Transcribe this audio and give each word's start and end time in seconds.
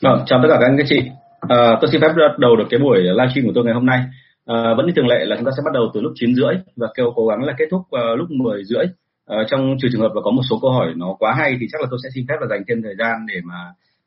Vâng, 0.00 0.22
chào 0.26 0.38
tất 0.42 0.48
cả 0.50 0.56
các 0.60 0.66
anh 0.66 0.76
các 0.78 0.86
chị. 0.88 1.10
À, 1.40 1.78
tôi 1.80 1.90
xin 1.92 2.00
phép 2.00 2.08
bắt 2.08 2.38
đầu 2.38 2.56
được 2.56 2.64
cái 2.70 2.80
buổi 2.80 2.98
livestream 2.98 3.46
của 3.46 3.52
tôi 3.54 3.64
ngày 3.64 3.74
hôm 3.74 3.86
nay. 3.86 4.00
À, 4.46 4.74
vẫn 4.76 4.86
như 4.86 4.92
thường 4.96 5.06
lệ 5.06 5.24
là 5.24 5.36
chúng 5.36 5.44
ta 5.44 5.50
sẽ 5.56 5.62
bắt 5.64 5.70
đầu 5.74 5.90
từ 5.94 6.00
lúc 6.00 6.12
9 6.14 6.34
rưỡi 6.34 6.54
và 6.76 6.88
kêu 6.96 7.12
cố 7.16 7.26
gắng 7.26 7.42
là 7.44 7.54
kết 7.58 7.64
thúc 7.70 7.80
uh, 7.80 8.18
lúc 8.18 8.30
10 8.30 8.64
rưỡi. 8.64 8.84
À, 9.26 9.36
trong 9.50 9.76
trừ 9.82 9.88
trường 9.92 10.00
hợp 10.00 10.12
là 10.14 10.20
có 10.24 10.30
một 10.30 10.42
số 10.50 10.58
câu 10.62 10.70
hỏi 10.70 10.92
nó 10.96 11.16
quá 11.18 11.34
hay 11.38 11.56
thì 11.60 11.66
chắc 11.72 11.80
là 11.80 11.86
tôi 11.90 11.98
sẽ 12.02 12.08
xin 12.14 12.24
phép 12.28 12.34
là 12.40 12.46
dành 12.50 12.62
thêm 12.68 12.82
thời 12.82 12.94
gian 12.98 13.26
để 13.28 13.40
mà 13.44 13.58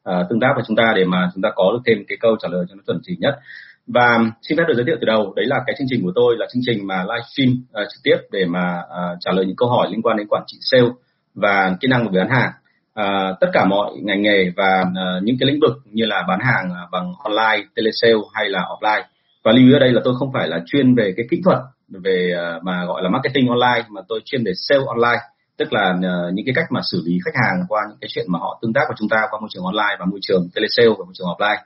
uh, 0.10 0.30
tương 0.30 0.40
tác 0.40 0.52
với 0.56 0.64
chúng 0.68 0.76
ta 0.76 0.94
để 0.96 1.06
mà 1.06 1.30
chúng 1.34 1.42
ta 1.42 1.50
có 1.56 1.72
được 1.74 1.82
thêm 1.86 1.98
cái 2.08 2.18
câu 2.22 2.36
trả 2.42 2.48
lời 2.52 2.66
cho 2.70 2.76
nó 2.76 2.82
chuẩn 2.88 3.00
chỉ 3.04 3.18
nhất. 3.20 3.40
Và 3.88 4.20
xin 4.42 4.58
phép 4.58 4.64
được 4.68 4.74
giới 4.76 4.86
thiệu 4.86 4.98
từ 5.02 5.06
đầu, 5.06 5.34
đấy 5.36 5.46
là 5.46 5.60
cái 5.68 5.76
chương 5.78 5.88
trình 5.90 6.04
của 6.04 6.12
tôi 6.16 6.36
là 6.38 6.46
chương 6.54 6.64
trình 6.66 6.88
mà 6.88 7.06
livestream 7.10 7.50
uh, 7.52 7.88
trực 7.92 8.04
tiếp 8.04 8.18
để 8.32 8.46
mà 8.46 8.80
uh, 8.80 9.18
trả 9.20 9.32
lời 9.32 9.46
những 9.46 9.56
câu 9.56 9.70
hỏi 9.70 9.88
liên 9.92 10.02
quan 10.02 10.18
đến 10.18 10.28
quản 10.28 10.44
trị 10.48 10.58
sale 10.62 10.90
và 11.36 11.76
kỹ 11.80 11.88
năng 11.88 12.06
của 12.06 12.12
bán 12.18 12.30
hàng 12.30 12.52
à, 13.00 13.34
tất 13.42 13.48
cả 13.54 13.66
mọi 13.66 13.92
ngành 14.04 14.22
nghề 14.22 14.52
và 14.56 14.84
à, 14.96 15.06
những 15.24 15.36
cái 15.40 15.48
lĩnh 15.48 15.60
vực 15.62 15.78
như 15.86 16.06
là 16.06 16.26
bán 16.28 16.40
hàng 16.40 16.74
à, 16.76 16.82
bằng 16.92 17.14
online, 17.24 17.68
telesale 17.76 18.14
hay 18.34 18.50
là 18.50 18.60
offline. 18.60 19.04
Và 19.44 19.52
lưu 19.52 19.68
ý 19.68 19.74
ở 19.74 19.80
đây 19.80 19.92
là 19.92 20.02
tôi 20.04 20.14
không 20.20 20.30
phải 20.34 20.48
là 20.48 20.60
chuyên 20.66 20.96
về 20.96 21.14
cái 21.18 21.26
kỹ 21.32 21.42
thuật 21.44 21.58
về 22.04 22.34
à, 22.38 22.60
mà 22.64 22.86
gọi 22.86 23.04
là 23.04 23.10
marketing 23.10 23.48
online 23.48 23.88
mà 23.90 24.02
tôi 24.08 24.22
chuyên 24.26 24.44
về 24.44 24.52
sale 24.56 24.84
online, 24.88 25.22
tức 25.58 25.74
là 25.74 25.96
à, 26.04 26.14
những 26.34 26.46
cái 26.46 26.54
cách 26.56 26.66
mà 26.72 26.82
xử 26.92 27.02
lý 27.06 27.18
khách 27.26 27.36
hàng 27.36 27.66
qua 27.68 27.82
những 27.90 27.98
cái 28.02 28.08
chuyện 28.14 28.26
mà 28.30 28.40
họ 28.40 28.60
tương 28.62 28.74
tác 28.74 28.82
với 28.88 28.96
chúng 29.00 29.10
ta 29.10 29.18
qua 29.32 29.40
môi 29.40 29.50
trường 29.54 29.64
online 29.64 29.96
và 30.00 30.06
môi 30.06 30.20
trường 30.22 30.50
telesale 30.56 30.90
và 30.90 31.06
môi 31.06 31.14
trường 31.14 31.28
offline. 31.28 31.62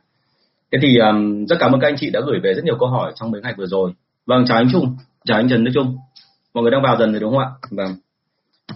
Thế 0.72 0.80
thì 0.82 0.98
um, 0.98 1.46
rất 1.46 1.56
cảm 1.60 1.72
ơn 1.72 1.80
các 1.80 1.88
anh 1.88 1.98
chị 1.98 2.10
đã 2.10 2.22
gửi 2.26 2.40
về 2.44 2.54
rất 2.54 2.64
nhiều 2.64 2.78
câu 2.80 2.90
hỏi 2.90 3.12
trong 3.16 3.32
mấy 3.32 3.42
ngày 3.42 3.54
vừa 3.58 3.66
rồi. 3.66 3.92
Vâng, 4.26 4.46
chào 4.48 4.58
anh 4.58 4.68
Trung, 4.72 4.98
chào 5.26 5.38
anh 5.38 5.50
Trần 5.50 5.64
Đức 5.64 5.72
Trung. 5.74 5.98
Mọi 6.54 6.62
người 6.62 6.72
đang 6.72 6.82
vào 6.82 6.98
dần 7.00 7.12
rồi 7.12 7.20
đúng 7.20 7.32
không 7.32 7.40
ạ? 7.40 7.50
Vâng 7.72 7.96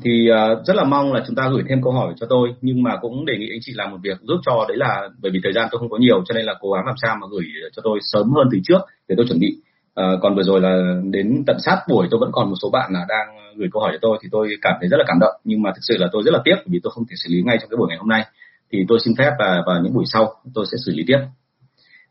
thì 0.04 0.30
uh, 0.32 0.66
rất 0.66 0.76
là 0.76 0.84
mong 0.84 1.14
là 1.14 1.24
chúng 1.28 1.36
ta 1.36 1.50
gửi 1.52 1.64
thêm 1.70 1.84
câu 1.84 1.94
hỏi 1.94 2.14
cho 2.18 2.28
tôi 2.30 2.50
nhưng 2.62 2.84
mà 2.84 2.98
cũng 3.02 3.26
đề 3.26 3.38
nghị 3.38 3.50
anh 3.52 3.60
chị 3.62 3.74
làm 3.76 3.92
một 3.92 3.98
việc 4.04 4.18
giúp 4.22 4.38
cho 4.46 4.66
đấy 4.68 4.78
là 4.78 5.10
bởi 5.22 5.32
vì 5.32 5.40
thời 5.44 5.54
gian 5.54 5.68
tôi 5.72 5.80
không 5.80 5.90
có 5.90 5.98
nhiều 5.98 6.24
cho 6.26 6.36
nên 6.36 6.46
là 6.46 6.54
cố 6.60 6.72
gắng 6.72 6.86
làm 6.86 6.96
sao 7.02 7.16
mà 7.22 7.28
gửi 7.32 7.46
cho 7.76 7.82
tôi 7.86 8.00
sớm 8.02 8.32
hơn 8.36 8.48
từ 8.52 8.58
trước 8.64 8.80
để 9.08 9.16
tôi 9.18 9.26
chuẩn 9.28 9.40
bị. 9.40 9.58
Uh, 10.02 10.20
còn 10.22 10.36
vừa 10.36 10.44
rồi 10.44 10.62
là 10.62 11.02
đến 11.12 11.44
tận 11.48 11.58
sát 11.60 11.78
buổi 11.90 12.08
tôi 12.12 12.20
vẫn 12.20 12.30
còn 12.34 12.50
một 12.50 12.56
số 12.62 12.70
bạn 12.70 12.92
là 12.94 13.06
đang 13.10 13.28
gửi 13.56 13.68
câu 13.72 13.82
hỏi 13.82 13.92
cho 13.94 14.00
tôi 14.02 14.18
thì 14.22 14.30
tôi 14.32 14.50
cảm 14.62 14.74
thấy 14.80 14.90
rất 14.90 14.98
là 14.98 15.04
cảm 15.08 15.18
động 15.20 15.34
nhưng 15.44 15.62
mà 15.62 15.72
thực 15.76 15.82
sự 15.82 15.98
là 15.98 16.08
tôi 16.12 16.24
rất 16.26 16.32
là 16.32 16.40
tiếc 16.46 16.56
vì 16.66 16.80
tôi 16.84 16.92
không 16.92 17.04
thể 17.10 17.16
xử 17.24 17.30
lý 17.34 17.42
ngay 17.42 17.58
trong 17.62 17.70
cái 17.70 17.78
buổi 17.78 17.88
ngày 17.90 17.98
hôm 17.98 18.10
nay. 18.10 18.26
Thì 18.72 18.86
tôi 18.88 19.00
xin 19.06 19.16
phép 19.18 19.32
và 19.40 19.64
vào 19.66 19.82
những 19.84 19.94
buổi 19.94 20.06
sau 20.08 20.34
tôi 20.54 20.66
sẽ 20.72 20.78
xử 20.86 20.92
lý 20.96 21.04
tiếp. 21.08 21.20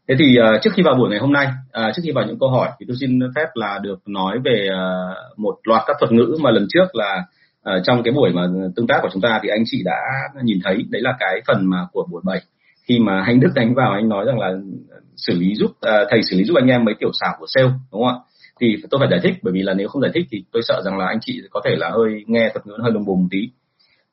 Thế 0.09 0.15
thì 0.19 0.37
uh, 0.39 0.63
trước 0.63 0.71
khi 0.75 0.83
vào 0.83 0.95
buổi 0.95 1.11
ngày 1.11 1.19
hôm 1.19 1.33
nay 1.33 1.47
uh, 1.47 1.95
trước 1.97 2.03
khi 2.05 2.11
vào 2.11 2.25
những 2.27 2.39
câu 2.39 2.51
hỏi 2.51 2.69
thì 2.81 2.87
tôi 2.89 2.97
xin 3.01 3.21
phép 3.35 3.47
là 3.55 3.79
được 3.83 4.09
nói 4.09 4.39
về 4.45 4.69
uh, 4.69 5.39
một 5.39 5.57
loạt 5.65 5.83
các 5.87 5.97
thuật 6.01 6.13
ngữ 6.13 6.37
mà 6.41 6.51
lần 6.51 6.67
trước 6.69 6.95
là 6.95 7.23
uh, 7.71 7.83
trong 7.85 8.03
cái 8.03 8.13
buổi 8.13 8.31
mà 8.33 8.43
tương 8.77 8.87
tác 8.87 8.99
của 9.03 9.09
chúng 9.13 9.23
ta 9.23 9.41
thì 9.43 9.49
anh 9.49 9.63
chị 9.67 9.83
đã 9.85 9.99
nhìn 10.43 10.59
thấy 10.65 10.85
đấy 10.91 11.03
là 11.03 11.17
cái 11.21 11.41
phần 11.47 11.71
mà 11.71 11.87
của 11.93 12.07
buổi 12.11 12.23
7 12.25 12.41
khi 12.89 12.99
mà 12.99 13.23
anh 13.27 13.41
Đức 13.41 13.51
đánh 13.55 13.75
vào 13.75 13.93
anh 13.93 14.09
nói 14.09 14.25
rằng 14.27 14.39
là 14.39 14.47
ờ, 14.91 15.01
xử 15.17 15.35
lý 15.39 15.55
giúp 15.55 15.71
uh, 15.71 16.09
thầy 16.11 16.23
xử 16.23 16.37
lý 16.37 16.45
giúp 16.45 16.55
anh 16.57 16.67
em 16.67 16.85
mấy 16.85 16.95
tiểu 17.01 17.11
xảo 17.21 17.35
của 17.39 17.47
sale 17.49 17.69
đúng 17.93 18.05
không 18.05 18.09
ạ? 18.09 18.15
Thì 18.61 18.77
tôi 18.91 18.99
phải 18.99 19.09
giải 19.11 19.21
thích 19.23 19.35
bởi 19.43 19.53
vì 19.53 19.63
là 19.63 19.75
nếu 19.75 19.89
không 19.89 20.03
giải 20.03 20.11
thích 20.15 20.27
thì 20.31 20.45
tôi 20.53 20.63
sợ 20.63 20.83
rằng 20.85 20.99
là 20.99 21.07
anh 21.07 21.19
chị 21.21 21.43
có 21.51 21.61
thể 21.65 21.77
là 21.77 21.91
hơi 21.91 22.25
nghe 22.27 22.51
thuật 22.53 22.67
ngữ 22.67 22.75
hơi 22.83 22.93
lùng 22.93 23.05
bùng 23.05 23.21
một 23.21 23.29
tí. 23.31 23.49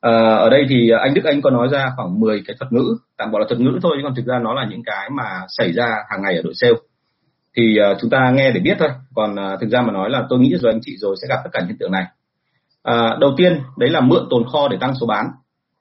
À, 0.00 0.12
ở 0.34 0.50
đây 0.50 0.66
thì 0.68 0.90
anh 0.90 1.14
Đức 1.14 1.24
anh 1.24 1.42
có 1.42 1.50
nói 1.50 1.68
ra 1.72 1.90
khoảng 1.96 2.20
10 2.20 2.42
cái 2.46 2.56
thuật 2.58 2.72
ngữ 2.72 2.96
tạm 3.16 3.30
gọi 3.30 3.40
là 3.40 3.46
thuật 3.48 3.60
ngữ 3.60 3.78
thôi 3.82 3.96
còn 4.02 4.14
thực 4.14 4.26
ra 4.26 4.38
nó 4.38 4.54
là 4.54 4.66
những 4.70 4.82
cái 4.84 5.10
mà 5.10 5.40
xảy 5.48 5.72
ra 5.72 5.86
hàng 6.10 6.22
ngày 6.22 6.36
ở 6.36 6.42
đội 6.42 6.54
sale. 6.54 6.74
Thì 7.56 7.76
uh, 7.92 7.98
chúng 8.00 8.10
ta 8.10 8.30
nghe 8.34 8.50
để 8.50 8.60
biết 8.60 8.76
thôi. 8.78 8.88
Còn 9.14 9.32
uh, 9.32 9.60
thực 9.60 9.70
ra 9.70 9.82
mà 9.82 9.92
nói 9.92 10.10
là 10.10 10.26
tôi 10.28 10.38
nghĩ 10.38 10.54
rồi 10.60 10.72
anh 10.72 10.80
chị 10.82 10.96
rồi 10.96 11.16
sẽ 11.22 11.28
gặp 11.28 11.40
tất 11.44 11.50
cả 11.52 11.62
hiện 11.66 11.76
tượng 11.78 11.92
này. 11.92 12.04
À, 12.84 13.16
đầu 13.20 13.34
tiên 13.36 13.60
đấy 13.76 13.90
là 13.90 14.00
mượn 14.00 14.26
tồn 14.30 14.44
kho 14.52 14.68
để 14.68 14.76
tăng 14.80 14.94
số 15.00 15.06
bán. 15.06 15.26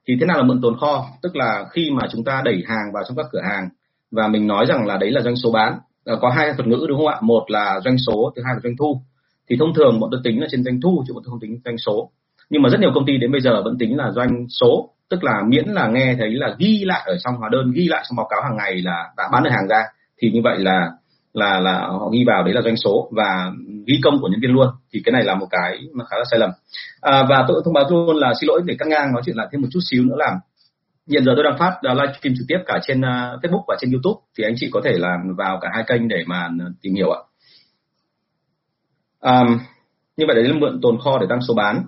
Thì 0.08 0.18
thế 0.20 0.26
nào 0.26 0.38
là 0.38 0.44
mượn 0.44 0.62
tồn 0.62 0.78
kho? 0.80 1.06
Tức 1.22 1.36
là 1.36 1.66
khi 1.72 1.92
mà 1.92 2.08
chúng 2.12 2.23
ta 2.23 2.42
đẩy 2.46 2.64
hàng 2.68 2.92
vào 2.94 3.04
trong 3.08 3.18
các 3.18 3.26
cửa 3.32 3.42
hàng 3.50 3.70
và 4.12 4.28
mình 4.28 4.48
nói 4.48 4.66
rằng 4.66 4.86
là 4.86 4.97
đấy 4.97 5.12
là 5.12 5.22
doanh 5.22 5.36
số 5.36 5.52
bán. 5.52 5.78
À, 6.06 6.13
có 6.22 6.30
hai 6.30 6.53
thuật 6.53 6.68
ngữ 6.68 6.86
đúng 6.90 6.97
không 6.97 7.08
ạ? 7.08 7.18
Một 7.22 7.44
là 7.47 7.80
doanh 7.86 7.97
số, 7.97 8.31
thứ 8.36 8.42
hai 8.46 8.53
là 8.53 8.59
doanh 8.63 8.78
thu. 8.80 9.02
Thì 9.50 9.56
thông 9.59 9.74
thường 9.74 10.00
bọn 10.00 10.09
tôi 10.12 10.22
tính 10.24 10.42
là 10.42 10.47
trên 10.52 10.63
doanh 10.63 10.81
thu 10.81 11.03
chứ 11.08 11.13
bọn 11.13 11.24
tôi 11.25 11.31
không 11.31 11.40
tính 11.40 11.59
doanh 11.66 11.78
số. 11.78 12.09
Nhưng 12.50 12.62
mà 12.62 12.69
rất 12.69 12.80
nhiều 12.80 12.92
công 12.96 13.06
ty 13.06 13.18
đến 13.18 13.31
bây 13.31 13.42
giờ 13.42 13.62
vẫn 13.63 13.78
tính 13.78 13.97
là 13.97 14.12
doanh 14.12 14.46
số, 14.50 14.90
tức 15.09 15.24
là 15.24 15.42
miễn 15.47 15.66
là 15.68 15.88
nghe 15.88 16.16
thấy 16.19 16.31
là 16.31 16.56
ghi 16.58 16.84
lại 16.86 17.02
ở 17.06 17.18
trong 17.24 17.36
hóa 17.36 17.50
đơn, 17.52 17.72
ghi 17.72 17.88
lại 17.88 18.03
trong 18.09 18.16
báo 18.16 18.28
cáo 18.30 18.42
hàng 18.44 18.58
ngày 18.58 18.81
là 18.81 19.09
đã 19.18 19.30
bán 19.31 19.44
được 19.44 19.50
hàng 19.53 19.68
ra 19.68 19.84
thì 20.22 20.31
như 20.31 20.42
vậy 20.44 20.59
là 20.59 20.92
là 21.33 21.59
là 21.59 21.88
họ 21.88 22.09
ghi 22.13 22.23
vào 22.27 22.44
đấy 22.44 22.53
là 22.53 22.61
doanh 22.61 22.77
số 22.77 23.09
và 23.11 23.51
ghi 23.88 23.99
công 24.03 24.21
của 24.21 24.27
nhân 24.27 24.39
viên 24.41 24.51
luôn. 24.51 24.67
Thì 24.94 25.01
cái 25.05 25.13
này 25.13 25.23
là 25.23 25.35
một 25.35 25.47
cái 25.51 25.79
mà 25.94 26.05
khá 26.05 26.17
là 26.17 26.23
sai 26.31 26.39
lầm. 26.39 26.49
À, 27.01 27.23
và 27.29 27.45
tôi 27.47 27.61
thông 27.66 27.73
báo 27.73 27.85
luôn 27.89 28.17
là 28.17 28.33
xin 28.41 28.47
lỗi 28.47 28.61
để 28.66 28.75
cắt 28.79 28.88
ngang 28.88 29.13
nói 29.13 29.21
chuyện 29.25 29.35
lại 29.35 29.47
thêm 29.51 29.61
một 29.61 29.67
chút 29.71 29.79
xíu 29.91 30.03
nữa 30.03 30.16
là 30.17 30.39
hiện 31.09 31.25
giờ 31.25 31.31
tôi 31.35 31.44
đang 31.44 31.57
phát 31.59 31.73
uh, 31.91 31.97
livestream 31.97 32.33
trực 32.38 32.45
tiếp 32.47 32.57
cả 32.66 32.79
trên 32.88 32.99
uh, 32.99 33.44
Facebook 33.44 33.63
và 33.67 33.75
trên 33.79 33.91
YouTube. 33.91 34.21
Thì 34.38 34.44
anh 34.44 34.53
chị 34.57 34.69
có 34.71 34.81
thể 34.83 34.91
là 34.97 35.17
vào 35.38 35.59
cả 35.61 35.69
hai 35.73 35.83
kênh 35.88 36.07
để 36.07 36.23
mà 36.27 36.45
uh, 36.47 36.73
tìm 36.81 36.95
hiểu 36.95 37.11
ạ. 37.11 37.21
Um, 39.19 39.59
như 40.17 40.25
vậy 40.27 40.35
đấy 40.35 40.44
là 40.44 40.55
mượn 40.59 40.79
tồn 40.81 40.97
kho 41.03 41.17
để 41.19 41.25
tăng 41.29 41.41
số 41.47 41.53
bán. 41.53 41.83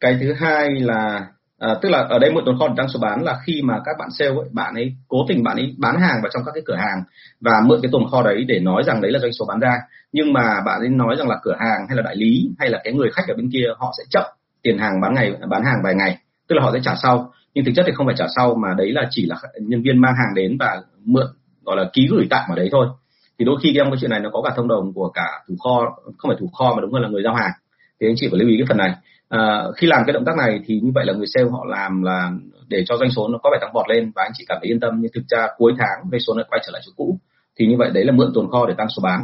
Cái 0.00 0.18
thứ 0.20 0.32
hai 0.32 0.70
là 0.70 1.26
À, 1.60 1.68
tức 1.82 1.88
là 1.88 1.98
ở 1.98 2.18
đây 2.18 2.32
một 2.32 2.40
tồn 2.46 2.58
kho 2.58 2.68
tăng 2.76 2.88
số 2.88 3.00
bán 3.00 3.24
là 3.24 3.38
khi 3.46 3.62
mà 3.64 3.74
các 3.84 3.96
bạn 3.98 4.08
sale 4.10 4.30
ấy, 4.30 4.48
bạn 4.52 4.74
ấy 4.74 4.94
cố 5.08 5.18
tình 5.28 5.42
bạn 5.42 5.56
ấy 5.56 5.74
bán 5.78 6.00
hàng 6.00 6.18
vào 6.22 6.30
trong 6.34 6.42
các 6.46 6.52
cái 6.54 6.62
cửa 6.66 6.74
hàng 6.74 7.02
và 7.40 7.52
mượn 7.66 7.78
cái 7.82 7.88
tồn 7.92 8.02
kho 8.10 8.22
đấy 8.22 8.44
để 8.48 8.60
nói 8.60 8.82
rằng 8.86 9.00
đấy 9.00 9.12
là 9.12 9.18
doanh 9.18 9.32
số 9.32 9.44
bán 9.48 9.60
ra. 9.60 9.78
Nhưng 10.12 10.32
mà 10.32 10.60
bạn 10.66 10.80
ấy 10.80 10.88
nói 10.88 11.16
rằng 11.18 11.28
là 11.28 11.36
cửa 11.42 11.56
hàng 11.58 11.86
hay 11.88 11.96
là 11.96 12.02
đại 12.02 12.16
lý 12.16 12.50
hay 12.58 12.70
là 12.70 12.80
cái 12.84 12.92
người 12.92 13.10
khách 13.12 13.28
ở 13.28 13.34
bên 13.36 13.50
kia 13.52 13.66
họ 13.78 13.92
sẽ 13.98 14.04
chậm 14.10 14.24
tiền 14.62 14.78
hàng 14.78 15.00
bán 15.00 15.14
ngày 15.14 15.32
bán 15.48 15.64
hàng 15.64 15.80
vài 15.84 15.94
ngày 15.94 16.18
tức 16.48 16.54
là 16.56 16.62
họ 16.62 16.70
sẽ 16.72 16.80
trả 16.82 16.94
sau. 17.02 17.32
Nhưng 17.54 17.64
thực 17.64 17.72
chất 17.76 17.84
thì 17.86 17.92
không 17.94 18.06
phải 18.06 18.16
trả 18.18 18.26
sau 18.36 18.54
mà 18.54 18.68
đấy 18.78 18.92
là 18.92 19.06
chỉ 19.10 19.26
là 19.26 19.36
nhân 19.60 19.82
viên 19.82 20.00
mang 20.00 20.14
hàng 20.14 20.34
đến 20.34 20.56
và 20.60 20.82
mượn 21.04 21.26
gọi 21.62 21.76
là 21.76 21.90
ký 21.92 22.08
gửi 22.10 22.26
tạm 22.30 22.50
ở 22.50 22.54
đấy 22.56 22.68
thôi. 22.72 22.86
Thì 23.38 23.44
đôi 23.44 23.56
khi 23.62 23.76
em 23.76 23.86
cái 23.90 23.98
chuyện 24.00 24.10
này 24.10 24.20
nó 24.20 24.30
có 24.32 24.42
cả 24.42 24.50
thông 24.56 24.68
đồng 24.68 24.92
của 24.94 25.08
cả 25.08 25.28
thủ 25.48 25.54
kho 25.64 25.96
không 26.18 26.28
phải 26.28 26.36
thủ 26.40 26.50
kho 26.58 26.74
mà 26.74 26.80
đúng 26.82 26.92
hơn 26.92 27.02
là 27.02 27.08
người 27.08 27.22
giao 27.22 27.34
hàng. 27.34 27.50
Thì 28.00 28.06
anh 28.06 28.14
chị 28.16 28.28
phải 28.30 28.40
lưu 28.40 28.48
ý 28.48 28.56
cái 28.58 28.66
phần 28.68 28.76
này 28.76 28.94
à, 29.30 29.64
khi 29.76 29.86
làm 29.86 30.02
cái 30.06 30.12
động 30.12 30.24
tác 30.24 30.36
này 30.36 30.60
thì 30.66 30.80
như 30.82 30.90
vậy 30.94 31.04
là 31.06 31.12
người 31.12 31.26
sale 31.34 31.50
họ 31.50 31.64
làm 31.68 32.02
là 32.02 32.30
để 32.68 32.84
cho 32.86 32.96
doanh 32.96 33.10
số 33.10 33.28
nó 33.28 33.38
có 33.42 33.50
vẻ 33.52 33.58
tăng 33.60 33.72
vọt 33.74 33.88
lên 33.88 34.12
và 34.14 34.22
anh 34.22 34.32
chị 34.34 34.44
cảm 34.48 34.58
thấy 34.60 34.70
yên 34.70 34.80
tâm. 34.80 34.94
Nhưng 35.00 35.12
thực 35.14 35.22
ra 35.28 35.46
cuối 35.56 35.72
tháng 35.78 36.10
doanh 36.10 36.20
số 36.20 36.34
nó 36.34 36.42
quay 36.50 36.60
trở 36.66 36.70
lại 36.72 36.82
chỗ 36.86 36.92
cũ 36.96 37.18
thì 37.58 37.66
như 37.66 37.76
vậy 37.78 37.90
đấy 37.94 38.04
là 38.04 38.12
mượn 38.12 38.32
tồn 38.34 38.50
kho 38.50 38.66
để 38.66 38.74
tăng 38.78 38.88
số 38.96 39.00
bán. 39.02 39.20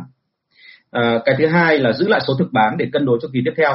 À, 0.91 1.19
cái 1.25 1.35
thứ 1.39 1.47
hai 1.47 1.79
là 1.79 1.93
giữ 1.93 2.09
lại 2.09 2.21
số 2.27 2.35
thực 2.39 2.53
bán 2.53 2.77
để 2.77 2.87
cân 2.93 3.05
đối 3.05 3.19
cho 3.23 3.29
kỳ 3.33 3.41
tiếp 3.45 3.55
theo. 3.57 3.73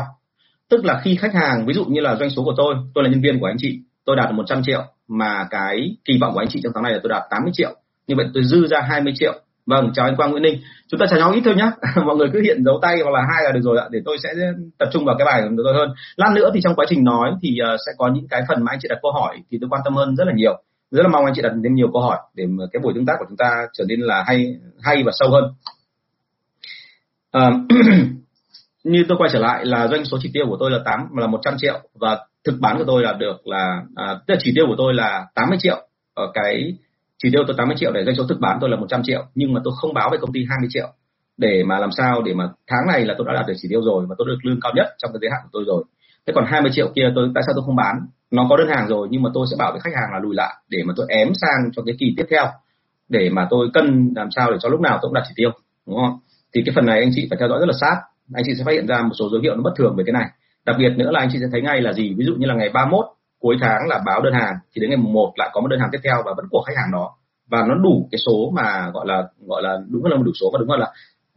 Tức 0.69 0.85
là 0.85 1.01
khi 1.03 1.15
khách 1.15 1.33
hàng 1.33 1.65
ví 1.65 1.73
dụ 1.73 1.85
như 1.85 2.01
là 2.01 2.15
doanh 2.15 2.29
số 2.29 2.43
của 2.43 2.53
tôi 2.57 2.75
tôi 2.93 3.03
là 3.03 3.09
nhân 3.09 3.21
viên 3.21 3.39
của 3.39 3.45
anh 3.45 3.57
chị 3.59 3.79
tôi 4.05 4.15
đạt 4.15 4.29
được 4.29 4.35
100 4.35 4.61
triệu 4.63 4.83
mà 5.07 5.47
cái 5.49 5.97
kỳ 6.05 6.13
vọng 6.21 6.33
của 6.33 6.39
anh 6.39 6.49
chị 6.49 6.59
trong 6.63 6.71
tháng 6.75 6.83
này 6.83 6.93
là 6.93 6.99
tôi 7.03 7.09
đạt 7.09 7.23
80 7.29 7.51
triệu. 7.53 7.75
Như 8.07 8.15
vậy 8.15 8.25
tôi 8.33 8.43
dư 8.43 8.67
ra 8.67 8.81
20 8.89 9.13
triệu 9.15 9.33
Vâng, 9.71 9.91
chào 9.93 10.05
anh 10.05 10.15
Quang 10.15 10.31
Nguyễn 10.31 10.43
Ninh. 10.43 10.61
Chúng 10.87 10.99
ta 10.99 11.05
chào 11.09 11.19
nhau 11.19 11.31
ít 11.31 11.41
thôi 11.45 11.55
nhá. 11.57 11.71
Mọi 12.05 12.15
người 12.15 12.29
cứ 12.33 12.41
hiện 12.41 12.63
dấu 12.65 12.79
tay 12.81 12.99
hoặc 13.03 13.11
là 13.11 13.21
hai 13.21 13.43
là 13.43 13.51
được 13.51 13.59
rồi 13.63 13.77
ạ, 13.77 13.85
để 13.91 13.99
tôi 14.05 14.17
sẽ 14.23 14.29
tập 14.77 14.89
trung 14.93 15.05
vào 15.05 15.15
cái 15.17 15.25
bài 15.25 15.41
của 15.41 15.63
tôi 15.63 15.73
hơn. 15.73 15.89
Lát 16.15 16.31
nữa 16.35 16.49
thì 16.53 16.59
trong 16.63 16.75
quá 16.75 16.85
trình 16.89 17.03
nói 17.03 17.31
thì 17.41 17.57
ờ, 17.65 17.77
sẽ 17.85 17.91
có 17.97 18.07
những 18.13 18.27
cái 18.27 18.41
phần 18.47 18.63
mà 18.63 18.71
anh 18.71 18.79
chị 18.81 18.87
đặt 18.89 18.99
câu 19.01 19.11
hỏi 19.11 19.37
thì 19.51 19.57
tôi 19.61 19.69
quan 19.69 19.81
tâm 19.85 19.95
hơn 19.95 20.15
rất 20.15 20.27
là 20.27 20.33
nhiều. 20.35 20.63
Rất 20.91 21.03
là 21.03 21.09
mong 21.09 21.25
anh 21.25 21.33
chị 21.35 21.41
đặt 21.41 21.51
thêm 21.63 21.75
nhiều 21.75 21.87
câu 21.93 22.01
hỏi 22.01 22.17
để 22.35 22.45
mà 22.47 22.63
cái 22.73 22.79
buổi 22.83 22.93
tương 22.95 23.05
tác 23.05 23.13
của 23.19 23.25
chúng 23.29 23.37
ta 23.37 23.49
trở 23.73 23.83
nên 23.87 23.99
là 23.99 24.23
hay 24.27 24.55
hay 24.81 25.03
và 25.05 25.11
sâu 25.19 25.29
hơn. 25.29 25.43
à, 27.31 27.51
như 28.83 29.05
tôi 29.09 29.17
quay 29.17 29.29
trở 29.33 29.39
lại 29.39 29.65
là 29.65 29.87
doanh 29.87 30.05
số 30.05 30.17
chỉ 30.21 30.29
tiêu 30.33 30.45
của 30.49 30.57
tôi 30.59 30.71
là 30.71 30.79
8 30.85 30.99
là 31.17 31.27
100 31.27 31.53
triệu 31.57 31.79
và 31.99 32.19
thực 32.43 32.55
bán 32.59 32.77
của 32.77 32.83
tôi 32.87 33.03
là 33.03 33.13
được 33.13 33.47
là 33.47 33.81
à, 33.95 34.19
tức 34.27 34.33
là 34.33 34.39
chỉ 34.43 34.51
tiêu 34.55 34.65
của 34.67 34.75
tôi 34.77 34.93
là 34.93 35.25
80 35.35 35.57
triệu 35.61 35.87
ở 36.13 36.31
cái 36.33 36.73
chỉ 37.23 37.29
tiêu 37.31 37.43
tôi 37.47 37.55
80 37.57 37.75
triệu 37.79 37.91
để 37.91 38.03
doanh 38.05 38.15
số 38.15 38.23
thực 38.29 38.39
bán 38.39 38.57
tôi 38.61 38.69
là 38.69 38.77
100 38.77 39.01
triệu, 39.03 39.25
nhưng 39.35 39.53
mà 39.53 39.61
tôi 39.63 39.73
không 39.81 39.93
báo 39.93 40.09
về 40.11 40.17
công 40.21 40.33
ty 40.33 40.39
20 40.49 40.69
triệu. 40.71 40.87
Để 41.37 41.63
mà 41.63 41.79
làm 41.79 41.91
sao 41.91 42.21
để 42.21 42.33
mà 42.33 42.49
tháng 42.67 42.87
này 42.87 43.05
là 43.05 43.15
tôi 43.17 43.27
đã 43.27 43.33
đạt 43.33 43.47
được 43.47 43.53
chỉ 43.57 43.67
tiêu 43.69 43.81
rồi 43.81 44.05
và 44.09 44.15
tôi 44.17 44.27
được 44.27 44.37
lương 44.43 44.59
cao 44.61 44.71
nhất 44.75 44.87
trong 44.97 45.11
cái 45.13 45.19
giới 45.21 45.29
hạn 45.31 45.39
của 45.43 45.49
tôi 45.51 45.63
rồi. 45.67 45.83
Thế 46.27 46.33
còn 46.35 46.45
20 46.47 46.71
triệu 46.73 46.91
kia 46.95 47.11
tôi, 47.15 47.29
tại 47.35 47.43
sao 47.47 47.53
tôi 47.55 47.63
không 47.65 47.75
bán? 47.75 47.95
Nó 48.31 48.47
có 48.49 48.57
đơn 48.57 48.67
hàng 48.67 48.87
rồi, 48.87 49.07
nhưng 49.11 49.23
mà 49.23 49.29
tôi 49.33 49.47
sẽ 49.51 49.55
bảo 49.59 49.71
với 49.71 49.81
khách 49.81 49.95
hàng 49.95 50.13
là 50.13 50.19
lùi 50.19 50.35
lại 50.35 50.55
để 50.69 50.83
mà 50.85 50.93
tôi 50.97 51.05
ém 51.09 51.27
sang 51.33 51.71
cho 51.75 51.81
cái 51.85 51.95
kỳ 51.99 52.13
tiếp 52.17 52.25
theo. 52.29 52.45
Để 53.09 53.29
mà 53.29 53.47
tôi 53.49 53.67
cân 53.73 54.13
làm 54.15 54.31
sao 54.31 54.51
để 54.51 54.57
cho 54.61 54.69
lúc 54.69 54.81
nào 54.81 54.99
tôi 55.01 55.09
cũng 55.09 55.13
đạt 55.13 55.23
chỉ 55.27 55.33
tiêu, 55.35 55.51
đúng 55.87 55.97
không? 55.97 56.19
Thì 56.53 56.61
cái 56.65 56.73
phần 56.75 56.85
này 56.85 56.99
anh 56.99 57.11
chị 57.15 57.27
phải 57.29 57.37
theo 57.39 57.49
dõi 57.49 57.59
rất 57.59 57.65
là 57.65 57.73
sát. 57.81 57.95
Anh 58.33 58.43
chị 58.45 58.51
sẽ 58.57 58.63
phát 58.63 58.71
hiện 58.71 58.87
ra 58.87 59.01
một 59.01 59.13
số 59.19 59.29
dấu 59.31 59.41
hiệu 59.41 59.55
nó 59.55 59.61
bất 59.61 59.73
thường 59.77 59.95
về 59.97 60.03
cái 60.07 60.13
này. 60.13 60.25
Đặc 60.65 60.75
biệt 60.79 60.89
nữa 60.97 61.11
là 61.11 61.19
anh 61.19 61.29
chị 61.31 61.37
sẽ 61.41 61.45
thấy 61.51 61.61
ngay 61.61 61.81
là 61.81 61.93
gì? 61.93 62.13
Ví 62.17 62.25
dụ 62.25 62.33
như 62.37 62.45
là 62.45 62.55
ngày 62.55 62.69
31 62.73 63.05
cuối 63.41 63.57
tháng 63.61 63.87
là 63.87 63.99
báo 64.05 64.21
đơn 64.21 64.33
hàng 64.33 64.53
thì 64.75 64.81
đến 64.81 64.89
ngày 64.89 64.97
mùng 64.97 65.13
1 65.13 65.33
lại 65.35 65.49
có 65.53 65.61
một 65.61 65.67
đơn 65.67 65.79
hàng 65.79 65.89
tiếp 65.91 65.99
theo 66.03 66.23
và 66.25 66.33
vẫn 66.37 66.45
của 66.51 66.63
khách 66.67 66.73
hàng 66.77 66.91
đó. 66.91 67.15
Và 67.49 67.65
nó 67.67 67.75
đủ 67.75 68.07
cái 68.11 68.19
số 68.25 68.51
mà 68.53 68.89
gọi 68.93 69.05
là 69.07 69.23
gọi 69.47 69.61
là 69.63 69.77
đúng 69.87 70.05
là 70.05 70.17
một 70.17 70.23
đủ 70.25 70.31
số 70.41 70.49
và 70.53 70.59
đúng 70.59 70.69
là 70.71 70.87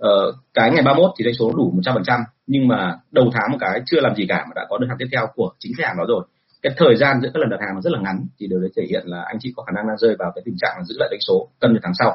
uh, 0.02 0.34
cái 0.54 0.70
ngày 0.70 0.82
31 0.82 1.10
thì 1.18 1.24
doanh 1.24 1.34
số 1.34 1.52
đủ 1.56 1.72
100% 1.82 2.20
nhưng 2.46 2.68
mà 2.68 2.98
đầu 3.10 3.30
tháng 3.32 3.52
một 3.52 3.58
cái 3.60 3.80
chưa 3.86 4.00
làm 4.00 4.14
gì 4.14 4.26
cả 4.28 4.44
mà 4.48 4.52
đã 4.54 4.66
có 4.68 4.78
đơn 4.78 4.88
hàng 4.88 4.98
tiếp 4.98 5.08
theo 5.12 5.26
của 5.34 5.50
chính 5.58 5.72
khách 5.78 5.86
hàng 5.86 5.96
đó 5.98 6.04
rồi. 6.08 6.24
Cái 6.62 6.72
thời 6.76 6.96
gian 6.96 7.20
giữa 7.22 7.30
các 7.34 7.40
lần 7.40 7.50
đặt 7.50 7.60
hàng 7.60 7.74
nó 7.74 7.80
rất 7.80 7.92
là 7.92 8.00
ngắn 8.00 8.26
thì 8.38 8.46
điều 8.46 8.60
đấy 8.60 8.70
thể 8.76 8.82
hiện 8.90 9.02
là 9.06 9.22
anh 9.26 9.36
chị 9.40 9.52
có 9.56 9.62
khả 9.62 9.72
năng 9.76 9.88
đang 9.88 9.96
rơi 9.98 10.16
vào 10.18 10.32
cái 10.34 10.42
tình 10.44 10.56
trạng 10.58 10.74
là 10.78 10.84
giữ 10.84 10.94
lại 10.98 11.08
doanh 11.10 11.20
số 11.20 11.48
cân 11.60 11.74
được 11.74 11.80
tháng 11.82 11.94
sau. 11.98 12.12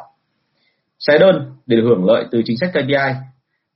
Xé 1.00 1.18
đơn 1.18 1.51
để 1.65 1.77
được 1.77 1.83
hưởng 1.89 2.06
lợi 2.06 2.25
từ 2.31 2.42
chính 2.45 2.57
sách 2.57 2.69
KPI 2.74 3.13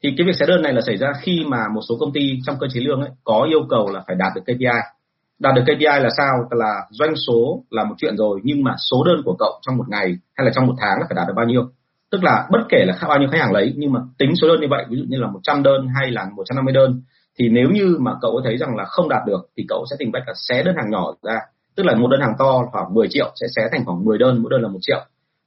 thì 0.03 0.09
cái 0.17 0.27
việc 0.27 0.35
xé 0.39 0.45
đơn 0.45 0.61
này 0.61 0.73
là 0.73 0.81
xảy 0.81 0.97
ra 0.97 1.07
khi 1.21 1.43
mà 1.47 1.57
một 1.75 1.81
số 1.89 1.95
công 1.99 2.13
ty 2.13 2.39
trong 2.45 2.55
cơ 2.59 2.67
chế 2.73 2.81
lương 2.81 3.01
ấy 3.01 3.09
có 3.23 3.47
yêu 3.49 3.59
cầu 3.69 3.89
là 3.93 4.03
phải 4.07 4.15
đạt 4.15 4.31
được 4.35 4.41
KPI 4.41 4.79
đạt 5.39 5.55
được 5.55 5.61
KPI 5.65 5.85
là 5.85 6.09
sao? 6.17 6.47
Là 6.51 6.73
doanh 6.89 7.15
số 7.15 7.63
là 7.69 7.83
một 7.83 7.95
chuyện 7.97 8.17
rồi 8.17 8.39
nhưng 8.43 8.63
mà 8.63 8.75
số 8.91 9.03
đơn 9.03 9.21
của 9.25 9.35
cậu 9.39 9.59
trong 9.61 9.77
một 9.77 9.89
ngày 9.89 10.17
hay 10.35 10.45
là 10.45 10.51
trong 10.55 10.67
một 10.67 10.75
tháng 10.79 10.99
là 10.99 11.05
phải 11.09 11.15
đạt 11.15 11.27
được 11.27 11.33
bao 11.35 11.45
nhiêu? 11.45 11.63
Tức 12.11 12.23
là 12.23 12.47
bất 12.51 12.59
kể 12.69 12.85
là 12.85 12.97
bao 13.07 13.19
nhiêu 13.19 13.29
khách 13.31 13.41
hàng 13.41 13.51
lấy 13.51 13.73
nhưng 13.77 13.91
mà 13.91 13.99
tính 14.17 14.35
số 14.41 14.47
đơn 14.47 14.61
như 14.61 14.67
vậy 14.69 14.85
ví 14.89 14.97
dụ 14.97 15.03
như 15.07 15.17
là 15.17 15.27
100 15.27 15.63
đơn 15.63 15.87
hay 15.99 16.11
là 16.11 16.25
150 16.35 16.73
đơn 16.73 17.01
thì 17.39 17.49
nếu 17.49 17.69
như 17.69 17.97
mà 17.99 18.11
cậu 18.21 18.41
thấy 18.43 18.57
rằng 18.57 18.75
là 18.75 18.85
không 18.85 19.09
đạt 19.09 19.21
được 19.27 19.49
thì 19.57 19.65
cậu 19.69 19.85
sẽ 19.89 19.95
tìm 19.99 20.11
cách 20.11 20.23
là 20.27 20.33
xé 20.35 20.63
đơn 20.63 20.75
hàng 20.77 20.89
nhỏ 20.89 21.13
ra. 21.23 21.39
Tức 21.75 21.85
là 21.85 21.95
một 21.95 22.07
đơn 22.07 22.21
hàng 22.21 22.33
to 22.39 22.65
khoảng 22.71 22.93
10 22.93 23.07
triệu 23.09 23.31
sẽ 23.41 23.47
xé 23.55 23.61
thành 23.71 23.85
khoảng 23.85 24.05
10 24.05 24.17
đơn 24.17 24.41
mỗi 24.41 24.49
đơn 24.51 24.61
là 24.61 24.67
một 24.67 24.79
triệu. 24.81 25.05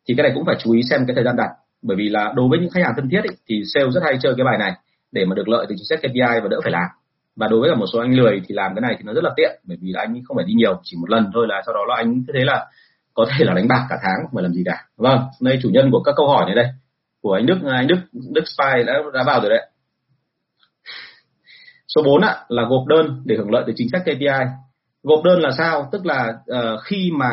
Thì 0.09 0.15
cái 0.17 0.25
này 0.25 0.33
cũng 0.35 0.45
phải 0.47 0.57
chú 0.59 0.73
ý 0.73 0.83
xem 0.91 1.07
cái 1.07 1.15
thời 1.15 1.25
gian 1.25 1.37
đặt. 1.37 1.51
Bởi 1.83 1.97
vì 1.97 2.09
là 2.09 2.33
đối 2.37 2.49
với 2.49 2.59
những 2.59 2.71
khách 2.71 2.85
hàng 2.85 2.93
thân 2.97 3.09
thiết 3.09 3.23
ý, 3.23 3.31
thì 3.49 3.63
sale 3.75 3.91
rất 3.91 4.03
hay 4.05 4.19
chơi 4.23 4.35
cái 4.37 4.45
bài 4.45 4.59
này 4.59 4.73
để 5.13 5.25
mà 5.25 5.35
được 5.35 5.49
lợi 5.49 5.67
từ 5.69 5.75
chính 5.79 5.87
sách 5.89 5.99
KPI 5.99 6.41
và 6.43 6.49
đỡ 6.51 6.61
phải 6.63 6.73
làm 6.73 6.89
và 7.37 7.49
đối 7.49 7.61
với 7.61 7.77
một 7.77 7.87
số 7.93 8.01
anh 8.01 8.15
lười 8.15 8.41
thì 8.47 8.55
làm 8.55 8.75
cái 8.75 8.81
này 8.81 8.95
thì 8.99 9.05
nó 9.05 9.13
rất 9.13 9.25
là 9.25 9.31
tiện 9.37 9.61
bởi 9.65 9.79
vì 9.81 9.93
là 9.93 10.01
anh 10.01 10.23
không 10.25 10.37
phải 10.37 10.45
đi 10.47 10.55
nhiều 10.55 10.81
chỉ 10.83 10.97
một 11.01 11.11
lần 11.11 11.31
thôi 11.35 11.47
là 11.49 11.63
sau 11.67 11.75
đó 11.75 11.81
là 11.89 11.95
anh 11.97 12.25
cứ 12.27 12.33
thế 12.33 12.45
là 12.45 12.67
có 13.15 13.27
thể 13.31 13.45
là 13.45 13.55
đánh 13.55 13.69
bạc 13.69 13.87
cả 13.89 13.97
tháng 14.03 14.17
không 14.23 14.35
phải 14.35 14.43
làm 14.43 14.53
gì 14.53 14.63
cả. 14.67 14.85
Vâng 14.97 15.21
đây 15.41 15.59
chủ 15.63 15.69
nhân 15.73 15.91
của 15.91 16.03
các 16.03 16.15
câu 16.17 16.29
hỏi 16.29 16.45
này 16.47 16.55
đây 16.55 16.67
của 17.23 17.33
anh 17.33 17.47
Đức 17.47 17.59
anh 17.65 17.87
Đức 17.87 17.97
Đức 18.13 18.45
Spy 18.47 18.83
đã 18.87 18.93
đã 19.15 19.23
vào 19.27 19.41
rồi 19.41 19.51
đấy. 19.51 19.67
Số 21.95 22.03
4 22.03 22.21
ạ 22.21 22.37
là 22.49 22.63
gộp 22.69 22.87
đơn 22.87 23.23
để 23.25 23.37
hưởng 23.37 23.51
lợi 23.51 23.65
từ 23.67 23.73
chính 23.77 23.89
sách 23.93 24.03
KPI 24.03 24.47
gộp 25.03 25.25
đơn 25.25 25.41
là 25.41 25.51
sao? 25.59 25.89
Tức 25.93 26.07
là 26.07 26.35
uh, 26.51 26.81
khi 26.85 27.11
mà 27.15 27.31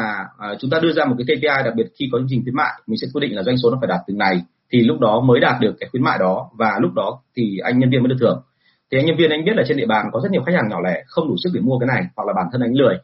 uh, 0.51 0.59
chúng 0.59 0.69
ta 0.69 0.79
đưa 0.79 0.93
ra 0.93 1.05
một 1.05 1.15
cái 1.17 1.37
KPI 1.37 1.63
đặc 1.65 1.73
biệt 1.75 1.85
khi 1.99 2.09
có 2.11 2.17
chương 2.17 2.27
trình 2.29 2.43
khuyến 2.43 2.55
mại 2.55 2.73
mình 2.87 2.97
sẽ 3.01 3.07
quyết 3.13 3.21
định 3.21 3.35
là 3.35 3.43
doanh 3.43 3.57
số 3.57 3.71
nó 3.71 3.77
phải 3.81 3.87
đạt 3.87 3.99
từng 4.07 4.17
này 4.17 4.41
thì 4.71 4.81
lúc 4.81 4.99
đó 4.99 5.21
mới 5.21 5.39
đạt 5.39 5.61
được 5.61 5.75
cái 5.79 5.89
khuyến 5.91 6.03
mại 6.03 6.17
đó 6.19 6.49
và 6.57 6.77
lúc 6.81 6.93
đó 6.93 7.19
thì 7.35 7.57
anh 7.63 7.79
nhân 7.79 7.89
viên 7.89 8.03
mới 8.03 8.09
được 8.09 8.15
thưởng 8.19 8.41
thì 8.93 8.99
anh 8.99 9.05
nhân 9.05 9.17
viên 9.17 9.29
anh 9.29 9.45
biết 9.45 9.55
là 9.55 9.63
trên 9.67 9.77
địa 9.77 9.85
bàn 9.85 10.05
có 10.11 10.19
rất 10.23 10.31
nhiều 10.31 10.41
khách 10.45 10.55
hàng 10.55 10.69
nhỏ 10.69 10.81
lẻ 10.83 11.03
không 11.07 11.27
đủ 11.27 11.35
sức 11.43 11.49
để 11.53 11.61
mua 11.61 11.79
cái 11.79 11.87
này 11.87 12.03
hoặc 12.15 12.27
là 12.27 12.33
bản 12.33 12.45
thân 12.51 12.61
anh 12.61 12.73
lười. 12.73 12.95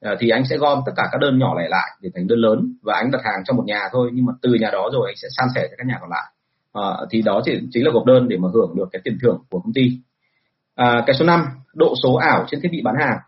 Ờ, 0.00 0.16
thì 0.20 0.28
anh 0.28 0.44
sẽ 0.50 0.56
gom 0.56 0.78
tất 0.86 0.92
cả 0.96 1.08
các 1.12 1.18
đơn 1.20 1.38
nhỏ 1.38 1.54
lẻ 1.58 1.68
lại 1.68 1.90
để 2.00 2.10
thành 2.14 2.26
đơn 2.26 2.38
lớn 2.38 2.72
và 2.82 2.94
anh 2.94 3.10
đặt 3.10 3.20
hàng 3.24 3.44
cho 3.44 3.54
một 3.54 3.62
nhà 3.66 3.88
thôi 3.92 4.10
nhưng 4.12 4.26
mà 4.26 4.32
từ 4.42 4.54
nhà 4.54 4.70
đó 4.72 4.90
rồi 4.92 5.10
anh 5.10 5.16
sẽ 5.16 5.28
san 5.36 5.48
sẻ 5.54 5.66
cho 5.70 5.74
các 5.78 5.86
nhà 5.86 5.96
còn 6.00 6.10
lại. 6.10 6.24
À, 6.72 7.06
thì 7.10 7.22
đó 7.22 7.40
chỉ, 7.44 7.60
chính 7.70 7.84
là 7.84 7.90
gộp 7.90 8.04
đơn 8.06 8.28
để 8.28 8.36
mà 8.36 8.48
hưởng 8.54 8.76
được 8.76 8.88
cái 8.92 9.02
tiền 9.04 9.18
thưởng 9.22 9.42
của 9.50 9.60
công 9.60 9.72
ty. 9.72 9.98
À, 10.74 11.02
cái 11.06 11.16
số 11.18 11.24
5 11.24 11.46
độ 11.74 11.94
số 12.02 12.14
ảo 12.14 12.44
trên 12.50 12.60
thiết 12.60 12.72
bị 12.72 12.82
bán 12.84 12.94
hàng. 13.00 13.18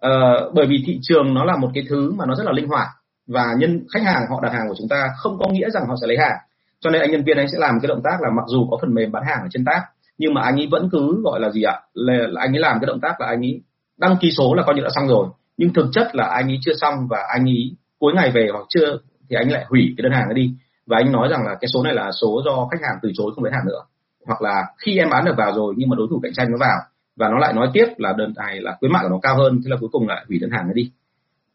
À, 0.00 0.10
bởi 0.54 0.66
vì 0.66 0.76
thị 0.86 0.98
trường 1.02 1.34
nó 1.34 1.44
là 1.44 1.56
một 1.56 1.70
cái 1.74 1.84
thứ 1.88 2.12
mà 2.12 2.26
nó 2.26 2.34
rất 2.34 2.44
là 2.46 2.52
linh 2.52 2.68
hoạt 2.68 2.88
và 3.26 3.46
nhân 3.58 3.84
khách 3.94 4.02
hàng 4.04 4.22
họ 4.30 4.40
đặt 4.42 4.52
hàng 4.52 4.68
của 4.68 4.74
chúng 4.78 4.88
ta 4.88 5.08
không 5.16 5.38
có 5.38 5.46
nghĩa 5.50 5.70
rằng 5.70 5.82
họ 5.88 5.94
sẽ 6.00 6.06
lấy 6.06 6.16
hàng. 6.18 6.36
Cho 6.80 6.90
nên 6.90 7.00
anh 7.00 7.10
nhân 7.10 7.24
viên 7.24 7.36
anh 7.36 7.48
sẽ 7.48 7.58
làm 7.58 7.74
cái 7.82 7.88
động 7.88 8.02
tác 8.04 8.16
là 8.20 8.30
mặc 8.36 8.44
dù 8.46 8.66
có 8.70 8.78
phần 8.80 8.94
mềm 8.94 9.12
bán 9.12 9.22
hàng 9.24 9.38
ở 9.42 9.48
trên 9.50 9.64
tab 9.64 9.82
nhưng 10.18 10.34
mà 10.34 10.42
anh 10.42 10.56
ấy 10.56 10.66
vẫn 10.70 10.88
cứ 10.92 11.22
gọi 11.24 11.40
là 11.40 11.50
gì 11.50 11.62
ạ? 11.62 11.80
Là, 11.94 12.14
là 12.28 12.40
anh 12.40 12.56
ấy 12.56 12.60
làm 12.60 12.78
cái 12.80 12.86
động 12.86 13.00
tác 13.00 13.20
là 13.20 13.26
anh 13.26 13.44
ấy 13.44 13.62
đăng 13.98 14.16
ký 14.20 14.30
số 14.30 14.54
là 14.54 14.62
coi 14.66 14.74
như 14.74 14.82
đã 14.82 14.88
xong 14.94 15.08
rồi. 15.08 15.26
Nhưng 15.56 15.72
thực 15.72 15.86
chất 15.92 16.14
là 16.14 16.24
anh 16.24 16.48
ấy 16.48 16.58
chưa 16.62 16.74
xong 16.80 16.94
và 17.10 17.18
anh 17.34 17.44
ấy 17.44 17.76
cuối 17.98 18.12
ngày 18.14 18.30
về 18.30 18.48
hoặc 18.52 18.64
chưa 18.68 18.98
thì 19.30 19.36
anh 19.36 19.50
lại 19.50 19.64
hủy 19.68 19.94
cái 19.96 20.02
đơn 20.02 20.12
hàng 20.12 20.28
ấy 20.28 20.34
đi. 20.34 20.54
Và 20.86 20.96
anh 20.96 21.12
nói 21.12 21.28
rằng 21.30 21.46
là 21.46 21.54
cái 21.60 21.68
số 21.74 21.82
này 21.82 21.94
là 21.94 22.10
số 22.12 22.42
do 22.44 22.68
khách 22.70 22.80
hàng 22.82 22.98
từ 23.02 23.10
chối 23.14 23.32
không 23.34 23.44
lấy 23.44 23.52
hàng 23.52 23.64
nữa. 23.66 23.80
Hoặc 24.26 24.42
là 24.42 24.64
khi 24.78 24.98
em 24.98 25.10
bán 25.10 25.24
được 25.24 25.34
vào 25.36 25.52
rồi 25.54 25.74
nhưng 25.76 25.88
mà 25.88 25.96
đối 25.96 26.06
thủ 26.10 26.20
cạnh 26.22 26.32
tranh 26.32 26.46
nó 26.50 26.56
vào 26.60 26.78
và 27.16 27.28
nó 27.28 27.38
lại 27.38 27.52
nói 27.52 27.70
tiếp 27.72 27.86
là 27.96 28.12
đơn 28.18 28.32
này 28.36 28.60
là 28.60 28.76
khuyến 28.80 28.92
mại 28.92 29.02
của 29.02 29.08
nó 29.08 29.18
cao 29.22 29.36
hơn 29.36 29.60
thế 29.64 29.70
là 29.70 29.76
cuối 29.80 29.88
cùng 29.92 30.08
lại 30.08 30.24
hủy 30.28 30.38
đơn 30.38 30.50
hàng 30.50 30.64
ấy 30.64 30.74
đi. 30.74 30.90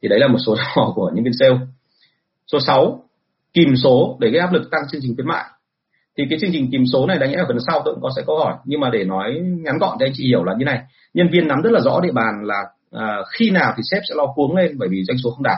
Thì 0.01 0.07
đấy 0.07 0.19
là 0.19 0.27
một 0.27 0.37
số 0.45 0.55
trò 0.75 0.91
của 0.95 1.11
nhân 1.13 1.23
viên 1.23 1.33
sale. 1.39 1.59
Số 2.51 2.59
6 2.59 3.03
kìm 3.53 3.75
số 3.83 4.17
để 4.19 4.29
gây 4.29 4.39
áp 4.39 4.53
lực 4.53 4.71
tăng 4.71 4.81
chương 4.91 5.01
trình 5.03 5.15
khuyến 5.15 5.27
mại 5.27 5.45
thì 6.19 6.25
cái 6.29 6.39
chương 6.39 6.51
trình 6.53 6.69
tìm 6.71 6.83
số 6.93 7.05
này 7.07 7.19
đáng 7.19 7.31
nhẽ 7.31 7.37
ở 7.37 7.45
phần 7.47 7.57
sau 7.67 7.81
tôi 7.85 7.93
cũng 7.93 8.03
có 8.03 8.09
sẽ 8.15 8.21
câu 8.27 8.37
hỏi. 8.37 8.53
Nhưng 8.65 8.79
mà 8.79 8.89
để 8.89 9.03
nói 9.03 9.39
ngắn 9.41 9.77
gọn 9.79 9.97
cho 9.99 10.05
anh 10.05 10.11
chị 10.15 10.27
hiểu 10.27 10.43
là 10.43 10.53
như 10.57 10.65
này. 10.65 10.79
Nhân 11.13 11.29
viên 11.31 11.47
nắm 11.47 11.61
rất 11.61 11.71
là 11.71 11.79
rõ 11.79 11.99
địa 12.03 12.11
bàn 12.11 12.33
là 12.43 12.63
à, 12.91 13.17
khi 13.37 13.51
nào 13.51 13.73
thì 13.77 13.83
sếp 13.91 14.01
sẽ 14.09 14.15
lo 14.15 14.25
cuống 14.35 14.55
lên 14.55 14.77
bởi 14.77 14.89
vì 14.91 15.03
doanh 15.03 15.17
số 15.17 15.29
không 15.31 15.43
đạt. 15.43 15.57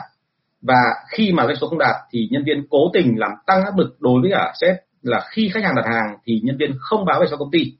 Và 0.62 0.80
khi 1.10 1.32
mà 1.32 1.44
doanh 1.46 1.56
số 1.56 1.68
không 1.68 1.78
đạt 1.78 1.96
thì 2.10 2.28
nhân 2.30 2.44
viên 2.44 2.66
cố 2.70 2.78
tình 2.92 3.18
làm 3.18 3.30
tăng 3.46 3.64
áp 3.64 3.76
lực 3.76 3.96
đối 4.00 4.20
với 4.20 4.30
cả 4.30 4.52
sếp 4.60 4.76
là 5.02 5.22
khi 5.30 5.50
khách 5.54 5.64
hàng 5.64 5.74
đặt 5.74 5.84
hàng 5.84 6.16
thì 6.24 6.40
nhân 6.44 6.56
viên 6.58 6.70
không 6.78 7.04
báo 7.04 7.20
về 7.20 7.26
cho 7.30 7.36
công 7.36 7.50
ty. 7.50 7.72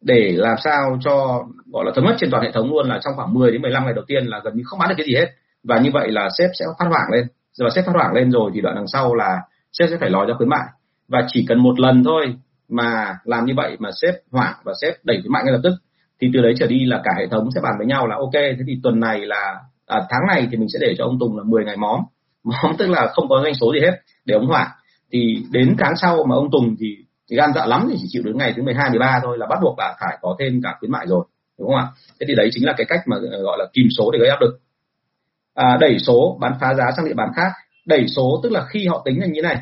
Để 0.00 0.32
làm 0.36 0.56
sao 0.64 0.98
cho 1.04 1.44
gọi 1.72 1.84
là 1.84 1.92
thống 1.96 2.04
nhất 2.04 2.16
trên 2.18 2.30
toàn 2.30 2.42
hệ 2.42 2.50
thống 2.52 2.70
luôn 2.70 2.88
là 2.88 3.00
trong 3.04 3.12
khoảng 3.16 3.34
10 3.34 3.52
đến 3.52 3.62
15 3.62 3.84
ngày 3.84 3.94
đầu 3.94 4.04
tiên 4.08 4.26
là 4.26 4.40
gần 4.44 4.56
như 4.56 4.62
không 4.66 4.78
bán 4.78 4.88
được 4.88 4.94
cái 4.98 5.06
gì 5.06 5.14
hết. 5.14 5.26
Và 5.64 5.78
như 5.78 5.90
vậy 5.92 6.10
là 6.10 6.28
sếp 6.38 6.50
sẽ 6.58 6.64
phát 6.78 6.86
hoảng 6.88 7.10
lên. 7.12 7.26
Và 7.58 7.70
sếp 7.74 7.86
phát 7.86 7.92
hoảng 7.94 8.14
lên 8.14 8.30
rồi 8.30 8.50
thì 8.54 8.60
đoạn 8.60 8.76
đằng 8.76 8.86
sau 8.92 9.14
là 9.14 9.40
sếp 9.72 9.88
sẽ 9.90 9.96
phải 10.00 10.10
lo 10.10 10.24
cho 10.28 10.34
khuyến 10.34 10.48
mại 10.48 10.64
và 11.10 11.26
chỉ 11.28 11.44
cần 11.48 11.58
một 11.58 11.80
lần 11.80 12.04
thôi 12.04 12.34
mà 12.68 13.18
làm 13.24 13.44
như 13.44 13.52
vậy 13.56 13.76
mà 13.78 13.90
sếp 14.02 14.14
hoảng 14.30 14.54
và 14.64 14.72
sếp 14.80 14.94
đẩy 15.04 15.20
khuyến 15.22 15.32
mại 15.32 15.42
ngay 15.44 15.52
lập 15.52 15.60
tức 15.62 15.72
thì 16.20 16.30
từ 16.34 16.42
đấy 16.42 16.54
trở 16.58 16.66
đi 16.66 16.84
là 16.84 17.00
cả 17.04 17.10
hệ 17.18 17.26
thống 17.26 17.48
sẽ 17.54 17.60
bàn 17.60 17.74
với 17.78 17.86
nhau 17.86 18.06
là 18.06 18.16
ok 18.16 18.32
thế 18.32 18.62
thì 18.66 18.80
tuần 18.82 19.00
này 19.00 19.20
là 19.20 19.54
à, 19.86 19.98
tháng 20.10 20.26
này 20.28 20.48
thì 20.50 20.56
mình 20.56 20.68
sẽ 20.72 20.78
để 20.82 20.94
cho 20.98 21.04
ông 21.04 21.18
Tùng 21.20 21.36
là 21.36 21.44
10 21.46 21.64
ngày 21.64 21.76
móm. 21.76 22.00
Móm 22.44 22.76
tức 22.78 22.86
là 22.86 23.08
không 23.12 23.28
có 23.28 23.40
doanh 23.42 23.54
số 23.54 23.72
gì 23.72 23.80
hết 23.80 24.00
để 24.24 24.34
ông 24.34 24.46
hoảng. 24.46 24.68
Thì 25.12 25.42
đến 25.50 25.76
tháng 25.78 25.96
sau 25.96 26.24
mà 26.28 26.34
ông 26.34 26.50
Tùng 26.50 26.76
thì 26.80 26.96
thì 27.30 27.36
gan 27.36 27.50
dạ 27.54 27.66
lắm 27.66 27.86
thì 27.90 27.96
chỉ 28.00 28.06
chịu 28.08 28.22
đến 28.24 28.38
ngày 28.38 28.52
thứ 28.56 28.62
12 28.62 28.90
13 28.90 29.20
thôi 29.22 29.38
là 29.38 29.46
bắt 29.46 29.58
buộc 29.62 29.78
là 29.78 29.96
phải 30.00 30.18
có 30.20 30.36
thêm 30.38 30.60
cả 30.62 30.76
khuyến 30.80 30.90
mại 30.90 31.06
rồi 31.06 31.24
đúng 31.58 31.68
không 31.68 31.76
ạ? 31.76 31.86
Thế 32.20 32.26
thì 32.28 32.34
đấy 32.34 32.50
chính 32.52 32.66
là 32.66 32.74
cái 32.76 32.86
cách 32.88 33.00
mà 33.06 33.16
ờ, 33.30 33.42
gọi 33.42 33.58
là 33.58 33.64
kìm 33.72 33.86
số 33.98 34.10
để 34.10 34.18
gây 34.18 34.28
áp 34.28 34.40
lực. 34.40 34.60
À, 35.54 35.76
đẩy 35.80 35.98
số 35.98 36.38
bán 36.40 36.52
phá 36.60 36.74
giá 36.74 36.84
sang 36.96 37.04
địa 37.04 37.14
bàn 37.14 37.28
khác. 37.36 37.52
Đẩy 37.86 38.06
số 38.08 38.40
tức 38.42 38.52
là 38.52 38.66
khi 38.70 38.86
họ 38.86 39.02
tính 39.04 39.20
là 39.20 39.26
như 39.26 39.42
này. 39.42 39.56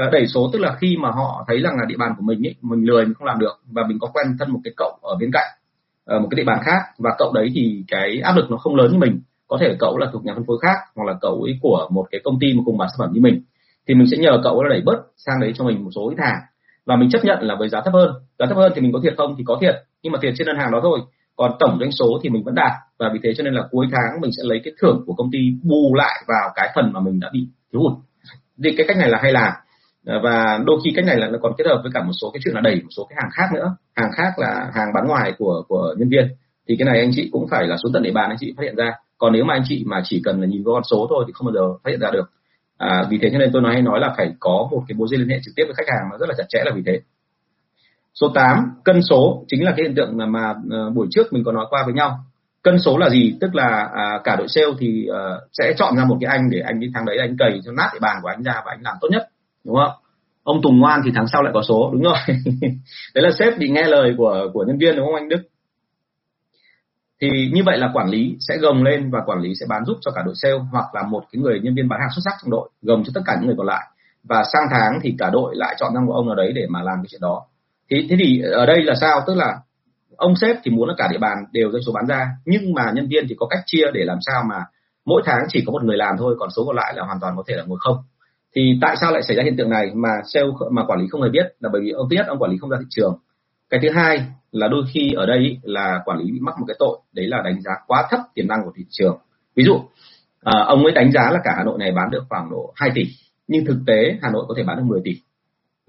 Ờ, 0.00 0.10
đẩy 0.10 0.26
số 0.26 0.50
tức 0.52 0.58
là 0.58 0.76
khi 0.80 0.96
mà 0.96 1.10
họ 1.10 1.44
thấy 1.48 1.60
rằng 1.60 1.76
là 1.78 1.84
địa 1.88 1.96
bàn 1.98 2.14
của 2.16 2.22
mình 2.22 2.46
ấy, 2.46 2.54
mình 2.62 2.84
lười 2.84 3.04
mình 3.04 3.14
không 3.14 3.26
làm 3.26 3.38
được 3.38 3.60
và 3.66 3.82
mình 3.88 3.98
có 4.00 4.08
quen 4.14 4.26
thân 4.38 4.50
một 4.50 4.60
cái 4.64 4.72
cậu 4.76 4.98
ở 5.02 5.16
bên 5.20 5.30
cạnh 5.32 5.46
ờ, 6.04 6.18
một 6.18 6.28
cái 6.30 6.36
địa 6.36 6.44
bàn 6.44 6.58
khác 6.64 6.80
và 6.98 7.10
cậu 7.18 7.32
đấy 7.32 7.50
thì 7.54 7.84
cái 7.88 8.20
áp 8.20 8.36
lực 8.36 8.50
nó 8.50 8.56
không 8.56 8.76
lớn 8.76 8.92
như 8.92 8.98
mình. 8.98 9.20
Có 9.48 9.58
thể 9.60 9.76
cậu 9.78 9.98
là 9.98 10.06
thuộc 10.12 10.24
nhà 10.24 10.32
phân 10.34 10.44
phối 10.46 10.58
khác 10.62 10.76
hoặc 10.96 11.04
là 11.04 11.14
cậu 11.20 11.42
ấy 11.42 11.58
của 11.62 11.88
một 11.90 12.06
cái 12.10 12.20
công 12.24 12.38
ty 12.40 12.54
mà 12.54 12.62
cùng 12.66 12.78
bán 12.78 12.88
sản 12.88 12.96
phẩm 12.98 13.10
như 13.12 13.20
mình. 13.20 13.42
Thì 13.88 13.94
mình 13.94 14.06
sẽ 14.10 14.16
nhờ 14.16 14.40
cậu 14.44 14.62
là 14.62 14.68
đẩy 14.68 14.82
bớt 14.84 14.98
sang 15.16 15.40
đấy 15.40 15.52
cho 15.54 15.64
mình 15.64 15.84
một 15.84 15.90
số 15.94 16.08
ít 16.08 16.16
hàng 16.18 16.38
và 16.86 16.96
mình 16.96 17.10
chấp 17.10 17.24
nhận 17.24 17.38
là 17.40 17.54
với 17.58 17.68
giá 17.68 17.80
thấp 17.80 17.94
hơn. 17.94 18.12
Giá 18.38 18.46
thấp 18.46 18.56
hơn 18.56 18.72
thì 18.74 18.80
mình 18.80 18.92
có 18.92 19.00
thiệt 19.02 19.14
không 19.16 19.34
thì 19.38 19.44
có 19.46 19.58
thiệt 19.60 19.74
nhưng 20.02 20.12
mà 20.12 20.18
thiệt 20.22 20.34
trên 20.36 20.46
đơn 20.46 20.56
hàng 20.58 20.70
đó 20.70 20.80
thôi. 20.82 21.00
Còn 21.36 21.52
tổng 21.58 21.76
doanh 21.80 21.92
số 21.92 22.20
thì 22.22 22.28
mình 22.28 22.44
vẫn 22.44 22.54
đạt 22.54 22.72
và 22.98 23.10
vì 23.12 23.20
thế 23.22 23.34
cho 23.36 23.44
nên 23.44 23.54
là 23.54 23.62
cuối 23.70 23.86
tháng 23.92 24.20
mình 24.20 24.30
sẽ 24.32 24.42
lấy 24.44 24.60
cái 24.64 24.74
thưởng 24.80 25.02
của 25.06 25.14
công 25.14 25.30
ty 25.32 25.38
bù 25.62 25.94
lại 25.94 26.24
vào 26.28 26.50
cái 26.54 26.70
phần 26.74 26.92
mà 26.92 27.00
mình 27.00 27.20
đã 27.20 27.30
bị 27.32 27.48
thiếu 27.72 27.82
hụt. 27.82 27.92
Thì 28.64 28.74
cái 28.76 28.86
cách 28.88 28.96
này 28.96 29.08
là 29.08 29.18
hay 29.22 29.32
làm. 29.32 29.52
Ờ, 30.06 30.20
và 30.22 30.58
đôi 30.66 30.80
khi 30.84 30.92
cách 30.96 31.04
này 31.04 31.16
là 31.16 31.28
nó 31.28 31.38
còn 31.42 31.52
kết 31.58 31.64
hợp 31.66 31.80
với 31.82 31.92
cả 31.94 32.02
một 32.02 32.12
số 32.20 32.30
cái 32.30 32.40
chuyện 32.44 32.54
là 32.54 32.60
đẩy 32.60 32.74
một 32.74 32.88
số 32.96 33.06
cái 33.10 33.16
hàng 33.22 33.30
khác 33.32 33.48
nữa. 33.54 33.76
Hàng 33.96 34.10
khác 34.16 34.38
là 34.38 34.70
hàng 34.74 34.88
bán 34.94 35.06
ngoài 35.06 35.32
của 35.38 35.62
của 35.68 35.94
nhân 35.98 36.08
viên. 36.08 36.28
Thì 36.68 36.76
cái 36.78 36.86
này 36.86 37.00
anh 37.00 37.10
chị 37.14 37.28
cũng 37.32 37.46
phải 37.50 37.66
là 37.66 37.76
xuống 37.76 37.92
tận 37.92 38.02
địa 38.02 38.12
bàn 38.12 38.30
anh 38.30 38.36
chị 38.40 38.54
phát 38.56 38.62
hiện 38.62 38.76
ra. 38.76 38.92
Còn 39.18 39.32
nếu 39.32 39.44
mà 39.44 39.54
anh 39.54 39.62
chị 39.64 39.84
mà 39.86 40.02
chỉ 40.04 40.22
cần 40.24 40.40
là 40.40 40.46
nhìn 40.46 40.62
con 40.64 40.82
số 40.90 41.06
thôi 41.10 41.24
thì 41.26 41.32
không 41.32 41.46
bao 41.46 41.54
giờ 41.54 41.78
phát 41.84 41.90
hiện 41.90 42.00
ra 42.00 42.10
được. 42.10 42.30
À, 42.78 43.06
vì 43.10 43.18
thế 43.22 43.30
cho 43.32 43.38
nên 43.38 43.50
tôi 43.52 43.62
nói 43.62 43.72
hay 43.72 43.82
nói 43.82 44.00
là 44.00 44.14
phải 44.16 44.32
có 44.40 44.68
một 44.70 44.82
cái 44.88 44.96
mối 44.96 45.08
dây 45.10 45.18
liên 45.18 45.28
hệ 45.28 45.40
trực 45.44 45.54
tiếp 45.56 45.64
với 45.64 45.74
khách 45.74 45.88
hàng 45.88 46.08
nó 46.10 46.18
rất 46.18 46.28
là 46.28 46.34
chặt 46.38 46.44
chẽ 46.48 46.62
là 46.64 46.72
vì 46.74 46.82
thế. 46.86 47.00
Số 48.14 48.28
8 48.34 48.70
cân 48.84 49.02
số 49.02 49.44
chính 49.48 49.64
là 49.64 49.74
cái 49.76 49.86
hiện 49.86 49.94
tượng 49.94 50.16
mà, 50.16 50.26
mà 50.26 50.54
ờ, 50.70 50.90
buổi 50.90 51.06
trước 51.10 51.32
mình 51.32 51.44
có 51.44 51.52
nói 51.52 51.66
qua 51.70 51.82
với 51.84 51.94
nhau. 51.94 52.18
Cân 52.62 52.78
số 52.78 52.98
là 52.98 53.10
gì? 53.10 53.34
Tức 53.40 53.54
là 53.54 53.88
à, 53.94 54.20
cả 54.24 54.36
đội 54.36 54.48
sale 54.48 54.66
thì 54.78 55.06
à, 55.14 55.20
sẽ 55.52 55.72
chọn 55.76 55.96
ra 55.96 56.04
một 56.04 56.16
cái 56.20 56.30
anh 56.30 56.50
để 56.50 56.60
anh 56.60 56.80
đi 56.80 56.86
thang 56.94 57.04
đấy 57.06 57.18
anh 57.18 57.36
cày 57.38 57.60
cho 57.64 57.72
nát 57.72 57.90
địa 57.92 57.98
bàn 58.00 58.16
của 58.22 58.28
anh 58.28 58.42
ra 58.42 58.52
và 58.52 58.72
anh 58.72 58.82
làm 58.82 58.96
tốt 59.00 59.08
nhất 59.10 59.29
đúng 59.64 59.76
không? 59.76 59.92
Ông 60.42 60.62
Tùng 60.62 60.80
ngoan 60.80 61.00
thì 61.04 61.10
tháng 61.14 61.26
sau 61.32 61.42
lại 61.42 61.52
có 61.54 61.62
số, 61.68 61.90
đúng 61.92 62.02
rồi. 62.02 62.16
Đấy 63.14 63.22
là 63.22 63.30
sếp 63.38 63.58
bị 63.58 63.68
nghe 63.68 63.84
lời 63.84 64.14
của 64.18 64.50
của 64.52 64.64
nhân 64.64 64.78
viên, 64.78 64.96
đúng 64.96 65.06
không 65.06 65.14
anh 65.14 65.28
Đức? 65.28 65.42
Thì 67.20 67.50
như 67.54 67.62
vậy 67.66 67.78
là 67.78 67.90
quản 67.94 68.08
lý 68.08 68.36
sẽ 68.48 68.56
gồng 68.56 68.82
lên 68.82 69.10
và 69.10 69.20
quản 69.26 69.40
lý 69.40 69.54
sẽ 69.60 69.66
bán 69.68 69.84
giúp 69.84 69.98
cho 70.00 70.10
cả 70.10 70.22
đội 70.24 70.34
sale 70.42 70.58
hoặc 70.72 70.94
là 70.94 71.02
một 71.02 71.24
cái 71.32 71.42
người 71.42 71.60
nhân 71.60 71.74
viên 71.74 71.88
bán 71.88 72.00
hàng 72.00 72.10
xuất 72.14 72.22
sắc 72.24 72.34
trong 72.42 72.50
đội, 72.50 72.70
gồng 72.82 73.04
cho 73.04 73.10
tất 73.14 73.20
cả 73.26 73.36
những 73.36 73.46
người 73.46 73.56
còn 73.58 73.66
lại. 73.66 73.86
Và 74.24 74.44
sang 74.52 74.68
tháng 74.70 74.98
thì 75.02 75.14
cả 75.18 75.30
đội 75.30 75.56
lại 75.56 75.76
chọn 75.78 75.94
ra 75.94 76.00
một 76.00 76.12
ông 76.12 76.26
nào 76.26 76.36
đấy 76.36 76.52
để 76.54 76.66
mà 76.68 76.82
làm 76.82 76.96
cái 77.02 77.06
chuyện 77.08 77.20
đó. 77.20 77.42
Thì, 77.90 78.06
thế 78.10 78.16
thì 78.18 78.42
ở 78.52 78.66
đây 78.66 78.82
là 78.82 78.94
sao? 79.00 79.20
Tức 79.26 79.34
là 79.34 79.58
ông 80.16 80.36
sếp 80.36 80.56
thì 80.64 80.70
muốn 80.70 80.88
là 80.88 80.94
cả 80.98 81.08
địa 81.10 81.18
bàn 81.18 81.36
đều 81.52 81.70
doanh 81.72 81.82
số 81.86 81.92
bán 81.92 82.06
ra, 82.06 82.28
nhưng 82.44 82.74
mà 82.74 82.92
nhân 82.94 83.08
viên 83.08 83.26
thì 83.28 83.34
có 83.38 83.46
cách 83.46 83.60
chia 83.66 83.90
để 83.94 84.04
làm 84.04 84.18
sao 84.20 84.42
mà 84.48 84.64
mỗi 85.04 85.22
tháng 85.24 85.38
chỉ 85.48 85.64
có 85.66 85.72
một 85.72 85.84
người 85.84 85.96
làm 85.96 86.14
thôi, 86.18 86.36
còn 86.38 86.50
số 86.56 86.64
còn 86.66 86.76
lại 86.76 86.92
là 86.96 87.04
hoàn 87.04 87.20
toàn 87.20 87.36
có 87.36 87.42
thể 87.48 87.54
là 87.56 87.64
ngồi 87.64 87.78
không 87.80 87.96
thì 88.56 88.78
tại 88.80 88.96
sao 89.00 89.12
lại 89.12 89.22
xảy 89.22 89.36
ra 89.36 89.42
hiện 89.42 89.56
tượng 89.56 89.70
này 89.70 89.90
mà 89.94 90.08
sale 90.24 90.46
mà 90.70 90.84
quản 90.86 91.00
lý 91.00 91.06
không 91.10 91.22
hề 91.22 91.28
biết? 91.28 91.46
Là 91.60 91.70
bởi 91.72 91.82
vì 91.82 91.90
ông 91.90 92.06
thứ 92.10 92.16
nhất 92.16 92.26
ông 92.28 92.38
quản 92.38 92.50
lý 92.50 92.58
không 92.58 92.70
ra 92.70 92.76
thị 92.80 92.86
trường. 92.90 93.18
Cái 93.70 93.80
thứ 93.82 93.90
hai 93.90 94.26
là 94.52 94.68
đôi 94.68 94.84
khi 94.94 95.12
ở 95.12 95.26
đây 95.26 95.58
là 95.62 96.00
quản 96.04 96.18
lý 96.18 96.32
bị 96.32 96.38
mắc 96.40 96.54
một 96.58 96.64
cái 96.68 96.76
tội 96.78 96.98
đấy 97.12 97.26
là 97.26 97.42
đánh 97.44 97.60
giá 97.62 97.72
quá 97.86 98.06
thấp 98.10 98.20
tiềm 98.34 98.48
năng 98.48 98.64
của 98.64 98.72
thị 98.76 98.84
trường. 98.90 99.18
Ví 99.56 99.64
dụ 99.64 99.80
à, 100.44 100.64
ông 100.66 100.84
ấy 100.84 100.92
đánh 100.92 101.12
giá 101.12 101.30
là 101.30 101.40
cả 101.44 101.50
Hà 101.56 101.64
Nội 101.64 101.78
này 101.78 101.92
bán 101.92 102.10
được 102.10 102.24
khoảng 102.28 102.50
độ 102.50 102.72
2 102.76 102.90
tỷ 102.94 103.06
nhưng 103.48 103.64
thực 103.64 103.78
tế 103.86 104.18
Hà 104.22 104.30
Nội 104.30 104.44
có 104.48 104.54
thể 104.56 104.62
bán 104.62 104.76
được 104.76 104.84
10 104.86 105.00
tỷ 105.04 105.16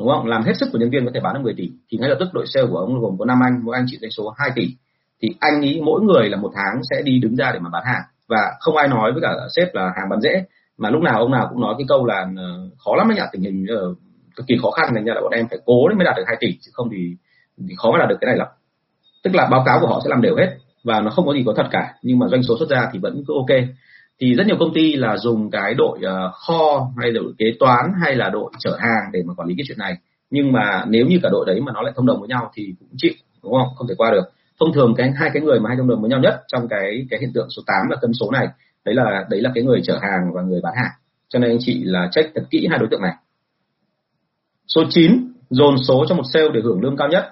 đúng 0.01 0.10
không? 0.10 0.25
Làm 0.25 0.44
hết 0.44 0.53
sức 0.60 0.70
của 0.72 0.80
nhân 0.80 0.89
viên 0.89 1.06
có 1.06 1.12
thể 1.13 1.20
bán 1.20 1.34
được 1.34 1.39
10 1.44 1.53
tỷ 1.58 1.72
thì 1.91 1.98
ngay 1.98 2.10
lập 2.10 2.18
tức 2.20 2.30
đội 2.34 2.46
sale 2.48 2.68
của 2.72 2.77
ông 2.77 3.00
gồm 3.01 3.18
có 3.18 3.25
năm 3.25 3.44
anh 3.44 3.60
mỗi 3.63 3.75
anh 3.75 3.86
chịu 3.88 4.00
doanh 4.01 4.12
số 4.12 4.34
2 4.38 4.50
tỷ. 4.56 4.68
Thì 5.22 5.30
anh 5.39 5.62
ý 5.62 5.82
mỗi 5.86 6.01
người 6.01 6.30
là 6.30 6.38
một 6.38 6.51
tháng 6.56 6.82
sẽ 6.89 7.01
đi 7.01 7.20
đứng 7.20 7.36
ra 7.36 7.51
để 7.53 7.60
mà 7.60 7.70
bán 7.70 7.84
hàng. 7.86 8.01
Và 8.27 8.51
không 8.60 8.77
ai 8.77 8.88
nói 8.88 9.12
với 9.12 9.22
cả 9.22 9.30
sếp 9.56 9.75
là 9.75 9.91
hàng 9.98 10.10
bán 10.10 10.22
dễ 10.22 10.46
mà 10.82 10.90
lúc 10.90 11.02
nào 11.02 11.20
ông 11.20 11.32
nào 11.32 11.48
cũng 11.50 11.62
nói 11.62 11.76
cái 11.78 11.86
câu 11.88 12.06
là 12.06 12.28
ờ, 12.38 12.70
khó 12.78 12.96
lắm 12.96 13.10
đấy 13.10 13.18
ạ 13.18 13.28
tình 13.32 13.42
hình 13.42 13.66
uh, 13.66 13.98
cực 14.36 14.48
kỳ 14.48 14.56
khó 14.62 14.72
khăn 14.72 14.90
thành 14.96 15.06
ra 15.06 15.14
là 15.14 15.22
bọn 15.22 15.32
em 15.32 15.48
phải 15.50 15.60
cố 15.66 15.88
mới 15.96 16.06
đạt 16.06 16.16
được 16.18 16.24
2 16.28 16.38
tỷ 16.40 16.58
chứ 16.62 16.72
không 16.74 16.90
thì, 16.92 17.16
thì 17.70 17.76
khó 17.78 17.92
mà 17.92 18.00
đạt 18.00 18.10
được 18.10 18.18
cái 18.22 18.28
này 18.28 18.38
lắm. 18.38 18.48
Tức 19.24 19.36
là 19.36 19.48
báo 19.52 19.64
cáo 19.66 19.80
của 19.82 19.88
họ 19.88 20.02
sẽ 20.04 20.10
làm 20.10 20.22
đều 20.22 20.36
hết 20.36 20.58
và 20.84 21.02
nó 21.02 21.10
không 21.10 21.26
có 21.26 21.34
gì 21.34 21.44
có 21.46 21.54
thật 21.58 21.68
cả 21.72 21.94
nhưng 22.04 22.20
mà 22.20 22.28
doanh 22.28 22.44
số 22.44 22.56
xuất 22.60 22.70
ra 22.70 22.90
thì 22.94 23.00
vẫn 23.00 23.24
cứ 23.28 23.34
ok. 23.34 23.60
Thì 24.20 24.36
rất 24.36 24.48
nhiều 24.48 24.56
công 24.60 24.74
ty 24.74 24.96
là 24.96 25.18
dùng 25.18 25.52
cái 25.52 25.74
đội 25.74 26.00
uh, 26.00 26.34
kho 26.34 26.92
hay 26.98 27.12
đội 27.12 27.34
kế 27.38 27.46
toán 27.60 27.86
hay 28.04 28.16
là 28.16 28.30
đội 28.30 28.52
chở 28.60 28.78
hàng 28.80 29.12
để 29.14 29.24
mà 29.26 29.34
quản 29.34 29.48
lý 29.48 29.56
cái 29.58 29.64
chuyện 29.68 29.78
này. 29.78 29.98
Nhưng 30.30 30.52
mà 30.52 30.86
nếu 30.88 31.06
như 31.06 31.20
cả 31.24 31.30
đội 31.32 31.46
đấy 31.48 31.62
mà 31.62 31.72
nó 31.74 31.82
lại 31.82 31.94
thông 31.96 32.06
đồng 32.06 32.20
với 32.20 32.30
nhau 32.30 32.52
thì 32.54 32.74
cũng 32.80 32.90
chịu 32.98 33.14
đúng 33.44 33.54
không? 33.54 33.68
Không 33.76 33.88
thể 33.88 33.96
qua 33.98 34.12
được. 34.12 34.24
Thông 34.60 34.74
thường 34.74 34.94
cái 34.98 35.12
hai 35.16 35.30
cái 35.34 35.42
người 35.42 35.60
mà 35.60 35.68
hay 35.68 35.78
thông 35.78 35.88
đồng 35.88 36.02
với 36.02 36.10
nhau 36.10 36.20
nhất 36.20 36.42
trong 36.48 36.68
cái 36.68 37.06
cái 37.10 37.20
hiện 37.20 37.32
tượng 37.34 37.48
số 37.50 37.62
8 37.68 37.76
là 37.90 37.96
cân 38.02 38.14
số 38.14 38.32
này 38.32 38.48
đấy 38.86 38.96
là 38.96 39.26
đấy 39.30 39.42
là 39.42 39.52
cái 39.56 39.64
người 39.64 39.82
chở 39.84 40.00
hàng 40.02 40.34
và 40.34 40.42
người 40.42 40.62
bán 40.64 40.74
hàng. 40.76 40.92
Cho 41.30 41.40
nên 41.40 41.52
anh 41.52 41.60
chị 41.60 41.84
là 41.84 42.10
check 42.12 42.32
thật 42.36 42.44
kỹ 42.50 42.68
hai 42.70 42.80
đối 42.80 42.88
tượng 42.92 43.02
này. 43.02 43.14
Số 44.68 44.84
9 44.90 45.34
dồn 45.50 45.76
số 45.88 46.06
cho 46.10 46.16
một 46.16 46.24
sale 46.34 46.48
để 46.54 46.62
hưởng 46.64 46.82
lương 46.82 46.98
cao 46.98 47.08
nhất. 47.08 47.32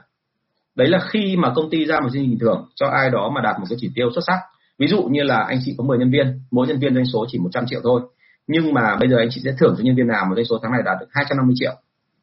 Đấy 0.76 0.88
là 0.88 1.00
khi 1.10 1.36
mà 1.38 1.52
công 1.56 1.70
ty 1.70 1.86
ra 1.86 2.00
một 2.00 2.10
chương 2.14 2.24
trình 2.24 2.38
thưởng 2.40 2.70
cho 2.76 2.88
ai 2.88 3.10
đó 3.10 3.32
mà 3.36 3.42
đạt 3.42 3.60
một 3.60 3.66
cái 3.70 3.78
chỉ 3.82 3.92
tiêu 3.96 4.10
xuất 4.16 4.22
sắc. 4.28 4.40
Ví 4.80 4.88
dụ 4.88 5.04
như 5.04 5.24
là 5.24 5.46
anh 5.48 5.60
chị 5.66 5.76
có 5.78 5.84
10 5.84 5.98
nhân 5.98 6.12
viên, 6.12 6.42
mỗi 6.52 6.68
nhân 6.68 6.80
viên 6.80 6.94
doanh 6.94 7.06
số 7.06 7.26
chỉ 7.30 7.40
100 7.40 7.66
triệu 7.68 7.80
thôi. 7.84 8.02
Nhưng 8.48 8.74
mà 8.74 8.96
bây 9.00 9.10
giờ 9.10 9.18
anh 9.18 9.28
chị 9.32 9.42
sẽ 9.44 9.52
thưởng 9.60 9.76
cho 9.78 9.84
nhân 9.84 9.96
viên 9.96 10.08
nào 10.08 10.26
mà 10.26 10.36
doanh 10.36 10.46
số 10.46 10.60
tháng 10.64 10.72
này 10.72 10.82
đạt 10.86 10.98
được 11.00 11.08
250 11.10 11.56
triệu. 11.60 11.76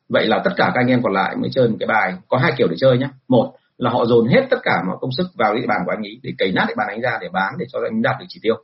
Vậy 0.08 0.26
là 0.26 0.42
tất 0.44 0.50
cả 0.56 0.70
các 0.74 0.80
anh 0.80 0.88
em 0.88 1.02
còn 1.02 1.12
lại 1.12 1.36
mới 1.36 1.50
chơi 1.52 1.68
một 1.68 1.76
cái 1.80 1.86
bài, 1.86 2.14
có 2.28 2.38
hai 2.38 2.52
kiểu 2.58 2.68
để 2.70 2.76
chơi 2.78 2.98
nhé 2.98 3.08
một 3.28 3.52
là 3.78 3.90
họ 3.90 4.06
dồn 4.06 4.28
hết 4.28 4.46
tất 4.50 4.56
cả 4.62 4.82
mọi 4.86 4.96
công 5.00 5.12
sức 5.12 5.26
vào 5.34 5.54
địa 5.54 5.66
bàn 5.66 5.78
của 5.84 5.90
anh 5.90 6.02
ấy 6.02 6.20
để 6.22 6.32
cày 6.38 6.52
nát 6.52 6.64
địa 6.68 6.74
bàn 6.76 6.86
anh 6.90 7.00
ra 7.00 7.18
để 7.20 7.28
bán, 7.32 7.54
để 7.58 7.66
cho 7.72 7.78
anh 7.90 8.02
đạt 8.02 8.16
được 8.20 8.26
chỉ 8.28 8.40
tiêu 8.42 8.54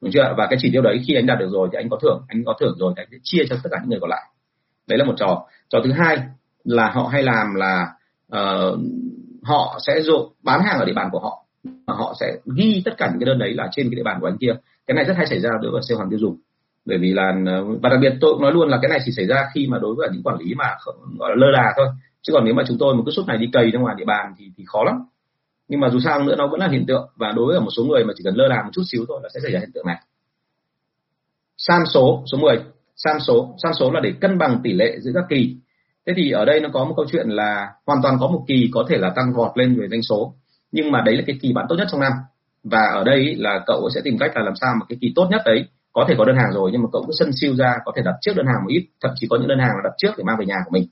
đúng 0.00 0.12
chưa? 0.12 0.34
Và 0.36 0.46
cái 0.50 0.58
chỉ 0.62 0.70
tiêu 0.72 0.82
đấy 0.82 1.00
khi 1.06 1.14
anh 1.14 1.26
đạt 1.26 1.38
được 1.38 1.48
rồi 1.52 1.68
thì 1.72 1.78
anh 1.78 1.88
có 1.90 1.98
thưởng 2.02 2.22
anh 2.28 2.42
có 2.44 2.54
thưởng 2.60 2.76
rồi 2.78 2.92
thì 2.96 3.02
anh 3.02 3.08
sẽ 3.10 3.18
chia 3.22 3.42
cho 3.48 3.56
tất 3.62 3.70
cả 3.72 3.78
những 3.80 3.90
người 3.90 4.00
còn 4.00 4.10
lại. 4.10 4.22
Đấy 4.88 4.98
là 4.98 5.04
một 5.04 5.14
trò. 5.16 5.46
Trò 5.68 5.78
thứ 5.84 5.92
hai 5.92 6.18
là 6.64 6.90
họ 6.90 7.08
hay 7.12 7.22
làm 7.22 7.54
là 7.54 7.86
uh, 8.36 8.78
họ 9.42 9.78
sẽ 9.86 10.00
dụ 10.00 10.28
bán 10.42 10.60
hàng 10.62 10.78
ở 10.78 10.84
địa 10.84 10.92
bàn 10.92 11.08
của 11.12 11.20
họ. 11.20 11.44
Họ 11.86 12.14
sẽ 12.20 12.26
ghi 12.56 12.82
tất 12.84 12.94
cả 12.98 13.08
những 13.10 13.20
cái 13.20 13.26
đơn 13.26 13.38
đấy 13.38 13.54
là 13.54 13.68
trên 13.72 13.90
cái 13.90 13.96
địa 13.96 14.02
bàn 14.02 14.18
của 14.20 14.26
anh 14.26 14.36
kia. 14.38 14.52
Cái 14.86 14.94
này 14.94 15.04
rất 15.04 15.14
hay 15.16 15.26
xảy 15.26 15.40
ra 15.40 15.50
đối 15.62 15.72
với 15.72 15.82
sale 15.88 15.98
hàng 15.98 16.10
tiêu 16.10 16.18
dùng. 16.18 16.36
Bởi 16.84 16.98
vì 16.98 17.12
là 17.12 17.32
ờ, 17.46 17.64
và 17.82 17.88
đặc 17.88 17.98
biệt 18.02 18.12
tôi 18.20 18.34
nói 18.40 18.52
luôn 18.52 18.68
là 18.68 18.78
cái 18.82 18.88
này 18.88 18.98
chỉ 19.04 19.12
xảy 19.16 19.26
ra 19.26 19.44
khi 19.54 19.66
mà 19.66 19.78
đối 19.78 19.94
với 19.94 20.08
những 20.12 20.22
quản 20.22 20.38
lý 20.38 20.54
mà 20.54 20.64
gọi 21.18 21.30
là 21.30 21.36
lơ 21.36 21.50
là 21.50 21.72
thôi. 21.76 21.86
Chứ 22.22 22.32
còn 22.32 22.44
nếu 22.44 22.54
mà 22.54 22.62
chúng 22.68 22.78
tôi 22.78 22.94
một 22.94 23.02
cái 23.06 23.12
suốt 23.12 23.26
này 23.26 23.38
đi 23.38 23.46
cày 23.52 23.70
ra 23.70 23.80
ngoài 23.80 23.94
địa 23.98 24.04
bàn 24.04 24.34
thì 24.38 24.44
thì 24.56 24.64
khó 24.66 24.84
lắm 24.84 24.94
nhưng 25.70 25.80
mà 25.80 25.88
dù 25.90 26.00
sao 26.04 26.22
nữa, 26.22 26.34
nó 26.38 26.46
vẫn 26.46 26.60
là 26.60 26.68
hiện 26.68 26.86
tượng. 26.86 27.08
Và 27.16 27.32
đối 27.36 27.46
với 27.46 27.60
một 27.60 27.70
số 27.76 27.84
người 27.84 28.04
mà 28.04 28.12
chỉ 28.16 28.24
cần 28.24 28.34
lơ 28.34 28.48
là 28.48 28.62
một 28.62 28.70
chút 28.72 28.82
xíu 28.92 29.04
thôi 29.08 29.20
là 29.22 29.28
sẽ 29.34 29.40
xảy 29.42 29.52
ra 29.52 29.60
hiện 29.60 29.70
tượng 29.74 29.86
này. 29.86 29.96
San 31.56 31.82
số 31.94 32.22
số 32.32 32.38
10 32.38 32.56
san 32.96 33.20
số 33.20 33.54
san 33.62 33.72
số 33.74 33.90
là 33.90 34.00
để 34.00 34.12
cân 34.20 34.38
bằng 34.38 34.60
tỷ 34.64 34.72
lệ 34.72 34.98
giữa 35.00 35.10
các 35.14 35.24
kỳ. 35.28 35.56
Thế 36.06 36.12
thì 36.16 36.30
ở 36.30 36.44
đây 36.44 36.60
nó 36.60 36.68
có 36.72 36.84
một 36.84 36.94
câu 36.96 37.06
chuyện 37.12 37.28
là 37.28 37.68
hoàn 37.86 38.02
toàn 38.02 38.16
có 38.20 38.28
một 38.28 38.44
kỳ 38.48 38.70
có 38.72 38.84
thể 38.88 38.96
là 38.98 39.10
tăng 39.16 39.32
vọt 39.36 39.58
lên 39.58 39.80
về 39.80 39.88
doanh 39.90 40.02
số. 40.02 40.34
Nhưng 40.72 40.90
mà 40.92 41.02
đấy 41.06 41.16
là 41.16 41.22
cái 41.26 41.38
kỳ 41.42 41.52
bạn 41.52 41.66
tốt 41.68 41.76
nhất 41.78 41.88
trong 41.90 42.00
năm. 42.00 42.12
Và 42.64 42.80
ở 42.94 43.04
đây 43.04 43.34
là 43.34 43.64
cậu 43.66 43.90
sẽ 43.94 44.00
tìm 44.04 44.18
cách 44.18 44.36
là 44.36 44.42
làm 44.42 44.54
sao 44.60 44.74
mà 44.80 44.86
cái 44.88 44.98
kỳ 45.00 45.12
tốt 45.16 45.28
nhất 45.30 45.42
đấy 45.44 45.64
có 45.92 46.04
thể 46.08 46.14
có 46.18 46.24
đơn 46.24 46.36
hàng 46.36 46.52
rồi, 46.54 46.70
nhưng 46.72 46.82
mà 46.82 46.88
cậu 46.92 47.04
cứ 47.06 47.12
sân 47.18 47.30
siêu 47.40 47.54
ra, 47.56 47.74
có 47.84 47.92
thể 47.96 48.02
đặt 48.04 48.14
trước 48.20 48.32
đơn 48.36 48.46
hàng 48.46 48.62
một 48.62 48.68
ít. 48.68 48.86
Thậm 49.02 49.10
chí 49.14 49.26
có 49.30 49.36
những 49.38 49.48
đơn 49.48 49.58
hàng 49.58 49.70
là 49.76 49.80
đặt 49.84 49.94
trước 49.98 50.10
để 50.18 50.24
mang 50.24 50.36
về 50.38 50.46
nhà 50.46 50.56
của 50.64 50.70
mình. 50.70 50.88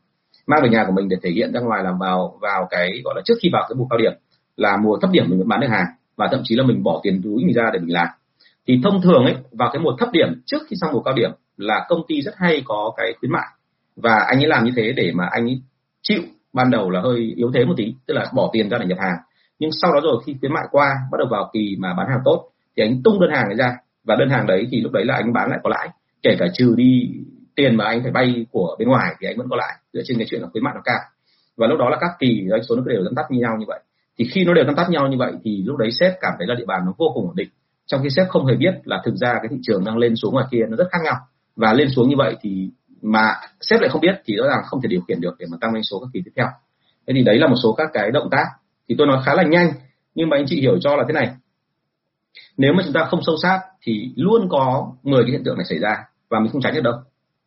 Mang 0.46 0.60
về 0.62 0.68
nhà 0.68 0.84
của 0.86 0.92
mình 0.92 1.08
để 1.08 1.16
thể 1.22 1.30
hiện 1.30 1.52
ra 1.52 1.60
ngoài 1.60 1.82
là 1.84 1.92
vào 2.00 2.38
vào 2.40 2.66
cái, 2.70 3.00
gọi 3.04 3.14
là 3.16 3.22
trước 3.24 3.34
khi 3.42 3.48
vào 3.52 3.66
cái 3.68 3.76
mùa 3.76 3.86
cao 3.90 3.98
điểm 3.98 4.12
là 4.58 4.76
mùa 4.76 4.98
thấp 5.00 5.10
điểm 5.12 5.24
mình 5.28 5.48
bán 5.48 5.60
được 5.60 5.68
hàng 5.70 5.86
và 6.16 6.28
thậm 6.30 6.40
chí 6.44 6.56
là 6.56 6.64
mình 6.64 6.82
bỏ 6.82 7.00
tiền 7.02 7.20
túi 7.24 7.44
mình 7.44 7.54
ra 7.54 7.70
để 7.72 7.78
mình 7.78 7.94
làm. 7.94 8.06
Thì 8.66 8.80
thông 8.84 9.02
thường 9.02 9.24
ấy, 9.24 9.36
vào 9.52 9.70
cái 9.72 9.82
mùa 9.82 9.96
thấp 9.98 10.08
điểm 10.12 10.42
trước 10.46 10.58
khi 10.68 10.76
sang 10.80 10.92
mùa 10.92 11.00
cao 11.00 11.14
điểm 11.14 11.30
là 11.56 11.86
công 11.88 12.02
ty 12.08 12.22
rất 12.22 12.34
hay 12.36 12.62
có 12.64 12.92
cái 12.96 13.14
khuyến 13.20 13.32
mại. 13.32 13.46
Và 13.96 14.14
anh 14.28 14.38
ấy 14.38 14.46
làm 14.46 14.64
như 14.64 14.72
thế 14.76 14.92
để 14.92 15.12
mà 15.14 15.28
anh 15.30 15.44
ấy 15.44 15.60
chịu 16.02 16.22
ban 16.52 16.70
đầu 16.70 16.90
là 16.90 17.00
hơi 17.00 17.32
yếu 17.36 17.50
thế 17.54 17.64
một 17.64 17.74
tí, 17.76 17.94
tức 18.06 18.14
là 18.14 18.26
bỏ 18.34 18.50
tiền 18.52 18.68
ra 18.70 18.78
để 18.78 18.86
nhập 18.86 18.98
hàng. 19.00 19.16
Nhưng 19.58 19.70
sau 19.72 19.92
đó 19.94 20.00
rồi 20.02 20.22
khi 20.26 20.36
khuyến 20.40 20.52
mại 20.52 20.64
qua, 20.70 20.94
bắt 21.12 21.18
đầu 21.18 21.28
vào 21.30 21.50
kỳ 21.52 21.76
mà 21.78 21.94
bán 21.94 22.06
hàng 22.08 22.20
tốt, 22.24 22.48
thì 22.76 22.82
anh 22.82 23.02
tung 23.04 23.20
đơn 23.20 23.30
hàng 23.30 23.46
ấy 23.46 23.56
ra. 23.56 23.76
Và 24.04 24.16
đơn 24.16 24.30
hàng 24.30 24.46
đấy 24.46 24.66
thì 24.70 24.80
lúc 24.80 24.92
đấy 24.92 25.04
là 25.04 25.14
anh 25.14 25.32
bán 25.32 25.50
lại 25.50 25.58
có 25.62 25.70
lãi. 25.70 25.88
Kể 26.22 26.36
cả 26.38 26.46
trừ 26.54 26.74
đi 26.76 27.10
tiền 27.56 27.76
mà 27.76 27.84
anh 27.84 28.02
phải 28.02 28.12
bay 28.12 28.46
của 28.50 28.76
bên 28.78 28.88
ngoài 28.88 29.14
thì 29.20 29.26
anh 29.26 29.36
vẫn 29.36 29.48
có 29.50 29.56
lãi, 29.56 29.74
dựa 29.92 30.00
trên 30.04 30.18
cái 30.18 30.26
chuyện 30.30 30.42
là 30.42 30.48
khuyến 30.52 30.64
mại 30.64 30.74
nó 30.74 30.80
cao. 30.84 30.98
Và 31.56 31.66
lúc 31.66 31.78
đó 31.78 31.88
là 31.88 31.96
các 32.00 32.10
kỳ 32.18 32.46
doanh 32.50 32.62
số 32.62 32.76
nó 32.76 32.82
đều 32.86 33.04
dẫn 33.04 33.14
tắt 33.14 33.22
như 33.30 33.40
nhau 33.40 33.56
như 33.58 33.64
vậy 33.68 33.80
thì 34.18 34.24
khi 34.32 34.44
nó 34.44 34.54
đều 34.54 34.64
dẫn 34.64 34.76
tác 34.76 34.90
nhau 34.90 35.08
như 35.08 35.16
vậy 35.18 35.32
thì 35.44 35.62
lúc 35.66 35.76
đấy 35.76 35.90
sếp 35.92 36.12
cảm 36.20 36.32
thấy 36.38 36.46
là 36.46 36.54
địa 36.54 36.64
bàn 36.66 36.80
nó 36.86 36.92
vô 36.98 37.10
cùng 37.14 37.26
ổn 37.26 37.36
định. 37.36 37.48
Trong 37.86 38.02
khi 38.02 38.08
sếp 38.10 38.28
không 38.28 38.46
hề 38.46 38.54
biết 38.56 38.74
là 38.84 39.02
thực 39.04 39.14
ra 39.14 39.32
cái 39.34 39.48
thị 39.50 39.56
trường 39.62 39.84
đang 39.84 39.98
lên 39.98 40.16
xuống 40.16 40.34
ngoài 40.34 40.46
kia 40.50 40.64
nó 40.68 40.76
rất 40.76 40.88
khác 40.90 40.98
nhau. 41.04 41.14
Và 41.56 41.72
lên 41.72 41.88
xuống 41.90 42.08
như 42.08 42.14
vậy 42.18 42.36
thì 42.40 42.70
mà 43.02 43.34
sếp 43.60 43.80
lại 43.80 43.88
không 43.88 44.00
biết 44.00 44.22
thì 44.24 44.36
rõ 44.36 44.44
ràng 44.48 44.62
không 44.66 44.80
thể 44.82 44.86
điều 44.86 45.00
khiển 45.00 45.20
được 45.20 45.34
để 45.38 45.46
mà 45.50 45.56
tăng 45.60 45.72
doanh 45.72 45.82
số 45.82 46.00
các 46.00 46.08
kỳ 46.12 46.22
tiếp 46.24 46.30
theo. 46.36 46.46
Thế 47.06 47.14
thì 47.16 47.22
đấy 47.22 47.38
là 47.38 47.46
một 47.46 47.56
số 47.62 47.72
các 47.72 47.88
cái 47.92 48.10
động 48.10 48.28
tác. 48.30 48.44
Thì 48.88 48.94
tôi 48.98 49.06
nói 49.06 49.22
khá 49.24 49.34
là 49.34 49.42
nhanh 49.42 49.72
nhưng 50.14 50.28
mà 50.28 50.36
anh 50.36 50.44
chị 50.46 50.60
hiểu 50.60 50.78
cho 50.80 50.96
là 50.96 51.04
thế 51.08 51.12
này. 51.12 51.30
Nếu 52.56 52.72
mà 52.72 52.82
chúng 52.84 52.92
ta 52.92 53.04
không 53.04 53.20
sâu 53.26 53.36
sát 53.42 53.60
thì 53.82 54.12
luôn 54.16 54.48
có 54.48 54.92
10 55.02 55.22
cái 55.22 55.30
hiện 55.30 55.44
tượng 55.44 55.56
này 55.56 55.64
xảy 55.68 55.78
ra 55.78 55.96
và 56.28 56.40
mình 56.40 56.52
không 56.52 56.62
tránh 56.62 56.74
được 56.74 56.80
đâu. 56.84 56.94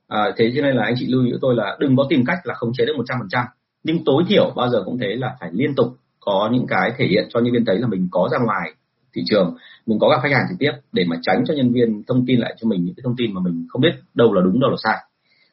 À, 0.07 0.31
thế 0.37 0.51
cho 0.55 0.61
nên 0.61 0.75
là 0.75 0.83
anh 0.83 0.95
chị 0.97 1.05
lưu 1.09 1.25
ý 1.25 1.31
tôi 1.41 1.55
là 1.55 1.77
đừng 1.79 1.95
có 1.97 2.05
tìm 2.09 2.25
cách 2.25 2.37
là 2.43 2.53
khống 2.53 2.73
chế 2.73 2.85
được 2.85 2.93
100% 2.97 3.45
nhưng 3.83 4.05
tối 4.05 4.23
thiểu 4.27 4.53
bao 4.55 4.69
giờ 4.69 4.83
cũng 4.85 4.97
thế 4.97 5.15
là 5.15 5.35
phải 5.39 5.49
liên 5.53 5.75
tục 5.75 5.87
có 6.21 6.49
những 6.53 6.65
cái 6.67 6.91
thể 6.97 7.05
hiện 7.05 7.27
cho 7.29 7.39
nhân 7.39 7.53
viên 7.53 7.65
thấy 7.65 7.77
là 7.77 7.87
mình 7.87 8.07
có 8.11 8.29
ra 8.31 8.37
ngoài 8.45 8.71
thị 9.15 9.21
trường 9.25 9.55
mình 9.85 9.99
có 9.99 10.09
gặp 10.09 10.19
khách 10.23 10.31
hàng 10.31 10.45
trực 10.49 10.59
tiếp 10.59 10.71
để 10.91 11.05
mà 11.07 11.15
tránh 11.21 11.43
cho 11.47 11.53
nhân 11.53 11.73
viên 11.73 12.03
thông 12.07 12.25
tin 12.25 12.39
lại 12.39 12.55
cho 12.61 12.67
mình 12.67 12.85
những 12.85 12.95
cái 12.95 13.01
thông 13.03 13.15
tin 13.17 13.33
mà 13.33 13.41
mình 13.43 13.65
không 13.69 13.81
biết 13.81 13.91
đâu 14.13 14.33
là 14.33 14.41
đúng 14.41 14.59
đâu 14.59 14.69
là 14.69 14.77
sai. 14.83 14.97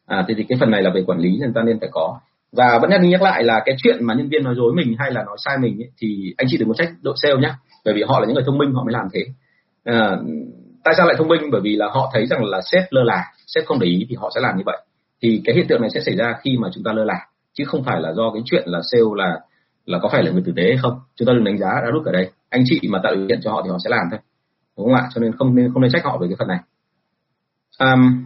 À, 0.07 0.25
thì, 0.29 0.35
thì 0.37 0.45
cái 0.49 0.59
phần 0.61 0.71
này 0.71 0.83
là 0.83 0.91
về 0.95 1.03
quản 1.07 1.19
lý 1.19 1.39
nên 1.41 1.53
ta 1.53 1.63
nên 1.63 1.81
phải 1.81 1.89
có. 1.93 2.21
Và 2.53 2.79
vẫn 2.79 2.91
nhắc 2.91 3.01
đi 3.01 3.09
nhắc 3.09 3.23
lại 3.23 3.45
là 3.45 3.63
cái 3.65 3.77
chuyện 3.83 4.05
mà 4.05 4.15
nhân 4.15 4.29
viên 4.29 4.45
nói 4.45 4.55
dối 4.57 4.73
mình 4.75 4.97
hay 4.99 5.11
là 5.13 5.25
nói 5.25 5.37
sai 5.45 5.59
mình 5.59 5.83
ấy, 5.83 5.91
thì 5.99 6.35
anh 6.37 6.47
chị 6.51 6.57
đừng 6.57 6.69
có 6.69 6.75
trách 6.75 6.91
đội 7.03 7.15
sale 7.23 7.41
nhé 7.41 7.51
bởi 7.85 7.95
vì 7.95 8.03
họ 8.03 8.21
là 8.21 8.27
những 8.27 8.35
người 8.35 8.45
thông 8.47 8.59
minh 8.59 8.73
họ 8.73 8.85
mới 8.85 8.93
làm 8.93 9.09
thế. 9.13 9.21
À, 9.85 10.17
tại 10.85 10.95
sao 10.97 11.07
lại 11.07 11.17
thông 11.19 11.29
minh? 11.29 11.41
Bởi 11.53 11.61
vì 11.61 11.77
là 11.77 11.87
họ 11.89 12.11
thấy 12.13 12.27
rằng 12.27 12.45
là 12.45 12.61
sếp 12.73 12.83
lơ 12.91 13.03
là 13.03 13.25
sếp 13.47 13.65
không 13.67 13.79
để 13.79 13.87
ý 13.87 14.07
thì 14.09 14.17
họ 14.19 14.31
sẽ 14.35 14.41
làm 14.41 14.57
như 14.57 14.63
vậy. 14.67 14.79
Thì 15.23 15.43
cái 15.45 15.55
hiện 15.55 15.67
tượng 15.69 15.81
này 15.81 15.91
sẽ 15.95 16.01
xảy 16.01 16.17
ra 16.17 16.35
khi 16.43 16.57
mà 16.59 16.69
chúng 16.75 16.85
ta 16.85 16.93
lơ 16.93 17.05
là 17.05 17.27
chứ 17.53 17.65
không 17.65 17.85
phải 17.85 18.01
là 18.01 18.13
do 18.13 18.31
cái 18.35 18.43
chuyện 18.45 18.63
là 18.67 18.81
sale 18.93 19.05
là 19.17 19.41
là 19.89 19.99
có 20.03 20.09
phải 20.13 20.23
là 20.23 20.31
người 20.31 20.43
tử 20.47 20.53
tế 20.57 20.63
hay 20.63 20.77
không? 20.83 21.01
Chúng 21.17 21.27
ta 21.27 21.33
đừng 21.33 21.45
đánh 21.45 21.59
giá 21.59 21.69
đã 21.85 21.91
rút 21.93 22.07
ở 22.07 22.13
đây. 22.13 22.31
Anh 22.49 22.63
chị 22.67 22.81
mà 22.89 23.01
tạo 23.03 23.15
điều 23.15 23.29
kiện 23.29 23.41
cho 23.43 23.51
họ 23.53 23.63
thì 23.65 23.71
họ 23.71 23.77
sẽ 23.85 23.91
làm 23.91 24.07
thôi. 24.11 24.21
Đúng 24.77 24.87
không 24.87 24.95
ạ? 24.95 25.09
Cho 25.15 25.21
nên 25.21 25.33
không 25.37 25.55
nên 25.55 25.73
không 25.73 25.83
nên 25.83 25.91
trách 25.91 26.05
họ 26.05 26.19
về 26.21 26.27
cái 26.29 26.37
phần 26.39 26.49
này. 26.49 26.59
Um, 27.79 28.25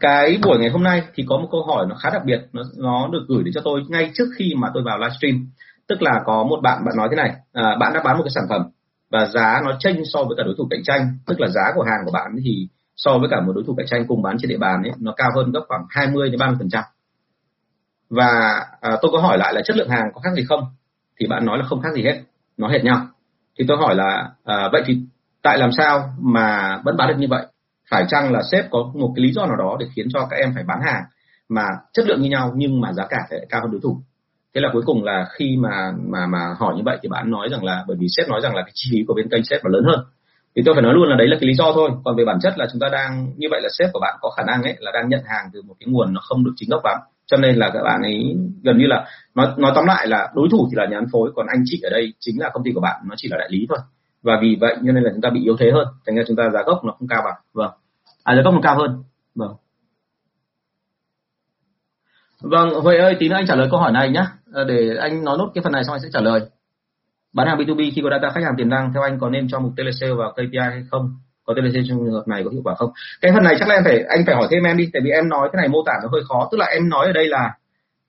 cái 0.00 0.38
buổi 0.42 0.58
ngày 0.58 0.70
hôm 0.70 0.82
nay 0.82 1.02
thì 1.14 1.24
có 1.28 1.38
một 1.38 1.48
câu 1.52 1.64
hỏi 1.66 1.86
nó 1.88 1.94
khá 1.94 2.10
đặc 2.10 2.22
biệt. 2.24 2.40
Nó 2.52 2.62
nó 2.76 3.08
được 3.12 3.24
gửi 3.28 3.42
đến 3.44 3.54
cho 3.54 3.60
tôi 3.64 3.82
ngay 3.88 4.10
trước 4.14 4.24
khi 4.36 4.54
mà 4.56 4.68
tôi 4.74 4.82
vào 4.82 4.98
livestream. 4.98 5.46
Tức 5.88 6.02
là 6.02 6.22
có 6.24 6.44
một 6.44 6.60
bạn 6.62 6.84
bạn 6.84 6.96
nói 6.96 7.08
thế 7.10 7.16
này. 7.16 7.34
À, 7.52 7.76
bạn 7.80 7.92
đã 7.94 8.02
bán 8.04 8.16
một 8.16 8.22
cái 8.24 8.32
sản 8.34 8.44
phẩm 8.48 8.62
và 9.10 9.26
giá 9.26 9.60
nó 9.64 9.76
chênh 9.78 9.96
so 10.12 10.24
với 10.24 10.34
cả 10.36 10.42
đối 10.42 10.54
thủ 10.58 10.66
cạnh 10.70 10.82
tranh. 10.84 11.18
Tức 11.26 11.40
là 11.40 11.48
giá 11.48 11.62
của 11.74 11.82
hàng 11.82 12.00
của 12.04 12.12
bạn 12.12 12.30
thì 12.44 12.68
so 12.96 13.18
với 13.18 13.28
cả 13.30 13.40
một 13.40 13.52
đối 13.54 13.64
thủ 13.66 13.74
cạnh 13.76 13.86
tranh 13.86 14.04
cùng 14.08 14.22
bán 14.22 14.36
trên 14.38 14.48
địa 14.48 14.58
bàn 14.58 14.82
ấy 14.82 14.92
nó 15.00 15.12
cao 15.16 15.30
hơn 15.34 15.52
gấp 15.52 15.60
khoảng 15.68 15.82
20 15.88 16.30
đến 16.30 16.38
30 16.38 16.56
phần 16.58 16.68
trăm 16.68 16.84
và 18.10 18.60
à, 18.80 18.90
tôi 19.02 19.10
có 19.12 19.18
hỏi 19.18 19.38
lại 19.38 19.54
là 19.54 19.60
chất 19.64 19.76
lượng 19.76 19.88
hàng 19.88 20.10
có 20.14 20.20
khác 20.20 20.30
gì 20.36 20.44
không? 20.48 20.64
Thì 21.20 21.26
bạn 21.26 21.46
nói 21.46 21.58
là 21.58 21.64
không 21.64 21.80
khác 21.80 21.94
gì 21.94 22.02
hết 22.02 22.20
nó 22.56 22.68
hệt 22.68 22.84
nhau. 22.84 23.06
Thì 23.58 23.64
tôi 23.68 23.76
hỏi 23.76 23.94
là 23.94 24.30
à, 24.44 24.68
vậy 24.72 24.82
thì 24.86 24.98
tại 25.42 25.58
làm 25.58 25.72
sao 25.72 26.14
mà 26.20 26.78
vẫn 26.84 26.96
bán 26.96 27.08
được 27.08 27.16
như 27.18 27.26
vậy? 27.30 27.46
Phải 27.90 28.04
chăng 28.08 28.32
là 28.32 28.42
sếp 28.52 28.70
có 28.70 28.90
một 28.94 29.12
cái 29.16 29.22
lý 29.22 29.32
do 29.32 29.46
nào 29.46 29.56
đó 29.56 29.76
để 29.80 29.86
khiến 29.96 30.06
cho 30.12 30.26
các 30.30 30.36
em 30.36 30.52
phải 30.54 30.64
bán 30.64 30.78
hàng 30.84 31.02
mà 31.48 31.64
chất 31.92 32.06
lượng 32.06 32.22
như 32.22 32.30
nhau 32.30 32.52
nhưng 32.56 32.80
mà 32.80 32.92
giá 32.92 33.06
cả 33.10 33.18
lại 33.30 33.46
cao 33.48 33.60
hơn 33.60 33.70
đối 33.70 33.80
thủ? 33.80 34.00
Thế 34.54 34.60
là 34.60 34.68
cuối 34.72 34.82
cùng 34.86 35.04
là 35.04 35.26
khi 35.38 35.56
mà 35.60 35.92
mà 36.12 36.26
mà 36.26 36.54
hỏi 36.58 36.74
như 36.76 36.82
vậy 36.84 36.98
thì 37.02 37.08
bạn 37.08 37.30
nói 37.30 37.48
rằng 37.50 37.64
là 37.64 37.84
bởi 37.88 37.96
vì 38.00 38.06
sếp 38.16 38.28
nói 38.28 38.40
rằng 38.42 38.54
là 38.54 38.62
cái 38.62 38.70
chi 38.74 38.88
phí 38.92 39.04
của 39.08 39.14
bên 39.14 39.28
kênh 39.28 39.44
sếp 39.44 39.64
là 39.64 39.70
lớn 39.72 39.84
hơn. 39.84 40.04
Thì 40.56 40.62
tôi 40.66 40.74
phải 40.74 40.82
nói 40.82 40.94
luôn 40.94 41.08
là 41.08 41.16
đấy 41.16 41.28
là 41.28 41.36
cái 41.40 41.48
lý 41.48 41.54
do 41.54 41.72
thôi. 41.74 41.90
Còn 42.04 42.16
về 42.16 42.24
bản 42.24 42.38
chất 42.42 42.58
là 42.58 42.66
chúng 42.72 42.80
ta 42.80 42.88
đang 42.92 43.32
như 43.36 43.48
vậy 43.50 43.60
là 43.62 43.68
sếp 43.78 43.90
của 43.92 44.00
bạn 44.00 44.16
có 44.20 44.30
khả 44.30 44.42
năng 44.46 44.62
ấy 44.62 44.76
là 44.78 44.90
đang 44.94 45.08
nhận 45.08 45.20
hàng 45.26 45.50
từ 45.52 45.62
một 45.62 45.74
cái 45.80 45.86
nguồn 45.90 46.14
nó 46.14 46.20
không 46.24 46.44
được 46.44 46.52
chính 46.56 46.70
gốc 46.70 46.84
lắm 46.84 46.98
cho 47.26 47.36
nên 47.36 47.56
là 47.56 47.70
các 47.74 47.82
bạn 47.82 48.02
ấy 48.02 48.36
gần 48.62 48.78
như 48.78 48.86
là 48.86 49.08
nói 49.34 49.46
nói 49.56 49.72
tóm 49.74 49.86
lại 49.86 50.06
là 50.06 50.32
đối 50.34 50.48
thủ 50.50 50.68
thì 50.70 50.74
là 50.76 50.86
nhà 50.86 50.96
phân 51.00 51.08
phối, 51.12 51.32
còn 51.36 51.46
anh 51.46 51.62
chị 51.64 51.80
ở 51.82 51.90
đây 51.90 52.14
chính 52.18 52.40
là 52.40 52.50
công 52.52 52.64
ty 52.64 52.70
của 52.74 52.80
bạn, 52.80 53.00
nó 53.08 53.14
chỉ 53.16 53.28
là 53.28 53.36
đại 53.38 53.48
lý 53.50 53.66
thôi. 53.68 53.78
Và 54.22 54.38
vì 54.42 54.56
vậy 54.60 54.76
cho 54.86 54.92
nên 54.92 55.04
là 55.04 55.10
chúng 55.12 55.20
ta 55.20 55.30
bị 55.30 55.40
yếu 55.44 55.56
thế 55.58 55.70
hơn. 55.70 55.86
Thành 56.06 56.16
ra 56.16 56.22
chúng 56.28 56.36
ta 56.36 56.50
giá 56.50 56.62
gốc 56.66 56.84
nó 56.84 56.92
không 56.98 57.08
cao 57.08 57.22
bằng. 57.24 57.34
Vâng. 57.52 57.70
À 58.24 58.34
giá 58.36 58.42
gốc 58.42 58.54
nó 58.54 58.60
cao 58.62 58.78
hơn. 58.78 59.02
Vâng. 59.34 59.54
Vâng 62.40 62.70
huệ 62.82 62.96
ơi, 62.96 63.16
tí 63.18 63.28
nữa 63.28 63.34
anh 63.34 63.46
trả 63.46 63.54
lời 63.54 63.68
câu 63.70 63.80
hỏi 63.80 63.92
này 63.92 64.10
nhá. 64.10 64.26
À, 64.54 64.64
để 64.68 64.96
anh 65.00 65.24
nói 65.24 65.36
nốt 65.38 65.50
cái 65.54 65.62
phần 65.62 65.72
này 65.72 65.84
xong 65.84 65.94
anh 65.94 66.00
sẽ 66.00 66.08
trả 66.12 66.20
lời. 66.20 66.40
Bán 67.32 67.48
hàng 67.48 67.58
B2B 67.58 67.90
khi 67.94 68.02
có 68.02 68.10
data 68.10 68.30
khách 68.34 68.44
hàng 68.44 68.54
tiềm 68.56 68.68
năng, 68.68 68.92
theo 68.92 69.02
anh 69.02 69.18
có 69.20 69.30
nên 69.30 69.48
cho 69.48 69.60
mục 69.60 69.72
telesale 69.76 70.12
vào 70.12 70.32
KPI 70.32 70.58
hay 70.58 70.84
không? 70.90 71.16
Có 71.46 71.54
telesale 71.56 71.84
trong 71.88 71.98
trường 71.98 72.14
hợp 72.14 72.28
này 72.28 72.42
có 72.44 72.50
hiệu 72.50 72.62
quả 72.64 72.74
không? 72.74 72.90
Cái 73.20 73.32
phần 73.34 73.44
này 73.44 73.54
chắc 73.58 73.68
là 73.68 73.74
em 73.74 73.84
phải, 73.84 73.98
anh 74.08 74.22
phải 74.26 74.34
hỏi 74.34 74.48
thêm 74.50 74.62
em 74.62 74.76
đi, 74.76 74.90
tại 74.92 75.02
vì 75.04 75.10
em 75.10 75.28
nói 75.28 75.48
cái 75.52 75.60
này 75.60 75.68
mô 75.68 75.82
tả 75.86 75.92
nó 76.02 76.08
hơi 76.12 76.22
khó. 76.28 76.48
Tức 76.52 76.58
là 76.58 76.66
em 76.66 76.88
nói 76.88 77.06
ở 77.06 77.12
đây 77.12 77.28
là 77.28 77.54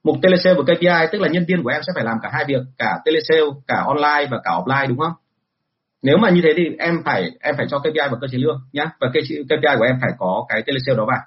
mục 0.04 0.16
telesale 0.22 0.56
và 0.58 0.62
KPI 0.74 1.06
tức 1.12 1.20
là 1.20 1.28
nhân 1.28 1.44
viên 1.48 1.62
của 1.62 1.70
em 1.70 1.82
sẽ 1.86 1.92
phải 1.94 2.04
làm 2.04 2.16
cả 2.22 2.28
hai 2.32 2.44
việc, 2.48 2.62
cả 2.78 2.98
telesale, 3.04 3.50
cả 3.66 3.82
online 3.86 4.26
và 4.30 4.38
cả 4.44 4.50
offline, 4.50 4.88
đúng 4.88 4.98
không? 4.98 5.12
Nếu 6.02 6.16
mà 6.18 6.30
như 6.30 6.40
thế 6.44 6.52
thì 6.56 6.62
em 6.78 7.02
phải 7.04 7.30
em 7.40 7.54
phải 7.56 7.66
cho 7.70 7.78
KPI 7.78 8.08
vào 8.10 8.18
cơ 8.20 8.26
chế 8.30 8.38
lương 8.38 8.60
nhá. 8.72 8.90
Và 9.00 9.08
KPI 9.48 9.76
của 9.78 9.84
em 9.84 9.98
phải 10.00 10.10
có 10.18 10.44
cái 10.48 10.62
telesale 10.66 10.96
đó 10.96 11.04
vào 11.04 11.20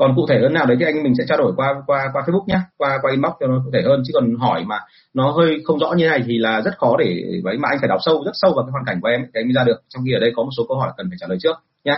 còn 0.00 0.12
cụ 0.16 0.26
thể 0.28 0.38
hơn 0.42 0.52
nào 0.52 0.66
đấy 0.66 0.76
thì 0.80 0.84
anh 0.84 1.02
mình 1.02 1.14
sẽ 1.18 1.24
trao 1.28 1.38
đổi 1.38 1.52
qua 1.56 1.74
qua 1.86 2.10
qua 2.12 2.22
Facebook 2.26 2.44
nhé 2.46 2.60
qua 2.76 2.98
qua 3.02 3.10
inbox 3.10 3.32
cho 3.40 3.46
nó 3.46 3.62
cụ 3.64 3.70
thể 3.72 3.82
hơn. 3.84 4.02
Chứ 4.06 4.10
còn 4.14 4.36
hỏi 4.36 4.64
mà 4.64 4.78
nó 5.14 5.30
hơi 5.30 5.62
không 5.64 5.78
rõ 5.78 5.92
như 5.92 6.08
này 6.08 6.22
thì 6.26 6.38
là 6.38 6.60
rất 6.60 6.78
khó 6.78 6.96
để 6.98 7.22
vậy 7.44 7.58
mà 7.58 7.68
anh 7.68 7.78
phải 7.80 7.88
đọc 7.88 7.98
sâu 8.02 8.22
rất 8.24 8.30
sâu 8.34 8.52
vào 8.56 8.64
cái 8.64 8.70
hoàn 8.72 8.84
cảnh 8.84 9.00
của 9.00 9.08
em 9.08 9.20
thì 9.22 9.40
anh 9.40 9.44
mới 9.44 9.52
ra 9.54 9.64
được. 9.64 9.82
Trong 9.88 10.02
khi 10.06 10.12
ở 10.12 10.20
đây 10.20 10.32
có 10.36 10.42
một 10.42 10.50
số 10.56 10.64
câu 10.68 10.78
hỏi 10.78 10.92
cần 10.96 11.06
phải 11.10 11.16
trả 11.20 11.26
lời 11.26 11.38
trước 11.42 11.56
nhé 11.84 11.96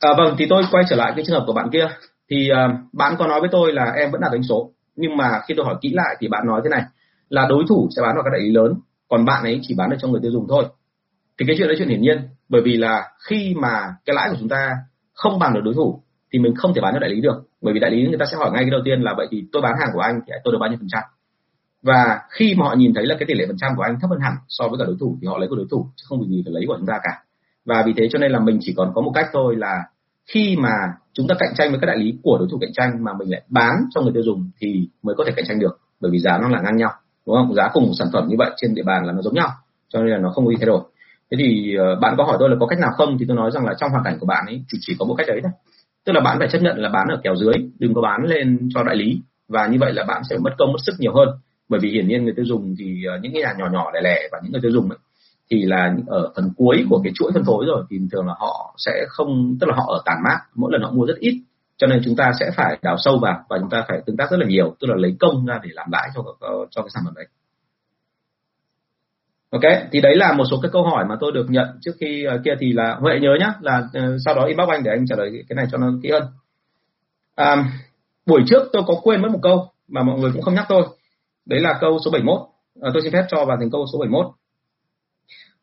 à, 0.00 0.10
vâng 0.18 0.34
thì 0.38 0.46
tôi 0.48 0.62
quay 0.70 0.84
trở 0.88 0.96
lại 0.96 1.12
cái 1.16 1.24
trường 1.24 1.38
hợp 1.38 1.44
của 1.46 1.52
bạn 1.52 1.68
kia. 1.72 1.88
Thì 2.30 2.50
uh, 2.52 2.56
bạn 2.92 3.14
có 3.18 3.26
nói 3.26 3.40
với 3.40 3.48
tôi 3.52 3.72
là 3.72 3.92
em 3.96 4.10
vẫn 4.10 4.20
đạt 4.20 4.32
đánh 4.32 4.42
số 4.42 4.70
nhưng 4.96 5.16
mà 5.16 5.40
khi 5.48 5.54
tôi 5.56 5.66
hỏi 5.66 5.76
kỹ 5.80 5.92
lại 5.94 6.16
thì 6.20 6.28
bạn 6.28 6.46
nói 6.46 6.60
thế 6.64 6.70
này 6.70 6.82
là 7.28 7.46
đối 7.48 7.64
thủ 7.68 7.88
sẽ 7.96 8.02
bán 8.02 8.14
vào 8.14 8.24
các 8.24 8.30
đại 8.32 8.40
lý 8.40 8.52
lớn 8.52 8.74
còn 9.08 9.24
bạn 9.24 9.42
ấy 9.42 9.60
chỉ 9.62 9.74
bán 9.78 9.90
được 9.90 9.96
cho 10.00 10.08
người 10.08 10.20
tiêu 10.22 10.32
dùng 10.32 10.46
thôi. 10.48 10.64
Thì 11.38 11.44
cái 11.48 11.56
chuyện 11.58 11.68
đấy 11.68 11.76
chuyện 11.78 11.88
hiển 11.88 12.00
nhiên 12.00 12.28
bởi 12.48 12.62
vì 12.64 12.76
là 12.76 13.10
khi 13.28 13.54
mà 13.56 13.94
cái 14.04 14.16
lãi 14.16 14.28
của 14.30 14.36
chúng 14.38 14.48
ta 14.48 14.70
không 15.14 15.38
bằng 15.38 15.54
được 15.54 15.60
đối 15.64 15.74
thủ 15.74 16.02
thì 16.32 16.38
mình 16.38 16.54
không 16.54 16.74
thể 16.74 16.80
bán 16.80 16.94
cho 16.94 17.00
đại 17.00 17.10
lý 17.10 17.20
được, 17.20 17.42
bởi 17.62 17.74
vì 17.74 17.80
đại 17.80 17.90
lý 17.90 18.08
người 18.08 18.18
ta 18.18 18.26
sẽ 18.30 18.36
hỏi 18.36 18.50
ngay 18.50 18.62
cái 18.62 18.70
đầu 18.70 18.80
tiên 18.84 19.00
là, 19.00 19.14
vậy 19.16 19.26
thì 19.30 19.44
tôi 19.52 19.62
bán 19.62 19.72
hàng 19.80 19.90
của 19.92 20.00
anh 20.00 20.20
thì 20.26 20.32
tôi 20.44 20.52
được 20.52 20.58
bao 20.60 20.68
nhiêu 20.70 20.78
phần 20.78 20.88
trăm? 20.88 21.02
Và 21.82 22.20
khi 22.30 22.54
mà 22.58 22.66
họ 22.66 22.74
nhìn 22.74 22.94
thấy 22.94 23.06
là 23.06 23.16
cái 23.18 23.26
tỷ 23.26 23.34
lệ 23.34 23.44
phần 23.46 23.56
trăm 23.60 23.72
của 23.76 23.82
anh 23.82 23.98
thấp 24.00 24.10
hơn 24.10 24.20
hẳn 24.20 24.34
so 24.48 24.68
với 24.68 24.78
cả 24.78 24.84
đối 24.84 24.96
thủ 25.00 25.18
thì 25.20 25.26
họ 25.26 25.38
lấy 25.38 25.48
của 25.48 25.56
đối 25.56 25.66
thủ, 25.70 25.86
chứ 25.96 26.04
không 26.08 26.20
vì 26.20 26.26
gì 26.28 26.42
phải 26.44 26.52
lấy 26.52 26.64
của 26.66 26.76
chúng 26.78 26.86
ta 26.86 27.00
cả. 27.02 27.22
Và 27.64 27.82
vì 27.86 27.92
thế 27.96 28.08
cho 28.12 28.18
nên 28.18 28.32
là 28.32 28.40
mình 28.40 28.58
chỉ 28.60 28.74
còn 28.76 28.92
có 28.94 29.00
một 29.00 29.12
cách 29.14 29.26
thôi 29.32 29.56
là 29.56 29.82
khi 30.26 30.56
mà 30.56 30.70
chúng 31.12 31.26
ta 31.28 31.34
cạnh 31.38 31.54
tranh 31.56 31.70
với 31.70 31.78
các 31.80 31.86
đại 31.86 31.96
lý 31.96 32.18
của 32.22 32.36
đối 32.38 32.48
thủ 32.50 32.58
cạnh 32.60 32.72
tranh 32.72 33.04
mà 33.04 33.12
mình 33.18 33.30
lại 33.30 33.42
bán 33.48 33.74
cho 33.94 34.00
người 34.00 34.12
tiêu 34.14 34.22
dùng 34.22 34.50
thì 34.60 34.88
mới 35.02 35.14
có 35.18 35.24
thể 35.26 35.32
cạnh 35.36 35.44
tranh 35.48 35.58
được, 35.58 35.80
bởi 36.00 36.10
vì 36.10 36.18
giá 36.18 36.38
nó 36.38 36.48
là 36.48 36.60
ngang 36.60 36.76
nhau, 36.76 36.90
đúng 37.26 37.36
không? 37.36 37.54
Giá 37.54 37.68
cùng 37.72 37.84
một 37.84 37.92
sản 37.98 38.08
phẩm 38.12 38.28
như 38.28 38.36
vậy 38.38 38.50
trên 38.56 38.74
địa 38.74 38.82
bàn 38.82 39.06
là 39.06 39.12
nó 39.12 39.22
giống 39.22 39.34
nhau, 39.34 39.48
cho 39.88 40.00
nên 40.00 40.08
là 40.08 40.18
nó 40.18 40.30
không 40.30 40.44
có 40.44 40.50
gì 40.50 40.56
thay 40.56 40.66
đổi. 40.66 40.80
Thế 41.30 41.36
thì 41.40 41.76
ờ, 41.76 41.96
bạn 42.00 42.14
có 42.18 42.24
hỏi 42.24 42.36
tôi 42.40 42.50
là 42.50 42.56
có 42.60 42.66
cách 42.66 42.78
nào 42.78 42.90
không? 42.96 43.18
Thì 43.18 43.24
tôi 43.28 43.36
nói 43.36 43.50
rằng 43.50 43.64
là 43.64 43.74
trong 43.78 43.90
hoàn 43.90 44.04
cảnh 44.04 44.16
của 44.20 44.26
bạn 44.26 44.46
ấy 44.46 44.64
thì 44.72 44.78
chỉ 44.80 44.96
có 44.98 45.04
một 45.04 45.14
cách 45.18 45.26
đấy 45.26 45.40
thôi 45.42 45.52
tức 46.06 46.12
là 46.12 46.20
bạn 46.20 46.38
phải 46.38 46.48
chấp 46.48 46.58
nhận 46.62 46.78
là 46.78 46.88
bán 46.88 47.08
ở 47.08 47.20
kèo 47.22 47.36
dưới 47.36 47.54
đừng 47.78 47.94
có 47.94 48.00
bán 48.00 48.24
lên 48.24 48.68
cho 48.74 48.82
đại 48.82 48.96
lý. 48.96 49.20
Và 49.48 49.66
như 49.66 49.78
vậy 49.80 49.92
là 49.92 50.04
bạn 50.04 50.22
sẽ 50.30 50.36
mất 50.38 50.50
công 50.58 50.72
mất 50.72 50.78
sức 50.86 50.92
nhiều 50.98 51.14
hơn. 51.14 51.28
Bởi 51.68 51.80
vì 51.80 51.90
hiển 51.90 52.08
nhiên 52.08 52.24
người 52.24 52.32
tiêu 52.36 52.44
dùng 52.44 52.74
thì 52.78 53.04
ờ, 53.04 53.18
những 53.22 53.32
cái 53.32 53.42
nhà 53.42 53.54
nhỏ 53.58 53.68
nhỏ 53.72 53.90
lẻ 53.94 54.00
lẻ 54.00 54.28
và 54.32 54.38
những 54.42 54.52
người 54.52 54.60
tiêu 54.60 54.70
dùng 54.70 54.88
ấy, 54.90 54.98
thì 55.50 55.62
là 55.64 55.94
ở 56.06 56.32
phần 56.36 56.50
cuối 56.56 56.84
của 56.90 57.00
cái 57.04 57.12
chuỗi 57.16 57.32
phân 57.34 57.44
phối 57.44 57.64
rồi 57.66 57.84
thì 57.90 57.98
thường 58.12 58.26
là 58.26 58.34
họ 58.38 58.74
sẽ 58.78 59.04
không 59.08 59.56
tức 59.60 59.66
là 59.66 59.76
họ 59.76 59.84
ở 59.88 60.02
tàn 60.04 60.16
mát 60.24 60.38
mỗi 60.54 60.72
lần 60.72 60.82
họ 60.82 60.90
mua 60.90 61.06
rất 61.06 61.18
ít. 61.18 61.42
Cho 61.76 61.86
nên 61.86 62.02
chúng 62.04 62.16
ta 62.16 62.32
sẽ 62.40 62.50
phải 62.56 62.78
đào 62.82 62.96
sâu 62.98 63.18
vào 63.22 63.44
và 63.48 63.58
chúng 63.60 63.70
ta 63.70 63.84
phải 63.88 64.00
tương 64.06 64.16
tác 64.16 64.30
rất 64.30 64.36
là 64.36 64.46
nhiều 64.46 64.76
tức 64.80 64.86
là 64.86 64.94
lấy 64.96 65.16
công 65.20 65.46
ra 65.46 65.60
để 65.62 65.70
làm 65.72 65.86
lãi 65.92 66.08
cho 66.14 66.22
cho 66.70 66.82
cái 66.82 66.90
sản 66.94 67.02
phẩm 67.04 67.14
đấy. 67.16 67.26
Ok, 69.50 69.62
thì 69.92 70.00
đấy 70.00 70.16
là 70.16 70.32
một 70.32 70.44
số 70.50 70.60
các 70.62 70.68
câu 70.72 70.82
hỏi 70.82 71.04
mà 71.08 71.16
tôi 71.20 71.32
được 71.32 71.46
nhận 71.48 71.66
trước 71.80 71.92
khi 72.00 72.26
uh, 72.34 72.40
kia 72.44 72.54
thì 72.60 72.72
là 72.72 72.96
Huệ 73.00 73.18
nhớ 73.20 73.30
nhá 73.40 73.52
là 73.60 73.78
uh, 73.78 74.14
sau 74.24 74.34
đó 74.34 74.44
inbox 74.44 74.68
anh 74.68 74.82
để 74.82 74.90
anh 74.90 75.06
trả 75.06 75.16
lời 75.16 75.44
cái 75.48 75.56
này 75.56 75.66
cho 75.72 75.78
nó 75.78 75.92
kỹ 76.02 76.10
hơn. 76.10 76.22
um, 77.36 77.66
buổi 78.26 78.42
trước 78.46 78.62
tôi 78.72 78.82
có 78.86 78.94
quên 79.02 79.22
mất 79.22 79.28
một 79.32 79.40
câu 79.42 79.68
mà 79.88 80.02
mọi 80.02 80.18
người 80.18 80.30
cũng 80.32 80.42
không 80.42 80.54
nhắc 80.54 80.66
tôi. 80.68 80.82
Đấy 81.46 81.60
là 81.60 81.78
câu 81.80 81.98
số 82.04 82.10
71. 82.10 82.40
À, 82.40 82.46
ờ, 82.80 82.90
tôi 82.94 83.02
xin 83.02 83.12
phép 83.12 83.24
cho 83.28 83.44
vào 83.44 83.56
thành 83.60 83.70
câu 83.70 83.86
số 83.92 83.98
71. 83.98 84.26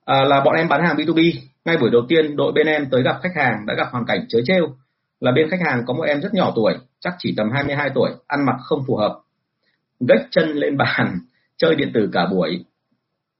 À, 0.06 0.24
là 0.24 0.42
bọn 0.46 0.56
em 0.56 0.68
bán 0.70 0.86
hàng 0.86 0.98
B2B. 0.98 1.34
Ngay 1.66 1.78
buổi 1.78 1.90
đầu 1.90 2.02
tiên 2.10 2.36
đội 2.36 2.52
bên 2.52 2.68
em 2.68 2.88
tới 2.92 3.04
gặp 3.04 3.20
khách 3.24 3.36
hàng 3.36 3.66
đã 3.68 3.74
gặp 3.78 3.88
hoàn 3.92 4.06
cảnh 4.06 4.26
chớ 4.30 4.40
trêu 4.46 4.76
là 5.20 5.32
bên 5.32 5.50
khách 5.50 5.62
hàng 5.66 5.84
có 5.86 5.94
một 5.94 6.04
em 6.04 6.22
rất 6.22 6.34
nhỏ 6.34 6.54
tuổi, 6.56 6.74
chắc 7.00 7.14
chỉ 7.20 7.34
tầm 7.38 7.50
22 7.54 7.90
tuổi, 7.96 8.10
ăn 8.28 8.46
mặc 8.46 8.56
không 8.60 8.84
phù 8.88 8.96
hợp. 8.96 9.20
Gách 10.00 10.28
chân 10.32 10.50
lên 10.50 10.78
bàn, 10.78 11.20
chơi 11.58 11.76
điện 11.76 11.92
tử 11.94 12.10
cả 12.14 12.28
buổi, 12.32 12.66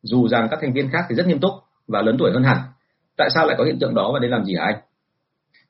dù 0.04 0.28
rằng 0.28 0.48
các 0.52 0.60
thành 0.62 0.74
viên 0.74 0.90
khác 0.90 1.06
thì 1.10 1.16
rất 1.16 1.28
nghiêm 1.28 1.40
túc 1.40 1.52
và 1.88 2.02
lớn 2.02 2.16
tuổi 2.20 2.32
hơn 2.34 2.44
hẳn 2.44 2.58
tại 3.18 3.30
sao 3.34 3.48
lại 3.48 3.56
có 3.58 3.64
hiện 3.64 3.80
tượng 3.80 3.96
đó 3.96 4.12
và 4.14 4.20
đây 4.20 4.30
làm 4.30 4.46
gì 4.46 4.56
hả 4.56 4.66
anh? 4.66 4.76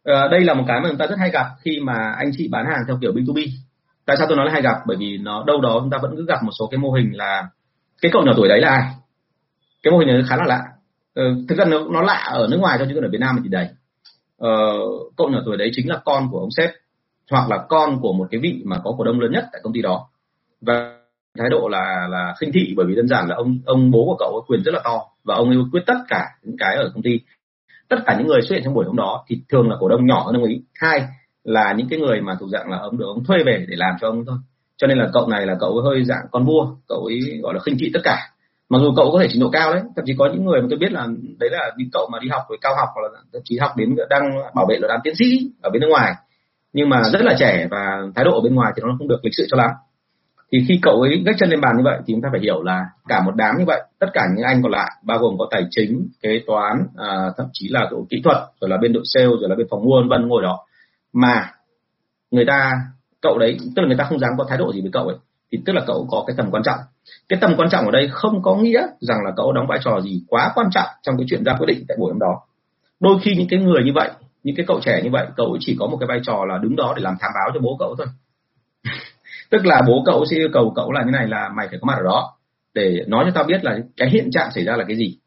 À, 0.03 0.27
đây 0.31 0.41
là 0.41 0.53
một 0.53 0.63
cái 0.67 0.81
mà 0.81 0.89
chúng 0.89 0.97
ta 0.97 1.07
rất 1.07 1.15
hay 1.19 1.29
gặp 1.29 1.45
khi 1.61 1.79
mà 1.79 2.13
anh 2.17 2.31
chị 2.37 2.47
bán 2.51 2.65
hàng 2.65 2.83
theo 2.87 2.97
kiểu 3.01 3.11
B2B 3.11 3.47
tại 4.05 4.17
sao 4.17 4.27
tôi 4.27 4.37
nói 4.37 4.45
là 4.45 4.51
hay 4.51 4.61
gặp? 4.61 4.75
Bởi 4.87 4.97
vì 4.97 5.17
nó 5.17 5.43
đâu 5.47 5.61
đó 5.61 5.77
chúng 5.79 5.89
ta 5.89 5.97
vẫn 6.01 6.13
cứ 6.17 6.25
gặp 6.27 6.43
một 6.43 6.51
số 6.59 6.67
cái 6.67 6.77
mô 6.77 6.91
hình 6.91 7.17
là 7.17 7.47
cái 8.01 8.11
cậu 8.13 8.23
nhỏ 8.25 8.33
tuổi 8.37 8.47
đấy 8.47 8.61
là 8.61 8.69
ai? 8.69 8.83
Cái 9.83 9.91
mô 9.91 9.97
hình 9.97 10.07
này 10.07 10.23
khá 10.29 10.35
là 10.35 10.45
lạ. 10.47 10.63
Ừ, 11.13 11.45
thực 11.49 11.57
ra 11.57 11.65
nó, 11.65 11.79
nó 11.91 12.01
lạ 12.01 12.29
ở 12.31 12.47
nước 12.51 12.57
ngoài 12.57 12.77
cho 12.79 12.85
chứ 12.85 12.91
còn 12.95 13.03
ở 13.03 13.09
Việt 13.11 13.21
Nam 13.21 13.39
thì 13.43 13.49
đầy. 13.49 13.67
Ờ, 14.37 14.49
cậu 15.17 15.29
nhỏ 15.29 15.39
tuổi 15.45 15.57
đấy 15.57 15.71
chính 15.73 15.89
là 15.89 16.01
con 16.05 16.29
của 16.31 16.39
ông 16.39 16.51
sếp 16.51 16.69
hoặc 17.31 17.49
là 17.49 17.58
con 17.69 17.99
của 18.01 18.13
một 18.13 18.27
cái 18.31 18.39
vị 18.41 18.62
mà 18.65 18.77
có 18.84 18.95
cổ 18.97 19.03
đông 19.03 19.19
lớn 19.19 19.31
nhất 19.31 19.45
tại 19.51 19.62
công 19.63 19.73
ty 19.73 19.81
đó. 19.81 20.08
Và 20.62 21.02
thái 21.39 21.50
độ 21.50 21.67
là 21.67 22.08
là 22.10 22.34
khinh 22.39 22.52
thị, 22.54 22.74
bởi 22.78 22.86
vì 22.86 22.96
đơn 22.96 23.08
giản 23.08 23.28
là 23.28 23.36
ông 23.36 23.60
ông 23.65 23.91
bố 23.91 24.06
của 24.06 24.15
cậu 24.19 24.32
có 24.34 24.41
quyền 24.48 24.63
rất 24.63 24.72
là 24.74 24.82
to 24.84 25.00
và 25.24 25.36
ông 25.36 25.50
ấy 25.50 25.58
quyết 25.72 25.84
tất 25.88 25.98
cả 26.08 26.26
những 26.43 26.56
cái 26.60 26.76
ở 26.76 26.91
công 26.93 27.04
ty. 27.04 27.19
Tất 27.89 27.98
cả 28.06 28.15
những 28.17 28.28
người 28.28 28.41
xuất 28.41 28.56
hiện 28.56 28.63
trong 28.63 28.74
buổi 28.74 28.86
hôm 28.86 28.96
đó 28.96 29.26
thì 29.28 29.41
thường 29.50 29.69
là 29.69 29.76
cổ 29.80 29.89
đông 29.89 30.06
nhỏ 30.06 30.24
hơn 30.26 30.36
ông 30.36 30.43
ấy. 30.43 30.62
Hai 30.74 31.04
là 31.43 31.74
những 31.78 31.88
cái 31.89 32.00
người 32.00 32.22
mà 32.22 32.36
thuộc 32.39 32.50
dạng 32.50 32.72
là 32.72 32.78
ông 32.78 32.98
được 32.98 33.06
ông 33.08 33.24
thuê 33.24 33.38
về 33.46 33.65
để 33.69 33.76
làm 33.78 33.96
cho 34.02 34.08
ông 34.08 34.26
thôi. 34.26 34.38
Cho 34.78 34.88
nên 34.88 34.98
là 34.98 35.10
cậu 35.13 35.28
này 35.28 35.46
là 35.46 35.56
cậu 35.60 35.82
hơi 35.82 36.04
dạng 36.04 36.26
con 36.32 36.46
vua, 36.46 36.76
cậu 36.88 37.06
ấy 37.06 37.39
gọi 37.41 37.54
là 37.54 37.60
khinh 37.65 37.78
thị 37.80 37.89
tất 37.93 38.00
cả. 38.04 38.17
Mặc 38.69 38.80
dù 38.82 38.93
cậu 38.96 39.12
có 39.12 39.19
thể 39.22 39.28
trình 39.32 39.41
độ 39.41 39.50
cao 39.50 39.74
đấy, 39.74 39.84
thậm 39.96 40.06
chí 40.06 40.13
có 40.17 40.30
những 40.34 40.46
người 40.46 40.62
mà 40.62 40.67
tôi 40.69 40.80
biết 40.80 40.91
là 40.91 41.08
đấy 41.39 41.50
là 41.50 41.72
những 41.78 41.89
cậu 41.93 42.10
mà 42.12 42.19
đi 42.19 42.30
học 42.30 42.41
với 42.50 42.58
cao 42.62 42.76
học 42.76 42.89
hoặc 42.93 43.02
là 43.02 43.19
thậm 43.34 43.41
chí 43.46 43.58
học 43.58 43.72
đến 43.78 43.96
đang 44.10 44.22
bảo 44.56 44.65
vệ 44.69 44.78
luận 44.80 44.91
án 44.91 45.00
tiến 45.04 45.15
sĩ 45.15 45.52
ở 45.62 45.69
bên 45.69 45.82
nước 45.82 45.88
ngoài. 45.89 46.13
Nhưng 46.74 46.89
mà 46.89 47.02
rất 47.13 47.22
là 47.22 47.36
trẻ 47.39 47.67
và 47.72 48.02
thái 48.15 48.26
độ 48.26 48.32
ở 48.32 48.41
bên 48.41 48.56
ngoài 48.56 48.74
thì 48.76 48.82
nó 48.86 48.96
không 48.98 49.08
được 49.08 49.19
lịch 49.24 49.34
sự 49.38 49.46
cho 49.52 49.58
lắm 49.58 49.69
thì 50.53 50.65
khi 50.67 50.79
cậu 50.81 51.01
ấy 51.01 51.23
gác 51.25 51.35
chân 51.39 51.49
lên 51.49 51.61
bàn 51.61 51.77
như 51.77 51.83
vậy 51.83 51.99
thì 52.07 52.13
chúng 52.13 52.21
ta 52.21 52.29
phải 52.31 52.41
hiểu 52.41 52.63
là 52.63 52.85
cả 53.07 53.21
một 53.25 53.31
đám 53.35 53.55
như 53.59 53.63
vậy 53.67 53.81
tất 53.99 54.07
cả 54.13 54.21
những 54.35 54.45
anh 54.45 54.61
còn 54.63 54.71
lại 54.71 54.91
bao 55.03 55.17
gồm 55.17 55.37
có 55.37 55.47
tài 55.51 55.63
chính 55.69 56.07
kế 56.21 56.41
toán 56.47 56.87
à, 56.97 57.31
thậm 57.37 57.47
chí 57.53 57.67
là 57.69 57.87
tổ 57.91 58.07
kỹ 58.09 58.21
thuật 58.23 58.37
rồi 58.61 58.69
là 58.69 58.77
bên 58.77 58.93
đội 58.93 59.03
sale 59.05 59.25
rồi 59.25 59.49
là 59.49 59.55
bên 59.55 59.67
phòng 59.69 59.83
mua 59.83 60.01
vân 60.01 60.09
vân 60.09 60.27
ngồi 60.27 60.43
đó. 60.43 60.59
Mà 61.13 61.51
người 62.31 62.45
ta 62.47 62.71
cậu 63.21 63.37
đấy 63.37 63.57
tức 63.75 63.81
là 63.81 63.87
người 63.87 63.97
ta 63.97 64.03
không 64.03 64.19
dám 64.19 64.31
có 64.37 64.45
thái 64.49 64.57
độ 64.57 64.73
gì 64.73 64.81
với 64.81 64.91
cậu 64.93 65.07
ấy. 65.07 65.17
Thì 65.51 65.59
tức 65.65 65.73
là 65.73 65.81
cậu 65.87 66.07
có 66.11 66.23
cái 66.27 66.35
tầm 66.37 66.51
quan 66.51 66.63
trọng. 66.63 66.79
Cái 67.29 67.39
tầm 67.41 67.53
quan 67.57 67.69
trọng 67.69 67.85
ở 67.85 67.91
đây 67.91 68.09
không 68.11 68.41
có 68.41 68.55
nghĩa 68.55 68.81
rằng 68.99 69.17
là 69.25 69.31
cậu 69.35 69.53
đóng 69.53 69.67
vai 69.67 69.79
trò 69.83 70.01
gì 70.01 70.21
quá 70.27 70.51
quan 70.55 70.67
trọng 70.71 70.87
trong 71.01 71.17
cái 71.17 71.25
chuyện 71.29 71.43
ra 71.43 71.55
quyết 71.57 71.67
định 71.67 71.85
tại 71.87 71.97
buổi 71.99 72.11
hôm 72.11 72.19
đó. 72.19 72.41
Đôi 72.99 73.19
khi 73.21 73.35
những 73.35 73.47
cái 73.49 73.59
người 73.59 73.83
như 73.83 73.91
vậy 73.95 74.09
những 74.43 74.55
cái 74.55 74.65
cậu 74.67 74.79
trẻ 74.81 75.01
như 75.03 75.09
vậy 75.11 75.27
cậu 75.37 75.57
chỉ 75.59 75.75
có 75.79 75.87
một 75.87 75.97
cái 75.99 76.07
vai 76.07 76.19
trò 76.23 76.45
là 76.45 76.57
đứng 76.57 76.75
đó 76.75 76.93
để 76.95 77.01
làm 77.01 77.15
thám 77.19 77.31
báo 77.35 77.51
cho 77.53 77.59
bố 77.59 77.75
cậu 77.79 77.95
thôi 77.97 78.07
tức 79.53 79.65
là 79.65 79.81
bố 79.87 80.03
cậu 80.05 80.25
sẽ 80.25 80.37
yêu 80.37 80.49
cầu 80.53 80.73
cậu 80.75 80.91
là 80.91 81.03
như 81.03 81.11
này 81.11 81.27
là 81.27 81.49
mày 81.55 81.67
phải 81.67 81.79
có 81.81 81.85
mặt 81.85 81.97
ở 81.97 82.03
đó 82.03 82.33
để 82.73 83.05
nói 83.07 83.23
cho 83.25 83.31
tao 83.35 83.43
biết 83.43 83.63
là 83.63 83.77
cái 83.97 84.09
hiện 84.09 84.31
trạng 84.31 84.51
xảy 84.55 84.63
ra 84.63 84.75
là 84.75 84.83
cái 84.87 84.97
gì. 84.97 85.17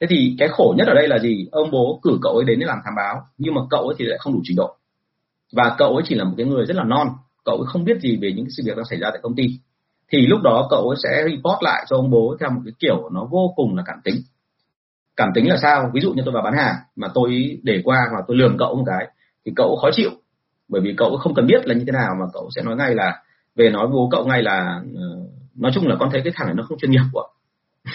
Thế 0.00 0.06
thì 0.10 0.36
cái 0.38 0.48
khổ 0.48 0.74
nhất 0.78 0.88
ở 0.88 0.94
đây 0.94 1.08
là 1.08 1.18
gì? 1.18 1.48
Ông 1.52 1.70
bố 1.70 2.00
cử 2.02 2.18
cậu 2.22 2.32
ấy 2.32 2.44
đến 2.44 2.58
để 2.60 2.66
làm 2.66 2.78
thám 2.84 2.94
báo, 2.96 3.22
nhưng 3.38 3.54
mà 3.54 3.60
cậu 3.70 3.80
ấy 3.80 3.94
thì 3.98 4.04
lại 4.04 4.18
không 4.18 4.32
đủ 4.32 4.40
trình 4.44 4.56
độ. 4.56 4.76
Và 5.52 5.74
cậu 5.78 5.94
ấy 5.94 6.02
chỉ 6.06 6.14
là 6.14 6.24
một 6.24 6.34
cái 6.36 6.46
người 6.46 6.66
rất 6.66 6.76
là 6.76 6.84
non, 6.84 7.08
cậu 7.44 7.56
ấy 7.56 7.66
không 7.66 7.84
biết 7.84 8.00
gì 8.00 8.18
về 8.22 8.32
những 8.36 8.46
sự 8.56 8.62
việc 8.66 8.76
đang 8.76 8.84
xảy 8.90 8.98
ra 8.98 9.10
tại 9.10 9.20
công 9.22 9.34
ty. 9.34 9.44
Thì 10.12 10.26
lúc 10.26 10.40
đó 10.42 10.66
cậu 10.70 10.88
ấy 10.88 10.96
sẽ 11.02 11.24
report 11.30 11.62
lại 11.62 11.84
cho 11.88 11.96
ông 11.96 12.10
bố 12.10 12.36
theo 12.40 12.50
một 12.50 12.60
cái 12.64 12.72
kiểu 12.78 13.08
nó 13.12 13.24
vô 13.30 13.52
cùng 13.56 13.76
là 13.76 13.82
cảm 13.86 13.98
tính. 14.04 14.16
Cảm 15.16 15.28
tính 15.34 15.48
là 15.48 15.56
sao? 15.62 15.90
Ví 15.94 16.00
dụ 16.00 16.12
như 16.12 16.22
tôi 16.24 16.34
vào 16.34 16.42
bán 16.42 16.54
hàng 16.58 16.74
mà 16.96 17.08
tôi 17.14 17.58
để 17.62 17.82
qua 17.84 17.98
hoặc 18.10 18.24
tôi 18.28 18.36
lường 18.36 18.56
cậu 18.58 18.74
một 18.74 18.84
cái 18.86 19.08
thì 19.44 19.52
cậu 19.56 19.76
khó 19.76 19.88
chịu. 19.92 20.10
Bởi 20.68 20.80
vì 20.80 20.94
cậu 20.96 21.16
không 21.16 21.34
cần 21.34 21.46
biết 21.46 21.66
là 21.66 21.74
như 21.74 21.84
thế 21.86 21.92
nào 21.92 22.14
mà 22.20 22.26
cậu 22.32 22.48
sẽ 22.56 22.62
nói 22.62 22.76
ngay 22.76 22.94
là 22.94 23.22
về 23.58 23.70
nói 23.70 23.88
bố 23.92 24.08
cậu 24.12 24.26
ngay 24.26 24.42
là 24.42 24.80
ờ, 24.94 25.02
nói 25.56 25.72
chung 25.74 25.88
là 25.88 25.96
con 26.00 26.08
thấy 26.12 26.20
cái 26.24 26.32
thằng 26.36 26.46
này 26.46 26.54
nó 26.54 26.62
không 26.68 26.78
chuyên 26.78 26.90
nghiệp 26.90 27.04
quá. 27.12 27.24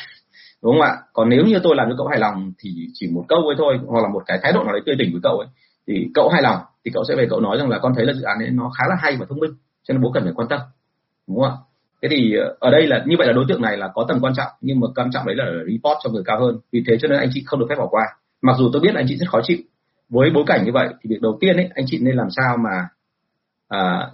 Đúng 0.64 0.74
không 0.74 0.82
ạ? 0.82 0.98
Còn 1.14 1.30
nếu 1.30 1.46
như 1.46 1.60
tôi 1.64 1.76
làm 1.76 1.90
cho 1.90 1.96
cậu 1.98 2.08
hài 2.08 2.20
lòng 2.20 2.54
thì 2.60 2.70
chỉ 2.94 3.08
một 3.12 3.26
câu 3.28 3.40
ấy 3.40 3.56
thôi 3.58 3.80
hoặc 3.88 4.02
là 4.02 4.10
một 4.10 4.24
cái 4.26 4.40
thái 4.44 4.54
độ 4.54 4.64
nào 4.64 4.74
đấy 4.74 4.82
tươi 4.86 4.96
tỉnh 5.00 5.12
với 5.12 5.22
cậu 5.24 5.38
ấy 5.38 5.48
thì 5.88 6.08
cậu 6.14 6.30
hài 6.30 6.42
lòng 6.42 6.58
thì 6.86 6.92
cậu 6.94 7.04
sẽ 7.08 7.16
về 7.16 7.28
cậu 7.30 7.40
nói 7.40 7.58
rằng 7.58 7.70
là 7.70 7.80
con 7.80 7.94
thấy 7.96 8.06
là 8.06 8.14
dự 8.14 8.22
án 8.22 8.38
ấy 8.40 8.50
nó 8.50 8.72
khá 8.78 8.86
là 8.90 8.96
hay 9.00 9.16
và 9.20 9.26
thông 9.30 9.40
minh 9.40 9.52
cho 9.84 9.94
nên 9.94 10.02
bố 10.02 10.12
cần 10.12 10.24
phải 10.24 10.34
quan 10.36 10.48
tâm. 10.48 10.60
Đúng 11.28 11.42
không 11.42 11.50
ạ? 11.50 11.58
Thế 12.02 12.10
thì 12.12 12.36
ờ, 12.36 12.56
ở 12.60 12.72
đây 12.72 12.88
là 12.88 13.04
như 13.08 13.16
vậy 13.18 13.28
là 13.28 13.34
đối 13.34 13.46
tượng 13.48 13.62
này 13.62 13.78
là 13.78 13.88
có 13.94 14.06
tầm 14.08 14.20
quan 14.22 14.34
trọng 14.36 14.52
nhưng 14.62 14.80
mà 14.80 14.88
quan 14.96 15.12
trọng 15.12 15.26
đấy 15.26 15.36
là 15.36 15.46
report 15.46 15.98
cho 16.04 16.10
người 16.10 16.24
cao 16.26 16.40
hơn. 16.40 16.60
Vì 16.72 16.84
thế 16.88 16.98
cho 17.02 17.08
nên 17.08 17.20
anh 17.20 17.30
chị 17.34 17.44
không 17.46 17.60
được 17.60 17.66
phép 17.70 17.76
bỏ 17.78 17.88
qua. 17.88 18.04
Mặc 18.42 18.56
dù 18.58 18.70
tôi 18.74 18.82
biết 18.82 18.96
anh 18.96 19.06
chị 19.10 19.18
rất 19.18 19.30
khó 19.30 19.40
chịu. 19.44 19.58
Với 20.10 20.30
bối 20.30 20.44
cảnh 20.48 20.66
như 20.66 20.72
vậy 20.72 20.88
thì 21.02 21.08
việc 21.10 21.22
đầu 21.22 21.38
tiên 21.42 21.56
ấy 21.56 21.70
anh 21.76 21.86
chị 21.88 22.00
nên 22.02 22.16
làm 22.16 22.28
sao 22.30 22.58
mà 22.58 22.88
à, 23.68 24.12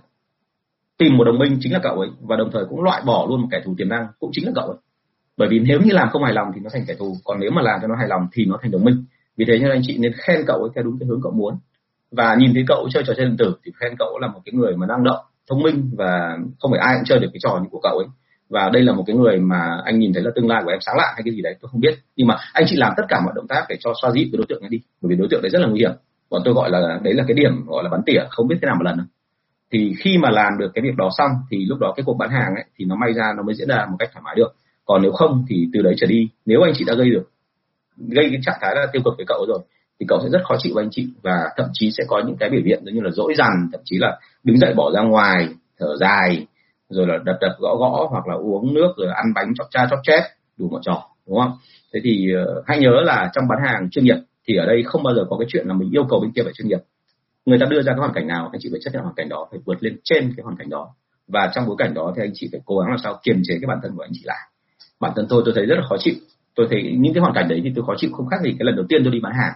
tìm 0.99 1.17
một 1.17 1.23
đồng 1.23 1.39
minh 1.39 1.57
chính 1.59 1.73
là 1.73 1.79
cậu 1.83 1.99
ấy, 1.99 2.09
và 2.21 2.35
đồng 2.35 2.49
thời 2.53 2.65
cũng 2.69 2.83
loại 2.83 3.01
bỏ 3.05 3.25
luôn 3.29 3.41
một 3.41 3.47
kẻ 3.51 3.61
thù 3.65 3.75
tiềm 3.77 3.89
năng 3.89 4.07
cũng 4.19 4.29
chính 4.33 4.45
là 4.45 4.51
cậu 4.55 4.65
ấy. 4.65 4.77
Bởi 5.37 5.49
vì 5.51 5.59
nếu 5.59 5.79
như 5.79 5.91
làm 5.93 6.09
không 6.09 6.23
hài 6.23 6.33
lòng 6.33 6.47
thì 6.55 6.61
nó 6.63 6.69
thành 6.73 6.83
kẻ 6.87 6.93
thù, 6.99 7.15
còn 7.23 7.39
nếu 7.39 7.51
mà 7.51 7.61
làm 7.61 7.79
cho 7.81 7.87
nó 7.87 7.95
hài 7.95 8.07
lòng 8.07 8.27
thì 8.33 8.45
nó 8.45 8.57
thành 8.61 8.71
đồng 8.71 8.83
minh. 8.83 9.03
Vì 9.37 9.45
thế 9.47 9.59
nên 9.59 9.69
anh 9.69 9.81
chị 9.83 9.97
nên 9.97 10.11
khen 10.15 10.41
cậu 10.47 10.57
ấy 10.57 10.69
theo 10.75 10.83
đúng 10.83 10.99
cái 10.99 11.07
hướng 11.07 11.21
cậu 11.23 11.31
muốn. 11.31 11.53
Và 12.11 12.35
nhìn 12.35 12.53
thấy 12.53 12.63
cậu 12.67 12.89
chơi 12.93 13.03
trò 13.07 13.13
chơi 13.17 13.25
điện 13.25 13.37
tử 13.37 13.55
thì 13.65 13.71
khen 13.79 13.95
cậu 13.99 14.19
là 14.19 14.27
một 14.27 14.39
cái 14.45 14.53
người 14.53 14.75
mà 14.77 14.87
năng 14.87 15.03
động, 15.03 15.25
thông 15.49 15.61
minh 15.63 15.91
và 15.97 16.37
không 16.59 16.71
phải 16.71 16.79
ai 16.79 16.95
cũng 16.95 17.05
chơi 17.05 17.19
được 17.19 17.29
cái 17.33 17.39
trò 17.43 17.59
như 17.61 17.67
của 17.71 17.79
cậu 17.83 17.97
ấy. 17.97 18.07
Và 18.49 18.69
đây 18.73 18.83
là 18.83 18.93
một 18.93 19.03
cái 19.07 19.15
người 19.15 19.37
mà 19.37 19.81
anh 19.85 19.99
nhìn 19.99 20.13
thấy 20.13 20.23
là 20.23 20.31
tương 20.35 20.47
lai 20.47 20.61
của 20.65 20.71
em 20.71 20.79
sáng 20.81 20.95
lạ 20.97 21.11
hay 21.15 21.21
cái 21.25 21.33
gì 21.33 21.41
đấy, 21.41 21.55
tôi 21.61 21.69
không 21.71 21.81
biết. 21.81 21.99
Nhưng 22.15 22.27
mà 22.27 22.35
anh 22.53 22.65
chị 22.67 22.75
làm 22.75 22.93
tất 22.97 23.03
cả 23.07 23.21
mọi 23.25 23.33
động 23.35 23.47
tác 23.47 23.65
để 23.69 23.75
cho 23.79 23.93
xoa 24.01 24.11
dịu 24.11 24.25
cái 24.31 24.37
đối 24.37 24.45
tượng 24.49 24.61
này 24.61 24.69
đi, 24.69 24.77
bởi 25.01 25.09
vì 25.09 25.15
đối 25.15 25.27
tượng 25.31 25.41
đấy 25.41 25.49
rất 25.49 25.59
là 25.61 25.67
nguy 25.67 25.79
hiểm. 25.79 25.91
Bọn 26.29 26.41
tôi 26.45 26.53
gọi 26.53 26.69
là, 26.69 26.99
đấy 27.03 27.13
là 27.13 27.23
cái 27.27 27.33
điểm 27.33 27.65
gọi 27.67 27.83
là 27.83 27.89
bắn 27.89 28.01
tỉa, 28.05 28.21
không 28.29 28.47
biết 28.47 28.55
thế 28.61 28.65
nào 28.65 28.75
một 28.75 28.83
lần 28.83 29.07
thì 29.71 29.93
khi 29.99 30.17
mà 30.17 30.29
làm 30.29 30.57
được 30.59 30.71
cái 30.73 30.81
việc 30.81 30.95
đó 30.97 31.09
xong 31.17 31.31
thì 31.51 31.65
lúc 31.65 31.79
đó 31.79 31.93
cái 31.97 32.03
cuộc 32.05 32.13
bán 32.13 32.29
hàng 32.29 32.55
ấy 32.55 32.63
thì 32.77 32.85
nó 32.85 32.95
may 32.95 33.13
ra 33.13 33.33
nó 33.37 33.43
mới 33.43 33.55
diễn 33.55 33.67
ra 33.67 33.85
một 33.89 33.95
cách 33.99 34.09
thoải 34.13 34.23
mái 34.25 34.35
được. 34.35 34.55
Còn 34.85 35.01
nếu 35.01 35.11
không 35.11 35.45
thì 35.49 35.67
từ 35.73 35.81
đấy 35.81 35.93
trở 35.97 36.07
đi 36.07 36.29
nếu 36.45 36.61
anh 36.61 36.73
chị 36.75 36.85
đã 36.87 36.93
gây 36.93 37.09
được 37.09 37.23
gây 37.97 38.29
cái 38.31 38.39
trạng 38.45 38.57
thái 38.61 38.75
là 38.75 38.87
tiêu 38.93 39.01
cực 39.05 39.13
với 39.17 39.25
cậu 39.27 39.45
rồi 39.47 39.59
thì 39.99 40.05
cậu 40.09 40.19
sẽ 40.23 40.29
rất 40.29 40.41
khó 40.43 40.55
chịu 40.59 40.75
với 40.75 40.83
anh 40.83 40.89
chị 40.91 41.07
và 41.21 41.49
thậm 41.57 41.65
chí 41.73 41.91
sẽ 41.91 42.03
có 42.07 42.21
những 42.27 42.37
cái 42.39 42.49
biểu 42.49 42.61
hiện 42.65 42.81
giống 42.85 42.95
như 42.95 43.01
là 43.01 43.11
dỗi 43.11 43.33
dằn 43.37 43.69
thậm 43.71 43.81
chí 43.85 43.97
là 43.97 44.19
đứng 44.43 44.57
dậy 44.57 44.73
bỏ 44.73 44.91
ra 44.91 45.01
ngoài 45.01 45.47
thở 45.79 45.97
dài 45.99 46.47
rồi 46.89 47.07
là 47.07 47.17
đập 47.25 47.35
đập 47.41 47.51
gõ 47.59 47.75
gõ 47.75 48.07
hoặc 48.09 48.27
là 48.27 48.35
uống 48.35 48.73
nước 48.73 48.93
rồi 48.97 49.07
ăn 49.15 49.25
bánh 49.35 49.53
chóc 49.57 49.67
cha 49.71 49.87
chóc 49.89 49.99
chép 50.03 50.21
đủ 50.57 50.69
mọi 50.69 50.81
trò 50.83 51.09
đúng 51.27 51.39
không? 51.39 51.51
Thế 51.93 51.99
thì 52.03 52.27
uh, 52.33 52.63
hãy 52.67 52.79
nhớ 52.79 53.01
là 53.03 53.29
trong 53.33 53.47
bán 53.47 53.59
hàng 53.65 53.89
chuyên 53.89 54.05
nghiệp 54.05 54.17
thì 54.47 54.55
ở 54.55 54.65
đây 54.65 54.83
không 54.85 55.03
bao 55.03 55.15
giờ 55.15 55.25
có 55.29 55.37
cái 55.37 55.47
chuyện 55.51 55.67
là 55.67 55.73
mình 55.73 55.89
yêu 55.91 56.03
cầu 56.09 56.19
bên 56.19 56.31
kia 56.31 56.41
phải 56.43 56.53
chuyên 56.53 56.67
nghiệp 56.67 56.79
người 57.49 57.59
ta 57.59 57.65
đưa 57.69 57.81
ra 57.81 57.93
cái 57.93 57.99
hoàn 57.99 58.13
cảnh 58.13 58.27
nào, 58.27 58.49
anh 58.51 58.61
chị 58.61 58.69
phải 58.71 58.79
chấp 58.83 58.91
nhận 58.93 59.03
hoàn 59.03 59.15
cảnh 59.15 59.29
đó, 59.29 59.47
phải 59.51 59.59
vượt 59.65 59.83
lên 59.83 59.97
trên 60.03 60.33
cái 60.37 60.43
hoàn 60.43 60.57
cảnh 60.57 60.69
đó. 60.69 60.89
Và 61.27 61.51
trong 61.55 61.65
bối 61.67 61.75
cảnh 61.79 61.93
đó 61.93 62.13
thì 62.15 62.23
anh 62.23 62.31
chị 62.33 62.49
phải 62.51 62.61
cố 62.65 62.79
gắng 62.79 62.89
làm 62.89 62.99
sao 63.03 63.19
kiềm 63.23 63.41
chế 63.43 63.53
cái 63.61 63.67
bản 63.67 63.79
thân 63.83 63.91
của 63.95 64.01
anh 64.01 64.11
chị 64.13 64.21
lại. 64.23 64.39
Bản 64.99 65.11
thân 65.15 65.25
tôi 65.29 65.41
tôi 65.45 65.53
thấy 65.55 65.65
rất 65.65 65.75
là 65.75 65.83
khó 65.89 65.95
chịu. 65.99 66.13
Tôi 66.55 66.67
thấy 66.69 66.95
những 66.99 67.13
cái 67.13 67.21
hoàn 67.21 67.33
cảnh 67.33 67.47
đấy 67.49 67.61
thì 67.63 67.71
tôi 67.75 67.85
khó 67.85 67.93
chịu 67.97 68.09
không 68.13 68.27
khác 68.27 68.37
gì 68.43 68.55
cái 68.59 68.65
lần 68.65 68.75
đầu 68.75 68.85
tiên 68.89 69.03
tôi 69.03 69.13
đi 69.13 69.19
bán 69.19 69.33
hàng. 69.33 69.53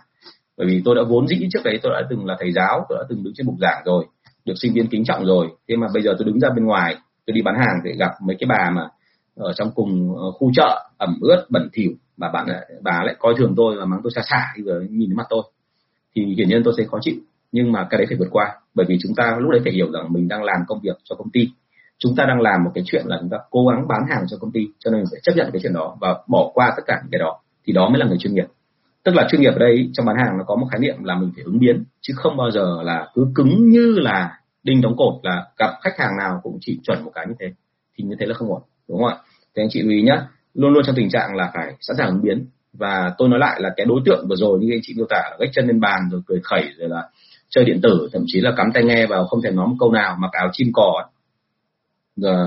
Bởi 0.58 0.68
vì 0.68 0.82
tôi 0.86 0.96
đã 0.96 1.02
vốn 1.10 1.28
dĩ 1.28 1.48
trước 1.54 1.60
đấy 1.64 1.80
tôi 1.84 1.94
đã 1.94 2.08
từng 2.10 2.26
là 2.26 2.38
thầy 2.40 2.52
giáo, 2.52 2.86
tôi 2.90 2.98
đã 3.02 3.06
từng 3.10 3.24
đứng 3.24 3.34
trên 3.36 3.48
bục 3.48 3.56
giảng 3.60 3.82
rồi, 3.86 4.06
được 4.46 4.54
sinh 4.56 4.74
viên 4.74 4.88
kính 4.88 5.04
trọng 5.06 5.26
rồi. 5.26 5.48
Thế 5.70 5.76
mà 5.76 5.88
bây 5.94 6.04
giờ 6.04 6.16
tôi 6.18 6.26
đứng 6.26 6.40
ra 6.40 6.50
bên 6.56 6.66
ngoài, 6.66 6.96
tôi 7.26 7.34
đi 7.34 7.42
bán 7.42 7.56
hàng 7.56 7.76
thì 7.86 7.98
gặp 7.98 8.12
mấy 8.22 8.36
cái 8.40 8.48
bà 8.48 8.70
mà 8.70 8.88
ở 9.36 9.54
trong 9.54 9.72
cùng 9.76 10.16
ờ, 10.18 10.32
khu 10.32 10.52
chợ, 10.56 10.90
ẩm 10.98 11.18
ướt, 11.22 11.46
bẩn 11.50 11.70
thỉu, 11.74 11.92
mà 12.18 12.30
bạn 12.32 12.48
bà 12.82 13.04
lại 13.06 13.16
coi 13.20 13.34
thường 13.38 13.54
tôi 13.58 13.76
và 13.80 13.86
mắng 13.86 14.00
tôi 14.04 14.12
xa 14.16 14.22
xả 14.30 14.54
khi 14.56 14.64
vừa 14.64 14.80
nhìn 14.90 15.10
đến 15.10 15.18
mặt 15.18 15.28
tôi. 15.30 15.44
Thì 16.16 16.26
hiển 16.38 16.50
nhiên 16.50 16.62
tôi 16.64 16.74
sẽ 16.78 16.84
khó 16.84 16.98
chịu 17.02 17.16
nhưng 17.54 17.72
mà 17.72 17.88
cái 17.89 17.98
đấy 17.98 18.06
phải 18.10 18.18
vượt 18.18 18.28
qua. 18.32 18.46
Bởi 18.74 18.86
vì 18.89 18.98
chúng 19.02 19.16
ta 19.16 19.38
lúc 19.39 19.52
đấy 19.52 19.62
phải 19.63 19.74
hiểu 19.74 19.92
rằng 19.92 20.13
mình 20.13 20.28
đang 20.28 20.44
làm 20.44 20.58
công 20.68 20.80
việc 20.84 20.98
cho 21.04 21.16
công 21.16 21.30
ty. 21.30 21.50
Chúng 21.98 22.16
ta 22.16 22.26
đang 22.26 22.42
làm 22.42 22.63
một 22.63 22.72
cái 22.76 22.84
chuyện 22.88 23.06
là 23.06 23.18
chúng 23.22 23.30
ta 23.30 23.38
cố 23.50 23.68
gắng 23.68 23.88
bán 23.88 24.02
hàng 24.10 24.24
cho 24.28 24.38
công 24.38 24.52
ty, 24.52 24.68
cho 24.80 24.92
nên 24.92 25.00
mình 25.00 25.08
phải 25.12 25.20
chấp 25.24 25.34
nhận 25.36 25.50
cái 25.54 25.60
chuyện 25.63 25.74
đó 25.74 25.98
và 26.02 26.16
bỏ 26.28 26.52
qua 26.54 26.74
tất 26.78 26.84
cả 26.88 27.00
những 27.04 27.12
cái 27.12 27.20
đó. 27.20 27.39
Thì 27.66 27.74
đó 27.74 27.89
mới 27.89 28.00
là 28.00 28.06
người 28.06 28.18
chuyên 28.20 28.34
nghiệp. 28.34 28.48
Tức 29.04 29.16
là 29.16 29.28
chuyên 29.32 29.42
nghiệp 29.42 29.52
ở 29.52 29.60
đây, 29.60 29.89
trong 29.94 30.06
bán 30.06 30.16
hàng 30.16 30.38
nó 30.38 30.44
có 30.44 30.56
một 30.56 30.68
khái 30.72 30.80
niệm 30.80 31.04
là 31.04 31.16
mình 31.16 31.32
phải 31.36 31.44
ứng 31.44 31.60
biến, 31.60 31.84
chứ 32.02 32.13
không 32.18 32.38
bao 32.38 32.52
giờ 32.52 32.78
là 32.84 33.08
cứ 33.13 33.28
cứng 33.36 33.70
như 33.70 33.96
là 34.00 34.39
đinh 34.63 34.82
đóng 34.82 34.96
cột, 34.98 35.13
là 35.24 35.48
gặp 35.58 35.74
khách 35.82 35.98
hàng 35.98 36.18
nào 36.18 36.39
cũng 36.44 36.58
chỉ 36.62 36.80
chuẩn 36.84 37.04
một 37.04 37.12
cái 37.13 37.26
như 37.28 37.34
thế. 37.39 37.48
Thì 37.98 38.04
như 38.04 38.16
thế 38.20 38.26
là 38.26 38.34
không 38.34 38.50
ổn, 38.50 38.62
đúng 38.89 38.98
không 38.98 39.08
ạ? 39.08 39.18
Thì 39.56 39.63
anh 39.63 39.68
chị 39.72 39.82
lưu 39.82 39.92
ý 39.92 40.02
nhá, 40.02 40.28
luôn 40.54 40.74
luôn 40.74 40.84
trong 40.86 40.96
tình 40.96 41.10
trạng 41.10 41.36
là 41.36 41.52
phải 41.54 41.74
sẵn 41.82 41.98
sàng 41.98 42.08
ứng 42.08 42.22
biến. 42.22 42.46
Và 42.74 43.13
tôi 43.18 43.30
nói 43.30 43.39
lại 43.39 43.62
là 43.62 43.70
cái 43.78 43.86
đối 43.86 44.02
tượng 44.06 44.26
vừa 44.30 44.36
rồi 44.36 44.60
như 44.60 44.68
anh 44.72 44.80
chị 44.84 44.94
miêu 44.98 45.06
tả 45.10 45.22
gách 45.39 45.50
chân 45.54 45.68
lên 45.68 45.80
bàn 45.80 46.00
rồi 46.12 46.22
cười 46.26 46.39
khẩy 46.44 46.70
rồi 46.78 46.89
là 46.89 47.10
chơi 47.56 47.66
điện 47.66 47.80
tử 47.84 48.10
thậm 48.13 48.24
chí 48.26 48.42
là 48.42 48.54
cắm 48.58 48.72
tai 48.74 48.84
nghe 48.84 49.06
vào 49.06 49.26
không 49.26 49.42
thể 49.42 49.52
nói 49.52 49.68
một 49.68 49.76
câu 49.80 49.92
nào 49.92 50.16
mặc 50.20 50.32
áo 50.32 50.50
chim 50.54 50.68
cò 50.74 51.10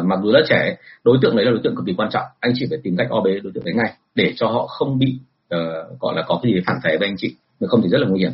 mặc 0.05 0.19
dù 0.23 0.33
rất 0.33 0.45
trẻ 0.49 0.77
đối 1.05 1.19
tượng 1.23 1.37
đấy 1.37 1.45
là 1.45 1.51
đối 1.51 1.61
tượng 1.65 1.77
cực 1.77 1.87
kỳ 1.87 1.95
quan 1.97 2.11
trọng. 2.13 2.25
Anh 2.41 2.53
chị 2.55 2.67
phải 2.71 2.79
tìm 2.83 2.97
cách 2.97 3.07
o 3.11 3.21
bế 3.21 3.41
đối 3.41 3.53
tượng 3.53 3.65
đấy 3.65 3.75
ngay 3.75 3.93
để 4.15 4.33
cho 4.37 4.47
họ 4.47 4.67
không 4.67 4.99
bị 4.99 5.21
uh, 5.55 6.01
gọi 6.01 6.15
là 6.17 6.23
có 6.27 6.41
cái 6.43 6.53
gì 6.53 6.61
phản 6.67 6.77
phệ 6.85 6.97
với 6.99 7.09
anh 7.09 7.17
chị 7.19 7.35
nếu 7.61 7.69
không 7.69 7.83
thì 7.83 7.89
rất 7.89 7.99
là 7.99 8.09
nguy 8.09 8.21
hiểm. 8.21 8.33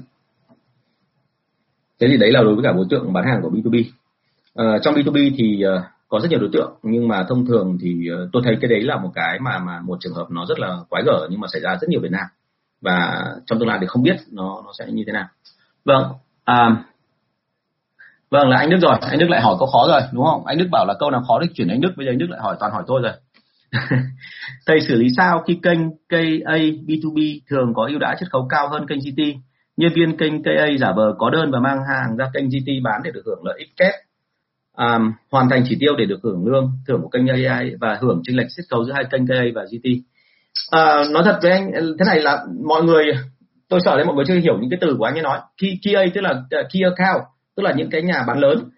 Thế 2.01 2.09
thì 2.11 2.17
đấy 2.17 2.33
là 2.33 2.43
đối 2.43 2.55
với 2.55 2.65
cả 2.65 2.73
đối 2.73 2.87
tượng 2.91 3.13
bán 3.13 3.25
hàng 3.25 3.41
của 3.43 3.51
B2B 3.51 3.81
uh, 3.81 3.87
ờ, 4.55 4.79
trong 4.83 4.95
B2B 4.95 5.31
thì 5.37 5.65
uh, 5.67 5.83
có 6.09 6.21
rất 6.21 6.31
nhiều 6.31 6.41
đối 6.41 6.51
tượng 6.53 6.73
nhưng 6.83 7.09
mà 7.09 7.25
thông 7.29 7.47
thường 7.47 7.79
thì 7.81 8.09
uh, 8.13 8.29
tôi 8.33 8.43
thấy 8.45 8.57
cái 8.61 8.69
đấy 8.69 8.83
là 8.83 8.97
một 8.97 9.11
cái 9.15 9.39
mà 9.41 9.59
mà 9.59 9.81
một 9.85 9.99
trường 10.01 10.15
hợp 10.15 10.27
nó 10.31 10.47
rất 10.49 10.59
là 10.59 10.77
quái 10.89 11.03
gở 11.07 11.29
nhưng 11.31 11.41
mà 11.41 11.49
xảy 11.53 11.61
ra 11.61 11.77
rất 11.81 11.89
nhiều 11.89 12.01
Việt 12.01 12.13
Nam. 12.13 12.27
Và 12.81 13.25
trong 13.47 13.59
tương 13.59 13.69
lai 13.69 13.79
thì 13.81 13.87
không 13.87 14.03
biết 14.03 14.17
nó 14.31 14.63
nó 14.65 14.73
sẽ 14.79 14.87
như 14.93 15.05
thế 15.07 15.13
nào. 15.13 15.29
Vâng 15.85 16.05
à, 16.45 16.85
vâng 18.31 18.49
là 18.49 18.59
anh 18.59 18.71
Đức 18.71 18.79
rồi. 18.83 18.97
Anh 19.01 19.19
Đức 19.19 19.31
lại 19.31 19.41
hỏi 19.41 19.57
câu 19.59 19.69
khó 19.69 19.87
rồi 19.89 20.01
đúng 20.13 20.25
không? 20.25 20.47
Anh 20.47 20.59
Đức 20.59 20.69
bảo 20.71 20.87
là 20.87 20.95
câu 20.99 21.11
nào 21.11 21.23
khó 21.29 21.39
thì 21.43 21.49
chuyển 21.55 21.69
anh 21.69 21.81
Đức. 21.81 21.93
Bây 21.97 22.07
giờ 22.07 22.13
anh 22.13 22.19
Đức 22.19 22.31
lại 22.31 22.41
hỏi 22.43 22.57
toàn 22.61 22.73
hỏi 22.73 22.83
tôi 22.87 23.03
rồi. 23.03 23.13
Thầy 24.67 24.81
xử 24.81 24.95
lý 24.95 25.09
sao 25.17 25.43
khi 25.47 25.59
kênh 25.63 25.79
KA 26.09 26.57
B2B 26.87 27.41
thường 27.51 27.75
có 27.75 27.87
ưu 27.87 27.99
đãi 27.99 28.17
chiết 28.21 28.31
khấu 28.31 28.47
cao 28.51 28.69
hơn 28.69 28.87
kênh 28.87 28.99
GT 28.99 29.23
nhân 29.77 29.93
viên 29.95 30.17
kênh 30.17 30.43
KA 30.43 30.67
giả 30.81 30.93
vờ 30.97 31.15
có 31.19 31.31
đơn 31.31 31.51
và 31.51 31.61
mang 31.61 31.79
hàng 31.89 32.17
ra 32.17 32.31
kênh 32.35 32.49
GT 32.49 32.69
bán 32.85 33.01
để 33.05 33.11
được 33.11 33.23
hưởng 33.27 33.45
lợi 33.45 33.59
ích 33.59 33.77
kép. 33.77 33.95
À, 34.77 34.99
hoàn 35.31 35.49
thành 35.51 35.65
chỉ 35.69 35.77
tiêu 35.81 35.97
để 35.99 36.05
được 36.05 36.19
hưởng 36.23 36.47
lương 36.47 36.73
thưởng 36.89 37.03
của 37.03 37.09
kênh 37.09 37.29
AI 37.29 37.75
và 37.81 37.99
hưởng 38.01 38.23
chênh 38.25 38.37
lệch 38.37 38.47
chiết 38.57 38.65
khấu 38.71 38.85
giữa 38.85 38.93
hai 38.93 39.05
kênh 39.11 39.27
KA 39.27 39.43
và 39.55 39.65
GT 39.65 39.89
à, 40.71 41.05
nói 41.11 41.23
thật 41.25 41.39
với 41.43 41.51
anh 41.51 41.73
thế 41.73 42.05
này 42.07 42.21
là 42.21 42.45
mọi 42.65 42.83
người 42.83 43.05
tôi 43.73 43.81
sợ 43.85 43.97
đấy 43.97 44.05
mọi 44.05 44.17
người 44.17 44.25
chưa 44.29 44.35
hiểu 44.35 44.59
những 44.61 44.71
cái 44.71 44.79
từ 44.81 44.97
của 44.99 45.05
anh 45.05 45.15
ấy 45.15 45.23
nói. 45.23 45.41
Key, 45.63 45.79
KA 45.83 46.01
tức 46.15 46.21
là 46.21 46.31
uh, 46.31 46.67
key 46.73 46.83
account 46.83 47.23
tức 47.57 47.63
là 47.63 47.73
những 47.77 47.91
cái 47.91 48.03
nhà 48.03 48.25
bán 48.27 48.39
lớn. 48.39 48.71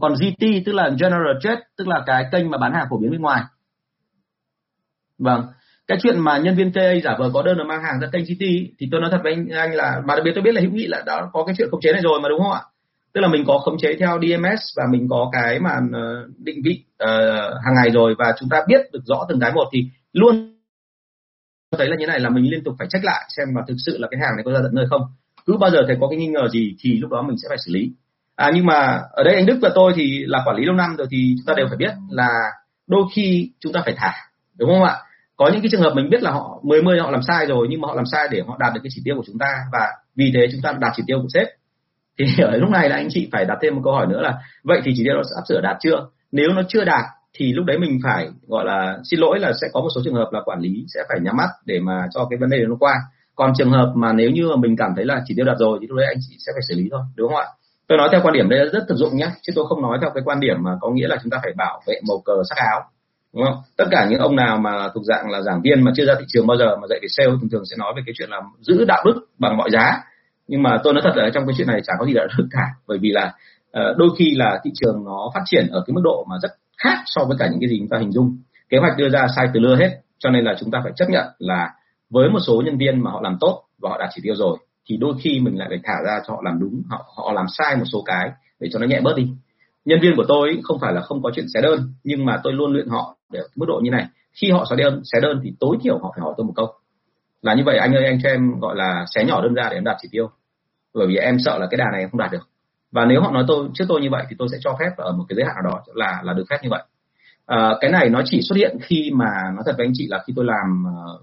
Còn 0.00 0.14
GT 0.14 0.46
tức 0.66 0.72
là 0.72 0.90
general 1.00 1.36
trade 1.40 1.60
tức 1.76 1.88
là 1.88 2.02
cái 2.06 2.24
kênh 2.32 2.50
mà 2.50 2.58
bán 2.58 2.72
hàng 2.74 2.86
phổ 2.90 2.98
biến 2.98 3.10
bên 3.10 3.20
ngoài. 3.20 3.42
Vâng. 5.18 5.46
Cái 5.86 5.98
chuyện 6.02 6.20
mà 6.20 6.38
nhân 6.38 6.56
viên 6.56 6.72
KA 6.72 6.92
giả 7.04 7.16
vờ 7.18 7.30
có 7.34 7.42
đơn 7.42 7.58
là 7.58 7.64
mang 7.64 7.82
hàng 7.82 8.00
ra 8.00 8.08
kênh 8.12 8.24
GT 8.24 8.44
thì 8.78 8.88
tôi 8.90 9.00
nói 9.00 9.10
thật 9.12 9.20
với 9.22 9.32
anh, 9.32 9.48
anh 9.48 9.74
là 9.74 10.00
mà 10.04 10.14
đặc 10.14 10.24
biệt 10.24 10.32
tôi 10.34 10.42
biết 10.42 10.54
là 10.54 10.60
hữu 10.60 10.70
nghị 10.70 10.86
là 10.86 11.02
đã 11.06 11.22
có 11.32 11.44
cái 11.44 11.54
chuyện 11.58 11.68
khống 11.70 11.80
chế 11.80 11.92
này 11.92 12.02
rồi 12.02 12.20
mà 12.22 12.28
đúng 12.28 12.40
không 12.42 12.52
ạ? 12.52 12.60
Tức 13.14 13.20
là 13.20 13.28
mình 13.28 13.44
có 13.46 13.58
khống 13.58 13.78
chế 13.78 13.96
theo 13.98 14.18
DMS 14.22 14.60
và 14.76 14.84
mình 14.90 15.06
có 15.10 15.30
cái 15.32 15.60
mà 15.60 15.70
ờ, 15.92 16.28
định 16.38 16.62
vị 16.64 16.84
uh, 17.04 17.08
hàng 17.64 17.74
ngày 17.74 17.90
rồi 17.90 18.14
và 18.18 18.32
chúng 18.40 18.48
ta 18.48 18.62
biết 18.68 18.80
được 18.92 19.02
rõ 19.04 19.26
từng 19.28 19.40
cái 19.40 19.52
một 19.52 19.68
thì 19.72 19.84
luôn 20.12 20.51
thấy 21.78 21.88
là 21.88 21.96
như 21.96 22.06
này 22.06 22.20
là 22.20 22.30
mình 22.30 22.50
liên 22.50 22.64
tục 22.64 22.74
phải 22.78 22.88
check 22.90 23.04
lại 23.04 23.24
xem 23.36 23.48
mà 23.54 23.60
thực 23.68 23.76
sự 23.86 23.98
là 23.98 24.08
cái 24.10 24.20
hàng 24.20 24.36
này 24.36 24.44
có 24.44 24.52
ra 24.52 24.58
tận 24.62 24.74
nơi 24.74 24.86
không. 24.90 25.02
Cứ 25.46 25.56
bao 25.60 25.70
giờ 25.70 25.78
thấy 25.86 25.96
có 26.00 26.08
cái 26.08 26.18
nghi 26.18 26.26
ngờ 26.26 26.48
gì 26.52 26.76
thì 26.80 26.98
lúc 26.98 27.10
đó 27.10 27.22
mình 27.22 27.36
sẽ 27.42 27.48
phải 27.48 27.58
xử 27.58 27.72
lý. 27.74 27.90
À 28.36 28.50
nhưng 28.54 28.66
mà 28.66 29.00
ở 29.12 29.22
đây 29.24 29.34
anh 29.34 29.46
Đức 29.46 29.58
và 29.62 29.70
tôi 29.74 29.92
thì 29.96 30.24
là 30.26 30.42
quản 30.46 30.56
lý 30.56 30.64
lâu 30.64 30.74
năm 30.74 30.96
rồi 30.96 31.06
thì 31.10 31.34
chúng 31.38 31.46
ta 31.46 31.54
đều 31.56 31.66
phải 31.68 31.76
biết 31.76 31.92
là 32.10 32.28
đôi 32.86 33.02
khi 33.14 33.50
chúng 33.60 33.72
ta 33.72 33.80
phải 33.84 33.94
thả, 33.96 34.12
đúng 34.58 34.70
không 34.70 34.82
ạ? 34.82 34.96
Có 35.36 35.50
những 35.52 35.62
cái 35.62 35.68
trường 35.72 35.80
hợp 35.80 35.92
mình 35.94 36.10
biết 36.10 36.22
là 36.22 36.30
họ 36.30 36.60
mười 36.62 36.82
mươi 36.82 36.98
họ 37.00 37.10
làm 37.10 37.22
sai 37.22 37.46
rồi 37.46 37.66
nhưng 37.70 37.80
mà 37.80 37.88
họ 37.88 37.94
làm 37.94 38.06
sai 38.06 38.28
để 38.30 38.42
họ 38.46 38.56
đạt 38.60 38.74
được 38.74 38.80
cái 38.84 38.90
chỉ 38.94 39.02
tiêu 39.04 39.16
của 39.16 39.22
chúng 39.26 39.38
ta 39.38 39.46
và 39.72 39.86
vì 40.16 40.32
thế 40.34 40.48
chúng 40.52 40.60
ta 40.62 40.72
đạt 40.80 40.92
chỉ 40.96 41.02
tiêu 41.06 41.18
của 41.22 41.28
sếp. 41.34 41.48
Thì 42.18 42.24
ở 42.44 42.56
lúc 42.56 42.70
này 42.70 42.88
là 42.88 42.96
anh 42.96 43.08
chị 43.10 43.28
phải 43.32 43.44
đặt 43.44 43.58
thêm 43.62 43.74
một 43.74 43.80
câu 43.84 43.92
hỏi 43.92 44.06
nữa 44.06 44.20
là 44.20 44.38
vậy 44.64 44.80
thì 44.84 44.92
chỉ 44.96 45.04
tiêu 45.04 45.14
nó 45.14 45.22
sắp 45.22 45.42
sửa 45.48 45.60
đạt 45.60 45.76
chưa? 45.80 46.06
Nếu 46.32 46.48
nó 46.56 46.62
chưa 46.68 46.84
đạt 46.84 47.04
thì 47.34 47.52
lúc 47.52 47.64
đấy 47.66 47.78
mình 47.78 48.00
phải, 48.02 48.28
gọi 48.46 48.64
là, 48.64 48.98
xin 49.04 49.20
lỗi 49.20 49.38
là 49.38 49.52
sẽ 49.60 49.68
có 49.72 49.80
một 49.80 49.88
số 49.94 50.00
trường 50.04 50.14
hợp 50.14 50.28
là 50.32 50.40
quản 50.44 50.60
lý 50.60 50.84
sẽ 50.94 51.00
phải 51.08 51.18
nhắm 51.20 51.36
mắt 51.36 51.48
để 51.64 51.80
mà 51.80 52.06
cho 52.14 52.26
cái 52.30 52.38
vấn 52.38 52.50
đề 52.50 52.64
nó 52.68 52.76
qua. 52.80 52.94
Còn 53.34 53.52
trường 53.58 53.70
hợp 53.70 53.92
mà 53.96 54.12
nếu 54.12 54.30
như 54.30 54.48
mà 54.48 54.56
mình 54.56 54.76
cảm 54.76 54.90
thấy 54.96 55.04
là 55.04 55.22
chỉ 55.26 55.34
tiêu 55.36 55.46
đạt 55.46 55.56
rồi 55.58 55.78
thì 55.80 55.86
lúc 55.86 55.96
đấy 55.98 56.06
anh 56.06 56.18
chị 56.28 56.36
sẽ 56.46 56.52
phải 56.54 56.62
xử 56.68 56.74
lý 56.74 56.88
thôi, 56.90 57.00
đúng 57.16 57.28
không 57.28 57.36
ạ? 57.36 57.46
Tôi 57.88 57.98
nói 57.98 58.08
theo 58.12 58.20
quan 58.24 58.34
điểm 58.34 58.48
đây 58.48 58.58
là 58.58 58.64
rất 58.72 58.84
thực 58.88 58.94
dụng 58.94 59.16
nhé 59.16 59.28
chứ 59.42 59.52
tôi 59.56 59.64
không 59.68 59.82
nói 59.82 59.98
theo 60.00 60.10
cái 60.14 60.22
quan 60.26 60.40
điểm 60.40 60.56
mà 60.62 60.70
có 60.80 60.90
nghĩa 60.90 61.08
là 61.08 61.16
chúng 61.22 61.30
ta 61.30 61.38
phải 61.42 61.52
bảo 61.56 61.82
vệ 61.86 61.94
màu 62.08 62.22
cờ 62.24 62.32
sắc 62.48 62.58
áo, 62.58 62.80
đúng 63.34 63.44
không? 63.44 63.62
Tất 63.76 63.84
cả 63.90 64.06
những 64.10 64.18
ông 64.18 64.36
nào 64.36 64.56
mà 64.56 64.88
thuộc 64.94 65.04
dạng 65.04 65.30
là 65.30 65.42
giảng 65.42 65.62
viên 65.62 65.84
mà 65.84 65.92
chưa 65.96 66.04
ra 66.04 66.14
thị 66.18 66.24
trường 66.28 66.46
bao 66.46 66.56
giờ 66.56 66.76
mà 66.76 66.86
dạy 66.90 66.98
về 67.02 67.08
sale 67.08 67.30
thường 67.30 67.50
thường 67.52 67.64
sẽ 67.70 67.76
nói 67.78 67.92
về 67.96 68.02
cái 68.06 68.12
chuyện 68.18 68.30
là 68.30 68.40
giữ 68.60 68.84
đạo 68.84 69.02
đức 69.06 69.26
bằng 69.38 69.56
mọi 69.56 69.70
giá. 69.70 69.92
Nhưng 70.48 70.62
mà 70.62 70.80
tôi 70.84 70.94
nói 70.94 71.02
thật 71.04 71.12
là 71.14 71.30
trong 71.34 71.46
cái 71.46 71.54
chuyện 71.58 71.66
này 71.66 71.80
chẳng 71.84 71.96
có 71.98 72.06
gì 72.06 72.14
đạo 72.14 72.26
đức 72.38 72.46
cả, 72.50 72.66
bởi 72.86 72.98
vì 72.98 73.10
là 73.10 73.32
ờ, 73.72 73.94
đôi 73.98 74.08
khi 74.18 74.34
là 74.36 74.60
thị 74.64 74.70
trường 74.74 75.04
nó 75.04 75.30
phát 75.34 75.42
triển 75.44 75.66
ở 75.70 75.84
cái 75.86 75.94
mức 75.94 76.00
độ 76.04 76.26
mà 76.30 76.36
rất 76.42 76.50
khác 76.84 76.98
so 77.06 77.24
với 77.24 77.36
cả 77.38 77.48
những 77.50 77.60
cái 77.60 77.70
gì 77.70 77.78
chúng 77.78 77.88
ta 77.88 77.98
hình 77.98 78.12
dung. 78.12 78.38
Kế 78.68 78.78
hoạch 78.78 78.96
đưa 78.96 79.08
ra 79.08 79.26
sai 79.36 79.48
từ 79.54 79.60
lưa 79.60 79.76
hết, 79.76 80.00
cho 80.18 80.30
nên 80.30 80.44
là 80.44 80.54
chúng 80.60 80.70
ta 80.70 80.80
phải 80.82 80.92
chấp 80.96 81.10
nhận 81.10 81.26
là 81.38 81.70
với 82.10 82.30
một 82.30 82.40
số 82.46 82.62
nhân 82.64 82.78
viên 82.78 83.00
mà 83.04 83.10
họ 83.10 83.20
làm 83.22 83.36
tốt 83.40 83.64
và 83.78 83.90
họ 83.90 83.98
đạt 83.98 84.08
chỉ 84.14 84.20
tiêu 84.24 84.34
rồi, 84.34 84.58
thì 84.88 84.96
đôi 84.96 85.14
khi 85.22 85.40
mình 85.40 85.58
lại 85.58 85.68
phải 85.68 85.80
thả 85.84 85.94
ra 86.06 86.20
cho 86.26 86.34
họ 86.34 86.40
làm 86.44 86.60
đúng, 86.60 86.82
họ 86.88 87.04
họ 87.16 87.32
làm 87.32 87.46
sai 87.48 87.76
một 87.76 87.84
số 87.92 88.02
cái 88.06 88.30
để 88.60 88.68
cho 88.72 88.78
nó 88.78 88.86
nhẹ 88.86 89.00
bớt 89.00 89.16
đi. 89.16 89.28
Nhân 89.84 89.98
viên 90.02 90.16
của 90.16 90.24
tôi 90.28 90.60
không 90.62 90.78
phải 90.80 90.92
là 90.92 91.00
không 91.00 91.22
có 91.22 91.30
chuyện 91.34 91.46
xé 91.54 91.60
đơn, 91.60 91.92
nhưng 92.04 92.24
mà 92.24 92.40
tôi 92.42 92.52
luôn 92.52 92.72
luyện 92.72 92.88
họ 92.88 93.16
để 93.32 93.40
mức 93.56 93.66
độ 93.68 93.80
như 93.82 93.90
này. 93.90 94.06
Khi 94.32 94.50
họ 94.50 94.64
xé 94.70 94.76
đơn 94.76 95.00
xé 95.12 95.20
đơn 95.20 95.40
thì 95.44 95.52
tối 95.60 95.76
thiểu 95.82 95.98
họ 95.98 96.12
phải 96.14 96.22
hỏi 96.22 96.34
tôi 96.36 96.46
một 96.46 96.52
câu. 96.56 96.72
Là 97.42 97.54
như 97.54 97.62
vậy, 97.66 97.78
anh 97.78 97.94
ơi, 97.94 98.04
anh 98.04 98.18
cho 98.22 98.28
em 98.28 98.60
gọi 98.60 98.76
là 98.76 99.04
xé 99.14 99.24
nhỏ 99.24 99.42
đơn 99.42 99.54
ra 99.54 99.68
để 99.70 99.76
em 99.76 99.84
đạt 99.84 99.96
chỉ 100.02 100.08
tiêu. 100.12 100.30
Bởi 100.94 101.06
vì 101.06 101.16
em 101.16 101.36
sợ 101.38 101.58
là 101.58 101.66
cái 101.70 101.78
đà 101.78 101.84
này 101.92 102.00
em 102.00 102.10
không 102.10 102.18
đạt 102.18 102.32
được 102.32 102.48
và 102.92 103.04
nếu 103.04 103.20
họ 103.20 103.30
nói 103.30 103.44
tôi 103.48 103.68
trước 103.74 103.84
tôi 103.88 104.00
như 104.00 104.08
vậy 104.10 104.24
thì 104.28 104.36
tôi 104.38 104.48
sẽ 104.52 104.58
cho 104.60 104.76
phép 104.80 104.90
ở 104.96 105.12
một 105.12 105.24
cái 105.28 105.36
giới 105.36 105.44
hạn 105.46 105.54
nào 105.54 105.72
đó 105.72 105.82
là 105.94 106.20
là 106.24 106.32
được 106.32 106.44
phép 106.50 106.56
như 106.62 106.68
vậy. 106.70 106.82
À, 107.46 107.74
cái 107.80 107.90
này 107.90 108.08
nó 108.08 108.22
chỉ 108.24 108.40
xuất 108.42 108.56
hiện 108.56 108.76
khi 108.82 109.10
mà 109.14 109.30
nói 109.54 109.62
thật 109.66 109.74
với 109.76 109.86
anh 109.86 109.92
chị 109.94 110.06
là 110.10 110.22
khi 110.26 110.32
tôi 110.36 110.44
làm 110.44 110.84
ờ, 110.96 111.18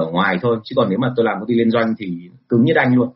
ở 0.00 0.10
ngoài 0.10 0.38
thôi. 0.42 0.58
Chứ 0.64 0.74
còn 0.76 0.88
nếu 0.90 0.98
mà 0.98 1.12
tôi 1.16 1.24
làm 1.24 1.38
công 1.38 1.48
ty 1.48 1.54
liên 1.54 1.70
doanh 1.70 1.94
thì 1.98 2.30
cứng 2.48 2.64
như 2.64 2.72
đanh 2.72 2.94
luôn. 2.96 3.08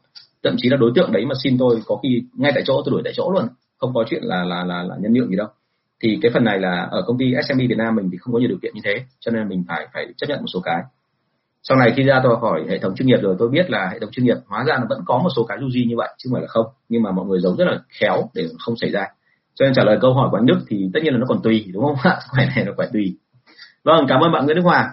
Thậm 0.42 0.54
chí 0.58 0.68
là 0.68 0.76
đối 0.76 0.92
tượng 0.94 1.12
đấy 1.12 1.26
mà 1.26 1.34
xin 1.42 1.58
tôi 1.58 1.82
có 1.86 1.96
khi 2.02 2.22
ngay 2.34 2.52
tại 2.54 2.62
chỗ 2.66 2.82
tôi 2.84 2.92
đuổi 2.92 3.00
tại 3.04 3.12
chỗ 3.16 3.32
luôn. 3.32 3.48
Không 3.78 3.94
có 3.94 4.04
chuyện 4.08 4.22
là 4.24 4.44
là 4.44 4.64
là, 4.64 4.82
là 4.82 4.96
nhân 5.00 5.12
nhượng 5.12 5.28
gì 5.28 5.36
đâu. 5.36 5.48
Thì 6.02 6.18
cái 6.22 6.30
phần 6.34 6.44
này 6.44 6.58
là 6.58 6.88
ở 6.90 7.02
công 7.06 7.18
ty 7.18 7.34
SME 7.48 7.66
Việt 7.66 7.78
Nam 7.78 7.96
mình 7.96 8.08
thì 8.12 8.18
không 8.18 8.32
có 8.32 8.38
nhiều 8.38 8.48
điều 8.48 8.58
kiện 8.62 8.74
như 8.74 8.80
thế 8.84 9.04
cho 9.20 9.30
nên 9.30 9.48
mình 9.48 9.64
phải 9.68 9.86
phải 9.92 10.06
chấp 10.16 10.26
nhận 10.28 10.40
một 10.40 10.48
số 10.52 10.60
cái 10.64 10.82
sau 11.62 11.78
này 11.78 11.92
khi 11.96 12.02
ra 12.02 12.20
tôi 12.24 12.36
hỏi 12.40 12.64
hệ 12.68 12.78
thống 12.78 12.94
chuyên 12.94 13.06
nghiệp 13.06 13.18
rồi 13.22 13.36
tôi 13.38 13.48
biết 13.48 13.70
là 13.70 13.88
hệ 13.92 13.98
thống 13.98 14.10
chuyên 14.10 14.26
nghiệp 14.26 14.36
hóa 14.46 14.64
ra 14.64 14.76
nó 14.80 14.86
vẫn 14.88 15.00
có 15.06 15.18
một 15.18 15.28
số 15.36 15.44
cái 15.44 15.58
du 15.60 15.70
di 15.70 15.84
như 15.84 15.94
vậy 15.96 16.08
chứ 16.18 16.28
không 16.28 16.34
phải 16.34 16.42
là 16.42 16.48
không. 16.48 16.66
Nhưng 16.88 17.02
mà 17.02 17.10
mọi 17.10 17.26
người 17.26 17.40
giấu 17.40 17.56
rất 17.58 17.64
là 17.64 17.78
khéo 18.00 18.30
để 18.34 18.46
không 18.58 18.76
xảy 18.76 18.90
ra. 18.90 19.06
Cho 19.54 19.64
nên 19.64 19.74
trả 19.74 19.82
lời 19.84 19.98
câu 20.00 20.14
hỏi 20.14 20.28
của 20.30 20.36
anh 20.36 20.46
Đức 20.46 20.58
thì 20.68 20.90
tất 20.94 21.00
nhiên 21.02 21.12
là 21.12 21.18
nó 21.18 21.26
còn 21.28 21.42
tùy 21.42 21.64
đúng 21.72 21.84
không? 21.84 21.96
Ạ 22.12 22.18
khỏe 22.28 22.46
này 22.56 22.64
nó 22.64 22.72
phải 22.76 22.88
tùy. 22.92 23.16
Vâng 23.84 24.06
cảm 24.08 24.20
ơn 24.20 24.32
bạn 24.32 24.44
Nguyễn 24.44 24.56
Đức 24.56 24.62
Hòa. 24.62 24.90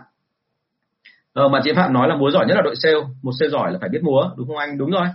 Ờ, 1.34 1.48
mà 1.48 1.62
chị 1.64 1.72
Phạm 1.76 1.94
nói 1.94 2.08
là 2.08 2.16
múa 2.16 2.32
giỏi 2.32 2.46
nhất 2.48 2.56
là 2.56 2.62
đội 2.62 2.76
sale. 2.76 3.00
Một 3.22 3.32
sale 3.40 3.50
giỏi 3.50 3.72
là 3.72 3.78
phải 3.82 3.90
biết 3.90 4.00
múa 4.04 4.22
đúng 4.38 4.48
không 4.48 4.58
anh? 4.58 4.78
Đúng 4.78 4.92
rồi. 4.92 5.08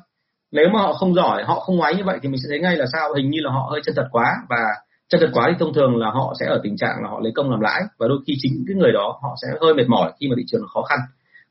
Nếu 0.52 0.68
mà 0.72 0.80
họ 0.80 0.92
không 0.92 1.14
giỏi 1.14 1.44
họ 1.44 1.60
không 1.60 1.76
ngoái 1.76 1.94
như 1.94 2.04
vậy 2.04 2.18
thì 2.22 2.28
mình 2.28 2.40
sẽ 2.42 2.46
thấy 2.48 2.60
ngay 2.60 2.76
là 2.76 2.86
sao? 2.92 3.14
Hình 3.14 3.30
như 3.30 3.38
là 3.42 3.50
họ 3.52 3.68
hơi 3.70 3.80
chân 3.84 3.94
thật 3.94 4.08
quá. 4.10 4.26
Và 4.48 4.56
chân 5.08 5.20
thật 5.20 5.30
quá 5.32 5.46
thì 5.48 5.56
thông 5.58 5.74
thường 5.74 5.96
là 5.96 6.10
họ 6.10 6.34
sẽ 6.40 6.46
ở 6.46 6.60
tình 6.62 6.76
trạng 6.76 6.96
là 7.02 7.08
họ 7.08 7.20
lấy 7.20 7.32
công 7.34 7.50
làm 7.50 7.60
lãi. 7.60 7.82
Và 7.98 8.08
đôi 8.08 8.18
khi 8.26 8.34
chính 8.38 8.64
cái 8.68 8.76
người 8.76 8.92
đó 8.92 9.18
họ 9.22 9.36
sẽ 9.42 9.48
hơi 9.60 9.74
mệt 9.74 9.88
mỏi 9.88 10.12
khi 10.20 10.28
mà 10.28 10.34
thị 10.38 10.44
trường 10.46 10.62
khó 10.74 10.82
khăn 10.82 10.98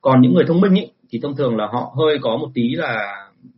còn 0.03 0.21
những 0.21 0.33
người 0.33 0.45
thông 0.47 0.61
minh 0.61 0.73
ý, 0.73 0.87
thì 1.09 1.19
thông 1.23 1.35
thường 1.35 1.57
là 1.57 1.67
họ 1.73 1.93
hơi 1.97 2.17
có 2.21 2.37
một 2.37 2.47
tí 2.53 2.75
là 2.75 2.93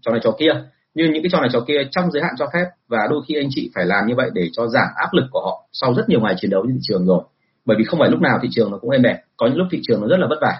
trò 0.01 0.11
này 0.11 0.21
trò 0.23 0.31
kia. 0.39 0.51
Nhưng 0.95 1.13
những 1.13 1.23
cái 1.23 1.29
trò 1.31 1.39
này 1.41 1.49
trò 1.53 1.59
kia 1.67 1.81
trong 1.91 2.11
giới 2.11 2.23
hạn 2.23 2.33
cho 2.37 2.45
phép 2.53 2.65
và 2.87 3.07
đôi 3.09 3.21
khi 3.27 3.35
anh 3.35 3.47
chị 3.49 3.71
phải 3.75 3.85
làm 3.85 4.07
như 4.07 4.13
vậy 4.17 4.29
để 4.33 4.49
cho 4.53 4.67
giảm 4.67 4.87
áp 4.95 5.09
lực 5.13 5.25
của 5.31 5.41
họ 5.41 5.67
sau 5.73 5.93
rất 5.93 6.09
nhiều 6.09 6.19
ngày 6.21 6.35
chiến 6.37 6.51
đấu 6.51 6.63
trên 6.67 6.75
thị 6.75 6.79
trường 6.83 7.05
rồi. 7.05 7.23
Bởi 7.65 7.77
vì 7.77 7.83
không 7.83 7.99
phải 7.99 8.09
lúc 8.09 8.21
nào 8.21 8.39
thị 8.41 8.49
trường 8.51 8.71
nó 8.71 8.77
cũng 8.77 8.89
êm 8.89 9.01
đẹp 9.01 9.21
có 9.37 9.47
những 9.47 9.57
lúc 9.57 9.67
thị 9.71 9.79
trường 9.83 10.01
nó 10.01 10.07
rất 10.07 10.19
là 10.19 10.27
vất 10.29 10.37
vả. 10.41 10.53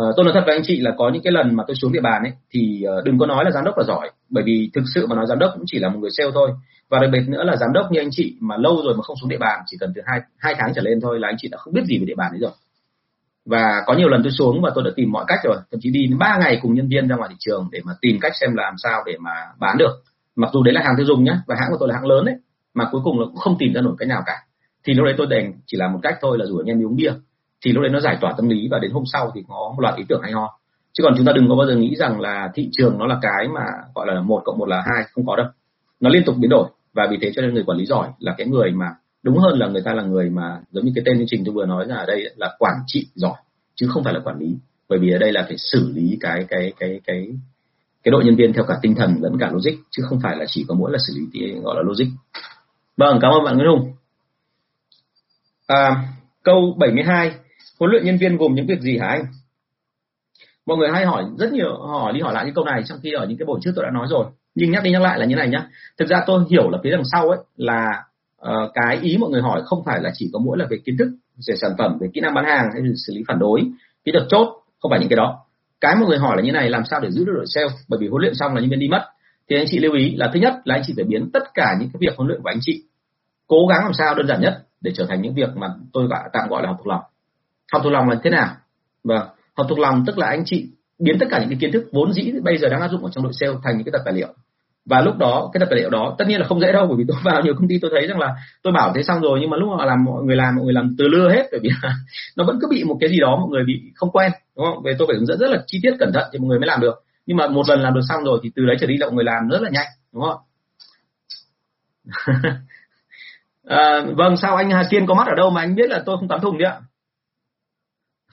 Uh, 0.00 0.14
tôi 0.16 0.24
nói 0.24 0.34
thật 0.34 0.42
với 0.46 0.56
anh 0.56 0.62
chị 0.64 0.80
là 0.80 0.90
có 0.98 1.10
những 1.12 1.22
cái 1.22 1.32
lần 1.32 1.56
mà 1.56 1.64
tôi 1.66 1.76
xuống 1.76 1.92
địa 1.92 2.00
bàn 2.00 2.22
ấy 2.22 2.32
thì 2.50 2.82
ờ, 2.82 3.02
đừng 3.04 3.18
có 3.18 3.26
nói 3.26 3.44
là 3.44 3.50
giám 3.50 3.64
đốc 3.64 3.78
là 3.78 3.84
giỏi 3.84 4.10
bởi 4.30 4.44
vì 4.46 4.70
thực 4.74 4.84
sự 4.94 5.06
mà 5.06 5.16
nói 5.16 5.26
giám 5.28 5.38
đốc 5.38 5.50
cũng 5.54 5.64
chỉ 5.66 5.78
là 5.78 5.88
một 5.88 5.98
người 5.98 6.10
sale 6.10 6.30
thôi. 6.34 6.50
Và 6.88 6.98
đặc 6.98 7.10
biệt 7.12 7.22
nữa 7.28 7.44
là 7.44 7.56
giám 7.56 7.72
đốc 7.72 7.92
như 7.92 8.00
anh 8.00 8.08
chị 8.10 8.36
mà 8.40 8.56
lâu 8.56 8.82
rồi 8.84 8.94
mà 8.96 9.02
không 9.02 9.16
xuống 9.20 9.30
địa 9.30 9.38
bàn 9.38 9.60
chỉ 9.66 9.76
cần 9.80 9.92
từ 9.94 10.02
hai 10.06 10.20
hai 10.38 10.54
tháng 10.58 10.72
trở 10.74 10.82
lên 10.82 11.00
thôi 11.00 11.20
là 11.20 11.28
anh 11.28 11.36
chị 11.38 11.48
đã 11.48 11.58
không 11.58 11.74
biết 11.74 11.82
gì 11.84 11.98
về 11.98 12.04
địa 12.04 12.14
bàn 12.16 12.32
đấy 12.32 12.40
rồi 12.40 12.50
và 13.46 13.82
có 13.86 13.94
nhiều 13.94 14.08
lần 14.08 14.22
tôi 14.22 14.32
xuống 14.32 14.62
và 14.62 14.70
tôi 14.74 14.84
đã 14.84 14.90
tìm 14.96 15.12
mọi 15.12 15.24
cách 15.28 15.38
rồi. 15.44 15.56
Thậm 15.70 15.80
chí 15.82 15.90
đi 15.90 16.00
ba 16.18 16.38
ngày 16.40 16.58
cùng 16.62 16.74
nhân 16.74 16.88
viên 16.88 17.08
ra 17.08 17.16
ngoài 17.16 17.28
thị 17.30 17.36
trường 17.38 17.68
để 17.72 17.80
mà 17.84 17.92
tìm 18.00 18.18
cách 18.20 18.32
xem 18.40 18.54
làm 18.54 18.74
sao 18.76 19.02
để 19.06 19.16
mà 19.20 19.30
bán 19.58 19.78
được. 19.78 20.02
Mặc 20.36 20.50
dù 20.52 20.62
đấy 20.62 20.74
là 20.74 20.80
hàng 20.84 20.94
tiêu 20.96 21.06
dùng 21.06 21.24
nhé 21.24 21.36
và 21.46 21.56
hãng 21.58 21.68
của 21.70 21.76
tôi 21.80 21.88
là 21.88 21.94
hãng 21.94 22.06
lớn 22.06 22.24
đấy 22.24 22.34
mà 22.74 22.88
cuối 22.92 23.00
cùng 23.04 23.20
là 23.20 23.26
cũng 23.26 23.36
không 23.36 23.56
tìm 23.58 23.72
ra 23.74 23.80
nổi 23.80 23.94
cái 23.98 24.06
nào 24.06 24.22
cả. 24.26 24.36
Thì 24.84 24.94
lúc 24.94 25.04
đấy 25.04 25.14
tôi 25.18 25.26
đành 25.26 25.52
chỉ 25.66 25.76
làm 25.76 25.92
một 25.92 25.98
cách 26.02 26.14
thôi 26.20 26.38
là 26.38 26.46
rủ 26.46 26.58
anh 26.58 26.66
em 26.66 26.78
đi 26.78 26.84
uống 26.84 26.96
bia. 26.96 27.12
Thì 27.64 27.72
lúc 27.72 27.82
đấy 27.82 27.90
nó 27.90 28.00
giải 28.00 28.18
tỏa 28.20 28.32
tâm 28.36 28.48
lý 28.48 28.68
và 28.70 28.78
đến 28.78 28.90
hôm 28.90 29.02
sau 29.12 29.30
thì 29.34 29.42
có 29.48 29.72
một 29.76 29.80
loạt 29.80 29.96
ý 29.96 30.04
tưởng 30.08 30.20
hay 30.22 30.32
ho. 30.32 30.60
Chứ 30.92 31.02
còn 31.04 31.14
chúng 31.16 31.26
ta 31.26 31.32
đừng 31.32 31.48
có 31.48 31.56
bao 31.56 31.66
giờ 31.66 31.76
nghĩ 31.76 31.94
rằng 31.96 32.20
là 32.20 32.50
thị 32.54 32.68
trường 32.72 32.98
nó 32.98 33.06
là 33.06 33.18
cái 33.22 33.48
mà 33.54 33.64
gọi 33.94 34.06
là 34.06 34.20
một 34.20 34.42
cộng 34.44 34.58
một 34.58 34.68
là 34.68 34.76
hai, 34.76 35.04
không 35.12 35.26
có 35.26 35.36
đâu. 35.36 35.46
Nó 36.00 36.10
liên 36.10 36.22
tục 36.26 36.36
biến 36.38 36.50
đổi 36.50 36.68
và 36.94 37.06
vì 37.10 37.18
thế 37.20 37.32
cho 37.34 37.42
nên 37.42 37.54
người 37.54 37.64
quản 37.66 37.78
lý 37.78 37.86
giỏi 37.86 38.08
là 38.18 38.34
cái 38.38 38.46
người 38.46 38.70
mà 38.70 38.86
đúng 39.24 39.38
hơn 39.38 39.58
là 39.58 39.68
người 39.68 39.82
ta 39.84 39.94
là 39.94 40.02
người 40.02 40.30
mà 40.30 40.60
giống 40.70 40.84
như 40.84 40.92
cái 40.94 41.04
tên 41.06 41.18
chương 41.18 41.26
trình 41.30 41.42
tôi 41.44 41.54
vừa 41.54 41.66
nói 41.66 41.86
là 41.86 41.96
ở 41.96 42.06
đây 42.06 42.30
là 42.36 42.56
quản 42.58 42.74
trị 42.86 43.06
giỏi 43.14 43.36
chứ 43.74 43.86
không 43.90 44.04
phải 44.04 44.14
là 44.14 44.20
quản 44.24 44.38
lý. 44.38 44.56
Bởi 44.88 44.98
vì 44.98 45.10
ở 45.10 45.18
đây 45.18 45.32
là 45.32 45.42
phải 45.48 45.56
xử 45.58 45.92
lý 45.94 46.18
cái 46.20 46.44
cái 46.48 46.72
cái 46.78 47.00
cái 47.06 47.28
cái 48.02 48.12
đội 48.12 48.24
nhân 48.24 48.36
viên 48.36 48.52
theo 48.52 48.64
cả 48.68 48.74
tinh 48.82 48.94
thần 48.94 49.16
lẫn 49.20 49.38
cả 49.40 49.50
logic 49.52 49.72
chứ 49.90 50.02
không 50.08 50.20
phải 50.22 50.36
là 50.36 50.44
chỉ 50.48 50.64
có 50.68 50.74
mỗi 50.74 50.92
là 50.92 50.98
xử 51.06 51.12
lý 51.16 51.26
thì 51.32 51.60
gọi 51.62 51.76
là 51.76 51.82
logic. 51.82 52.06
Vâng 52.96 53.18
cảm 53.22 53.32
ơn 53.32 53.44
bạn 53.44 53.56
Nguyễn 53.56 53.68
Hùng. 53.68 53.92
À, 55.66 56.08
câu 56.42 56.76
72 56.78 57.32
huấn 57.78 57.90
luyện 57.90 58.04
nhân 58.04 58.18
viên 58.18 58.36
gồm 58.36 58.54
những 58.54 58.66
việc 58.66 58.80
gì 58.80 58.98
hả 58.98 59.06
anh? 59.06 59.26
Mọi 60.66 60.76
người 60.76 60.88
hay 60.92 61.04
hỏi 61.04 61.24
rất 61.38 61.52
nhiều 61.52 61.76
hỏi 61.76 62.12
đi 62.12 62.20
hỏi 62.20 62.34
lại 62.34 62.44
những 62.44 62.54
câu 62.54 62.64
này 62.64 62.82
trong 62.86 62.98
khi 63.02 63.12
ở 63.12 63.26
những 63.26 63.38
cái 63.38 63.46
buổi 63.46 63.60
trước 63.62 63.72
tôi 63.76 63.84
đã 63.84 63.90
nói 63.90 64.06
rồi. 64.10 64.26
Nhưng 64.54 64.70
nhắc 64.70 64.82
đi 64.82 64.90
nhắc 64.90 65.02
lại 65.02 65.18
là 65.18 65.26
như 65.26 65.36
này 65.36 65.48
nhá. 65.48 65.68
Thực 65.98 66.08
ra 66.08 66.22
tôi 66.26 66.44
hiểu 66.50 66.70
là 66.70 66.78
phía 66.84 66.90
đằng 66.90 67.04
sau 67.12 67.28
ấy 67.28 67.38
là 67.56 68.04
uh, 68.48 68.70
cái 68.74 68.98
ý 69.02 69.16
mọi 69.16 69.30
người 69.30 69.42
hỏi 69.42 69.62
không 69.64 69.82
phải 69.84 70.00
là 70.02 70.10
chỉ 70.14 70.30
có 70.32 70.38
mỗi 70.38 70.58
là 70.58 70.66
về 70.70 70.76
kiến 70.84 70.96
thức 70.98 71.08
về 71.48 71.54
sản 71.56 71.70
phẩm 71.78 71.98
về 72.00 72.08
kỹ 72.14 72.20
năng 72.20 72.34
bán 72.34 72.44
hàng 72.44 72.68
hay 72.72 72.82
xử 73.06 73.12
lý 73.16 73.22
phản 73.28 73.38
đối 73.38 73.60
kỹ 74.04 74.12
thuật 74.12 74.24
chốt 74.28 74.48
không 74.80 74.90
phải 74.90 75.00
những 75.00 75.08
cái 75.08 75.16
đó. 75.16 75.38
Cái 75.80 75.96
mọi 75.96 76.08
người 76.08 76.18
hỏi 76.18 76.36
là 76.36 76.42
như 76.42 76.52
này 76.52 76.70
làm 76.70 76.82
sao 76.90 77.00
để 77.00 77.10
giữ 77.10 77.24
được 77.24 77.32
đội 77.36 77.46
sale? 77.46 77.68
Bởi 77.88 77.98
vì 78.00 78.08
huấn 78.08 78.22
luyện 78.22 78.34
xong 78.34 78.54
là 78.54 78.60
nhân 78.60 78.70
viên 78.70 78.78
đi 78.78 78.88
mất. 78.88 79.04
Thì 79.50 79.56
anh 79.56 79.66
chị 79.68 79.78
lưu 79.78 79.92
ý 79.92 80.16
là 80.16 80.30
thứ 80.34 80.40
nhất 80.40 80.54
là 80.64 80.74
anh 80.74 80.82
chị 80.86 80.92
phải 80.96 81.04
biến 81.04 81.30
tất 81.32 81.54
cả 81.54 81.76
những 81.80 81.90
cái 81.92 81.98
việc 82.00 82.16
huấn 82.16 82.28
luyện 82.28 82.42
của 82.42 82.50
anh 82.50 82.58
chị 82.60 82.82
cố 83.46 83.66
gắng 83.66 83.84
làm 83.84 83.92
sao 83.92 84.14
đơn 84.14 84.26
giản 84.26 84.40
nhất 84.40 84.62
để 84.80 84.92
trở 84.94 85.06
thành 85.08 85.22
những 85.22 85.34
việc 85.34 85.56
mà 85.56 85.68
tôi 85.92 86.06
gọi 86.06 86.20
tạm 86.32 86.48
gọi 86.48 86.62
là 86.62 86.68
học 86.68 86.76
thuộc 86.78 86.86
lòng. 86.86 87.02
Học 87.72 87.82
thuộc 87.84 87.92
lòng 87.92 88.08
là 88.08 88.20
thế 88.24 88.30
nào? 88.30 88.56
Vâng 89.04 89.28
học 89.56 89.66
thuộc 89.68 89.78
lòng 89.78 90.04
tức 90.06 90.18
là 90.18 90.26
anh 90.26 90.42
chị 90.46 90.70
biến 90.98 91.16
tất 91.20 91.26
cả 91.30 91.38
những 91.38 91.48
cái 91.48 91.58
kiến 91.60 91.72
thức 91.72 91.88
vốn 91.92 92.12
dĩ 92.12 92.32
bây 92.42 92.58
giờ 92.58 92.68
đang 92.68 92.80
áp 92.80 92.88
dụng 92.88 93.04
ở 93.04 93.10
trong 93.10 93.24
đội 93.24 93.32
sale 93.40 93.52
thành 93.64 93.76
những 93.76 93.84
cái 93.84 93.92
tập 93.92 94.02
tài 94.04 94.14
liệu 94.14 94.34
và 94.84 95.00
lúc 95.00 95.18
đó 95.18 95.50
cái 95.52 95.60
tập 95.60 95.66
tài 95.70 95.78
liệu 95.78 95.90
đó 95.90 96.14
tất 96.18 96.24
nhiên 96.28 96.40
là 96.40 96.46
không 96.46 96.60
dễ 96.60 96.72
đâu 96.72 96.86
bởi 96.86 96.96
vì 96.98 97.04
tôi 97.08 97.16
vào 97.24 97.42
nhiều 97.42 97.54
công 97.58 97.68
ty 97.68 97.78
tôi 97.82 97.90
thấy 97.94 98.06
rằng 98.06 98.18
là 98.18 98.34
tôi 98.62 98.72
bảo 98.72 98.92
thế 98.94 99.02
xong 99.02 99.20
rồi 99.20 99.38
nhưng 99.40 99.50
mà 99.50 99.56
lúc 99.56 99.68
họ 99.70 99.84
làm 99.84 100.04
mọi 100.04 100.22
người 100.22 100.36
làm 100.36 100.56
mọi 100.56 100.64
người 100.64 100.74
làm 100.74 100.94
từ 100.98 101.08
lưa 101.08 101.28
hết 101.28 101.48
bởi 101.50 101.60
vì 101.62 101.68
nó 102.36 102.44
vẫn 102.44 102.58
cứ 102.60 102.68
bị 102.70 102.84
một 102.84 102.96
cái 103.00 103.10
gì 103.10 103.20
đó 103.20 103.36
mọi 103.36 103.48
người 103.50 103.64
bị 103.66 103.80
không 103.94 104.10
quen 104.10 104.32
đúng 104.56 104.66
không? 104.66 104.82
Về 104.82 104.94
tôi 104.98 105.08
phải 105.08 105.16
hướng 105.16 105.26
dẫn 105.26 105.38
rất 105.38 105.50
là 105.50 105.64
chi 105.66 105.80
tiết 105.82 105.92
cẩn 105.98 106.12
thận 106.12 106.24
thì 106.32 106.38
mọi 106.38 106.48
người 106.48 106.58
mới 106.58 106.66
làm 106.66 106.80
được. 106.80 106.94
Nhưng 107.26 107.36
mà 107.36 107.48
một 107.48 107.68
lần 107.68 107.82
làm 107.82 107.94
được 107.94 108.00
xong 108.08 108.24
rồi 108.24 108.40
thì 108.42 108.50
từ 108.56 108.66
đấy 108.66 108.76
trở 108.80 108.86
đi 108.86 108.96
là 108.96 109.06
mọi 109.06 109.14
người 109.14 109.24
làm 109.24 109.48
rất 109.50 109.62
là 109.62 109.70
nhanh 109.70 109.86
đúng 110.12 110.22
không 110.22 110.40
à, 113.64 114.00
vâng 114.16 114.36
sao 114.36 114.56
anh 114.56 114.70
Hà 114.70 114.84
Kiên 114.90 115.06
có 115.06 115.14
mắt 115.14 115.26
ở 115.26 115.34
đâu 115.36 115.50
mà 115.50 115.60
anh 115.60 115.74
biết 115.74 115.90
là 115.90 116.02
tôi 116.06 116.16
không 116.16 116.28
tắm 116.28 116.40
thùng 116.40 116.58
đấy 116.58 116.70
ạ? 116.70 116.80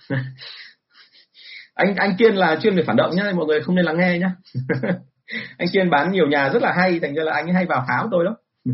Anh 1.73 1.95
anh 1.95 2.15
Kiên 2.17 2.35
là 2.35 2.59
chuyên 2.61 2.75
về 2.75 2.83
phản 2.87 2.95
động 2.95 3.15
nhá 3.15 3.31
mọi 3.35 3.45
người 3.45 3.61
không 3.61 3.75
nên 3.75 3.85
lắng 3.85 3.97
nghe 3.97 4.19
nhá. 4.19 4.31
anh 5.57 5.67
Kiên 5.73 5.89
bán 5.89 6.11
nhiều 6.11 6.27
nhà 6.27 6.49
rất 6.49 6.61
là 6.61 6.73
hay, 6.77 6.99
thành 6.99 7.15
ra 7.15 7.23
là 7.23 7.33
anh 7.33 7.47
ấy 7.47 7.53
hay 7.53 7.65
vào 7.65 7.85
háo 7.87 8.07
tôi 8.11 8.25
lắm. 8.25 8.33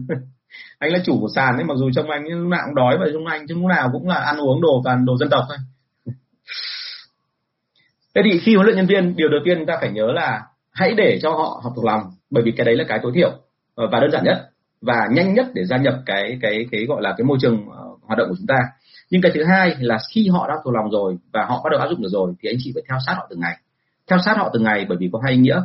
Anh 0.79 0.91
là 0.91 0.99
chủ 1.05 1.19
của 1.21 1.27
sàn 1.35 1.55
ấy, 1.55 1.63
mặc 1.63 1.73
dù 1.77 1.89
trong 1.95 2.09
anh 2.09 2.23
lúc 2.27 2.49
nào 2.49 2.61
cũng 2.65 2.75
đói 2.75 2.97
và 2.97 3.05
trong 3.13 3.25
anh 3.25 3.45
lúc 3.49 3.65
nào 3.65 3.89
cũng 3.93 4.07
là 4.07 4.15
ăn 4.15 4.37
uống 4.37 4.61
đồ 4.61 4.81
toàn 4.83 5.05
đồ 5.05 5.17
dân 5.17 5.29
tộc 5.29 5.43
thôi. 5.49 5.57
Thế 8.15 8.21
thì 8.25 8.39
khi 8.39 8.55
huấn 8.55 8.65
luyện 8.65 8.77
nhân 8.77 8.85
viên, 8.85 9.15
điều 9.15 9.29
đầu 9.29 9.39
tiên 9.45 9.57
chúng 9.57 9.65
ta 9.65 9.77
phải 9.81 9.91
nhớ 9.91 10.11
là 10.11 10.41
hãy 10.71 10.93
để 10.97 11.19
cho 11.21 11.31
họ 11.31 11.61
học 11.63 11.73
thuộc 11.75 11.85
lòng, 11.85 12.01
bởi 12.29 12.43
vì 12.43 12.51
cái 12.51 12.65
đấy 12.65 12.75
là 12.75 12.83
cái 12.87 12.99
tối 13.03 13.11
thiểu 13.15 13.31
ờ, 13.75 13.87
và 13.91 13.99
đơn 13.99 14.11
giản 14.11 14.23
nhất, 14.23 14.49
và 14.81 15.07
nhanh 15.11 15.33
nhất 15.33 15.45
để 15.53 15.65
gia 15.65 15.77
nhập 15.77 15.93
cái 16.05 16.37
cái 16.41 16.65
cái 16.71 16.85
gọi 16.85 17.01
là 17.01 17.13
cái 17.17 17.25
môi 17.25 17.37
trường 17.41 17.69
ờ, 17.69 17.83
hoạt 18.01 18.17
động 18.17 18.29
của 18.29 18.35
chúng 18.37 18.47
ta. 18.47 18.57
Nhưng 19.09 19.21
cái 19.21 19.31
thứ 19.35 19.43
hai 19.43 19.75
là 19.79 19.97
khi 20.13 20.29
họ 20.29 20.47
đã 20.47 20.53
thuộc 20.63 20.73
lòng 20.73 20.91
rồi 20.91 21.17
và 21.33 21.45
họ 21.45 21.61
bắt 21.63 21.69
đầu 21.71 21.79
áp 21.79 21.87
dụng 21.89 22.01
được 22.01 22.09
rồi 22.11 22.33
thì 22.41 22.49
anh 22.49 22.57
chị 22.59 22.71
phải 22.75 22.83
theo 22.89 22.97
sát 23.05 23.13
họ 23.13 23.27
từng 23.29 23.39
ngày. 23.39 23.57
Theo 24.09 24.19
sát 24.25 24.37
họ 24.37 24.49
từng 24.53 24.63
ngày 24.63 24.85
bởi 24.89 24.97
vì 24.97 25.09
có 25.13 25.19
hai 25.23 25.31
ý 25.31 25.37
nghĩa 25.37 25.61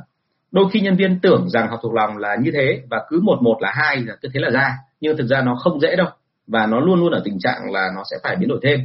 đôi 0.52 0.64
khi 0.72 0.80
nhân 0.80 0.96
viên 0.96 1.20
tưởng 1.20 1.48
rằng 1.48 1.68
học 1.68 1.80
thuộc 1.82 1.94
lòng 1.94 2.16
là 2.16 2.36
như 2.42 2.50
thế 2.54 2.82
và 2.90 3.04
cứ 3.08 3.20
một 3.20 3.38
một 3.42 3.56
là 3.60 3.72
hai 3.74 3.96
là 3.96 4.16
cứ 4.22 4.28
thế 4.34 4.40
là 4.40 4.50
ra, 4.50 4.74
nhưng 5.00 5.16
thực 5.16 5.26
ra 5.26 5.42
nó 5.42 5.54
không 5.54 5.80
dễ 5.80 5.96
đâu 5.96 6.08
và 6.46 6.66
nó 6.66 6.80
luôn 6.80 7.00
luôn 7.00 7.12
ở 7.12 7.22
tình 7.24 7.38
trạng 7.38 7.72
là 7.72 7.90
nó 7.96 8.02
sẽ 8.10 8.16
phải 8.22 8.36
biến 8.36 8.48
đổi 8.48 8.60
thêm. 8.62 8.80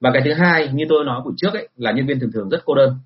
Và 0.00 0.10
cái 0.12 0.22
thứ 0.24 0.32
hai, 0.32 0.68
như 0.72 0.84
tôi 0.88 1.04
nói 1.04 1.20
buổi 1.24 1.34
trước 1.36 1.52
ấy, 1.52 1.68
là 1.76 1.92
nhân 1.92 2.06
viên 2.06 2.20
thường 2.20 2.32
thường 2.32 2.48
rất 2.48 2.58
cô 2.64 2.74
đơn. 2.74 2.98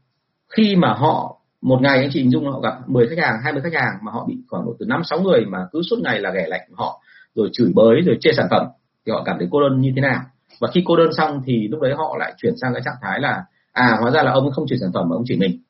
Khi 0.48 0.76
mà 0.76 0.94
họ, 0.94 1.36
một 1.62 1.78
ngày 1.82 1.98
anh 1.98 2.08
chị 2.12 2.20
hình 2.20 2.30
dung 2.30 2.50
họ 2.50 2.60
gặp 2.60 2.74
10 2.86 3.08
khách 3.08 3.18
hàng 3.18 3.34
20 3.44 3.62
khách 3.62 3.80
hàng 3.80 3.92
mà 4.02 4.12
họ 4.12 4.26
bị 4.28 4.36
khoảng 4.48 4.64
độ 4.64 4.74
từ 4.78 4.86
năm 4.86 5.02
sáu 5.04 5.20
người 5.20 5.44
mà 5.48 5.58
cứ 5.72 5.80
suốt 5.90 5.96
ngày 6.02 6.20
là 6.20 6.30
ghẻ 6.30 6.46
lạnh 6.48 6.68
họ, 6.72 7.00
rồi 7.34 7.48
chửi 7.52 7.72
bới, 7.74 8.00
rồi 8.06 8.16
chê 8.20 8.32
sản 8.32 8.46
phẩm, 8.50 8.66
thì 9.06 9.12
họ 9.12 9.22
cảm 9.26 9.36
thấy 9.38 9.48
cô 9.50 9.60
đơn 9.60 9.80
như 9.80 9.92
thế 9.96 10.02
nào? 10.02 10.20
Và 10.60 10.68
khi 10.74 10.82
cô 10.86 10.96
đơn 10.96 11.10
xong 11.16 11.42
thì 11.46 11.68
lúc 11.68 11.80
đấy 11.80 11.92
họ 11.96 12.16
lại 12.18 12.34
chuyển 12.36 12.52
sang 12.60 12.72
cái 12.72 12.82
trạng 12.84 13.00
thái 13.02 13.20
là 13.20 13.44
à 13.72 13.96
hóa 14.00 14.10
ra 14.10 14.22
là 14.22 14.32
ông 14.32 14.50
không 14.50 14.66
chửi 14.68 14.78
sản 14.78 14.90
phẩm 14.94 15.08
mà 15.08 15.16
ông 15.16 15.24
chửi 15.26 15.36
mình. 15.38 15.62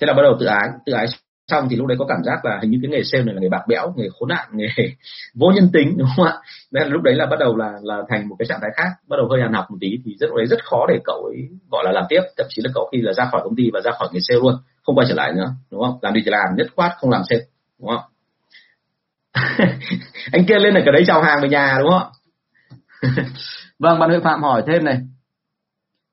Thế 0.00 0.06
là 0.06 0.14
bắt 0.14 0.22
đầu 0.22 0.36
tự 0.40 0.46
ái 0.46 0.68
tự 0.86 0.92
ái 0.92 1.06
xong 1.46 1.66
thì 1.70 1.76
lúc 1.76 1.86
đấy 1.86 1.96
có 1.98 2.04
cảm 2.08 2.18
giác 2.24 2.44
là 2.44 2.58
hình 2.62 2.70
như 2.70 2.78
cái 2.82 2.90
nghề 2.90 3.02
sale 3.04 3.24
này 3.24 3.34
là 3.34 3.40
nghề 3.40 3.48
bạc 3.48 3.62
bẽo, 3.68 3.94
nghề 3.96 4.08
khốn 4.18 4.28
nạn, 4.28 4.48
nghề 4.52 4.66
vô 5.34 5.50
nhân 5.54 5.70
tính, 5.72 5.94
đúng 5.98 6.08
không 6.16 6.26
ạ? 6.26 6.34
Nên 6.70 6.82
là 6.82 6.88
lúc 6.88 7.02
đấy 7.02 7.14
là 7.14 7.26
bắt 7.26 7.36
đầu 7.40 7.56
là 7.56 7.72
là 7.82 8.02
thành 8.08 8.28
một 8.28 8.36
cái 8.38 8.46
trạng 8.46 8.58
thái 8.62 8.70
khác, 8.76 8.88
bắt 9.08 9.16
đầu 9.16 9.28
hơi 9.30 9.42
hàn 9.42 9.52
học 9.52 9.70
một 9.70 9.76
tí 9.80 9.88
thì 10.04 10.16
rất, 10.20 10.26
lúc 10.26 10.36
đấy 10.36 10.46
rất 10.46 10.64
khó 10.64 10.86
để 10.88 10.98
cậu 11.04 11.24
ấy 11.24 11.48
gọi 11.70 11.84
là 11.84 11.92
làm 11.92 12.04
tiếp, 12.08 12.20
thậm 12.36 12.46
chí 12.48 12.62
là 12.64 12.70
cậu 12.74 12.88
khi 12.92 12.98
là 13.00 13.12
ra 13.12 13.24
khỏi 13.30 13.40
công 13.44 13.56
ty 13.56 13.70
và 13.72 13.80
ra 13.84 13.90
khỏi 13.98 14.08
nghề 14.12 14.20
sale 14.22 14.40
luôn, 14.40 14.54
không 14.82 14.96
quay 14.96 15.06
trở 15.08 15.14
lại 15.14 15.32
nữa, 15.32 15.50
đúng 15.70 15.82
không? 15.82 15.98
Làm 16.02 16.14
gì 16.14 16.20
thì 16.24 16.30
làm, 16.30 16.56
nhất 16.56 16.66
quát 16.74 16.94
không 16.98 17.10
làm 17.10 17.22
sale, 17.30 17.42
đúng 17.80 17.88
không? 17.88 18.02
Anh 20.32 20.44
kia 20.48 20.58
lên 20.58 20.74
là 20.74 20.80
cái 20.84 20.92
đấy 20.92 21.02
chào 21.06 21.22
hàng 21.22 21.42
về 21.42 21.48
nhà, 21.48 21.76
đúng 21.80 21.90
không 21.90 22.12
vâng 23.78 23.98
bạn 23.98 24.10
Huệ 24.10 24.20
Phạm 24.24 24.42
hỏi 24.42 24.62
thêm 24.66 24.84
này. 24.84 24.98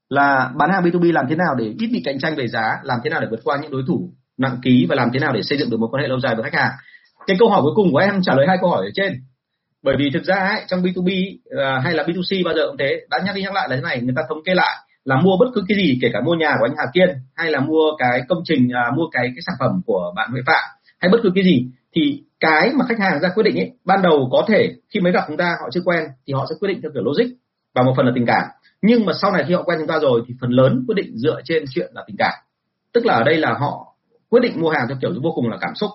Là 0.09 0.51
bán 0.55 0.69
hàng 0.73 0.83
B2B 0.83 1.13
làm 1.13 1.25
thế 1.29 1.35
nào 1.35 1.55
để 1.57 1.65
ít 1.79 1.87
bị 1.93 2.01
cạnh 2.05 2.19
tranh 2.19 2.35
về 2.35 2.47
giá, 2.47 2.79
làm 2.83 2.99
thế 3.03 3.09
nào 3.09 3.21
để 3.21 3.27
vượt 3.31 3.39
qua 3.43 3.57
những 3.61 3.71
đối 3.71 3.83
thủ 3.87 4.13
nặng 4.39 4.57
ký 4.61 4.85
và 4.89 4.95
làm 4.95 5.09
thế 5.13 5.19
nào 5.19 5.33
để 5.33 5.41
xây 5.43 5.57
dựng 5.57 5.69
được 5.69 5.79
một 5.79 5.87
quan 5.91 6.01
hệ 6.03 6.07
lâu 6.07 6.19
dài 6.19 6.35
với 6.35 6.43
khách 6.43 6.59
hàng. 6.59 6.71
Cái 7.27 7.37
câu 7.39 7.49
hỏi 7.49 7.61
cuối 7.61 7.71
cùng 7.75 7.91
của 7.91 7.97
em 7.97 8.21
trả 8.23 8.33
lời 8.35 8.45
hai 8.47 8.57
câu 8.61 8.69
hỏi 8.69 8.85
ở 8.85 8.91
trên. 8.93 9.13
Bởi 9.83 9.95
vì 9.99 10.09
thực 10.13 10.23
ra 10.23 10.35
ấy, 10.35 10.63
trong 10.67 10.81
B2B 10.83 11.37
uh, 11.37 11.59
à, 11.59 11.79
hay 11.83 11.93
là 11.93 12.03
B2C 12.03 12.45
bao 12.45 12.53
giờ 12.53 12.67
cũng 12.67 12.77
thế 12.77 13.01
đã 13.09 13.17
nhắc 13.25 13.35
đi 13.35 13.41
nhắc 13.41 13.53
lại 13.53 13.69
là 13.69 13.75
thế 13.75 13.81
này 13.81 14.01
người 14.01 14.13
ta 14.15 14.21
thống 14.29 14.43
kê 14.45 14.53
lại 14.53 14.75
là 15.05 15.21
mua 15.21 15.37
bất 15.39 15.45
cứ 15.55 15.63
cái 15.67 15.77
gì 15.77 15.99
kể 16.01 16.09
cả 16.13 16.21
mua 16.21 16.33
nhà 16.33 16.55
của 16.59 16.65
anh 16.65 16.75
Hà 16.77 16.85
Kiên 16.93 17.09
hay 17.35 17.51
là 17.51 17.59
mua 17.59 17.91
cái 17.97 18.21
công 18.29 18.39
trình 18.43 18.67
uh, 18.67 18.97
mua 18.97 19.03
cái 19.11 19.23
cái 19.35 19.41
sản 19.45 19.55
phẩm 19.59 19.81
của 19.85 20.13
bạn 20.15 20.31
Huệ 20.31 20.41
Phạm 20.45 20.63
hay 20.99 21.09
bất 21.11 21.19
cứ 21.23 21.31
cái 21.35 21.43
gì 21.43 21.65
thì 21.95 22.23
cái 22.39 22.71
mà 22.75 22.85
khách 22.89 22.99
hàng 22.99 23.19
ra 23.21 23.29
quyết 23.35 23.43
định 23.43 23.57
ấy 23.57 23.71
ban 23.85 24.01
đầu 24.01 24.29
có 24.31 24.45
thể 24.47 24.73
khi 24.93 24.99
mới 24.99 25.11
gặp 25.11 25.23
chúng 25.27 25.37
ta 25.37 25.55
họ 25.61 25.69
chưa 25.71 25.81
quen 25.85 26.03
thì 26.27 26.33
họ 26.33 26.45
sẽ 26.49 26.55
quyết 26.59 26.69
định 26.69 26.81
theo 26.81 26.91
kiểu 26.93 27.03
logic 27.03 27.35
và 27.75 27.83
một 27.83 27.93
phần 27.97 28.05
là 28.05 28.11
tình 28.15 28.25
cảm. 28.25 28.43
Nhưng 28.81 29.05
mà 29.05 29.13
sau 29.21 29.31
này 29.31 29.43
khi 29.47 29.53
họ 29.53 29.63
quen 29.63 29.79
chúng 29.79 29.87
ta 29.87 29.99
rồi 30.01 30.21
thì 30.27 30.33
phần 30.41 30.49
lớn 30.49 30.83
quyết 30.87 30.95
định 30.95 31.17
dựa 31.17 31.41
trên 31.43 31.65
chuyện 31.69 31.91
là 31.93 32.03
tình 32.07 32.15
cảm. 32.19 32.33
Tức 32.93 33.05
là 33.05 33.13
ở 33.13 33.23
đây 33.23 33.37
là 33.37 33.53
họ 33.53 33.88
quyết 34.29 34.39
định 34.39 34.61
mua 34.61 34.69
hàng 34.69 34.85
theo 34.87 34.97
kiểu 35.01 35.11
vô 35.23 35.31
cùng 35.35 35.49
là 35.49 35.57
cảm 35.61 35.75
xúc. 35.75 35.89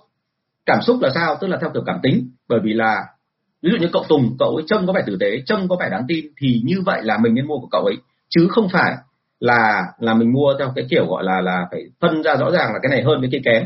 Cảm 0.67 0.79
xúc 0.83 0.97
là 1.01 1.11
sao? 1.15 1.37
Tức 1.41 1.47
là 1.47 1.59
theo 1.61 1.71
kiểu 1.75 1.83
cảm 1.87 1.99
tính. 2.03 2.31
Bởi 2.49 2.61
vì 2.63 2.73
là, 2.73 3.05
ví 3.63 3.71
dụ 3.71 3.77
như 3.77 3.89
cậu 3.93 4.05
Tùng, 4.09 4.37
cậu 4.39 4.57
ấy 4.57 4.65
trông 4.67 4.87
có 4.87 4.93
vẻ 4.93 5.03
tử 5.07 5.17
tế, 5.21 5.43
trông 5.47 5.69
có 5.69 5.77
vẻ 5.81 5.89
đáng 5.91 6.05
tin, 6.09 6.25
thì 6.41 6.61
như 6.65 6.83
vậy 6.87 7.03
là 7.03 7.19
mình 7.19 7.35
nên 7.35 7.47
mua 7.47 7.59
của 7.59 7.69
cậu 7.71 7.85
ấy. 7.85 7.97
Chứ 8.29 8.49
không 8.51 8.69
phải 8.69 8.95
là 9.41 9.83
là 9.99 10.15
mình 10.15 10.33
mua 10.33 10.55
theo 10.59 10.73
cái 10.75 10.87
kiểu 10.91 11.07
gọi 11.07 11.25
là 11.25 11.41
là 11.41 11.67
phải 11.71 11.83
phân 12.01 12.23
ra 12.23 12.37
rõ 12.37 12.51
ràng 12.51 12.73
là 12.73 12.79
cái 12.83 12.91
này 12.91 13.03
hơn 13.03 13.19
cái 13.21 13.31
kia 13.33 13.41
kém. 13.45 13.63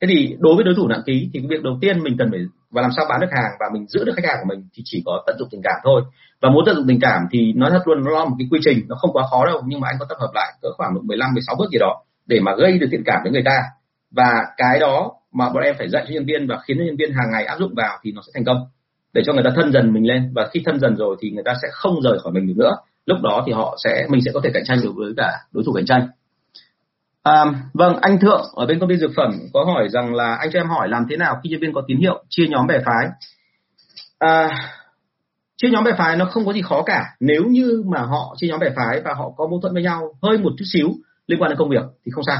Thế 0.00 0.06
thì 0.10 0.36
đối 0.38 0.54
với 0.54 0.64
đối 0.64 0.74
thủ 0.74 0.88
nặng 0.88 1.02
ký 1.06 1.30
thì 1.32 1.40
cái 1.40 1.48
việc 1.50 1.62
đầu 1.62 1.78
tiên 1.80 2.02
mình 2.02 2.16
cần 2.18 2.28
phải 2.30 2.40
và 2.70 2.82
làm 2.82 2.90
sao 2.96 3.06
bán 3.08 3.20
được 3.20 3.26
hàng 3.30 3.52
và 3.60 3.66
mình 3.72 3.86
giữ 3.86 4.04
được 4.04 4.12
khách 4.16 4.28
hàng 4.28 4.36
của 4.40 4.48
mình 4.48 4.68
thì 4.74 4.82
chỉ 4.86 5.02
có 5.06 5.22
tận 5.26 5.36
dụng 5.38 5.48
tình 5.50 5.60
cảm 5.64 5.80
thôi. 5.84 6.02
Và 6.42 6.50
muốn 6.50 6.64
tận 6.66 6.76
dụng 6.76 6.86
tình 6.88 7.00
cảm 7.00 7.22
thì 7.30 7.52
nói 7.52 7.70
thật 7.70 7.82
luôn, 7.84 8.04
nó 8.04 8.10
là 8.10 8.24
một 8.24 8.36
cái 8.38 8.48
quy 8.50 8.60
trình, 8.64 8.78
nó 8.88 8.96
không 8.96 9.12
quá 9.12 9.24
khó 9.30 9.46
đâu, 9.46 9.62
nhưng 9.66 9.80
mà 9.80 9.88
anh 9.88 9.96
có 9.98 10.06
tập 10.08 10.16
hợp 10.20 10.30
lại 10.34 10.52
cỡ 10.62 10.68
khoảng 10.76 10.94
độ 10.94 11.00
15 11.04 11.34
16 11.34 11.56
bước 11.58 11.70
gì 11.72 11.78
đó 11.78 12.02
để 12.26 12.40
mà 12.40 12.52
gây 12.56 12.78
được 12.78 12.86
thiện 12.90 13.02
cảm 13.04 13.20
với 13.22 13.32
người 13.32 13.42
ta 13.44 13.62
và 14.10 14.32
cái 14.56 14.78
đó 14.80 15.12
mà 15.32 15.48
bọn 15.48 15.62
em 15.62 15.74
phải 15.78 15.88
dạy 15.88 16.04
cho 16.08 16.14
nhân 16.14 16.26
viên 16.26 16.46
và 16.46 16.58
khiến 16.64 16.76
cho 16.78 16.84
nhân 16.84 16.96
viên 16.96 17.12
hàng 17.12 17.30
ngày 17.32 17.44
áp 17.44 17.58
dụng 17.58 17.74
vào 17.76 17.98
thì 18.02 18.12
nó 18.12 18.22
sẽ 18.26 18.30
thành 18.34 18.44
công. 18.44 18.66
Để 19.12 19.22
cho 19.26 19.32
người 19.32 19.44
ta 19.44 19.50
thân 19.56 19.72
dần 19.72 19.92
mình 19.92 20.06
lên. 20.06 20.32
Và 20.34 20.48
khi 20.52 20.62
thân 20.66 20.80
dần 20.80 20.96
rồi 20.96 21.16
thì 21.20 21.30
người 21.30 21.44
ta 21.44 21.54
sẽ 21.62 21.68
không 21.72 22.02
rời 22.02 22.18
khỏi 22.18 22.32
mình 22.32 22.46
được 22.46 22.54
nữa. 22.56 22.76
Lúc 23.06 23.18
đó 23.22 23.42
thì 23.46 23.52
họ 23.52 23.76
sẽ 23.84 24.06
mình 24.08 24.20
sẽ 24.24 24.30
có 24.34 24.40
thể 24.44 24.50
cạnh 24.54 24.62
tranh 24.66 24.78
được 24.82 24.92
với 24.96 25.12
cả 25.16 25.32
đối 25.52 25.64
thủ 25.66 25.72
cạnh 25.72 25.86
tranh. 25.86 26.08
À, 27.22 27.44
vâng, 27.74 27.96
anh 28.00 28.18
Thượng 28.18 28.42
ở 28.54 28.66
bên 28.66 28.78
công 28.78 28.88
ty 28.88 28.96
dược 28.96 29.10
phẩm 29.16 29.32
có 29.52 29.64
hỏi 29.64 29.88
rằng 29.88 30.14
là 30.14 30.34
anh 30.34 30.50
cho 30.52 30.60
em 30.60 30.68
hỏi 30.68 30.88
làm 30.88 31.06
thế 31.10 31.16
nào 31.16 31.40
khi 31.42 31.50
nhân 31.50 31.60
viên 31.60 31.72
có 31.72 31.82
tín 31.86 31.98
hiệu 31.98 32.24
chia 32.28 32.46
nhóm 32.48 32.66
bè 32.66 32.78
phái. 32.86 33.08
À, 34.18 34.48
chia 35.56 35.68
nhóm 35.70 35.84
bè 35.84 35.92
phái 35.98 36.16
nó 36.16 36.24
không 36.24 36.46
có 36.46 36.52
gì 36.52 36.62
khó 36.62 36.82
cả. 36.82 37.04
Nếu 37.20 37.42
như 37.44 37.84
mà 37.86 38.00
họ 38.00 38.34
chia 38.36 38.48
nhóm 38.48 38.60
bè 38.60 38.70
phái 38.76 39.00
và 39.04 39.14
họ 39.14 39.30
có 39.36 39.46
mâu 39.46 39.60
thuẫn 39.60 39.74
với 39.74 39.82
nhau 39.82 40.14
hơi 40.22 40.38
một 40.38 40.50
chút 40.58 40.64
xíu 40.72 40.88
liên 41.26 41.42
quan 41.42 41.50
đến 41.50 41.58
công 41.58 41.68
việc 41.68 41.84
thì 42.06 42.12
không 42.14 42.24
sao 42.24 42.38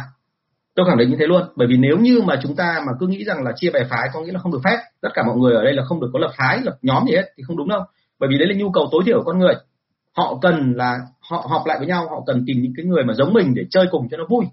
tôi 0.75 0.87
khẳng 0.89 0.99
định 0.99 1.11
như 1.11 1.17
thế 1.19 1.27
luôn. 1.27 1.43
Bởi 1.57 1.69
vì 1.69 1.77
nếu 1.77 1.97
như 1.99 2.21
mà 2.25 2.41
chúng 2.43 2.57
ta 2.57 2.81
mà 2.87 2.93
cứ 3.01 3.07
nghĩ 3.07 3.25
rằng 3.25 3.45
là 3.45 3.53
chia 3.57 3.71
bè 3.71 3.81
phái 3.91 4.09
có 4.13 4.21
nghĩa 4.21 4.33
là 4.33 4.41
không 4.41 4.53
được 4.53 4.61
phép 4.65 4.77
tất 5.03 5.09
cả 5.15 5.23
mọi 5.27 5.37
người 5.37 5.55
ở 5.55 5.65
đây 5.65 5.73
là 5.73 5.83
không 5.85 6.01
được 6.01 6.11
có 6.13 6.19
lập 6.19 6.31
phái 6.37 6.59
lập 6.63 6.77
nhóm 6.83 7.05
gì 7.07 7.15
hết 7.17 7.33
thì 7.37 7.43
không 7.47 7.57
đúng 7.57 7.69
đâu. 7.69 7.83
Bởi 8.19 8.29
vì 8.31 8.39
đấy 8.39 8.49
là 8.49 8.55
nhu 8.55 8.71
cầu 8.71 8.89
tối 8.93 9.03
thiểu 9.07 9.19
của 9.19 9.25
con 9.25 9.39
người. 9.39 9.55
Họ 10.17 10.39
cần 10.43 10.73
là 10.77 10.99
họ 11.31 11.47
họp 11.51 11.67
lại 11.67 11.79
với 11.79 11.87
nhau 11.87 12.09
họ 12.11 12.23
cần 12.27 12.45
tìm 12.47 12.57
những 12.63 12.73
cái 12.77 12.87
người 12.87 13.05
mà 13.05 13.15
giống 13.15 13.33
mình 13.33 13.55
để 13.55 13.63
chơi 13.71 13.87
cùng 13.91 14.09
cho 14.11 14.17
nó 14.17 14.25
vui 14.29 14.45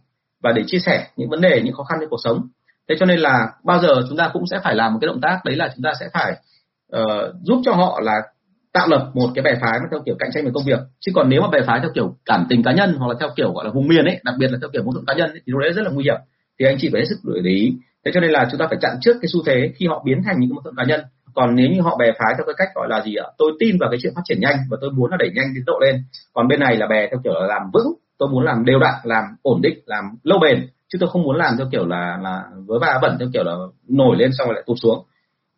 và 0.44 0.52
để 0.52 0.64
chia 0.68 0.80
sẻ 0.80 1.08
những 1.16 1.30
vấn 1.30 1.42
đề 1.42 1.62
những 1.64 1.74
khó 1.74 1.84
khăn 1.84 1.98
trong 2.02 2.10
cuộc 2.10 2.20
sống. 2.24 2.48
Thế 2.90 2.96
cho 3.00 3.06
nên 3.06 3.20
là 3.20 3.48
bao 3.64 3.80
giờ 3.80 3.88
chúng 4.10 4.18
ta 4.18 4.30
cũng 4.34 4.44
sẽ 4.52 4.60
phải 4.64 4.76
làm 4.76 4.94
một 4.94 5.00
cái 5.02 5.08
động 5.08 5.22
tác 5.22 5.40
đấy 5.46 5.56
là 5.56 5.72
chúng 5.76 5.84
ta 5.84 5.94
sẽ 6.00 6.06
phải 6.14 6.32
uh, 6.96 7.36
giúp 7.44 7.62
cho 7.66 7.74
họ 7.74 8.00
là 8.04 8.14
tạo 8.78 8.88
lập 8.88 9.12
một 9.14 9.30
cái 9.36 9.44
bè 9.44 9.52
phái 9.62 9.80
theo 9.92 10.00
kiểu 10.06 10.16
cạnh 10.20 10.30
tranh 10.34 10.46
về 10.46 10.52
công 10.54 10.64
việc. 10.66 10.80
Chứ 11.00 11.12
còn 11.16 11.30
nếu 11.30 11.42
mà 11.42 11.48
bè 11.52 11.60
phái 11.68 11.80
theo 11.80 11.90
kiểu 11.96 12.16
cảm 12.26 12.46
tình 12.50 12.64
cá 12.64 12.72
nhân 12.72 12.96
hoặc 13.00 13.08
là 13.08 13.16
theo 13.20 13.30
kiểu 13.36 13.52
gọi 13.54 13.66
là 13.66 13.72
vùng 13.72 13.88
miền 13.88 14.06
ấy 14.06 14.20
đặc 14.24 14.36
biệt 14.40 14.52
là 14.52 14.58
theo 14.62 14.70
kiểu 14.74 14.84
mâu 14.84 14.94
thuẫn 14.94 15.06
cá 15.06 15.14
nhân 15.14 15.30
ấy, 15.30 15.42
thì 15.46 15.54
nó 15.54 15.60
đấy 15.62 15.74
rất 15.74 15.82
là 15.86 15.92
nguy 15.94 16.04
hiểm. 16.04 16.20
Thì 16.60 16.66
anh 16.66 16.78
chị 16.80 16.90
phải 16.92 17.02
hết 17.02 17.06
sức 17.10 17.20
để 17.44 17.52
ý. 17.52 17.74
Thế 18.06 18.12
cho 18.14 18.20
nên 18.20 18.32
là 18.32 18.48
chúng 18.52 18.60
ta 18.60 18.66
phải 18.70 18.78
chặn 18.82 18.92
trước 19.02 19.16
cái 19.22 19.30
xu 19.34 19.40
thế 19.46 19.72
khi 19.76 19.88
họ 19.88 20.04
biến 20.06 20.18
thành 20.26 20.36
những 20.40 20.50
cái 20.50 20.56
mâu 20.56 20.62
thuẫn 20.64 20.76
cá 20.78 20.84
nhân. 20.84 21.02
Còn 21.34 21.56
nếu 21.56 21.68
như 21.70 21.82
họ 21.82 21.98
bè 22.00 22.06
phái 22.20 22.34
theo 22.38 22.46
cái 22.46 22.56
cách 22.58 22.68
gọi 22.76 22.88
là 22.90 23.02
gì 23.06 23.16
ạ? 23.16 23.28
Tôi 23.38 23.52
tin 23.60 23.78
vào 23.80 23.90
cái 23.92 24.00
chuyện 24.02 24.14
phát 24.16 24.22
triển 24.26 24.40
nhanh 24.42 24.58
và 24.70 24.78
tôi 24.82 24.90
muốn 24.92 25.12
là 25.12 25.18
đẩy 25.20 25.32
nhanh 25.36 25.48
tiến 25.56 25.64
độ 25.66 25.80
lên. 25.86 25.96
Còn 26.34 26.48
bên 26.48 26.60
này 26.60 26.78
là 26.78 26.88
bè 26.88 27.08
theo 27.12 27.20
kiểu 27.24 27.34
là 27.34 27.48
làm 27.48 27.62
vững 27.74 27.94
tôi 28.20 28.30
muốn 28.30 28.44
làm 28.44 28.66
đều 28.66 28.80
đặn 28.80 28.94
làm 29.04 29.24
ổn 29.42 29.62
định 29.62 29.80
làm 29.86 30.04
lâu 30.24 30.40
bền. 30.40 30.68
Chứ 30.90 30.98
tôi 31.02 31.10
không 31.10 31.24
muốn 31.24 31.36
làm 31.36 31.54
theo 31.58 31.68
kiểu 31.72 31.86
là 31.86 32.18
là 32.22 32.44
vớ 32.68 32.80
va 32.80 33.00
vẩn 33.02 33.16
theo 33.20 33.28
kiểu 33.34 33.44
là 33.44 33.56
nổi 33.90 34.16
lên 34.20 34.30
xong 34.38 34.48
rồi 34.48 34.56
lại 34.56 34.64
tụt 34.68 34.78
xuống 34.82 35.06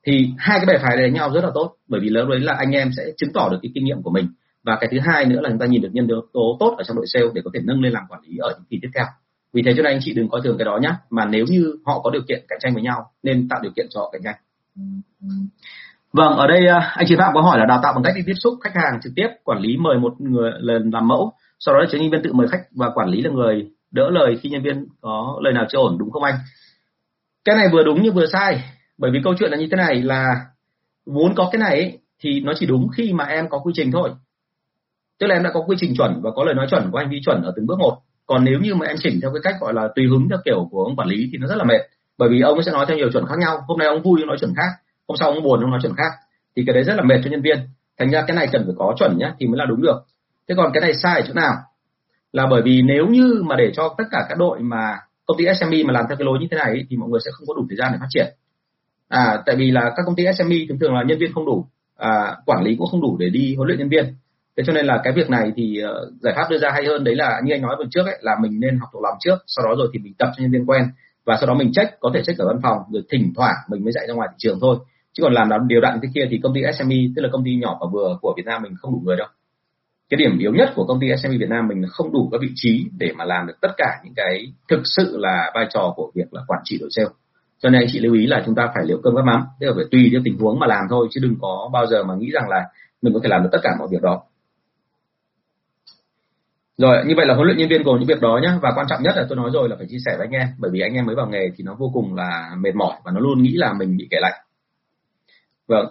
thì 0.03 0.33
hai 0.37 0.59
cái 0.59 0.65
bè 0.65 0.77
phái 0.83 0.97
đánh 0.97 1.13
nhau 1.13 1.31
rất 1.33 1.43
là 1.43 1.49
tốt, 1.53 1.75
bởi 1.87 2.01
vì 2.01 2.09
lớn 2.09 2.29
đấy 2.29 2.39
là 2.39 2.53
anh 2.59 2.71
em 2.71 2.89
sẽ 2.97 3.03
chứng 3.17 3.33
tỏ 3.33 3.49
được 3.49 3.59
cái 3.61 3.71
kinh 3.75 3.85
nghiệm 3.85 4.01
của 4.01 4.11
mình. 4.11 4.27
Và 4.63 4.77
cái 4.81 4.89
thứ 4.91 4.97
hai 4.99 5.25
nữa 5.25 5.39
là 5.41 5.49
chúng 5.49 5.59
ta 5.59 5.65
nhìn 5.65 5.81
được 5.81 5.89
nhân 5.93 6.07
tố 6.33 6.57
tốt 6.59 6.75
ở 6.77 6.83
trong 6.83 6.97
đội 6.97 7.05
sale 7.07 7.25
để 7.33 7.41
có 7.45 7.51
thể 7.53 7.59
nâng 7.63 7.81
lên 7.81 7.93
làm 7.93 8.03
quản 8.09 8.21
lý 8.27 8.37
ở 8.37 8.49
những 8.49 8.65
kỳ 8.69 8.79
tiếp 8.81 8.89
theo. 8.95 9.05
Vì 9.53 9.61
thế 9.65 9.73
cho 9.77 9.83
nên 9.83 9.93
anh 9.93 9.99
chị 10.01 10.13
đừng 10.13 10.29
coi 10.29 10.41
thường 10.43 10.57
cái 10.57 10.65
đó 10.65 10.79
nhé 10.81 10.89
mà 11.09 11.25
nếu 11.25 11.45
như 11.49 11.75
họ 11.85 11.99
có 11.99 12.11
điều 12.11 12.21
kiện 12.27 12.45
cạnh 12.47 12.59
tranh 12.61 12.73
với 12.73 12.83
nhau, 12.83 13.11
nên 13.23 13.47
tạo 13.47 13.59
điều 13.63 13.71
kiện 13.75 13.87
cho 13.89 13.99
họ 13.99 14.09
cạnh 14.11 14.21
tranh. 14.23 14.35
Vâng 16.13 16.37
ở 16.37 16.47
đây 16.47 16.67
à, 16.67 16.93
anh 16.95 17.05
chị 17.09 17.15
phạm 17.17 17.33
có 17.33 17.41
hỏi 17.41 17.59
là 17.59 17.65
đào 17.65 17.79
tạo 17.83 17.93
bằng 17.93 18.03
cách 18.03 18.13
đi 18.15 18.21
tiếp 18.25 18.33
xúc 18.33 18.53
khách 18.61 18.75
hàng 18.75 18.99
trực 19.03 19.13
tiếp, 19.15 19.27
quản 19.43 19.59
lý 19.59 19.77
mời 19.77 19.97
một 19.97 20.21
người, 20.21 20.51
lần 20.59 20.89
làm 20.93 21.07
mẫu, 21.07 21.33
sau 21.59 21.75
đó 21.75 21.85
chính 21.91 22.01
nhân 22.01 22.11
viên 22.11 22.21
tự 22.23 22.33
mời 22.33 22.47
khách 22.47 22.61
và 22.71 22.89
quản 22.89 23.09
lý 23.09 23.21
là 23.21 23.31
người 23.31 23.67
đỡ 23.91 24.09
lời 24.09 24.37
khi 24.41 24.49
nhân 24.49 24.63
viên 24.63 24.85
có 25.01 25.39
lời 25.41 25.53
nào 25.53 25.65
chưa 25.69 25.77
ổn, 25.77 25.97
đúng 25.99 26.11
không 26.11 26.23
anh? 26.23 26.35
Cái 27.45 27.55
này 27.55 27.67
vừa 27.73 27.83
đúng 27.83 27.99
nhưng 28.03 28.13
vừa 28.13 28.25
sai 28.25 28.63
bởi 28.99 29.11
vì 29.11 29.19
câu 29.23 29.33
chuyện 29.39 29.51
là 29.51 29.57
như 29.57 29.67
thế 29.71 29.77
này 29.77 30.01
là 30.01 30.25
muốn 31.05 31.35
có 31.35 31.49
cái 31.51 31.59
này 31.59 31.79
ấy, 31.79 31.99
thì 32.19 32.39
nó 32.39 32.53
chỉ 32.55 32.65
đúng 32.65 32.87
khi 32.97 33.13
mà 33.13 33.23
em 33.23 33.49
có 33.49 33.59
quy 33.59 33.73
trình 33.75 33.91
thôi. 33.91 34.09
Tức 35.19 35.27
là 35.27 35.35
em 35.35 35.43
đã 35.43 35.49
có 35.53 35.63
quy 35.67 35.75
trình 35.79 35.93
chuẩn 35.97 36.21
và 36.21 36.31
có 36.35 36.43
lời 36.43 36.55
nói 36.55 36.67
chuẩn 36.69 36.89
có 36.91 36.99
hành 36.99 37.09
vi 37.09 37.21
chuẩn 37.25 37.41
ở 37.41 37.53
từng 37.55 37.65
bước 37.65 37.79
một. 37.79 37.97
Còn 38.25 38.43
nếu 38.43 38.59
như 38.59 38.75
mà 38.75 38.85
em 38.85 38.95
chỉnh 38.99 39.19
theo 39.21 39.31
cái 39.33 39.41
cách 39.43 39.55
gọi 39.61 39.73
là 39.73 39.89
tùy 39.95 40.07
hứng 40.07 40.29
theo 40.29 40.39
kiểu 40.45 40.67
của 40.71 40.83
ông 40.83 40.95
quản 40.95 41.07
lý 41.07 41.29
thì 41.31 41.37
nó 41.37 41.47
rất 41.47 41.55
là 41.55 41.63
mệt. 41.63 41.81
Bởi 42.17 42.29
vì 42.29 42.41
ông 42.41 42.53
ấy 42.53 42.63
sẽ 42.63 42.71
nói 42.71 42.85
theo 42.87 42.97
nhiều 42.97 43.11
chuẩn 43.11 43.25
khác 43.25 43.35
nhau. 43.39 43.63
Hôm 43.67 43.77
nay 43.77 43.87
ông 43.87 44.01
vui 44.01 44.21
ông 44.21 44.27
nói 44.27 44.37
chuẩn 44.39 44.53
khác. 44.55 44.69
Hôm 45.07 45.17
sau 45.17 45.31
ông 45.31 45.43
buồn 45.43 45.61
ông 45.61 45.71
nói 45.71 45.79
chuẩn 45.81 45.95
khác. 45.95 46.11
Thì 46.55 46.63
cái 46.67 46.73
đấy 46.73 46.83
rất 46.83 46.93
là 46.95 47.03
mệt 47.03 47.21
cho 47.23 47.29
nhân 47.31 47.41
viên. 47.41 47.57
Thành 47.99 48.11
ra 48.11 48.23
cái 48.27 48.35
này 48.35 48.47
cần 48.51 48.63
phải 48.65 48.75
có 48.77 48.93
chuẩn 48.97 49.17
nhá 49.17 49.33
thì 49.39 49.47
mới 49.47 49.57
là 49.57 49.65
đúng 49.65 49.81
được. 49.81 50.01
Thế 50.49 50.55
còn 50.57 50.71
cái 50.73 50.81
này 50.81 50.93
sai 50.93 51.21
ở 51.21 51.27
chỗ 51.27 51.33
nào? 51.33 51.53
Là 52.31 52.47
bởi 52.47 52.61
vì 52.61 52.81
nếu 52.81 53.07
như 53.07 53.43
mà 53.45 53.55
để 53.55 53.71
cho 53.75 53.95
tất 53.97 54.03
cả 54.11 54.25
các 54.29 54.37
đội 54.37 54.59
mà 54.59 54.97
công 55.25 55.37
ty 55.37 55.45
SME 55.59 55.83
mà 55.83 55.93
làm 55.93 56.05
theo 56.09 56.17
cái 56.17 56.25
lối 56.25 56.37
như 56.39 56.47
thế 56.51 56.57
này 56.57 56.85
thì 56.89 56.97
mọi 56.97 57.09
người 57.09 57.19
sẽ 57.25 57.31
không 57.33 57.47
có 57.47 57.53
đủ 57.53 57.65
thời 57.69 57.77
gian 57.77 57.91
để 57.91 57.97
phát 57.99 58.07
triển 58.09 58.27
à 59.09 59.41
tại 59.45 59.55
vì 59.55 59.71
là 59.71 59.81
các 59.95 60.03
công 60.05 60.15
ty 60.15 60.23
SME 60.37 60.55
thường 60.69 60.79
thường 60.79 60.93
là 60.93 61.03
nhân 61.03 61.19
viên 61.19 61.33
không 61.33 61.45
đủ 61.45 61.65
à, 61.97 62.35
quản 62.45 62.63
lý 62.63 62.75
cũng 62.75 62.87
không 62.87 63.01
đủ 63.01 63.17
để 63.19 63.29
đi 63.29 63.55
huấn 63.55 63.67
luyện 63.67 63.79
nhân 63.79 63.89
viên. 63.89 64.05
Thế 64.57 64.63
cho 64.67 64.73
nên 64.73 64.85
là 64.85 65.01
cái 65.03 65.13
việc 65.13 65.29
này 65.29 65.51
thì 65.55 65.81
uh, 65.83 66.21
giải 66.21 66.33
pháp 66.35 66.47
đưa 66.49 66.57
ra 66.57 66.69
hay 66.73 66.85
hơn 66.85 67.03
đấy 67.03 67.15
là 67.15 67.41
như 67.43 67.53
anh 67.53 67.61
nói 67.61 67.75
vừa 67.79 67.85
trước 67.91 68.05
ấy 68.05 68.17
là 68.21 68.35
mình 68.41 68.59
nên 68.59 68.77
học 68.77 68.89
thuộc 68.93 69.03
lòng 69.03 69.17
trước 69.19 69.37
sau 69.47 69.65
đó 69.65 69.75
rồi 69.77 69.87
thì 69.93 69.99
mình 69.99 70.13
tập 70.17 70.29
cho 70.37 70.41
nhân 70.41 70.51
viên 70.51 70.65
quen 70.65 70.83
và 71.25 71.37
sau 71.39 71.47
đó 71.47 71.53
mình 71.53 71.71
check 71.73 71.99
có 71.99 72.11
thể 72.13 72.21
check 72.25 72.39
ở 72.39 72.47
văn 72.47 72.59
phòng 72.63 72.77
rồi 72.91 73.03
thỉnh 73.11 73.33
thoảng 73.35 73.55
mình 73.69 73.83
mới 73.83 73.91
dạy 73.91 74.07
ra 74.07 74.13
ngoài 74.13 74.29
thị 74.31 74.35
trường 74.37 74.59
thôi. 74.61 74.77
Chứ 75.13 75.23
còn 75.23 75.33
làm 75.33 75.67
điều 75.67 75.81
đặn 75.81 75.99
thế 76.01 76.09
kia 76.13 76.27
thì 76.29 76.39
công 76.43 76.53
ty 76.53 76.61
SME 76.77 76.95
tức 77.15 77.21
là 77.21 77.29
công 77.31 77.43
ty 77.45 77.55
nhỏ 77.55 77.77
và 77.81 77.87
vừa 77.93 78.17
của 78.21 78.33
Việt 78.37 78.45
Nam 78.45 78.61
mình 78.61 78.73
không 78.81 78.91
đủ 78.91 79.01
người 79.05 79.17
đâu. 79.17 79.27
Cái 80.09 80.17
điểm 80.17 80.39
yếu 80.39 80.53
nhất 80.53 80.69
của 80.75 80.85
công 80.85 80.99
ty 80.99 81.07
SME 81.23 81.37
Việt 81.37 81.49
Nam 81.49 81.67
mình 81.67 81.81
là 81.81 81.87
không 81.91 82.13
đủ 82.13 82.29
các 82.31 82.41
vị 82.41 82.49
trí 82.55 82.85
để 82.97 83.11
mà 83.17 83.25
làm 83.25 83.47
được 83.47 83.53
tất 83.61 83.71
cả 83.77 84.01
những 84.03 84.13
cái 84.15 84.53
thực 84.69 84.81
sự 84.83 85.17
là 85.17 85.51
vai 85.55 85.67
trò 85.73 85.93
của 85.95 86.11
việc 86.15 86.33
là 86.33 86.41
quản 86.47 86.61
trị 86.63 86.77
đội 86.79 86.89
sale 86.91 87.09
cho 87.59 87.69
nên 87.69 87.81
anh 87.81 87.87
chị 87.91 87.99
lưu 87.99 88.13
ý 88.13 88.25
là 88.27 88.43
chúng 88.45 88.55
ta 88.55 88.67
phải 88.75 88.85
liệu 88.85 89.01
cơm 89.03 89.15
gắp 89.15 89.25
mắm. 89.25 89.41
Tức 89.59 89.67
là 89.67 89.73
phải 89.75 89.85
tùy 89.91 90.09
theo 90.11 90.21
tình 90.23 90.37
huống 90.37 90.59
mà 90.59 90.67
làm 90.67 90.81
thôi 90.89 91.07
chứ 91.11 91.19
đừng 91.23 91.35
có 91.41 91.69
bao 91.73 91.87
giờ 91.87 92.03
mà 92.03 92.15
nghĩ 92.15 92.29
rằng 92.31 92.49
là 92.49 92.65
mình 93.01 93.13
có 93.13 93.19
thể 93.23 93.29
làm 93.29 93.43
được 93.43 93.49
tất 93.51 93.59
cả 93.63 93.69
mọi 93.79 93.87
việc 93.91 94.01
đó. 94.01 94.21
Rồi 96.77 97.03
như 97.05 97.13
vậy 97.17 97.25
là 97.25 97.33
huấn 97.35 97.47
luyện 97.47 97.57
nhân 97.57 97.69
viên 97.69 97.83
gồm 97.83 97.99
những 97.99 98.07
việc 98.07 98.21
đó 98.21 98.39
nhé 98.43 98.49
và 98.61 98.71
quan 98.75 98.85
trọng 98.89 99.03
nhất 99.03 99.13
là 99.17 99.25
tôi 99.29 99.37
nói 99.37 99.49
rồi 99.53 99.69
là 99.69 99.75
phải 99.75 99.87
chia 99.89 99.97
sẻ 100.05 100.11
với 100.17 100.27
anh 100.27 100.31
em 100.31 100.47
bởi 100.57 100.71
vì 100.71 100.79
anh 100.79 100.93
em 100.93 101.05
mới 101.05 101.15
vào 101.15 101.27
nghề 101.27 101.51
thì 101.57 101.63
nó 101.63 101.75
vô 101.79 101.91
cùng 101.93 102.15
là 102.15 102.49
mệt 102.57 102.75
mỏi 102.75 102.93
và 103.05 103.11
nó 103.11 103.19
luôn 103.19 103.43
nghĩ 103.43 103.53
là 103.53 103.73
mình 103.73 103.97
bị 103.97 104.07
kẻ 104.11 104.17
lạnh. 104.21 104.41
Vâng 105.67 105.85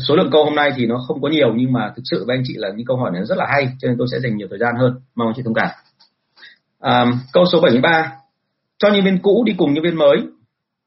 số 0.00 0.16
lượng 0.16 0.30
câu 0.32 0.44
hôm 0.44 0.54
nay 0.54 0.72
thì 0.76 0.86
nó 0.86 0.98
không 1.08 1.22
có 1.22 1.28
nhiều 1.28 1.54
nhưng 1.56 1.72
mà 1.72 1.92
thực 1.96 2.02
sự 2.04 2.24
với 2.26 2.36
anh 2.36 2.42
chị 2.46 2.54
là 2.56 2.68
những 2.76 2.86
câu 2.86 2.96
hỏi 2.96 3.10
này 3.10 3.24
rất 3.24 3.38
là 3.38 3.46
hay 3.48 3.68
cho 3.78 3.88
nên 3.88 3.98
tôi 3.98 4.06
sẽ 4.12 4.20
dành 4.20 4.36
nhiều 4.36 4.48
thời 4.50 4.58
gian 4.58 4.74
hơn. 4.78 5.00
Mong 5.14 5.28
anh 5.28 5.34
chị 5.36 5.42
thông 5.44 5.54
cảm. 5.54 5.68
À, 6.80 7.06
câu 7.32 7.44
số 7.52 7.60
73 7.60 8.12
cho 8.78 8.88
nhân 8.88 9.04
viên 9.04 9.18
cũ 9.22 9.44
đi 9.46 9.54
cùng 9.58 9.74
nhân 9.74 9.84
viên 9.84 9.96
mới 9.96 10.16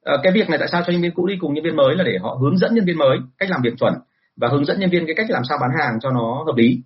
à, 0.05 0.13
cái 0.23 0.33
việc 0.33 0.49
này 0.49 0.59
tại 0.59 0.67
sao 0.71 0.81
cho 0.85 0.93
nhân 0.93 1.01
viên 1.01 1.11
cũ 1.11 1.27
đi 1.27 1.35
cùng 1.39 1.53
nhân 1.53 1.63
viên 1.63 1.75
mới 1.75 1.95
là 1.95 2.03
để 2.03 2.17
họ 2.21 2.37
hướng 2.41 2.57
dẫn 2.57 2.75
nhân 2.75 2.85
viên 2.85 2.97
mới 2.97 3.17
cách 3.37 3.49
làm 3.49 3.61
việc 3.63 3.73
chuẩn 3.79 3.93
và 4.37 4.47
hướng 4.51 4.65
dẫn 4.65 4.79
nhân 4.79 4.89
viên 4.89 5.05
cái 5.05 5.15
cách 5.15 5.29
làm 5.29 5.43
sao 5.49 5.57
bán 5.61 5.69
hàng 5.79 5.99
cho 6.01 6.11
nó 6.11 6.43
hợp 6.45 6.55
lý. 6.55 6.81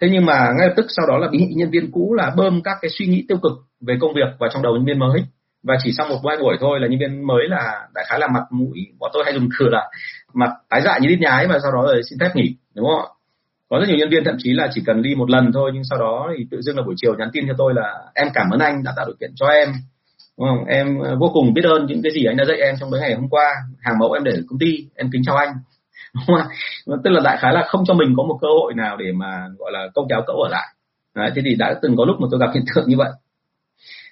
Thế 0.00 0.08
nhưng 0.12 0.26
mà 0.26 0.52
ngay 0.58 0.68
lập 0.68 0.74
tức 0.76 0.86
sau 0.88 1.06
đó 1.06 1.18
là 1.18 1.28
bị 1.32 1.46
nhân 1.56 1.70
viên 1.70 1.90
cũ 1.92 2.14
là 2.14 2.32
bơm 2.36 2.62
các 2.62 2.76
cái 2.82 2.90
suy 2.98 3.06
nghĩ 3.06 3.24
tiêu 3.28 3.38
cực 3.42 3.52
về 3.80 3.96
công 4.00 4.14
việc 4.14 4.38
vào 4.38 4.50
trong 4.52 4.62
đầu 4.62 4.74
nhân 4.74 4.84
viên 4.84 4.98
mới. 4.98 5.24
Và 5.62 5.74
chỉ 5.84 5.92
sau 5.98 6.08
một 6.08 6.18
vài 6.22 6.36
buổi 6.40 6.56
thôi 6.60 6.80
là 6.80 6.88
nhân 6.88 6.98
viên 6.98 7.26
mới 7.26 7.48
là 7.48 7.88
đại 7.94 8.04
khái 8.08 8.18
là 8.20 8.26
mặt 8.26 8.42
mũi 8.50 8.86
bọn 8.98 9.10
tôi 9.14 9.22
hay 9.24 9.34
dùng 9.34 9.48
từ 9.58 9.68
là 9.68 9.90
mặt 10.34 10.50
tái 10.68 10.82
dại 10.84 11.00
như 11.00 11.08
đít 11.08 11.20
nhái 11.20 11.46
và 11.46 11.58
sau 11.62 11.72
đó 11.72 11.82
rồi 11.82 12.02
xin 12.10 12.18
phép 12.18 12.30
nghỉ 12.34 12.56
đúng 12.74 12.86
không 12.86 13.00
ạ? 13.00 13.08
Có 13.68 13.78
rất 13.80 13.88
nhiều 13.88 13.96
nhân 13.96 14.10
viên 14.10 14.24
thậm 14.24 14.34
chí 14.38 14.52
là 14.52 14.68
chỉ 14.74 14.82
cần 14.86 15.02
đi 15.02 15.14
một 15.14 15.30
lần 15.30 15.52
thôi 15.52 15.70
nhưng 15.74 15.84
sau 15.90 15.98
đó 15.98 16.30
thì 16.38 16.46
tự 16.50 16.60
dưng 16.62 16.76
là 16.76 16.82
buổi 16.82 16.94
chiều 16.98 17.14
nhắn 17.18 17.28
tin 17.32 17.44
cho 17.48 17.54
tôi 17.58 17.74
là 17.74 17.94
em 18.14 18.28
cảm 18.34 18.50
ơn 18.50 18.60
anh 18.60 18.82
đã 18.84 18.92
tạo 18.96 19.06
điều 19.06 19.16
kiện 19.20 19.30
cho 19.34 19.46
em 19.46 19.68
đúng 20.38 20.48
không? 20.48 20.64
em 20.64 20.98
ờ, 20.98 21.16
vô 21.20 21.30
cùng 21.34 21.54
biết 21.54 21.64
ơn 21.64 21.86
những 21.86 22.02
cái 22.02 22.12
gì 22.12 22.24
anh 22.24 22.36
đã 22.36 22.44
dạy 22.44 22.58
em 22.58 22.74
trong 22.80 22.90
mấy 22.90 23.00
ngày 23.00 23.14
hôm 23.14 23.28
qua. 23.28 23.54
Hàng 23.80 23.98
mẫu 23.98 24.12
em 24.12 24.24
để 24.24 24.32
ở 24.32 24.42
công 24.48 24.58
ty 24.58 24.86
em 24.94 25.10
kính 25.12 25.22
chào 25.24 25.36
anh. 25.36 25.52
Đúng 26.14 26.36
không? 26.36 26.46
tức 27.04 27.10
là 27.10 27.20
đại 27.24 27.36
khái 27.40 27.52
là 27.52 27.64
không 27.68 27.84
cho 27.86 27.94
mình 27.94 28.14
có 28.16 28.22
một 28.22 28.38
cơ 28.40 28.48
hội 28.48 28.74
nào 28.74 28.96
để 28.96 29.12
mà 29.12 29.48
gọi 29.58 29.72
là 29.72 29.88
công 29.94 30.06
kéo 30.08 30.22
cậu 30.26 30.36
ở 30.36 30.48
lại. 30.48 30.66
Đấy, 31.14 31.30
thế 31.34 31.42
thì 31.44 31.54
đã 31.54 31.74
từng 31.82 31.96
có 31.96 32.04
lúc 32.04 32.16
mà 32.20 32.28
tôi 32.30 32.40
gặp 32.40 32.50
hiện 32.54 32.64
tượng 32.74 32.88
như 32.88 32.96
vậy. 32.96 33.10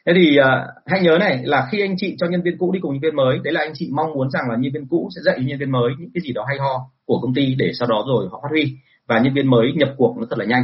Thế 0.07 0.13
thì 0.17 0.39
uh, 0.41 0.47
hãy 0.87 1.01
nhớ 1.01 1.19
này 1.21 1.41
là 1.45 1.69
khi 1.73 1.81
anh 1.81 1.95
chị 1.97 2.17
cho 2.19 2.27
nhân 2.27 2.43
viên 2.43 2.59
cũ 2.59 2.73
đi 2.73 2.81
cùng 2.83 2.93
nhân 2.93 3.01
viên 3.01 3.17
mới 3.17 3.39
đấy 3.45 3.53
là 3.53 3.61
anh 3.61 3.73
chị 3.75 3.91
mong 3.93 4.13
muốn 4.13 4.31
rằng 4.31 4.51
là 4.51 4.57
nhân 4.57 4.73
viên 4.73 4.87
cũ 4.89 5.09
sẽ 5.17 5.21
dạy 5.25 5.45
nhân 5.45 5.59
viên 5.59 5.71
mới 5.71 5.91
những 5.99 6.11
cái 6.15 6.21
gì 6.21 6.33
đó 6.33 6.45
hay 6.49 6.59
ho 6.59 6.91
của 7.05 7.19
công 7.23 7.35
ty 7.35 7.55
để 7.59 7.71
sau 7.79 7.89
đó 7.89 8.05
rồi 8.09 8.29
họ 8.33 8.41
phát 8.43 8.49
huy. 8.51 8.77
Và 9.07 9.19
nhân 9.19 9.35
viên 9.35 9.51
mới 9.51 9.73
nhập 9.75 9.89
cuộc 9.97 10.17
nó 10.19 10.27
thật 10.31 10.39
là 10.39 10.45
nhanh 10.45 10.63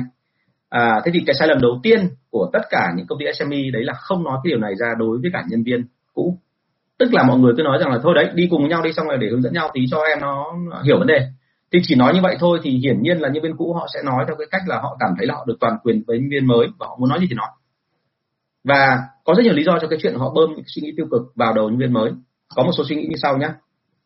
à, 0.76 1.00
thế 1.04 1.10
thì 1.14 1.20
cái 1.26 1.34
sai 1.38 1.48
lầm 1.48 1.60
đầu 1.60 1.80
tiên 1.82 2.08
của 2.30 2.50
tất 2.52 2.60
cả 2.70 2.92
những 2.96 3.06
công 3.06 3.18
ty 3.18 3.24
SME 3.38 3.70
đấy 3.72 3.84
là 3.84 3.92
không 3.92 4.24
nói 4.24 4.38
cái 4.44 4.50
điều 4.50 4.58
này 4.58 4.74
ra 4.76 4.94
đối 4.98 5.18
với 5.18 5.30
cả 5.32 5.44
nhân 5.48 5.62
viên 5.62 5.84
cũ. 6.14 6.38
Tức 6.98 7.08
là 7.12 7.22
mọi 7.22 7.38
người 7.38 7.52
cứ 7.56 7.62
nói 7.62 7.78
rằng 7.80 7.92
là 7.92 7.98
thôi 8.02 8.14
đấy 8.14 8.30
đi 8.34 8.48
cùng 8.50 8.68
nhau 8.68 8.82
đi 8.82 8.92
xong 8.92 9.06
rồi 9.08 9.18
để 9.18 9.28
hướng 9.30 9.42
dẫn 9.42 9.52
nhau 9.52 9.70
tí 9.74 9.80
cho 9.90 9.98
em 10.02 10.18
nó 10.20 10.44
hiểu 10.84 10.98
vấn 10.98 11.06
đề. 11.06 11.20
Thì 11.72 11.78
chỉ 11.82 11.94
nói 11.94 12.14
như 12.14 12.20
vậy 12.22 12.36
thôi 12.40 12.60
thì 12.62 12.70
hiển 12.70 13.02
nhiên 13.02 13.18
là 13.18 13.28
nhân 13.28 13.42
viên 13.42 13.56
cũ 13.56 13.72
họ 13.72 13.86
sẽ 13.94 14.00
nói 14.04 14.24
theo 14.26 14.36
cái 14.36 14.46
cách 14.50 14.62
là 14.66 14.76
họ 14.80 14.96
cảm 15.00 15.10
thấy 15.18 15.26
là 15.26 15.34
họ 15.34 15.44
được 15.46 15.56
toàn 15.60 15.78
quyền 15.82 16.02
với 16.06 16.18
nhân 16.18 16.28
viên 16.30 16.46
mới 16.46 16.66
và 16.78 16.86
họ 16.86 16.96
muốn 17.00 17.08
nói 17.08 17.20
gì 17.20 17.26
thì 17.30 17.34
nói. 17.34 17.48
Và 18.64 18.98
có 19.24 19.34
rất 19.34 19.42
nhiều 19.42 19.54
lý 19.54 19.64
do 19.64 19.78
cho 19.80 19.88
cái 19.88 19.98
chuyện 20.02 20.14
họ 20.14 20.32
bơm 20.34 20.50
những 20.54 20.64
suy 20.66 20.82
nghĩ 20.82 20.92
tiêu 20.96 21.06
cực 21.10 21.22
vào 21.34 21.54
đầu 21.54 21.68
nhân 21.68 21.78
viên 21.78 21.92
mới. 21.92 22.10
Có 22.54 22.62
một 22.62 22.72
số 22.78 22.84
suy 22.88 22.96
nghĩ 22.96 23.06
như 23.06 23.16
sau 23.22 23.38
nhé 23.38 23.48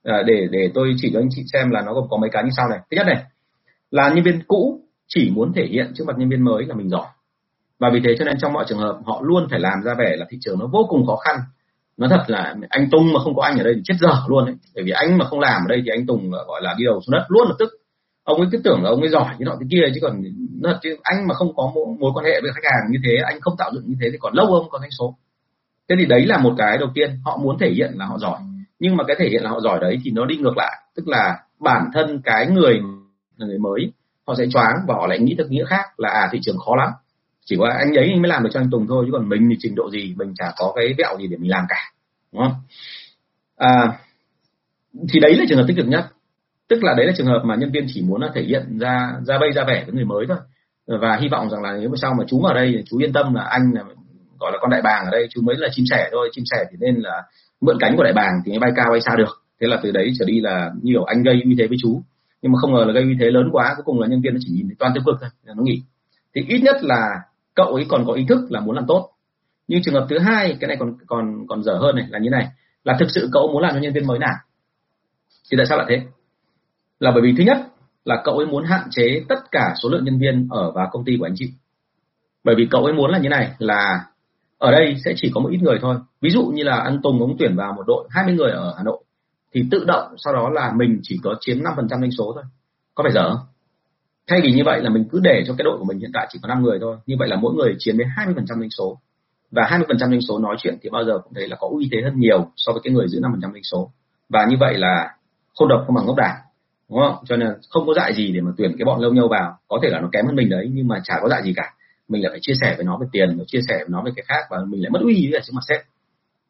à, 0.05 0.23
để 0.27 0.49
để 0.51 0.71
tôi 0.75 0.95
chỉ 0.97 1.11
cho 1.13 1.21
anh 1.21 1.29
chị 1.31 1.43
xem 1.53 1.71
là 1.71 1.83
nó 1.87 1.95
gồm 1.95 2.05
có 2.11 2.17
mấy 2.17 2.31
cái 2.33 2.45
như 2.45 2.51
sau 2.57 2.69
này. 2.69 2.79
Thứ 2.91 2.97
nhất 2.97 3.07
này 3.07 3.25
là 3.91 4.09
nhân 4.09 4.25
viên 4.25 4.43
cũ 4.49 4.81
chỉ 5.14 5.31
muốn 5.35 5.53
thể 5.53 5.66
hiện 5.70 5.92
trước 5.94 6.05
mặt 6.07 6.18
nhân 6.18 6.29
viên 6.29 6.44
mới 6.44 6.64
là 6.66 6.75
mình 6.75 6.89
giỏi. 6.89 7.07
Và 7.78 7.91
vì 7.93 8.01
thế 8.05 8.14
cho 8.18 8.24
nên 8.24 8.37
trong 8.39 8.53
mọi 8.53 8.64
trường 8.68 8.78
hợp 8.78 8.99
họ 9.05 9.20
luôn 9.22 9.47
phải 9.51 9.61
làm 9.61 9.82
ra 9.85 9.95
vẻ 9.99 10.16
là 10.16 10.26
thị 10.30 10.39
trường 10.41 10.59
nó 10.59 10.66
vô 10.66 10.87
cùng 10.89 11.07
khó 11.07 11.16
khăn. 11.16 11.37
Nó 11.97 12.09
thật 12.09 12.24
là 12.26 12.55
anh 12.68 12.91
tung 12.91 13.12
mà 13.12 13.20
không 13.24 13.35
có 13.37 13.43
anh 13.43 13.59
ở 13.59 13.64
đây 13.64 13.72
thì 13.76 13.80
chết 13.85 13.95
dở 14.01 14.12
luôn 14.28 14.47
đấy 14.47 14.55
bởi 14.74 14.85
vì 14.85 14.91
anh 14.91 15.18
mà 15.18 15.24
không 15.24 15.41
làm 15.41 15.62
ở 15.62 15.68
đây 15.68 15.82
thì 15.85 15.91
anh 15.91 16.07
Tùng 16.07 16.30
gọi 16.30 16.61
là 16.62 16.74
đi 16.78 16.85
đầu 16.85 17.01
xuống 17.01 17.12
đất 17.12 17.24
luôn 17.28 17.49
lập 17.49 17.55
tức. 17.59 17.68
Ông 18.24 18.41
ấy 18.41 18.49
cứ 18.53 18.59
tưởng 18.64 18.82
là 18.82 18.91
ông 18.91 19.01
ấy 19.01 19.09
giỏi 19.09 19.35
như 19.39 19.45
nọ 19.45 19.57
thế 19.61 19.66
kia 19.70 19.82
chứ 19.95 20.01
còn 20.03 20.22
thật 20.64 20.78
chứ 20.82 20.97
anh 21.03 21.26
mà 21.26 21.35
không 21.35 21.57
có 21.57 21.72
mối, 21.74 21.87
mối 21.99 22.11
quan 22.14 22.24
hệ 22.24 22.41
với 22.43 22.51
khách 22.55 22.70
hàng 22.70 22.91
như 22.93 22.99
thế 23.05 23.16
anh 23.26 23.41
không 23.41 23.55
tạo 23.59 23.70
dựng 23.74 23.85
như 23.87 23.95
thế 24.01 24.09
thì 24.12 24.18
còn 24.20 24.35
lâu 24.35 24.47
không 24.47 24.70
có 24.70 24.78
doanh 24.78 24.91
số. 24.99 25.16
Thế 25.89 25.97
thì 25.99 26.07
đấy 26.07 26.26
là 26.26 26.39
một 26.39 26.55
cái 26.59 26.78
đầu 26.78 26.89
tiên 26.95 27.11
họ 27.24 27.37
muốn 27.43 27.59
thể 27.59 27.70
hiện 27.70 27.91
là 27.95 28.07
họ 28.07 28.18
giỏi. 28.18 28.39
Nhưng 28.78 28.97
mà 28.97 29.05
cái 29.05 29.16
thể 29.18 29.28
hiện 29.30 29.43
là 29.43 29.51
họ 29.51 29.61
giỏi 29.61 29.78
đấy 29.80 29.99
thì 30.05 30.11
nó 30.11 30.24
đi 30.24 30.37
ngược 30.37 30.57
lại. 30.57 30.82
Tức 30.97 31.09
là 31.09 31.39
bản 31.61 31.91
thân 31.95 32.20
cái 32.24 32.47
người 32.47 32.80
người 33.37 33.59
mới 33.59 33.93
họ 34.31 34.35
sẽ 34.39 34.45
choáng 34.53 34.76
và 34.89 34.95
họ 34.95 35.07
lại 35.07 35.18
nghĩ 35.18 35.35
được 35.35 35.51
nghĩa 35.51 35.64
khác 35.64 35.85
là 35.97 36.09
à 36.09 36.28
thị 36.33 36.39
trường 36.43 36.59
khó 36.59 36.76
lắm. 36.76 36.89
Chỉ 37.45 37.57
có 37.59 37.68
anh 37.78 37.95
ấy 37.95 38.14
mới 38.16 38.28
làm 38.28 38.43
được 38.43 38.51
cho 38.53 38.61
anh 38.61 38.70
Tùng 38.70 38.87
thôi 38.89 39.05
chứ 39.07 39.12
còn 39.12 39.28
mình 39.28 39.49
thì 39.51 39.57
trình 39.59 39.74
độ 39.74 39.91
gì 39.91 40.14
mình 40.16 40.35
chả 40.39 40.53
có 40.57 40.72
cái 40.76 40.95
vẹo 40.99 41.18
gì 41.18 41.26
để 41.26 41.37
mình 41.37 41.51
làm 41.51 41.64
cả 41.68 41.93
đúng 42.33 42.43
không? 42.43 42.55
À, 43.57 43.99
thì 45.12 45.20
đấy 45.20 45.37
là 45.37 45.45
trường 45.49 45.59
hợp 45.59 45.64
tích 45.68 45.76
cực 45.76 45.87
nhất. 45.89 46.05
Tức 46.68 46.85
là 46.85 46.95
đấy 46.97 47.07
là 47.07 47.12
trường 47.16 47.26
hợp 47.26 47.43
mà 47.45 47.55
nhân 47.57 47.70
viên 47.72 47.87
chỉ 47.95 48.03
muốn 48.03 48.20
thể 48.35 48.43
hiện 48.43 48.78
ra 48.78 49.12
ra 49.26 49.39
bây 49.39 49.53
ra 49.53 49.64
vẻ 49.64 49.85
với 49.87 49.95
người 49.95 50.05
mới 50.05 50.26
thôi. 50.28 50.39
Và 51.01 51.18
hy 51.20 51.28
vọng 51.28 51.51
rằng 51.51 51.62
là 51.62 51.76
nếu 51.81 51.89
mà 51.89 51.97
sau 52.03 52.14
mà 52.18 52.24
chú 52.28 52.43
ở 52.43 52.55
đây 52.55 52.85
chú 52.91 52.99
yên 52.99 53.12
tâm 53.12 53.35
là 53.35 53.43
anh 53.43 53.62
là 53.74 53.83
gọi 54.41 54.53
là 54.53 54.59
con 54.61 54.70
đại 54.70 54.83
bàng 54.83 55.05
ở 55.05 55.11
đây 55.11 55.28
chú 55.31 55.41
mới 55.43 55.57
là 55.57 55.68
chim 55.72 55.85
sẻ 55.91 56.09
thôi. 56.12 56.28
Chim 56.33 56.45
sẻ 56.51 56.64
thì 56.70 56.76
nên 56.81 56.95
là 56.97 57.22
mượn 57.61 57.76
cánh 57.81 57.97
của 57.97 58.05
đại 58.05 58.12
bàng 58.12 58.33
thì 58.45 58.53
mới 58.53 58.59
bay 58.59 58.70
cao 58.76 58.87
bay 58.91 59.01
xa 59.01 59.12
được. 59.18 59.43
Thế 59.61 59.66
là 59.68 59.78
từ 59.83 59.91
đấy 59.91 60.12
trở 60.18 60.24
đi 60.24 60.41
là 60.41 60.70
nhiều 60.83 61.05
anh 61.05 61.22
gây 61.22 61.43
uy 61.45 61.55
thế 61.59 61.66
với 61.66 61.78
chú 61.83 62.03
nhưng 62.43 62.53
mà 62.53 62.59
không 62.61 62.74
ngờ 62.74 62.84
là 62.86 62.93
gây 62.93 63.03
uy 63.03 63.16
thế 63.20 63.30
lớn 63.30 63.49
quá, 63.53 63.72
cuối 63.76 63.82
cùng 63.84 64.01
là 64.01 64.07
nhân 64.07 64.20
viên 64.20 64.34
nó 64.34 64.38
chỉ 64.43 64.53
nhìn 64.53 64.66
thấy 64.66 64.76
toàn 64.78 64.93
tiêu 64.95 65.03
cực 65.07 65.16
thôi 65.20 65.30
nó 65.45 65.62
nghỉ. 65.62 65.82
Thì 66.34 66.45
ít 66.49 66.61
nhất 66.62 66.76
là 66.82 67.09
cậu 67.55 67.66
ấy 67.66 67.86
còn 67.88 68.05
có 68.07 68.12
ý 68.12 68.24
thức 68.28 68.41
là 68.49 68.61
muốn 68.61 68.76
làm 68.76 68.84
tốt. 68.88 69.11
Nhưng 69.68 69.82
trường 69.82 69.95
hợp 69.95 70.07
thứ 70.11 70.18
hai, 70.18 70.57
cái 70.61 70.68
này 70.68 70.76
còn 70.80 70.97
còn 71.07 71.47
còn 71.49 71.62
dở 71.62 71.74
hơn 71.80 71.97
này, 71.97 72.07
là 72.09 72.18
như 72.18 72.30
này. 72.30 72.49
Là 72.84 72.97
thực 73.01 73.09
sự 73.14 73.28
cậu 73.32 73.53
muốn 73.53 73.62
làm 73.62 73.74
cho 73.74 73.80
nhân 73.80 73.93
viên 73.93 74.07
mới 74.07 74.18
nào 74.18 74.34
thì 75.51 75.57
tại 75.57 75.66
sao 75.66 75.78
lại 75.78 75.86
thế? 75.91 76.03
Là 77.01 77.11
bởi 77.11 77.22
vì 77.22 77.34
thứ 77.38 77.45
nhất 77.45 77.59
là 78.05 78.22
cậu 78.24 78.38
ấy 78.38 78.47
muốn 78.47 78.64
hạn 78.64 78.88
chế 78.91 79.24
tất 79.28 79.51
cả 79.51 79.74
số 79.82 79.88
lượng 79.88 80.05
nhân 80.05 80.18
viên 80.18 80.49
ở 80.51 80.70
vào 80.70 80.88
công 80.93 81.05
ty 81.05 81.16
của 81.18 81.26
anh 81.26 81.34
chị. 81.36 81.53
Bởi 82.45 82.55
vì 82.55 82.68
cậu 82.70 82.84
ấy 82.84 82.95
muốn 82.95 83.11
là 83.11 83.18
như 83.18 83.28
này, 83.28 83.51
là 83.59 84.05
ở 84.59 84.70
đây 84.70 84.97
sẽ 85.05 85.12
chỉ 85.16 85.30
có 85.34 85.41
một 85.41 85.49
ít 85.49 85.59
người 85.62 85.78
thôi. 85.82 85.97
Ví 86.20 86.30
dụ 86.30 86.45
như 86.55 86.62
là 86.62 86.76
anh 86.76 87.03
Tùng, 87.03 87.20
ông 87.20 87.36
tuyển 87.38 87.57
vào 87.57 87.72
một 87.72 87.82
đội 87.86 88.09
20 88.11 88.34
người 88.34 88.51
ở 88.51 88.74
Hà 88.76 88.82
Nội 88.82 89.05
thì 89.55 89.64
tự 89.70 89.84
động 89.84 90.14
sau 90.24 90.34
đó 90.34 90.51
là 90.51 90.72
mình 90.76 91.01
chỉ 91.03 91.20
có 91.22 91.34
chiếm 91.40 91.57
5% 91.59 91.88
doanh 91.88 92.11
số 92.11 92.32
thôi. 92.34 92.44
Có 92.94 93.05
phải 93.05 93.12
dở 93.12 93.28
không? 93.28 93.46
Thay 94.28 94.40
vì 94.42 94.53
như 94.53 94.62
vậy 94.64 94.80
là 94.82 94.90
mình 94.90 95.05
cứ 95.11 95.20
để 95.22 95.44
cho 95.46 95.55
cái 95.59 95.64
đội 95.64 95.78
của 95.78 95.84
mình 95.84 95.98
hiện 95.98 96.11
tại 96.14 96.26
chỉ 96.30 96.38
có 96.42 96.48
5 96.48 96.62
người 96.62 96.78
thôi. 96.80 96.96
Như 97.07 97.16
vậy 97.18 97.28
là 97.28 97.36
mỗi 97.36 97.55
người 97.55 97.74
chiếm 97.78 97.98
đến 97.98 98.09
20% 98.16 98.44
doanh 98.46 98.70
số. 98.70 98.98
Và 99.51 99.62
20% 99.62 99.98
doanh 99.98 100.20
số 100.20 100.38
nói 100.38 100.57
chuyện 100.59 100.74
thì 100.82 100.90
bao 100.92 101.05
giờ 101.05 101.18
cũng 101.24 101.34
thấy 101.34 101.48
là 101.48 101.57
có 101.57 101.68
uy 101.70 101.88
thế 101.92 101.98
hơn 102.05 102.12
nhiều 102.16 102.51
so 102.57 102.72
với 102.72 102.80
cái 102.84 102.92
người 102.92 103.09
giữ 103.09 103.20
5% 103.20 103.40
doanh 103.40 103.62
số. 103.62 103.90
Và 104.28 104.46
như 104.51 104.57
vậy 104.61 104.78
là 104.78 105.14
không 105.59 105.68
độc 105.68 105.82
không 105.86 105.94
bằng 105.94 106.07
ngốc 106.07 106.16
đảng, 106.16 106.36
đúng 106.90 106.98
không? 107.01 107.24
Cho 107.24 107.36
nên 107.36 107.48
không 107.70 107.86
có 107.86 107.94
dại 107.94 108.14
gì 108.14 108.32
để 108.32 108.40
mà 108.40 108.51
tuyển 108.57 108.74
cái 108.78 108.84
bọn 108.84 109.01
lâu 109.01 109.12
nhau 109.12 109.28
vào. 109.28 109.59
Có 109.68 109.78
thể 109.82 109.88
là 109.88 110.01
nó 110.01 110.09
kém 110.12 110.26
hơn 110.26 110.36
mình 110.36 110.48
đấy, 110.48 110.70
nhưng 110.72 110.88
mà 110.88 111.01
chả 111.05 111.14
có 111.22 111.28
dại 111.28 111.42
gì 111.42 111.53
cả. 111.57 111.74
Mình 112.09 112.22
lại 112.22 112.30
phải 112.30 112.38
chia 112.42 112.55
sẻ 112.61 112.74
với 112.76 112.84
nó 112.84 112.98
về 113.01 113.07
tiền 113.12 113.38
chia 113.46 113.61
sẻ 113.68 113.74
với 113.78 113.88
nó 113.88 114.03
về 114.03 114.11
cái 114.16 114.24
khác 114.28 114.44
và 114.51 114.59
mình 114.68 114.82
lại 114.82 114.90
mất 114.90 115.01
uy 115.03 115.28
với 115.32 115.40
trước 115.40 115.53
mặt 115.55 115.64
sếp. 115.68 115.80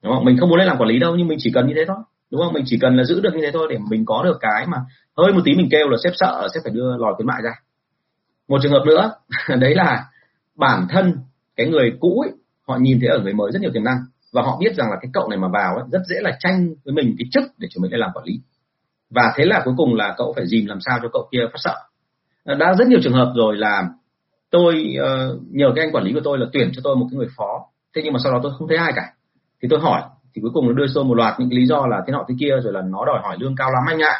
Đúng 0.02 0.12
không? 0.14 0.24
Mình 0.24 0.36
không 0.40 0.48
muốn 0.48 0.58
lên 0.58 0.68
làm 0.68 0.78
quản 0.78 0.88
lý 0.88 0.98
đâu, 0.98 1.16
nhưng 1.16 1.28
mình 1.28 1.38
chỉ 1.40 1.50
cần 1.54 1.66
như 1.66 1.74
thế 1.76 1.84
thôi 1.88 1.96
đúng 2.30 2.40
không? 2.42 2.52
Mình 2.52 2.64
chỉ 2.66 2.78
cần 2.80 2.96
là 2.96 3.04
giữ 3.04 3.20
được 3.20 3.30
như 3.34 3.40
thế 3.42 3.50
thôi 3.52 3.66
để 3.70 3.78
mình 3.90 4.04
có 4.04 4.22
được 4.24 4.38
cái 4.40 4.66
mà 4.66 4.78
hơi 5.16 5.32
một 5.32 5.40
tí 5.44 5.54
mình 5.54 5.68
kêu 5.70 5.88
là 5.88 5.96
sếp 6.04 6.12
sợ 6.16 6.48
sẽ 6.54 6.60
phải 6.64 6.72
đưa 6.72 6.96
lòi 6.96 7.14
khuyến 7.14 7.26
mại 7.26 7.42
ra. 7.42 7.50
Một 8.48 8.58
trường 8.62 8.72
hợp 8.72 8.82
nữa 8.86 9.12
đấy 9.58 9.74
là 9.74 10.04
bản 10.56 10.86
thân 10.90 11.14
cái 11.56 11.66
người 11.66 11.92
cũ 12.00 12.20
ấy, 12.20 12.32
họ 12.68 12.78
nhìn 12.80 13.00
thấy 13.00 13.08
ở 13.08 13.18
người 13.18 13.32
mới 13.32 13.52
rất 13.52 13.62
nhiều 13.62 13.70
tiềm 13.74 13.84
năng 13.84 13.98
và 14.32 14.42
họ 14.42 14.58
biết 14.60 14.74
rằng 14.76 14.90
là 14.90 14.96
cái 15.02 15.10
cậu 15.12 15.28
này 15.28 15.38
mà 15.38 15.48
vào 15.48 15.76
ấy, 15.76 15.84
rất 15.92 16.02
dễ 16.08 16.16
là 16.20 16.36
tranh 16.40 16.68
với 16.84 16.94
mình 16.94 17.14
cái 17.18 17.26
chức 17.32 17.44
để 17.58 17.68
cho 17.70 17.80
mình 17.82 17.90
lên 17.90 18.00
làm 18.00 18.10
quản 18.14 18.24
lý. 18.24 18.40
Và 19.10 19.32
thế 19.36 19.44
là 19.44 19.62
cuối 19.64 19.74
cùng 19.76 19.94
là 19.94 20.14
cậu 20.16 20.32
phải 20.36 20.46
dìm 20.46 20.66
làm 20.66 20.78
sao 20.80 20.98
cho 21.02 21.08
cậu 21.12 21.28
kia 21.32 21.40
phát 21.52 21.58
sợ. 21.58 21.74
À, 22.44 22.54
đã 22.54 22.74
rất 22.78 22.88
nhiều 22.88 22.98
trường 23.02 23.12
hợp 23.12 23.32
rồi 23.36 23.56
là 23.56 23.88
tôi 24.50 24.96
uh, 25.00 25.42
nhờ 25.50 25.72
cái 25.74 25.84
anh 25.84 25.92
quản 25.92 26.04
lý 26.04 26.12
của 26.12 26.20
tôi 26.24 26.38
là 26.38 26.46
tuyển 26.52 26.70
cho 26.74 26.80
tôi 26.84 26.96
một 26.96 27.06
cái 27.10 27.16
người 27.16 27.28
phó. 27.36 27.66
Thế 27.94 28.02
nhưng 28.04 28.12
mà 28.12 28.18
sau 28.22 28.32
đó 28.32 28.40
tôi 28.42 28.52
không 28.58 28.68
thấy 28.68 28.76
ai 28.76 28.92
cả. 28.96 29.12
Thì 29.62 29.68
tôi 29.70 29.80
hỏi 29.80 30.02
thì 30.34 30.42
cuối 30.42 30.50
cùng 30.54 30.66
nó 30.66 30.72
đưa 30.72 30.86
tôi 30.94 31.04
một 31.04 31.14
loạt 31.14 31.40
những 31.40 31.50
cái 31.50 31.58
lý 31.58 31.66
do 31.66 31.86
là 31.86 31.96
thế 32.06 32.12
nọ 32.12 32.24
thế 32.28 32.34
kia 32.40 32.54
rồi 32.64 32.72
là 32.72 32.82
nó 32.82 33.04
đòi 33.06 33.20
hỏi 33.22 33.36
lương 33.40 33.56
cao 33.56 33.70
lắm 33.70 33.82
anh 33.88 33.98
ạ. 33.98 34.14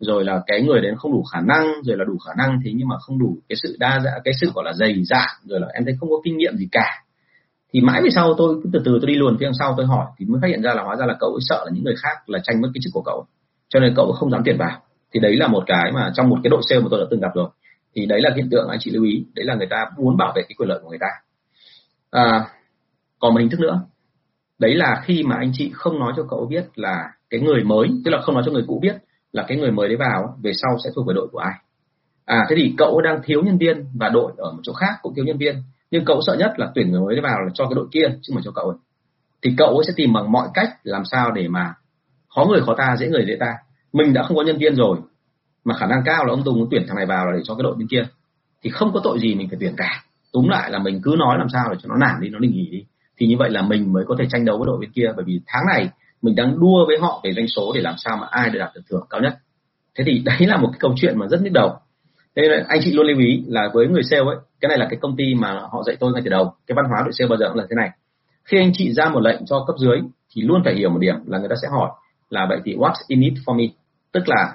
Rồi 0.00 0.24
là 0.24 0.42
cái 0.46 0.62
người 0.62 0.80
đến 0.80 0.96
không 0.96 1.12
đủ 1.12 1.22
khả 1.22 1.40
năng 1.40 1.82
rồi 1.82 1.96
là 1.96 2.04
đủ 2.04 2.18
khả 2.26 2.32
năng 2.36 2.60
thế 2.64 2.72
nhưng 2.74 2.88
mà 2.88 2.96
không 2.98 3.18
đủ 3.18 3.38
cái 3.48 3.56
sự 3.62 3.76
đa 3.78 4.00
dạng 4.04 4.20
cái 4.24 4.34
sự 4.40 4.50
gọi 4.54 4.64
là 4.64 4.72
dày 4.72 5.04
dạn 5.04 5.28
rồi 5.44 5.60
là 5.60 5.66
em 5.74 5.84
thấy 5.84 5.94
không 6.00 6.10
có 6.10 6.16
kinh 6.24 6.36
nghiệm 6.36 6.56
gì 6.56 6.68
cả. 6.72 7.04
Thì 7.72 7.80
mãi 7.80 8.02
về 8.02 8.08
sau 8.14 8.34
tôi 8.38 8.60
cứ 8.62 8.70
từ 8.72 8.80
từ 8.84 8.98
tôi 9.00 9.08
đi 9.08 9.14
luồn 9.14 9.36
phía 9.40 9.50
sau 9.58 9.74
tôi 9.76 9.86
hỏi 9.86 10.06
thì 10.18 10.26
mới 10.26 10.38
phát 10.42 10.48
hiện 10.48 10.62
ra 10.62 10.74
là 10.74 10.82
hóa 10.82 10.96
ra 10.96 11.06
là 11.06 11.16
cậu 11.20 11.30
ấy 11.30 11.40
sợ 11.40 11.62
là 11.64 11.70
những 11.74 11.84
người 11.84 11.94
khác 12.02 12.28
là 12.28 12.38
tranh 12.42 12.60
mất 12.60 12.68
cái 12.74 12.80
chức 12.84 12.90
của 12.94 13.02
cậu. 13.02 13.26
Cho 13.68 13.80
nên 13.80 13.92
cậu 13.96 14.12
không 14.12 14.30
dám 14.30 14.42
tuyển 14.44 14.56
vào. 14.58 14.80
Thì 15.12 15.20
đấy 15.20 15.36
là 15.36 15.48
một 15.48 15.64
cái 15.66 15.92
mà 15.94 16.10
trong 16.14 16.28
một 16.28 16.36
cái 16.42 16.50
đội 16.50 16.60
sale 16.68 16.80
mà 16.80 16.86
tôi 16.90 17.00
đã 17.00 17.06
từng 17.10 17.20
gặp 17.20 17.30
rồi. 17.34 17.48
Thì 17.94 18.06
đấy 18.06 18.20
là 18.20 18.30
hiện 18.36 18.48
tượng 18.50 18.68
anh 18.68 18.78
chị 18.80 18.90
lưu 18.90 19.04
ý 19.04 19.24
đấy 19.34 19.46
là 19.46 19.54
người 19.54 19.66
ta 19.70 19.86
muốn 19.96 20.16
bảo 20.16 20.32
vệ 20.36 20.42
cái 20.42 20.54
quyền 20.58 20.68
lợi 20.68 20.78
của 20.82 20.88
người 20.88 20.98
ta. 21.00 21.06
À, 22.10 22.44
còn 23.18 23.34
một 23.34 23.40
hình 23.40 23.50
thức 23.50 23.60
nữa 23.60 23.80
đấy 24.58 24.74
là 24.74 25.02
khi 25.04 25.22
mà 25.22 25.36
anh 25.36 25.50
chị 25.54 25.70
không 25.74 25.98
nói 25.98 26.12
cho 26.16 26.22
cậu 26.30 26.46
biết 26.50 26.64
là 26.74 27.10
cái 27.30 27.40
người 27.40 27.64
mới, 27.64 27.88
tức 28.04 28.10
là 28.10 28.20
không 28.22 28.34
nói 28.34 28.44
cho 28.46 28.52
người 28.52 28.64
cũ 28.66 28.78
biết 28.82 28.96
là 29.32 29.44
cái 29.48 29.58
người 29.58 29.70
mới 29.70 29.88
đấy 29.88 29.96
vào 29.96 30.36
về 30.42 30.52
sau 30.54 30.76
sẽ 30.84 30.90
thuộc 30.94 31.06
về 31.06 31.14
đội 31.14 31.28
của 31.32 31.38
ai. 31.38 31.54
À 32.24 32.46
thế 32.48 32.56
thì 32.58 32.74
cậu 32.78 33.00
đang 33.00 33.20
thiếu 33.24 33.42
nhân 33.42 33.58
viên 33.58 33.84
và 33.94 34.08
đội 34.08 34.32
ở 34.36 34.52
một 34.52 34.60
chỗ 34.62 34.72
khác 34.72 34.94
cũng 35.02 35.14
thiếu 35.14 35.24
nhân 35.24 35.38
viên, 35.38 35.62
nhưng 35.90 36.04
cậu 36.04 36.20
sợ 36.26 36.36
nhất 36.38 36.52
là 36.56 36.70
tuyển 36.74 36.90
người 36.90 37.00
mới 37.00 37.14
đấy 37.14 37.22
vào 37.22 37.40
là 37.40 37.50
cho 37.54 37.64
cái 37.64 37.74
đội 37.74 37.86
kia 37.92 38.06
chứ 38.22 38.32
mà 38.36 38.40
cho 38.44 38.50
cậu 38.54 38.64
ấy. 38.64 38.76
thì 39.42 39.54
cậu 39.58 39.68
ấy 39.68 39.84
sẽ 39.86 39.92
tìm 39.96 40.12
bằng 40.12 40.32
mọi 40.32 40.48
cách 40.54 40.68
làm 40.82 41.02
sao 41.04 41.30
để 41.30 41.48
mà 41.48 41.74
khó 42.28 42.44
người 42.44 42.60
khó 42.60 42.74
ta, 42.78 42.96
dễ 42.98 43.08
người 43.08 43.24
dễ 43.26 43.36
ta. 43.40 43.54
Mình 43.92 44.12
đã 44.12 44.22
không 44.22 44.36
có 44.36 44.42
nhân 44.42 44.58
viên 44.58 44.74
rồi, 44.74 44.98
mà 45.64 45.74
khả 45.74 45.86
năng 45.86 46.02
cao 46.04 46.24
là 46.24 46.32
ông 46.32 46.42
Tùng 46.44 46.68
tuyển 46.70 46.84
thằng 46.86 46.96
này 46.96 47.06
vào 47.06 47.26
là 47.26 47.32
để 47.36 47.40
cho 47.44 47.54
cái 47.54 47.62
đội 47.62 47.74
bên 47.76 47.88
kia. 47.88 48.06
Thì 48.62 48.70
không 48.70 48.92
có 48.94 49.00
tội 49.04 49.18
gì 49.20 49.34
mình 49.34 49.48
phải 49.48 49.58
tuyển 49.60 49.74
cả. 49.76 50.04
Túm 50.32 50.48
lại 50.48 50.70
là 50.70 50.78
mình 50.78 51.00
cứ 51.02 51.14
nói 51.18 51.38
làm 51.38 51.48
sao 51.52 51.68
để 51.70 51.78
cho 51.82 51.88
nó 51.88 51.96
nản 51.96 52.20
đi, 52.20 52.28
nó 52.28 52.38
đình 52.38 52.52
nghỉ 52.52 52.68
đi 52.70 52.84
thì 53.18 53.26
như 53.26 53.36
vậy 53.38 53.50
là 53.50 53.62
mình 53.62 53.92
mới 53.92 54.04
có 54.08 54.16
thể 54.18 54.24
tranh 54.30 54.44
đấu 54.44 54.58
với 54.58 54.66
đội 54.66 54.78
bên 54.80 54.90
kia. 54.90 55.12
Bởi 55.16 55.24
vì 55.24 55.40
tháng 55.46 55.62
này 55.66 55.88
mình 56.22 56.34
đang 56.34 56.60
đua 56.60 56.86
với 56.86 56.98
họ 57.00 57.20
về 57.24 57.32
doanh 57.36 57.48
số 57.48 57.72
để 57.74 57.80
làm 57.80 57.94
sao 57.98 58.16
mà 58.16 58.26
ai 58.30 58.50
được 58.50 58.58
đạt 58.58 58.70
được 58.74 58.82
thưởng 58.90 59.06
cao 59.10 59.20
nhất. 59.20 59.38
Thế 59.98 60.04
thì 60.06 60.22
đấy 60.24 60.38
là 60.40 60.56
một 60.56 60.68
cái 60.72 60.78
câu 60.80 60.94
chuyện 60.96 61.18
mà 61.18 61.26
rất 61.26 61.42
nhức 61.42 61.52
đầu. 61.52 61.76
Thế 62.36 62.42
nên 62.48 62.64
anh 62.68 62.80
chị 62.84 62.92
luôn 62.92 63.06
lưu 63.06 63.18
ý 63.18 63.42
là 63.46 63.68
với 63.74 63.86
người 63.86 64.02
sale 64.02 64.22
ấy, 64.22 64.36
cái 64.60 64.68
này 64.68 64.78
là 64.78 64.86
cái 64.90 64.98
công 65.02 65.16
ty 65.16 65.34
mà 65.34 65.52
họ 65.52 65.82
dạy 65.86 65.96
tôi 66.00 66.12
ngay 66.12 66.22
từ 66.24 66.30
đầu. 66.30 66.52
Cái 66.66 66.74
văn 66.76 66.84
hóa 66.88 67.02
đội 67.04 67.12
sale 67.12 67.28
bao 67.28 67.38
giờ 67.38 67.48
cũng 67.48 67.58
là 67.58 67.66
thế 67.70 67.74
này. 67.76 67.90
Khi 68.44 68.58
anh 68.58 68.70
chị 68.74 68.92
ra 68.92 69.08
một 69.08 69.20
lệnh 69.20 69.46
cho 69.46 69.64
cấp 69.66 69.76
dưới 69.78 69.98
thì 70.34 70.42
luôn 70.42 70.62
phải 70.64 70.74
hiểu 70.74 70.90
một 70.90 70.98
điểm 70.98 71.14
là 71.26 71.38
người 71.38 71.48
ta 71.48 71.54
sẽ 71.62 71.68
hỏi 71.68 71.90
là 72.30 72.46
vậy 72.48 72.58
thì 72.64 72.74
what's 72.74 73.02
in 73.06 73.20
it 73.20 73.32
for 73.46 73.56
me? 73.56 73.64
Tức 74.12 74.28
là 74.28 74.54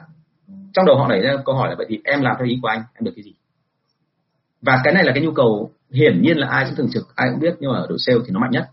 trong 0.74 0.86
đầu 0.86 0.98
họ 0.98 1.08
đẩy 1.10 1.22
ra 1.22 1.34
câu 1.46 1.56
hỏi 1.56 1.70
là 1.70 1.76
vậy 1.78 1.86
thì 1.90 2.00
em 2.04 2.22
làm 2.22 2.36
theo 2.40 2.48
ý 2.48 2.60
của 2.62 2.68
anh, 2.68 2.84
em 2.94 3.06
được 3.06 3.12
cái 3.16 3.24
gì? 3.24 3.34
Và 4.66 4.82
cái 4.84 4.94
này 4.94 5.04
là 5.04 5.12
cái 5.16 5.24
nhu 5.24 5.32
cầu 5.32 5.72
hiển 5.92 6.22
nhiên 6.22 6.38
là 6.38 6.48
ai 6.48 6.66
cũng 6.66 6.76
thường 6.76 6.90
trực, 6.94 7.04
ai 7.16 7.28
cũng 7.32 7.40
biết, 7.40 7.56
nhưng 7.60 7.72
mà 7.72 7.78
ở 7.78 7.86
đội 7.90 7.98
sale 8.00 8.20
thì 8.26 8.32
nó 8.32 8.40
mạnh 8.40 8.52
nhất. 8.52 8.68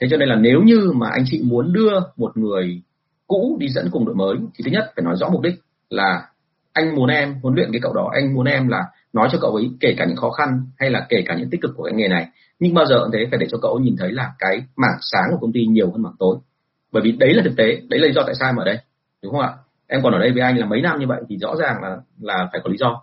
Thế 0.00 0.06
cho 0.10 0.16
nên 0.16 0.28
là 0.28 0.36
nếu 0.36 0.60
như 0.60 0.92
mà 0.94 1.08
anh 1.12 1.24
chị 1.26 1.42
muốn 1.44 1.72
đưa 1.72 1.92
một 2.16 2.36
người 2.36 2.82
cũ 3.26 3.56
đi 3.60 3.68
dẫn 3.68 3.88
cùng 3.90 4.04
đội 4.04 4.14
mới, 4.14 4.36
thì 4.54 4.64
thứ 4.64 4.70
nhất 4.70 4.92
phải 4.96 5.04
nói 5.04 5.16
rõ 5.16 5.28
mục 5.28 5.42
đích 5.42 5.54
là 5.90 6.28
anh 6.72 6.94
muốn 6.94 7.08
em, 7.08 7.34
huấn 7.42 7.54
luyện 7.54 7.72
cái 7.72 7.80
cậu 7.82 7.92
đó, 7.94 8.10
anh 8.12 8.34
muốn 8.34 8.46
em 8.46 8.68
là 8.68 8.84
nói 9.12 9.28
cho 9.32 9.38
cậu 9.40 9.54
ấy 9.54 9.70
kể 9.80 9.94
cả 9.98 10.04
những 10.04 10.16
khó 10.16 10.30
khăn 10.30 10.48
hay 10.78 10.90
là 10.90 11.06
kể 11.08 11.22
cả 11.26 11.34
những 11.38 11.50
tích 11.50 11.60
cực 11.60 11.70
của 11.76 11.84
cái 11.84 11.94
nghề 11.94 12.08
này. 12.08 12.28
Nhưng 12.58 12.74
bao 12.74 12.86
giờ 12.86 13.00
cũng 13.02 13.10
thế, 13.12 13.26
phải 13.30 13.38
để 13.38 13.46
cho 13.50 13.58
cậu 13.62 13.78
nhìn 13.78 13.96
thấy 13.98 14.12
là 14.12 14.32
cái 14.38 14.62
mảng 14.76 14.98
sáng 15.00 15.24
của 15.30 15.38
công 15.40 15.52
ty 15.52 15.66
nhiều 15.66 15.90
hơn 15.90 16.02
mảng 16.02 16.16
tối. 16.18 16.36
Bởi 16.92 17.02
vì 17.02 17.12
đấy 17.12 17.34
là 17.34 17.42
thực 17.44 17.56
tế, 17.56 17.64
đấy 17.64 18.00
là 18.00 18.06
lý 18.06 18.12
do 18.12 18.22
tại 18.26 18.34
sao 18.34 18.48
em 18.48 18.56
ở 18.56 18.64
đây, 18.64 18.78
đúng 19.22 19.32
không 19.32 19.40
ạ? 19.40 19.52
Em 19.86 20.00
còn 20.02 20.12
ở 20.12 20.18
đây 20.18 20.32
với 20.32 20.42
anh 20.42 20.58
là 20.58 20.66
mấy 20.66 20.80
năm 20.80 21.00
như 21.00 21.06
vậy 21.06 21.22
thì 21.28 21.38
rõ 21.38 21.56
ràng 21.56 21.82
là 21.82 21.96
là 22.20 22.48
phải 22.52 22.60
có 22.64 22.70
lý 22.70 22.76
do 22.76 23.02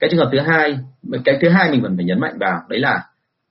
cái 0.00 0.10
trường 0.10 0.20
hợp 0.20 0.28
thứ 0.32 0.38
hai, 0.40 0.78
cái 1.24 1.38
thứ 1.40 1.48
hai 1.48 1.70
mình 1.70 1.82
vẫn 1.82 1.96
phải 1.96 2.04
nhấn 2.04 2.20
mạnh 2.20 2.38
vào, 2.38 2.60
đấy 2.68 2.80
là 2.80 3.06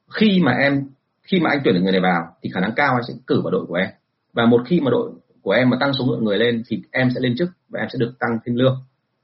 khi 0.09 0.41
mà 0.43 0.51
em, 0.51 0.83
khi 1.23 1.39
mà 1.39 1.49
anh 1.49 1.61
tuyển 1.63 1.75
được 1.75 1.81
người 1.83 1.91
này 1.91 2.01
vào 2.01 2.27
thì 2.41 2.49
khả 2.53 2.59
năng 2.59 2.71
cao 2.75 2.93
anh 2.93 3.03
sẽ 3.07 3.13
cử 3.27 3.41
vào 3.41 3.51
đội 3.51 3.65
của 3.65 3.75
em. 3.75 3.89
Và 4.33 4.45
một 4.45 4.61
khi 4.65 4.81
mà 4.81 4.91
đội 4.91 5.11
của 5.41 5.51
em 5.51 5.69
mà 5.69 5.77
tăng 5.79 5.93
số 5.93 6.05
lượng 6.11 6.23
người 6.23 6.37
lên 6.37 6.63
thì 6.67 6.81
em 6.91 7.09
sẽ 7.15 7.19
lên 7.19 7.35
chức 7.37 7.49
và 7.69 7.79
em 7.79 7.89
sẽ 7.93 7.97
được 7.99 8.13
tăng 8.19 8.39
thêm 8.45 8.55
lương. 8.55 8.77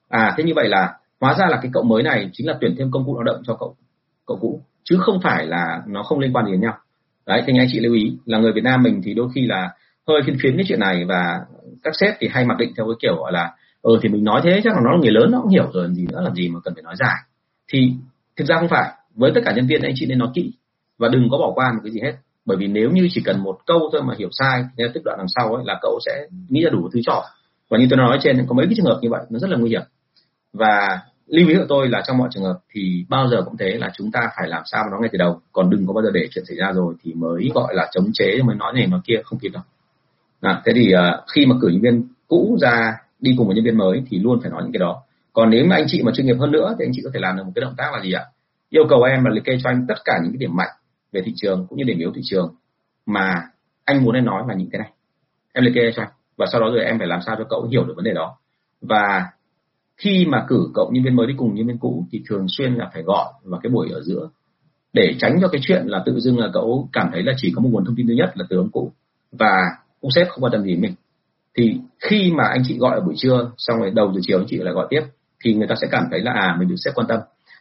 À 0.09 0.33
thế 0.37 0.43
như 0.43 0.53
vậy 0.55 0.69
là, 0.69 0.93
hóa 1.21 1.35
ra 1.39 1.45
là 1.49 1.59
cái 1.61 1.71
cậu 1.73 1.83
mới 1.83 2.03
này 2.03 2.29
chính 2.33 2.47
là 2.47 2.57
tuyển 2.61 2.75
thêm 2.77 2.91
công 2.91 3.05
cụ 3.05 3.15
lao 3.15 3.23
động 3.23 3.41
cho 3.47 3.55
cậu 3.59 3.75
cậu 4.25 4.37
cũ, 4.41 4.61
chứ 4.83 4.97
không 4.99 5.19
phải 5.23 5.45
là 5.45 5.81
nó 5.87 6.03
không 6.03 6.19
liên 6.19 6.33
quan 6.33 6.45
đến 6.45 6.61
nhau. 6.61 6.77
Đấy, 7.25 7.43
thì 7.47 7.53
anh 7.57 7.67
chị 7.71 7.79
lưu 7.79 7.93
ý, 7.93 8.17
là 8.25 8.37
người 8.37 8.51
Việt 8.51 8.63
Nam 8.63 8.83
mình 8.83 9.01
thì 9.03 9.13
đôi 9.13 9.29
khi 9.35 9.45
là 9.45 9.69
hơi 10.07 10.21
phiên 10.25 10.37
phiến 10.41 10.57
cái 10.57 10.65
chuyện 10.67 10.79
này 10.79 11.05
và 11.05 11.39
các 11.83 11.93
sếp 11.95 12.15
thì 12.19 12.27
hay 12.31 12.45
mặc 12.45 12.57
định 12.57 12.73
theo 12.77 12.85
cái 12.85 12.95
kiểu 13.01 13.15
gọi 13.15 13.31
là 13.31 13.53
ừ 13.85 13.99
thì 14.01 14.09
mình 14.09 14.23
nói 14.23 14.41
thế 14.43 14.61
chắc 14.63 14.73
là 14.73 14.81
nó 14.83 14.91
là 14.91 14.97
người 15.01 15.11
lớn 15.11 15.31
nó 15.31 15.39
cũng 15.41 15.51
hiểu 15.51 15.69
rồi 15.73 15.83
làm 15.83 15.95
gì 15.95 16.05
nữa 16.11 16.21
làm 16.21 16.35
gì 16.35 16.49
mà 16.49 16.59
cần 16.63 16.73
phải 16.73 16.83
nói 16.83 16.95
dài. 16.99 17.17
Thì 17.71 17.93
thực 18.37 18.47
ra 18.47 18.55
không 18.59 18.69
phải 18.69 18.91
với 19.15 19.31
tất 19.35 19.41
cả 19.45 19.53
nhân 19.55 19.67
viên 19.67 19.81
anh 19.81 19.91
chị 19.95 20.05
nên 20.05 20.17
nói 20.17 20.29
kỹ 20.33 20.51
và 20.97 21.07
đừng 21.07 21.27
có 21.31 21.37
bỏ 21.37 21.51
qua 21.55 21.71
một 21.73 21.79
cái 21.83 21.91
gì 21.91 21.99
hết. 22.03 22.13
Bởi 22.45 22.57
vì 22.57 22.67
nếu 22.67 22.89
như 22.91 23.07
chỉ 23.11 23.21
cần 23.25 23.43
một 23.43 23.57
câu 23.65 23.89
thôi 23.91 24.01
mà 24.05 24.13
hiểu 24.17 24.29
sai 24.31 24.63
thì 24.77 24.83
tức 24.93 25.01
đoạn 25.05 25.17
đằng 25.17 25.27
sau 25.35 25.55
ấy 25.55 25.63
là 25.65 25.79
cậu 25.81 25.99
sẽ 26.05 26.27
nghĩ 26.49 26.63
ra 26.63 26.69
đủ 26.69 26.89
thứ 26.93 26.99
trò 27.05 27.23
và 27.69 27.77
như 27.77 27.87
tôi 27.89 27.97
nói 27.97 28.17
trên 28.21 28.45
có 28.47 28.55
mấy 28.55 28.65
cái 28.65 28.73
trường 28.77 28.85
hợp 28.85 28.99
như 29.01 29.09
vậy 29.09 29.21
nó 29.29 29.39
rất 29.39 29.49
là 29.49 29.57
nguy 29.57 29.69
hiểm. 29.69 29.81
Và 30.53 30.99
lưu 31.27 31.47
ý 31.47 31.55
của 31.55 31.65
tôi 31.69 31.89
là 31.89 32.03
trong 32.07 32.17
mọi 32.17 32.29
trường 32.31 32.43
hợp 32.43 32.59
thì 32.73 33.05
bao 33.09 33.27
giờ 33.27 33.41
cũng 33.45 33.57
thế 33.57 33.77
là 33.79 33.91
chúng 33.97 34.11
ta 34.11 34.19
phải 34.37 34.47
làm 34.47 34.63
sao 34.65 34.83
mà 34.83 34.89
nó 34.91 34.99
ngay 34.99 35.09
từ 35.13 35.17
đầu. 35.17 35.41
Còn 35.51 35.69
đừng 35.69 35.87
có 35.87 35.93
bao 35.93 36.03
giờ 36.03 36.09
để 36.13 36.27
chuyện 36.31 36.45
xảy 36.45 36.57
ra 36.57 36.71
rồi 36.71 36.93
thì 37.03 37.13
mới 37.13 37.51
gọi 37.53 37.75
là 37.75 37.89
chống 37.91 38.05
chế 38.13 38.41
mới 38.45 38.55
nói 38.55 38.73
này 38.73 38.87
nói 38.87 38.99
kia 39.03 39.21
không 39.23 39.39
kịp 39.39 39.49
đâu. 39.49 39.63
À, 40.41 40.61
thế 40.65 40.71
thì 40.75 40.93
uh, 40.93 41.23
khi 41.35 41.45
mà 41.45 41.55
cử 41.61 41.67
nhân 41.67 41.81
viên 41.81 42.07
cũ 42.27 42.57
ra 42.61 42.97
đi 43.19 43.31
cùng 43.37 43.47
với 43.47 43.55
nhân 43.55 43.65
viên 43.65 43.77
mới 43.77 44.03
thì 44.09 44.19
luôn 44.19 44.39
phải 44.41 44.51
nói 44.51 44.61
những 44.63 44.71
cái 44.71 44.79
đó. 44.79 45.01
Còn 45.33 45.49
nếu 45.49 45.65
mà 45.65 45.75
anh 45.75 45.85
chị 45.87 46.03
mà 46.03 46.11
chuyên 46.15 46.25
nghiệp 46.25 46.37
hơn 46.39 46.51
nữa 46.51 46.75
thì 46.79 46.85
anh 46.85 46.91
chị 46.93 47.01
có 47.03 47.09
thể 47.13 47.19
làm 47.19 47.37
được 47.37 47.43
một 47.43 47.51
cái 47.55 47.61
động 47.61 47.73
tác 47.77 47.93
là 47.93 48.03
gì 48.03 48.11
ạ? 48.11 48.23
Yêu 48.69 48.83
cầu 48.89 49.03
em 49.03 49.23
là 49.23 49.31
liệt 49.31 49.43
kê 49.43 49.57
cho 49.63 49.69
anh 49.69 49.85
tất 49.87 49.95
cả 50.05 50.13
những 50.23 50.31
cái 50.31 50.37
điểm 50.37 50.55
mạnh 50.55 50.69
về 51.11 51.21
thị 51.25 51.33
trường 51.35 51.65
cũng 51.69 51.77
như 51.77 51.83
điểm 51.83 51.97
yếu 51.97 52.11
thị 52.15 52.21
trường 52.23 52.55
mà 53.05 53.33
anh 53.85 54.03
muốn 54.03 54.15
em 54.15 54.25
nói 54.25 54.43
là 54.47 54.53
những 54.53 54.69
cái 54.69 54.79
này. 54.79 54.91
Em 55.53 55.63
liệt 55.63 55.71
kê 55.75 55.91
cho 55.95 56.03
anh 56.03 56.11
và 56.37 56.45
sau 56.51 56.61
đó 56.61 56.67
rồi 56.67 56.85
em 56.85 56.97
phải 56.97 57.07
làm 57.07 57.19
sao 57.25 57.35
cho 57.37 57.43
cậu 57.49 57.63
hiểu 57.63 57.83
được 57.83 57.93
vấn 57.95 58.05
đề 58.05 58.13
đó. 58.13 58.37
Và 58.81 59.25
khi 59.97 60.25
mà 60.29 60.45
cử 60.47 60.69
cậu 60.73 60.89
nhân 60.93 61.03
viên 61.03 61.15
mới 61.15 61.27
đi 61.27 61.33
cùng 61.37 61.55
nhân 61.55 61.67
viên 61.67 61.77
cũ 61.77 62.05
thì 62.11 62.23
thường 62.29 62.45
xuyên 62.49 62.73
là 62.73 62.89
phải 62.93 63.03
gọi 63.03 63.33
vào 63.43 63.59
cái 63.63 63.69
buổi 63.69 63.89
ở 63.91 64.01
giữa 64.01 64.29
để 64.93 65.15
tránh 65.19 65.37
cho 65.41 65.47
cái 65.47 65.61
chuyện 65.63 65.83
là 65.85 66.03
tự 66.05 66.19
dưng 66.19 66.39
là 66.39 66.49
cậu 66.53 66.89
cảm 66.93 67.09
thấy 67.11 67.23
là 67.23 67.33
chỉ 67.37 67.51
có 67.55 67.61
một 67.61 67.69
nguồn 67.71 67.85
thông 67.85 67.95
tin 67.95 68.07
duy 68.07 68.15
nhất 68.15 68.31
là 68.37 68.45
từ 68.49 68.57
ông 68.57 68.69
cũ 68.71 68.91
và 69.31 69.51
ông 70.01 70.11
sếp 70.11 70.27
không 70.29 70.43
quan 70.43 70.51
tâm 70.51 70.63
gì 70.63 70.75
mình 70.75 70.93
thì 71.57 71.79
khi 71.99 72.31
mà 72.35 72.43
anh 72.43 72.61
chị 72.67 72.77
gọi 72.77 72.95
ở 72.95 73.01
buổi 73.01 73.13
trưa, 73.17 73.51
xong 73.57 73.79
rồi 73.79 73.91
đầu 73.95 74.13
giờ 74.13 74.19
chiều 74.23 74.39
anh 74.39 74.45
chị 74.49 74.57
lại 74.57 74.73
gọi 74.73 74.87
tiếp, 74.89 75.01
thì 75.43 75.53
người 75.53 75.67
ta 75.67 75.75
sẽ 75.81 75.87
cảm 75.91 76.03
thấy 76.11 76.19
là 76.19 76.31
à 76.31 76.55
mình 76.59 76.67
được 76.67 76.75
sếp 76.77 76.95
quan 76.95 77.07
tâm. 77.07 77.19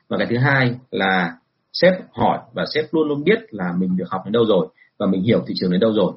Và 0.09 0.17
cái 0.19 0.27
thứ 0.31 0.37
hai 0.37 0.75
là 0.91 1.37
sếp 1.73 1.93
hỏi 2.13 2.39
và 2.53 2.65
sếp 2.75 2.85
luôn 2.95 3.09
luôn 3.09 3.25
biết 3.25 3.39
là 3.51 3.73
mình 3.79 3.97
được 3.97 4.05
học 4.09 4.23
đến 4.25 4.33
đâu 4.33 4.45
rồi 4.49 4.67
và 4.99 5.07
mình 5.07 5.23
hiểu 5.23 5.43
thị 5.47 5.55
trường 5.57 5.71
đến 5.71 5.81
đâu 5.81 5.93
rồi. 5.93 6.13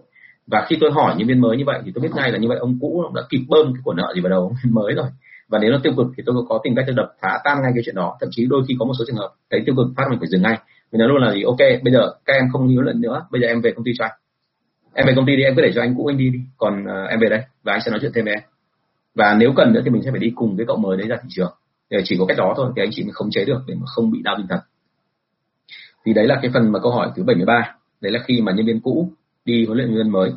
Và 0.48 0.66
khi 0.68 0.78
tôi 0.82 0.92
hỏi 0.92 1.16
nhân 1.18 1.28
viên 1.28 1.42
mới 1.42 1.58
như 1.58 1.64
vậy 1.66 1.82
thì 1.86 1.92
tôi 1.96 2.02
biết 2.02 2.10
ngay 2.16 2.32
là 2.32 2.38
như 2.38 2.48
vậy, 2.48 2.58
ông 2.58 2.78
cũ 2.82 3.04
đã 3.16 3.22
kịp 3.30 3.42
bơm 3.48 3.74
cái 3.74 3.82
của 3.84 3.94
nợ 3.94 4.12
gì 4.16 4.22
vào 4.22 4.30
đầu 4.30 4.42
ông 4.42 4.54
mới 4.72 4.94
rồi. 4.94 5.08
Và 5.50 5.60
nếu 5.60 5.72
nó 5.72 5.80
tiêu 5.84 5.94
cực 5.98 6.08
thì 6.18 6.24
tôi 6.26 6.36
có 6.50 6.60
tìm 6.64 6.76
cách 6.76 6.86
tôi 6.88 6.96
đập 6.96 7.12
phá 7.22 7.40
tan 7.44 7.62
ngay 7.62 7.72
cái 7.76 7.84
chuyện 7.86 7.96
đó. 7.96 8.18
Thậm 8.20 8.30
chí 8.32 8.46
đôi 8.50 8.64
khi 8.68 8.76
có 8.80 8.86
một 8.86 8.94
số 9.00 9.06
trường 9.08 9.16
hợp 9.16 9.34
thấy 9.52 9.62
tiêu 9.66 9.76
cực 9.76 9.88
phát 9.98 10.04
mình 10.10 10.20
phải 10.20 10.28
dừng 10.28 10.42
ngay. 10.42 10.58
Mình 10.92 11.00
nói 11.00 11.08
luôn 11.08 11.22
là 11.22 11.34
gì? 11.34 11.44
Ok, 11.44 11.58
bây 11.84 11.94
giờ 11.94 12.12
các 12.26 12.34
em 12.34 12.44
không 12.52 12.68
nhớ 12.68 12.82
lần 12.82 13.02
nữa, 13.02 13.26
bây 13.32 13.42
giờ 13.42 13.48
em 13.48 13.62
về 13.62 13.72
công 13.72 13.86
ty 13.86 13.92
cho 13.98 14.06
anh 14.06 14.12
em 14.98 15.08
về 15.08 15.14
công 15.16 15.26
ty 15.26 15.36
đi 15.36 15.44
em 15.44 15.56
cứ 15.56 15.62
để 15.62 15.72
cho 15.76 15.82
anh 15.82 15.96
cũ 15.98 16.06
anh 16.06 16.18
đi 16.18 16.30
đi. 16.30 16.40
Còn 16.58 16.84
uh, 16.84 17.10
em 17.10 17.20
về 17.20 17.30
đây 17.30 17.42
và 17.64 17.74
anh 17.74 17.82
sẽ 17.86 17.92
nói 17.92 18.00
chuyện 18.02 18.12
thêm 18.16 18.26
với 18.26 18.34
em. 18.34 18.44
Và 19.16 19.36
nếu 19.40 19.54
cần 19.56 19.74
nữa 19.74 19.82
thì 19.84 19.90
mình 19.90 20.02
sẽ 20.04 20.12
phải 20.12 20.20
đi 20.20 20.32
cùng 20.36 20.56
với 20.56 20.66
cậu 20.66 20.78
mới 20.78 20.98
đấy 20.98 21.08
ra 21.08 21.18
thị 21.24 21.30
trường. 21.32 21.54
Để 21.90 21.98
chỉ 22.04 22.16
có 22.20 22.26
cách 22.26 22.38
đó 22.38 22.54
thôi 22.58 22.72
thì 22.76 22.82
anh 22.82 22.90
chị 22.92 23.04
mới 23.04 23.12
khống 23.14 23.32
chế 23.32 23.46
được 23.46 23.62
để 23.68 23.74
mà 23.76 23.86
không 23.86 24.12
bị 24.12 24.22
đau 24.22 24.36
tinh 24.38 24.48
thần. 24.50 24.60
Thì 26.06 26.14
đấy 26.14 26.28
là 26.28 26.40
cái 26.42 26.52
phần 26.54 26.72
mà 26.72 26.80
câu 26.80 26.92
hỏi 26.92 27.12
thứ 27.16 27.24
73 27.24 27.76
đấy 28.02 28.12
là 28.12 28.20
khi 28.26 28.42
mà 28.42 28.52
nhân 28.52 28.66
viên 28.66 28.80
cũ 28.80 29.12
đi 29.46 29.66
huấn 29.66 29.78
luyện 29.78 29.90
nhân 29.90 29.98
viên 29.98 30.12
mới. 30.12 30.32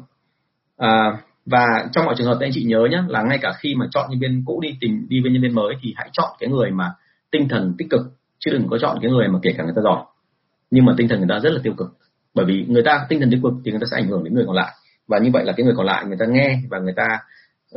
À, 0.77 1.19
và 1.47 1.65
trong 1.93 2.07
mọi 2.07 2.15
trường 2.19 2.27
hợp 2.27 2.37
thì 2.41 2.47
anh 2.47 2.53
chị 2.55 2.65
nhớ 2.65 2.87
nhé 2.91 3.03
là 3.09 3.23
ngay 3.23 3.39
cả 3.43 3.53
khi 3.59 3.75
mà 3.75 3.87
chọn 3.91 4.11
nhân 4.11 4.21
viên 4.21 4.43
cũ 4.47 4.61
đi 4.63 4.77
tìm 4.81 5.07
đi 5.09 5.21
với 5.23 5.33
nhân 5.33 5.43
viên 5.43 5.55
mới 5.55 5.75
thì 5.83 5.95
hãy 5.97 6.09
chọn 6.13 6.31
cái 6.39 6.49
người 6.49 6.71
mà 6.71 6.93
tinh 7.31 7.49
thần 7.49 7.75
tích 7.79 7.91
cực 7.91 8.01
chứ 8.39 8.51
đừng 8.51 8.69
có 8.69 8.79
chọn 8.79 8.99
cái 9.03 9.11
người 9.11 9.29
mà 9.29 9.39
kể 9.43 9.55
cả 9.57 9.65
người 9.65 9.73
ta 9.77 9.83
giỏi. 9.83 10.05
Nhưng 10.71 10.85
mà 10.85 10.95
tinh 10.97 11.09
thần 11.09 11.19
người 11.19 11.29
ta 11.29 11.39
rất 11.39 11.51
là 11.51 11.61
tiêu 11.63 11.73
cực 11.77 11.97
bởi 12.35 12.47
vì 12.47 12.64
người 12.68 12.83
ta 12.83 13.07
tinh 13.09 13.20
thần 13.20 13.31
tiêu 13.31 13.41
cực 13.43 13.53
thì 13.64 13.70
người 13.70 13.81
ta 13.81 13.87
sẽ 13.91 13.97
ảnh 13.97 14.09
hưởng 14.09 14.24
đến 14.24 14.35
người 14.35 14.45
còn 14.47 14.57
lại. 14.57 14.72
Và 15.09 15.18
như 15.18 15.31
vậy 15.33 15.45
là 15.45 15.53
cái 15.57 15.64
người 15.64 15.74
còn 15.76 15.87
lại 15.87 16.05
người 16.07 16.16
ta 16.20 16.26
nghe 16.26 16.61
và 16.70 16.78
người 16.78 16.95
ta 16.97 17.18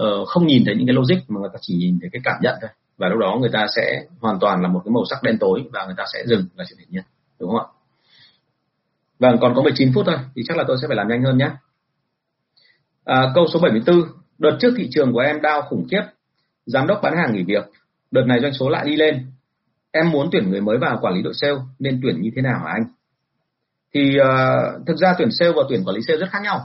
uh, 0.01 0.27
không 0.27 0.47
nhìn 0.47 0.63
thấy 0.65 0.75
những 0.75 0.87
cái 0.87 0.93
logic 0.93 1.23
mà 1.27 1.39
người 1.39 1.49
ta 1.53 1.59
chỉ 1.61 1.75
nhìn 1.75 1.97
thấy 2.01 2.09
cái 2.13 2.21
cảm 2.23 2.35
nhận 2.41 2.55
thôi. 2.61 2.69
Và 2.97 3.07
lúc 3.07 3.19
đó 3.19 3.37
người 3.39 3.49
ta 3.53 3.65
sẽ 3.75 4.05
hoàn 4.19 4.39
toàn 4.39 4.61
là 4.61 4.67
một 4.67 4.81
cái 4.85 4.91
màu 4.91 5.03
sắc 5.09 5.23
đen 5.23 5.37
tối 5.39 5.63
và 5.73 5.85
người 5.85 5.95
ta 5.97 6.03
sẽ 6.13 6.23
dừng 6.25 6.45
là 6.55 6.65
chuyện 6.69 6.79
hiển 6.79 6.87
nhiên. 6.91 7.03
Đúng 7.39 7.49
không 7.49 7.59
ạ? 7.59 7.67
Vâng, 9.19 9.37
còn 9.41 9.53
có 9.55 9.61
19 9.61 9.91
phút 9.95 10.05
thôi 10.05 10.17
thì 10.35 10.41
chắc 10.47 10.57
là 10.57 10.63
tôi 10.67 10.77
sẽ 10.81 10.87
phải 10.87 10.97
làm 10.97 11.07
nhanh 11.07 11.23
hơn 11.23 11.37
nhé. 11.37 11.49
À, 13.05 13.31
câu 13.35 13.47
số 13.53 13.59
74, 13.59 14.01
đợt 14.37 14.57
trước 14.59 14.73
thị 14.77 14.87
trường 14.91 15.13
của 15.13 15.19
em 15.19 15.41
đau 15.41 15.61
khủng 15.61 15.87
khiếp, 15.91 16.01
giám 16.65 16.87
đốc 16.87 16.99
bán 17.03 17.17
hàng 17.17 17.33
nghỉ 17.33 17.43
việc, 17.43 17.63
đợt 18.11 18.23
này 18.27 18.39
doanh 18.41 18.53
số 18.53 18.69
lại 18.69 18.85
đi 18.85 18.95
lên. 18.95 19.31
Em 19.91 20.11
muốn 20.11 20.29
tuyển 20.31 20.49
người 20.49 20.61
mới 20.61 20.77
vào 20.77 20.99
quản 21.01 21.13
lý 21.13 21.21
đội 21.21 21.33
sale 21.33 21.57
nên 21.79 21.99
tuyển 22.03 22.21
như 22.21 22.29
thế 22.35 22.41
nào 22.41 22.59
hả 22.59 22.71
anh? 22.73 22.83
Thì 23.93 24.17
uh, 24.19 24.87
thực 24.87 24.97
ra 24.97 25.13
tuyển 25.17 25.29
sale 25.31 25.51
và 25.51 25.63
tuyển 25.69 25.83
quản 25.85 25.95
lý 25.95 26.01
sale 26.07 26.19
rất 26.19 26.29
khác 26.29 26.39
nhau. 26.43 26.59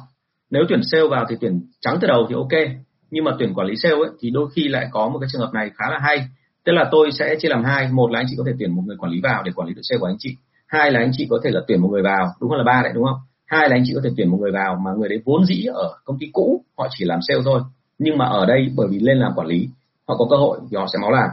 Nếu 0.50 0.62
tuyển 0.68 0.80
sale 0.82 1.06
vào 1.10 1.26
thì 1.28 1.36
tuyển 1.40 1.60
trắng 1.80 1.98
từ 2.00 2.08
đầu 2.08 2.26
thì 2.28 2.34
ok, 2.34 2.78
nhưng 3.10 3.24
mà 3.24 3.32
tuyển 3.38 3.54
quản 3.54 3.66
lý 3.66 3.76
sale 3.76 3.94
ấy, 3.94 4.10
thì 4.20 4.30
đôi 4.30 4.48
khi 4.56 4.68
lại 4.68 4.86
có 4.90 5.08
một 5.08 5.18
cái 5.18 5.28
trường 5.32 5.40
hợp 5.40 5.50
này 5.54 5.70
khá 5.74 5.90
là 5.90 5.98
hay. 6.02 6.18
Tức 6.64 6.72
là 6.72 6.88
tôi 6.90 7.10
sẽ 7.12 7.36
chia 7.38 7.48
làm 7.48 7.64
hai, 7.64 7.88
một 7.92 8.10
là 8.10 8.20
anh 8.20 8.26
chị 8.30 8.34
có 8.38 8.44
thể 8.46 8.52
tuyển 8.58 8.76
một 8.76 8.82
người 8.86 8.96
quản 8.96 9.12
lý 9.12 9.20
vào 9.22 9.42
để 9.42 9.52
quản 9.54 9.68
lý 9.68 9.74
đội 9.74 9.82
sale 9.82 9.98
của 9.98 10.06
anh 10.06 10.16
chị 10.18 10.36
hai 10.68 10.90
là 10.90 11.00
anh 11.00 11.10
chị 11.12 11.26
có 11.30 11.40
thể 11.44 11.50
là 11.50 11.60
tuyển 11.68 11.80
một 11.80 11.88
người 11.88 12.02
vào 12.02 12.26
đúng 12.40 12.52
là 12.52 12.64
ba 12.66 12.80
đấy 12.82 12.92
đúng 12.94 13.04
không 13.04 13.18
hai 13.46 13.68
là 13.68 13.76
anh 13.76 13.82
chị 13.86 13.92
có 13.94 14.00
thể 14.04 14.10
tuyển 14.16 14.30
một 14.30 14.38
người 14.40 14.52
vào 14.52 14.76
mà 14.84 14.90
người 14.98 15.08
đấy 15.08 15.22
vốn 15.24 15.44
dĩ 15.44 15.64
ở 15.64 15.94
công 16.04 16.18
ty 16.18 16.26
cũ 16.32 16.64
họ 16.78 16.88
chỉ 16.90 17.04
làm 17.04 17.18
sale 17.28 17.40
thôi 17.44 17.60
nhưng 17.98 18.18
mà 18.18 18.24
ở 18.24 18.46
đây 18.46 18.72
bởi 18.76 18.86
vì 18.90 18.98
lên 18.98 19.18
làm 19.18 19.32
quản 19.36 19.46
lý 19.46 19.68
họ 20.08 20.16
có 20.16 20.26
cơ 20.30 20.36
hội 20.36 20.58
thì 20.70 20.76
họ 20.76 20.86
sẽ 20.92 20.98
máu 21.02 21.10
làm 21.10 21.28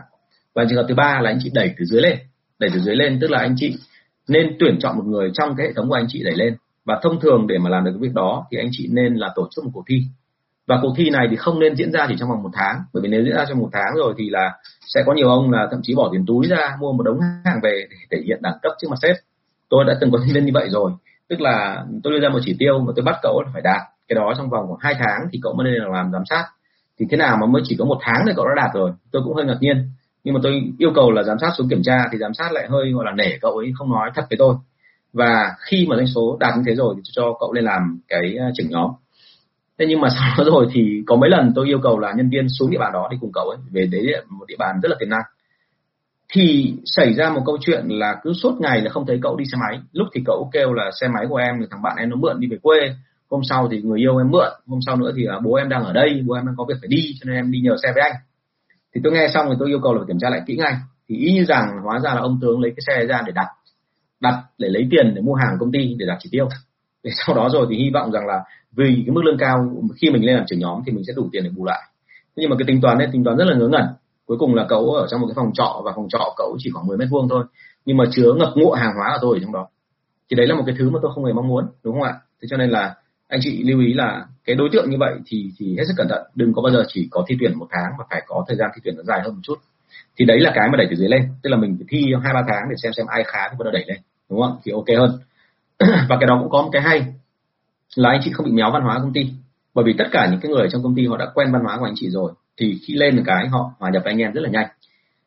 và 0.55 0.65
trường 0.69 0.77
hợp 0.77 0.85
thứ 0.89 0.95
ba 0.95 1.19
là 1.21 1.29
anh 1.29 1.39
chị 1.43 1.51
đẩy 1.53 1.73
từ 1.77 1.85
dưới 1.85 2.01
lên 2.01 2.17
đẩy 2.59 2.69
từ 2.73 2.79
dưới 2.79 2.95
lên 2.95 3.17
tức 3.21 3.31
là 3.31 3.39
anh 3.39 3.55
chị 3.57 3.75
nên 4.27 4.55
tuyển 4.59 4.77
chọn 4.79 4.97
một 4.97 5.05
người 5.05 5.31
trong 5.33 5.55
cái 5.55 5.67
hệ 5.67 5.73
thống 5.73 5.89
của 5.89 5.95
anh 5.95 6.05
chị 6.07 6.23
đẩy 6.23 6.35
lên. 6.35 6.55
Và 6.85 6.99
thông 7.03 7.19
thường 7.19 7.47
để 7.47 7.57
mà 7.57 7.69
làm 7.69 7.83
được 7.83 7.91
cái 7.91 7.99
việc 8.01 8.13
đó 8.13 8.45
thì 8.51 8.57
anh 8.57 8.69
chị 8.71 8.87
nên 8.91 9.15
là 9.15 9.31
tổ 9.35 9.47
chức 9.55 9.65
một 9.65 9.71
cuộc 9.73 9.83
thi. 9.87 10.01
Và 10.67 10.79
cuộc 10.81 10.93
thi 10.97 11.09
này 11.09 11.27
thì 11.29 11.35
không 11.35 11.59
nên 11.59 11.75
diễn 11.75 11.91
ra 11.91 12.05
chỉ 12.09 12.15
trong 12.19 12.29
vòng 12.29 12.43
một 12.43 12.49
tháng. 12.53 12.81
Bởi 12.93 13.01
vì 13.01 13.09
nếu 13.09 13.23
diễn 13.23 13.35
ra 13.35 13.45
trong 13.49 13.59
một 13.59 13.69
tháng 13.73 13.95
rồi 13.95 14.13
thì 14.17 14.29
là 14.29 14.51
sẽ 14.87 15.03
có 15.05 15.13
nhiều 15.13 15.29
ông 15.29 15.51
là 15.51 15.67
thậm 15.71 15.79
chí 15.83 15.95
bỏ 15.95 16.09
tiền 16.11 16.25
túi 16.27 16.47
ra, 16.47 16.75
mua 16.79 16.93
một 16.93 17.03
đống 17.03 17.19
hàng 17.45 17.59
về 17.63 17.87
để 17.89 17.95
thể 18.11 18.17
hiện 18.25 18.39
đẳng 18.41 18.57
cấp 18.61 18.71
trước 18.81 18.87
mặt 18.89 18.99
sếp. 19.01 19.15
Tôi 19.69 19.85
đã 19.87 19.93
từng 20.01 20.11
có 20.11 20.17
nhân 20.17 20.33
viên 20.33 20.45
như 20.45 20.51
vậy 20.53 20.69
rồi. 20.69 20.91
Tức 21.29 21.41
là 21.41 21.85
tôi 22.03 22.13
đưa 22.13 22.19
ra 22.19 22.29
một 22.29 22.39
chỉ 22.45 22.55
tiêu 22.59 22.79
mà 22.79 22.93
tôi 22.95 23.05
bắt 23.05 23.15
cậu 23.21 23.43
phải 23.53 23.61
đạt. 23.61 23.81
Cái 24.07 24.15
đó 24.15 24.33
trong 24.37 24.49
vòng 24.49 24.65
khoảng 24.67 24.79
hai 24.79 24.95
tháng 24.99 25.27
thì 25.31 25.39
cậu 25.43 25.53
mới 25.53 25.71
nên 25.71 25.73
là 25.73 25.89
làm 25.93 26.11
giám 26.11 26.23
sát. 26.29 26.45
Thì 26.99 27.05
thế 27.11 27.17
nào 27.17 27.37
mà 27.41 27.47
mới 27.47 27.61
chỉ 27.65 27.75
có 27.79 27.85
một 27.85 27.97
tháng 28.01 28.23
thì 28.27 28.33
cậu 28.35 28.45
đã 28.45 28.63
đạt 28.63 28.75
rồi? 28.75 28.91
Tôi 29.11 29.21
cũng 29.25 29.35
hơi 29.35 29.45
ngạc 29.45 29.57
nhiên 29.59 29.89
nhưng 30.25 30.33
mà 30.33 30.39
tôi 30.43 30.61
yêu 30.77 30.91
cầu 30.95 31.11
là 31.11 31.23
giám 31.23 31.37
sát 31.41 31.49
xuống 31.57 31.69
kiểm 31.69 31.81
tra 31.83 31.97
thì 32.11 32.17
giám 32.17 32.33
sát 32.33 32.51
lại 32.51 32.67
hơi, 32.69 32.91
gọi 32.91 33.05
là, 33.05 33.11
nể 33.11 33.37
cậu 33.41 33.57
ấy, 33.57 33.71
không 33.75 33.91
nói 33.91 34.11
thật 34.15 34.25
với 34.29 34.37
tôi. 34.37 34.55
Và 35.13 35.51
khi 35.59 35.87
mà 35.89 35.95
doanh 35.95 36.07
số 36.07 36.37
đạt 36.39 36.53
như 36.57 36.63
thế 36.65 36.75
rồi 36.75 36.95
thì 36.97 37.01
cho 37.11 37.33
cậu 37.39 37.53
lên 37.53 37.65
làm 37.65 37.99
cái 38.07 38.35
ờ, 38.39 38.45
trưởng 38.55 38.69
nhóm. 38.69 38.91
Thế 39.79 39.85
nhưng 39.89 40.01
mà 40.01 40.09
sau 40.37 40.45
đó 40.45 40.51
rồi 40.51 40.67
thì 40.73 41.03
có 41.05 41.15
mấy 41.15 41.29
lần 41.29 41.51
tôi 41.55 41.67
yêu 41.67 41.79
cầu 41.83 41.99
là 41.99 42.13
nhân 42.17 42.29
viên 42.29 42.49
xuống 42.49 42.71
địa 42.71 42.77
bàn 42.77 42.93
đó 42.93 43.07
đi 43.11 43.17
cùng 43.21 43.31
cậu 43.33 43.49
ấy, 43.49 43.57
về 43.71 43.85
đấy 43.91 44.23
một 44.29 44.45
địa 44.47 44.55
bàn 44.59 44.75
rất 44.83 44.89
là 44.89 44.95
tiềm 44.99 45.09
năng. 45.09 45.23
Thì 46.33 46.73
xảy 46.85 47.13
ra 47.13 47.29
một 47.29 47.41
câu 47.45 47.57
chuyện 47.61 47.85
là 47.87 48.15
cứ 48.23 48.33
suốt 48.33 48.53
ngày 48.59 48.81
là 48.81 48.89
không 48.89 49.05
thấy 49.05 49.19
cậu 49.21 49.35
đi 49.35 49.45
xe 49.51 49.57
máy. 49.61 49.79
Lúc 49.91 50.07
thì 50.13 50.21
cậu 50.25 50.49
kêu 50.53 50.73
là 50.73 50.91
xe 51.01 51.07
máy 51.07 51.25
của 51.29 51.35
em 51.35 51.55
thì 51.59 51.65
thằng 51.71 51.81
bạn 51.81 51.95
em 51.99 52.09
nó 52.09 52.15
mượn 52.15 52.39
đi 52.39 52.47
về 52.47 52.57
quê. 52.61 52.79
Hôm 53.29 53.41
sau 53.49 53.67
thì 53.71 53.81
người 53.81 53.99
yêu 53.99 54.17
em 54.17 54.31
mượn. 54.31 54.49
Hôm 54.67 54.79
sau 54.85 54.95
nữa 54.97 55.11
thì 55.15 55.23
là 55.23 55.39
bố 55.43 55.53
em 55.53 55.69
đang 55.69 55.83
ở 55.83 55.93
đây, 55.93 56.23
bố 56.27 56.35
em 56.35 56.45
đang 56.45 56.55
có 56.57 56.65
việc 56.69 56.75
phải 56.81 56.87
đi, 56.87 57.13
cho 57.19 57.23
nên 57.25 57.35
em 57.35 57.51
đi 57.51 57.59
nhờ 57.59 57.75
xe 57.83 57.91
với 57.95 58.03
anh 58.03 58.15
thì 58.95 59.01
tôi 59.03 59.13
nghe 59.13 59.27
xong 59.33 59.45
thì 59.49 59.55
tôi 59.59 59.69
yêu 59.69 59.79
cầu 59.83 59.93
là 59.93 59.99
phải 59.99 60.07
kiểm 60.07 60.19
tra 60.19 60.29
lại 60.29 60.41
kỹ 60.47 60.55
ngay. 60.55 60.73
Thì 61.09 61.15
ý 61.15 61.33
như 61.33 61.43
rằng, 61.43 61.67
hóa 61.83 61.99
ra 61.99 62.13
là 62.13 62.21
ông 62.21 62.39
tướng 62.41 62.61
lấy 62.61 62.71
cái 62.71 62.83
xe 62.87 63.05
ra 63.05 63.21
để 63.25 63.31
đặt 63.35 63.47
đặt 64.21 64.43
để 64.57 64.67
lấy 64.69 64.87
tiền 64.91 65.15
để 65.15 65.21
mua 65.21 65.33
hàng 65.33 65.57
công 65.59 65.71
ty 65.71 65.95
để 65.99 66.05
đạt 66.05 66.17
chỉ 66.19 66.29
tiêu. 66.31 66.47
Để 67.03 67.11
sau 67.25 67.35
đó 67.35 67.49
rồi 67.49 67.67
thì 67.69 67.75
hy 67.75 67.89
vọng 67.93 68.11
rằng 68.11 68.27
là 68.27 68.43
vì 68.71 69.03
cái 69.05 69.13
mức 69.15 69.21
lương 69.23 69.37
cao, 69.37 69.57
khi 70.01 70.09
mình 70.09 70.25
lên 70.25 70.35
làm 70.35 70.45
trưởng 70.47 70.59
nhóm 70.59 70.81
thì 70.85 70.91
mình 70.91 71.03
sẽ 71.07 71.13
đủ 71.15 71.29
tiền 71.31 71.43
để 71.43 71.49
bù 71.55 71.65
lại. 71.65 71.81
Nhưng 72.35 72.49
mà 72.49 72.55
cái 72.59 72.65
tính 72.67 72.81
toán 72.81 72.97
đấy 72.97 73.07
tính 73.11 73.23
toán 73.23 73.37
rất 73.37 73.45
là 73.47 73.57
ngớ 73.57 73.67
ngẩn. 73.67 73.85
Cuối 74.25 74.37
cùng 74.39 74.55
là 74.55 74.65
cậu 74.69 74.91
ở 74.91 75.07
trong 75.11 75.21
một 75.21 75.27
cái 75.27 75.35
phòng 75.35 75.51
trọ 75.53 75.81
và 75.85 75.91
phòng 75.95 76.07
trọ 76.09 76.33
cậu 76.37 76.55
chỉ 76.59 76.69
khoảng 76.73 76.87
10 76.87 76.97
mét 76.97 77.07
vuông 77.11 77.29
thôi. 77.29 77.45
Nhưng 77.85 77.97
mà 77.97 78.05
chứa 78.11 78.33
ngập 78.33 78.49
ngụa 78.55 78.73
hàng 78.73 78.93
hóa 78.95 79.07
ở 79.11 79.17
tôi 79.21 79.37
ở 79.37 79.39
trong 79.43 79.53
đó. 79.53 79.67
Thì 80.29 80.35
đấy 80.35 80.47
là 80.47 80.55
một 80.55 80.63
cái 80.65 80.75
thứ 80.79 80.89
mà 80.89 80.99
tôi 81.01 81.11
không 81.15 81.25
hề 81.25 81.33
mong 81.33 81.47
muốn, 81.47 81.65
đúng 81.83 81.93
không 81.93 82.03
ạ? 82.03 82.13
Thế 82.41 82.47
cho 82.51 82.57
nên 82.57 82.69
là 82.69 82.95
anh 83.27 83.39
chị 83.43 83.63
lưu 83.63 83.79
ý 83.79 83.93
là 83.93 84.25
cái 84.45 84.55
đối 84.55 84.69
tượng 84.71 84.89
như 84.89 84.97
vậy 84.99 85.13
thì 85.25 85.51
thì 85.57 85.75
hết 85.77 85.83
sức 85.87 85.93
cẩn 85.97 86.07
thận. 86.07 86.21
Đừng 86.35 86.53
có 86.53 86.61
bao 86.61 86.73
giờ 86.73 86.83
chỉ 86.87 87.07
có 87.11 87.25
thi 87.27 87.37
tuyển 87.39 87.59
một 87.59 87.67
tháng 87.71 87.97
mà 87.97 88.03
phải 88.09 88.23
có 88.27 88.45
thời 88.47 88.57
gian 88.57 88.69
thi 88.75 88.81
tuyển 88.83 88.95
nó 88.97 89.03
dài 89.03 89.21
hơn 89.23 89.33
một 89.33 89.41
chút. 89.43 89.55
Thì 90.17 90.25
đấy 90.25 90.39
là 90.39 90.51
cái 90.55 90.69
mà 90.71 90.77
đẩy 90.77 90.87
từ 90.89 90.95
dưới 90.95 91.09
lên. 91.09 91.27
Tức 91.43 91.49
là 91.49 91.57
mình 91.57 91.77
phải 91.79 91.85
thi 91.89 92.13
hai, 92.23 92.33
ba 92.33 92.43
tháng 92.47 92.69
để 92.69 92.75
xem 92.83 92.93
xem 92.93 93.05
ai 93.09 93.23
khá 93.27 93.49
thì 93.49 93.55
bắt 93.59 93.63
đầu 93.63 93.71
đẩy 93.73 93.83
lên. 93.87 93.97
Đúng 94.29 94.41
không 94.41 94.57
thì 94.63 94.71
ok 94.71 94.85
hơn. 94.97 95.19
Và 96.09 96.17
cái 96.19 96.27
đó 96.27 96.37
cũng 96.41 96.49
có 96.49 96.61
một 96.61 96.69
cái 96.71 96.81
hay 96.81 97.05
là 97.95 98.09
anh 98.09 98.21
chị 98.23 98.31
không 98.33 98.45
bị 98.45 98.51
méo 98.51 98.71
văn 98.71 98.81
hóa 98.81 98.99
công 98.99 99.13
ty. 99.13 99.29
Bởi 99.73 99.85
vì 99.85 99.93
tất 99.97 100.05
cả 100.11 100.27
những 100.31 100.39
cái 100.39 100.51
người 100.51 100.67
trong 100.71 100.83
công 100.83 100.95
ty 100.95 101.07
họ 101.07 101.17
đã 101.17 101.25
quen 101.33 101.51
văn 101.51 101.61
hóa 101.63 101.77
của 101.77 101.85
anh 101.85 101.93
chị 101.95 102.09
rồi, 102.09 102.31
thì 102.57 102.79
khi 102.87 102.93
lên 102.93 103.15
một 103.15 103.23
cái 103.25 103.47
họ 103.47 103.71
hòa 103.79 103.89
nhập 103.89 104.03
với 104.03 104.13
anh 104.13 104.21
em 104.21 104.33
rất 104.33 104.41
là 104.41 104.49
nhanh. 104.49 104.67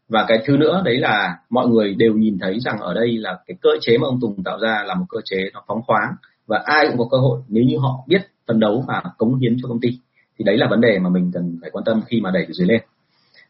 Và 0.08 0.24
cái 0.28 0.38
thứ 0.44 0.56
nữa 0.56 0.82
đấy 0.84 0.96
là 0.98 1.38
mọi 1.50 1.68
người 1.68 1.94
đều 1.94 2.12
nhìn 2.12 2.38
thấy 2.40 2.60
rằng 2.60 2.78
ở 2.78 2.94
đây 2.94 3.18
là 3.18 3.38
cái 3.46 3.56
cơ 3.60 3.70
chế 3.80 3.98
mà 3.98 4.06
ông 4.06 4.20
Tùng 4.20 4.44
tạo 4.44 4.58
ra 4.60 4.82
là 4.86 4.94
một 4.94 5.04
cơ 5.08 5.20
chế 5.24 5.50
nó 5.52 5.62
phóng 5.66 5.82
khoáng 5.86 6.14
và 6.48 6.62
ai 6.64 6.86
cũng 6.88 6.98
có 6.98 7.04
cơ 7.10 7.18
hội, 7.18 7.40
nếu 7.48 7.64
như 7.64 7.78
họ 7.78 8.04
biết 8.06 8.22
phấn 8.46 8.60
đấu 8.60 8.84
và 8.88 9.02
cống 9.18 9.38
hiến 9.38 9.56
cho 9.62 9.68
công 9.68 9.80
ty, 9.80 9.98
thì 10.38 10.44
đấy 10.44 10.56
là 10.56 10.66
vấn 10.70 10.80
đề 10.80 10.98
mà 10.98 11.10
mình 11.10 11.30
cần 11.34 11.58
phải 11.60 11.70
quan 11.70 11.84
tâm 11.84 12.02
khi 12.06 12.20
mà 12.20 12.30
đẩy 12.30 12.44
từ 12.48 12.52
dưới 12.52 12.68
lên. 12.68 12.82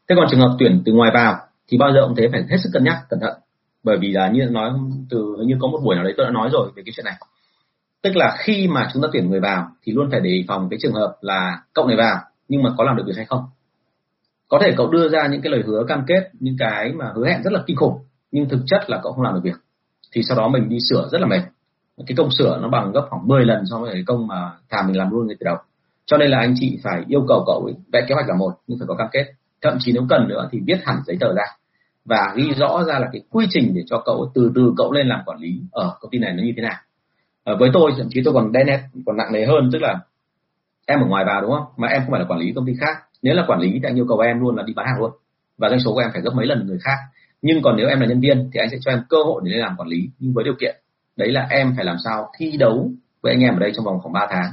Thế 0.09 0.15
còn 0.17 0.27
trường 0.31 0.41
hợp 0.41 0.57
tuyển 0.59 0.83
từ 0.85 0.93
ngoài 0.93 1.11
vào, 1.15 1.37
thì 1.69 1.79
bao 1.79 1.93
giờ 1.93 2.01
ông 2.01 2.15
thế 2.17 2.29
phải 2.33 2.43
hết 2.49 2.57
sức 2.63 2.71
cân 2.73 2.85
nhắc, 2.85 2.97
cẩn 3.09 3.21
thận? 3.21 3.33
Bởi 3.83 3.99
vì 4.01 4.13
là 4.13 4.29
như 4.29 4.45
nói, 4.51 4.71
từ, 5.11 5.37
như 5.47 5.57
có 5.61 5.69
một 5.69 5.81
buổi 5.85 5.95
nào 5.95 6.05
đấy 6.05 6.15
tôi 6.17 6.27
đã 6.27 6.33
nói 6.33 6.49
rồi 6.53 6.71
về 6.77 6.83
cái 6.87 6.93
chuyện 6.97 7.07
này. 7.07 7.15
Tức 8.03 8.17
là 8.17 8.37
khi 8.39 8.69
mà 8.69 8.89
chúng 8.93 9.03
ta 9.03 9.09
tuyển 9.13 9.31
người 9.31 9.41
vào, 9.41 9.69
thì 9.83 9.93
luôn 9.93 10.09
phải 10.11 10.21
đề 10.21 10.45
phòng 10.49 10.69
cái 10.71 10.79
trường 10.83 10.93
hợp 10.93 11.17
là 11.21 11.63
cậu 11.75 11.87
này 11.87 11.97
vào, 11.97 12.17
nhưng 12.49 12.63
mà 12.63 12.71
có 12.77 12.85
làm 12.85 12.97
được 12.97 13.05
việc 13.07 13.17
hay 13.17 13.25
không. 13.25 13.45
Có 14.49 14.59
thể 14.63 14.75
cậu 14.77 14.91
đưa 14.91 15.09
ra 15.09 15.27
những 15.27 15.41
cái 15.43 15.53
lời 15.53 15.63
hứa 15.67 15.85
cam 15.89 16.05
kết, 16.07 16.31
những 16.41 16.57
cái 16.59 16.93
mà 16.93 17.13
hứa 17.15 17.27
hẹn 17.27 17.43
rất 17.43 17.53
là 17.53 17.63
kinh 17.67 17.77
khủng, 17.77 17.99
nhưng 18.31 18.49
thực 18.49 18.61
chất 18.67 18.91
là 18.91 19.01
cậu 19.03 19.13
không 19.13 19.25
làm 19.25 19.35
được 19.35 19.41
việc. 19.45 19.57
Thì 20.13 20.23
sau 20.29 20.37
đó 20.37 20.49
mình 20.49 20.69
đi 20.69 20.79
sửa 20.91 21.09
rất 21.13 21.21
là 21.21 21.27
mệt 21.27 21.41
cái 22.07 22.17
công 22.17 22.29
sửa 22.39 22.59
nó 22.63 22.69
bằng 22.69 22.93
gấp 22.93 23.07
khoảng 23.11 23.29
10 23.29 23.45
lần 23.45 23.65
so 23.71 23.79
với 23.79 23.93
cái 23.93 24.03
công 24.07 24.27
mà 24.27 24.53
thà 24.71 24.83
mình 24.87 24.97
làm 24.97 25.11
luôn 25.11 25.27
ngay 25.27 25.37
từ 25.41 25.45
đầu. 25.45 25.57
Cho 26.07 26.17
nên 26.17 26.31
là 26.31 26.39
anh 26.39 26.55
chị 26.61 26.79
phải 26.83 27.05
yêu 27.09 27.25
cầu 27.29 27.45
cậu 27.47 27.65
ấy 27.65 27.75
vẽ 27.93 28.05
kế 28.09 28.15
hoạch 28.15 28.29
là 28.29 28.35
một, 28.35 28.53
nhưng 28.67 28.79
phải 28.79 28.87
có 28.87 28.95
cam 28.95 29.09
kết. 29.13 29.27
Thậm 29.63 29.77
chí 29.81 29.93
nếu 29.93 30.07
cần 30.09 30.29
nữa 30.29 30.49
thì 30.53 30.61
viết 30.67 30.81
hẳn 30.85 30.97
giấy 31.07 31.17
tờ 31.21 31.35
ra. 31.35 31.45
Và 32.05 32.35
ghi 32.37 32.53
rõ 32.55 32.85
ra 32.85 32.99
là 32.99 33.09
cái 33.13 33.23
quy 33.31 33.47
trình 33.51 33.73
để 33.75 33.83
cho 33.87 34.03
cậu 34.05 34.31
từ 34.35 34.53
từ 34.55 34.73
cậu 34.77 34.93
lên 34.93 35.09
làm 35.09 35.21
quản 35.27 35.39
lý 35.39 35.61
ở 35.73 35.97
công 36.01 36.11
ty 36.11 36.19
này 36.19 36.33
nó 36.33 36.43
như 36.43 36.53
thế 36.57 36.63
nào. 36.63 36.77
Ở 37.45 37.57
với 37.57 37.71
tôi, 37.73 37.93
thậm 37.99 38.07
chí 38.11 38.23
tôi 38.25 38.35
còn 38.35 38.53
đen 38.53 38.67
nét 38.67 38.81
còn 39.07 39.17
nặng 39.17 39.33
nề 39.33 39.47
hơn, 39.47 39.71
tức 39.73 39.79
là 39.83 39.99
em 40.87 41.01
ở 41.01 41.07
ngoài 41.07 41.25
vào, 41.25 41.43
đúng 41.43 41.51
không? 41.51 41.67
Mà 41.77 41.89
em 41.89 42.03
không 42.03 42.11
phải 42.11 42.21
là 42.21 42.27
quản 42.29 42.41
lý 42.41 42.53
công 42.57 42.67
ty 42.67 42.73
khác. 42.81 42.97
Nếu 43.23 43.35
là 43.35 43.45
quản 43.47 43.61
lý 43.61 43.71
thì 43.73 43.81
anh 43.83 43.99
yêu 43.99 44.07
cầu 44.09 44.19
em 44.19 44.41
luôn 44.41 44.57
là 44.57 44.63
đi 44.63 44.73
bán 44.77 44.87
hàng 44.87 44.99
luôn. 44.99 45.11
Và 45.59 45.69
doanh 45.69 45.81
số 45.81 45.93
của 45.93 46.01
em 46.01 46.11
phải 46.13 46.23
gấp 46.23 46.31
mấy 46.35 46.47
lần 46.47 46.67
người 46.67 46.79
khác. 46.83 46.97
Nhưng 47.43 47.63
còn 47.63 47.77
nếu 47.77 47.89
em 47.89 48.01
là 48.01 48.07
nhân 48.07 48.21
viên 48.21 48.51
thì 48.53 48.61
anh 48.61 48.71
sẽ 48.71 48.77
cho 48.81 48.91
em 48.91 49.03
cơ 49.09 49.17
hội 49.25 49.43
để 49.45 49.51
lên 49.51 49.61
làm 49.61 49.77
quản 49.77 49.89
lý, 49.89 50.11
nhưng 50.19 50.33
với 50.35 50.45
điều 50.45 50.55
kiện 50.61 50.77
đấy 51.19 51.33
là 51.33 51.47
em 51.51 51.73
phải 51.77 51.85
làm 51.85 51.97
sao 52.05 52.31
thi 52.39 52.57
đấu 52.57 52.91
với 53.23 53.33
anh 53.33 53.41
em 53.43 53.55
ở 53.55 53.59
đây 53.59 53.73
trong 53.75 53.85
vòng 53.85 54.01
khoảng 54.03 54.13
3 54.13 54.27
tháng. 54.31 54.53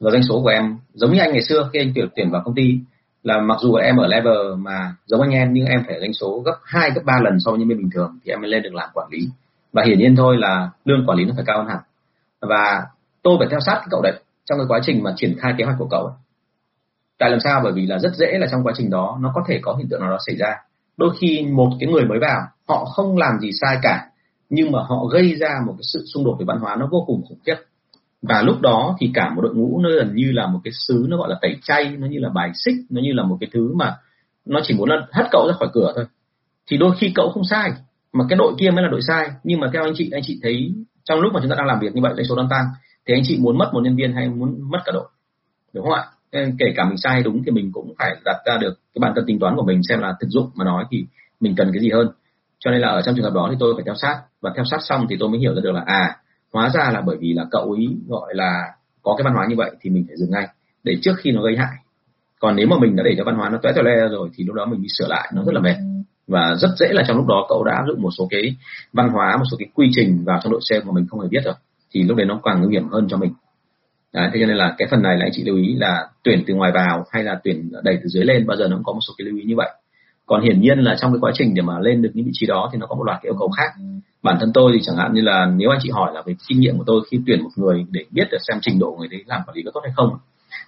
Và 0.00 0.10
doanh 0.10 0.22
số 0.22 0.40
của 0.42 0.48
em 0.48 0.76
giống 0.94 1.12
như 1.12 1.20
anh 1.20 1.32
ngày 1.32 1.42
xưa 1.42 1.70
khi 1.72 1.78
anh 1.78 1.92
tuyển 1.94 2.08
tuyển 2.16 2.30
vào 2.30 2.42
công 2.44 2.54
ty, 2.54 2.78
là 3.22 3.40
mặc 3.40 3.58
dù 3.60 3.74
em 3.74 3.96
ở 3.96 4.06
level 4.06 4.54
mà 4.56 4.94
giống 5.06 5.20
anh 5.20 5.30
em, 5.30 5.52
nhưng 5.52 5.66
em 5.66 5.82
phải 5.86 6.00
doanh 6.00 6.12
số 6.12 6.42
gấp 6.46 6.54
2 6.64 6.90
gấp 6.90 7.00
3 7.04 7.20
lần 7.20 7.40
so 7.40 7.50
với 7.50 7.58
nhân 7.58 7.68
viên 7.68 7.78
bình 7.78 7.90
thường 7.94 8.18
thì 8.24 8.32
em 8.32 8.40
mới 8.40 8.50
lên 8.50 8.62
được 8.62 8.74
làm 8.74 8.88
quản 8.94 9.08
lý. 9.10 9.28
Và 9.72 9.82
hiển 9.86 9.98
nhiên 9.98 10.16
thôi 10.16 10.36
là 10.38 10.70
lương 10.84 11.06
quản 11.06 11.18
lý 11.18 11.24
nó 11.24 11.32
phải 11.36 11.44
cao 11.46 11.58
hơn 11.58 11.68
hẳn. 11.68 11.78
Và 12.40 12.82
tôi 13.22 13.36
phải 13.38 13.48
theo 13.50 13.60
sát 13.66 13.74
cái 13.74 13.88
cậu 13.90 14.02
đấy 14.02 14.20
trong 14.44 14.58
cái 14.58 14.66
quá 14.68 14.80
trình 14.82 15.02
mà 15.02 15.14
triển 15.16 15.38
khai 15.38 15.54
kế 15.58 15.64
hoạch 15.64 15.76
của 15.78 15.88
cậu 15.90 16.04
ấy. 16.04 16.14
tại 17.18 17.30
làm 17.30 17.40
sao? 17.40 17.60
Bởi 17.64 17.72
vì 17.72 17.86
là 17.86 17.98
rất 17.98 18.14
dễ 18.14 18.38
là 18.38 18.46
trong 18.50 18.64
quá 18.64 18.72
trình 18.76 18.90
đó 18.90 19.18
nó 19.20 19.32
có 19.34 19.44
thể 19.48 19.58
có 19.62 19.74
hiện 19.74 19.88
tượng 19.90 20.00
nào 20.00 20.10
đó 20.10 20.18
xảy 20.26 20.36
ra. 20.36 20.56
Đôi 20.96 21.10
khi 21.20 21.46
một 21.52 21.70
cái 21.80 21.88
người 21.88 22.04
mới 22.04 22.18
vào, 22.18 22.40
họ 22.68 22.84
không 22.84 23.16
làm 23.16 23.38
gì 23.40 23.50
sai 23.60 23.78
cả 23.82 24.09
nhưng 24.50 24.72
mà 24.72 24.78
họ 24.88 25.04
gây 25.12 25.34
ra 25.34 25.48
một 25.66 25.74
cái 25.78 25.84
sự 25.92 26.04
xung 26.14 26.24
đột 26.24 26.36
về 26.38 26.44
văn 26.44 26.58
hóa 26.60 26.76
nó 26.76 26.88
vô 26.90 27.04
cùng 27.06 27.22
khủng 27.28 27.38
khiếp. 27.46 27.56
Và 28.22 28.42
lúc 28.42 28.60
đó 28.60 28.96
thì 29.00 29.10
cả 29.14 29.30
một 29.34 29.42
đội 29.42 29.54
ngũ 29.54 29.80
nó 29.82 29.90
gần 29.90 30.14
như 30.14 30.32
là 30.32 30.46
một 30.46 30.60
cái 30.64 30.72
xứ 30.72 31.06
nó 31.08 31.16
gọi 31.16 31.30
là 31.30 31.38
tẩy 31.42 31.56
chay, 31.62 31.96
nó 31.98 32.06
như 32.06 32.18
là 32.18 32.28
bài 32.34 32.50
xích, 32.54 32.74
nó 32.90 33.00
như 33.02 33.12
là 33.12 33.22
một 33.22 33.36
cái 33.40 33.50
thứ 33.52 33.74
mà 33.74 33.96
nó 34.44 34.60
chỉ 34.62 34.74
muốn 34.74 34.88
là 34.88 35.06
hất 35.12 35.26
cậu 35.30 35.48
ra 35.48 35.54
khỏi 35.58 35.68
cửa 35.72 35.92
thôi. 35.96 36.04
Thì 36.70 36.76
đôi 36.76 36.96
khi 36.98 37.12
cậu 37.14 37.30
không 37.34 37.44
sai, 37.44 37.70
mà 38.12 38.24
cái 38.28 38.36
đội 38.36 38.52
kia 38.58 38.70
mới 38.70 38.82
là 38.82 38.88
đội 38.90 39.00
sai. 39.02 39.30
Nhưng 39.44 39.60
mà 39.60 39.70
theo 39.72 39.82
anh 39.82 39.92
chị 39.96 40.10
anh 40.12 40.22
chị 40.26 40.40
thấy 40.42 40.74
trong 41.04 41.20
lúc 41.20 41.32
mà 41.32 41.40
chúng 41.40 41.50
ta 41.50 41.56
đang 41.58 41.66
làm 41.66 41.80
việc 41.80 41.94
như 41.94 42.02
vậy 42.02 42.12
doanh 42.16 42.26
số 42.26 42.36
đang 42.36 42.48
tăng 42.50 42.64
thì 43.06 43.14
anh 43.14 43.22
chị 43.24 43.38
muốn 43.40 43.58
mất 43.58 43.70
một 43.72 43.80
nhân 43.84 43.96
viên 43.96 44.12
hay 44.12 44.28
muốn 44.28 44.70
mất 44.70 44.78
cả 44.84 44.92
đội? 44.94 45.08
Đúng 45.72 45.84
không 45.84 45.94
ạ? 45.94 46.04
Kể 46.58 46.66
cả 46.76 46.84
mình 46.84 46.96
sai 46.96 47.12
hay 47.12 47.22
đúng 47.22 47.42
thì 47.44 47.50
mình 47.50 47.72
cũng 47.72 47.94
phải 47.98 48.16
đặt 48.24 48.36
ra 48.46 48.56
được 48.56 48.74
cái 48.94 49.00
bản 49.00 49.12
thân 49.16 49.24
tính 49.26 49.38
toán 49.38 49.56
của 49.56 49.64
mình 49.64 49.80
xem 49.88 50.00
là 50.00 50.14
thực 50.20 50.28
dụng 50.30 50.50
mà 50.54 50.64
nói 50.64 50.84
thì 50.90 51.04
mình 51.40 51.54
cần 51.56 51.70
cái 51.72 51.80
gì 51.82 51.90
hơn 51.90 52.08
cho 52.60 52.70
nên 52.70 52.80
là 52.80 52.88
ở 52.88 53.02
trong 53.02 53.14
trường 53.14 53.24
hợp 53.24 53.34
đó 53.34 53.48
thì 53.50 53.56
tôi 53.60 53.74
phải 53.76 53.82
theo 53.86 53.94
sát. 54.02 54.20
Và 54.40 54.52
theo 54.56 54.64
sát 54.70 54.78
xong 54.82 55.06
thì 55.10 55.16
tôi 55.20 55.28
mới 55.28 55.40
hiểu 55.40 55.54
ra 55.54 55.60
được 55.64 55.72
là 55.72 55.82
à 55.86 56.16
hóa 56.52 56.70
ra 56.74 56.90
là 56.92 57.00
bởi 57.06 57.16
vì 57.20 57.32
là 57.32 57.44
cậu 57.50 57.72
ấy 57.72 57.86
gọi 58.08 58.34
là 58.34 58.62
có 59.02 59.14
cái 59.18 59.24
văn 59.24 59.34
hóa 59.34 59.46
như 59.48 59.56
vậy 59.56 59.70
thì 59.80 59.90
mình 59.90 60.04
phải 60.08 60.16
dừng 60.16 60.30
ngay 60.30 60.48
để 60.84 60.96
trước 61.02 61.12
khi 61.18 61.30
nó 61.30 61.42
gây 61.42 61.56
hại. 61.56 61.76
Còn 62.38 62.56
nếu 62.56 62.66
mà 62.66 62.76
mình 62.80 62.96
đã 62.96 63.02
để 63.02 63.14
cho 63.18 63.24
văn 63.24 63.34
hóa 63.34 63.48
nó 63.48 63.58
tóe 63.62 63.72
toé 63.72 63.82
le 63.82 64.08
rồi 64.08 64.30
thì 64.34 64.44
lúc 64.44 64.56
đó 64.56 64.66
mình 64.66 64.82
đi 64.82 64.88
sửa 64.98 65.06
lại 65.08 65.30
nó 65.34 65.44
rất 65.44 65.52
là 65.54 65.60
mệt. 65.60 65.76
Và 66.26 66.54
rất 66.54 66.68
dễ 66.76 66.86
là 66.90 67.04
trong 67.08 67.16
lúc 67.16 67.26
đó 67.26 67.46
cậu 67.48 67.64
đã 67.64 67.72
áp 67.74 67.84
dụng 67.86 68.02
một 68.02 68.10
số 68.18 68.26
cái 68.30 68.56
văn 68.92 69.08
hóa 69.08 69.36
một 69.36 69.44
số 69.50 69.56
cái 69.56 69.68
quy 69.74 69.90
trình 69.92 70.24
vào 70.24 70.40
trong 70.42 70.52
đội 70.52 70.60
xe 70.64 70.80
mà 70.84 70.92
mình 70.92 71.06
không 71.10 71.20
hề 71.20 71.28
biết 71.28 71.40
rồi 71.44 71.54
thì 71.90 72.02
lúc 72.02 72.16
đấy 72.16 72.26
nó 72.26 72.40
càng 72.44 72.60
nguy 72.62 72.72
hiểm 72.72 72.88
hơn 72.88 73.06
cho 73.08 73.16
mình. 73.16 73.32
Đấy, 74.14 74.30
thế 74.32 74.40
cho 74.40 74.46
nên 74.46 74.56
là 74.56 74.74
cái 74.78 74.88
phần 74.90 75.02
này 75.02 75.16
là 75.16 75.24
anh 75.24 75.32
chị 75.32 75.44
lưu 75.44 75.56
ý 75.56 75.74
là 75.74 76.08
tuyển 76.24 76.44
từ 76.46 76.54
ngoài 76.54 76.72
vào 76.74 77.04
hay 77.10 77.24
là 77.24 77.40
tuyển 77.44 77.70
đẩy 77.82 77.96
từ 78.02 78.08
dưới 78.08 78.24
lên 78.24 78.46
bao 78.46 78.56
giờ 78.56 78.68
nó 78.68 78.76
cũng 78.76 78.84
có 78.84 78.92
một 78.92 79.00
số 79.08 79.14
cái 79.18 79.24
lưu 79.24 79.36
ý 79.36 79.44
như 79.44 79.56
vậy 79.56 79.70
còn 80.30 80.42
hiển 80.42 80.60
nhiên 80.60 80.78
là 80.78 80.96
trong 81.00 81.12
cái 81.12 81.18
quá 81.20 81.32
trình 81.34 81.54
để 81.54 81.62
mà 81.62 81.78
lên 81.78 82.02
được 82.02 82.10
những 82.14 82.26
vị 82.26 82.30
trí 82.34 82.46
đó 82.46 82.68
thì 82.72 82.78
nó 82.78 82.86
có 82.86 82.94
một 82.96 83.04
loạt 83.04 83.18
cái 83.22 83.30
yêu 83.30 83.36
cầu 83.38 83.48
khác. 83.48 83.82
Bản 84.22 84.36
thân 84.40 84.50
tôi 84.54 84.72
thì 84.74 84.80
chẳng 84.82 84.96
hạn 84.96 85.14
như 85.14 85.20
là 85.20 85.46
nếu 85.56 85.70
anh 85.70 85.78
chị 85.82 85.90
hỏi 85.90 86.10
là 86.14 86.22
về 86.26 86.34
kinh 86.48 86.60
nghiệm 86.60 86.78
của 86.78 86.84
tôi 86.86 87.00
khi 87.10 87.20
tuyển 87.26 87.42
một 87.42 87.50
người 87.56 87.86
để 87.90 88.04
biết 88.10 88.24
được 88.30 88.38
xem 88.48 88.58
trình 88.62 88.78
độ 88.78 88.96
người 88.98 89.08
đấy 89.08 89.24
làm 89.26 89.40
quản 89.46 89.56
lý 89.56 89.62
có 89.62 89.70
tốt 89.74 89.80
hay 89.84 89.92
không 89.96 90.18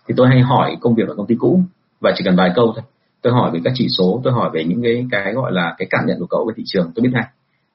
thì 0.08 0.14
tôi 0.16 0.28
hay 0.28 0.40
hỏi 0.40 0.76
công 0.80 0.94
việc 0.94 1.08
ở 1.08 1.14
công 1.14 1.26
ty 1.26 1.34
cũ 1.38 1.60
và 2.00 2.12
chỉ 2.16 2.24
cần 2.24 2.36
vài 2.36 2.50
câu 2.54 2.72
thôi. 2.74 2.84
Tôi 3.22 3.32
hỏi 3.32 3.50
về 3.54 3.60
các 3.64 3.72
chỉ 3.76 3.86
số 3.98 4.20
tôi 4.24 4.32
hỏi 4.32 4.50
về 4.54 4.64
những 4.64 4.82
cái 4.82 5.06
cái 5.10 5.32
gọi 5.32 5.52
là 5.52 5.74
cái 5.78 5.88
cảm 5.90 6.00
nhận 6.06 6.18
của 6.20 6.26
cậu 6.26 6.44
về 6.48 6.54
thị 6.56 6.62
trường 6.66 6.92
tôi 6.94 7.02
biết 7.02 7.10
ngay. 7.12 7.26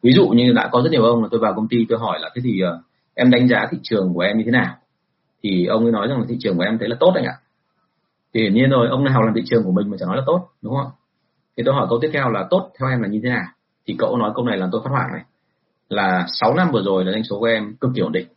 Ví 0.03 0.11
dụ 0.11 0.27
như 0.27 0.53
đã 0.53 0.69
có 0.71 0.81
rất 0.81 0.91
nhiều 0.91 1.03
ông 1.03 1.23
là 1.23 1.27
tôi 1.31 1.39
vào 1.39 1.53
công 1.55 1.67
ty 1.67 1.85
tôi 1.89 1.99
hỏi 1.99 2.19
là 2.21 2.29
thế 2.35 2.41
thì 2.45 2.61
uh, 2.63 2.81
em 3.13 3.31
đánh 3.31 3.47
giá 3.47 3.67
thị 3.71 3.77
trường 3.83 4.13
của 4.13 4.21
em 4.21 4.38
như 4.38 4.43
thế 4.45 4.51
nào? 4.51 4.75
Thì 5.43 5.65
ông 5.65 5.83
ấy 5.83 5.91
nói 5.91 6.07
rằng 6.07 6.19
là 6.19 6.25
thị 6.29 6.35
trường 6.39 6.57
của 6.57 6.63
em 6.63 6.77
thấy 6.77 6.89
là 6.89 6.95
tốt 6.99 7.11
anh 7.15 7.25
ạ. 7.25 7.35
Thì 8.33 8.41
hiển 8.41 8.53
nhiên 8.53 8.69
rồi 8.69 8.88
ông 8.89 9.03
nào 9.03 9.21
làm 9.21 9.33
thị 9.35 9.41
trường 9.45 9.63
của 9.63 9.71
mình 9.71 9.89
mà 9.89 9.97
chẳng 9.99 10.07
nói 10.07 10.17
là 10.17 10.23
tốt 10.25 10.49
đúng 10.61 10.73
không 10.73 10.91
thì 11.58 11.64
tôi 11.66 11.76
hỏi 11.76 11.88
câu 11.89 11.99
tiếp 12.01 12.10
theo 12.14 12.30
là 12.30 12.47
tốt 12.49 12.72
theo 12.80 12.89
em 12.89 13.01
là 13.01 13.08
như 13.08 13.20
thế 13.24 13.30
nào? 13.30 13.45
Thì 13.88 13.95
cậu 13.99 14.18
nói 14.18 14.32
câu 14.36 14.45
này 14.45 14.58
làm 14.58 14.70
tôi 14.72 14.82
phát 14.84 14.89
hoảng 14.89 15.10
này. 15.14 15.24
Là 15.89 16.26
6 16.28 16.53
năm 16.53 16.72
vừa 16.72 16.82
rồi 16.84 17.05
là 17.05 17.12
doanh 17.12 17.24
số 17.24 17.39
của 17.39 17.45
em 17.45 17.76
cực 17.76 17.91
kỳ 17.95 18.01
ổn 18.01 18.12
định. 18.12 18.28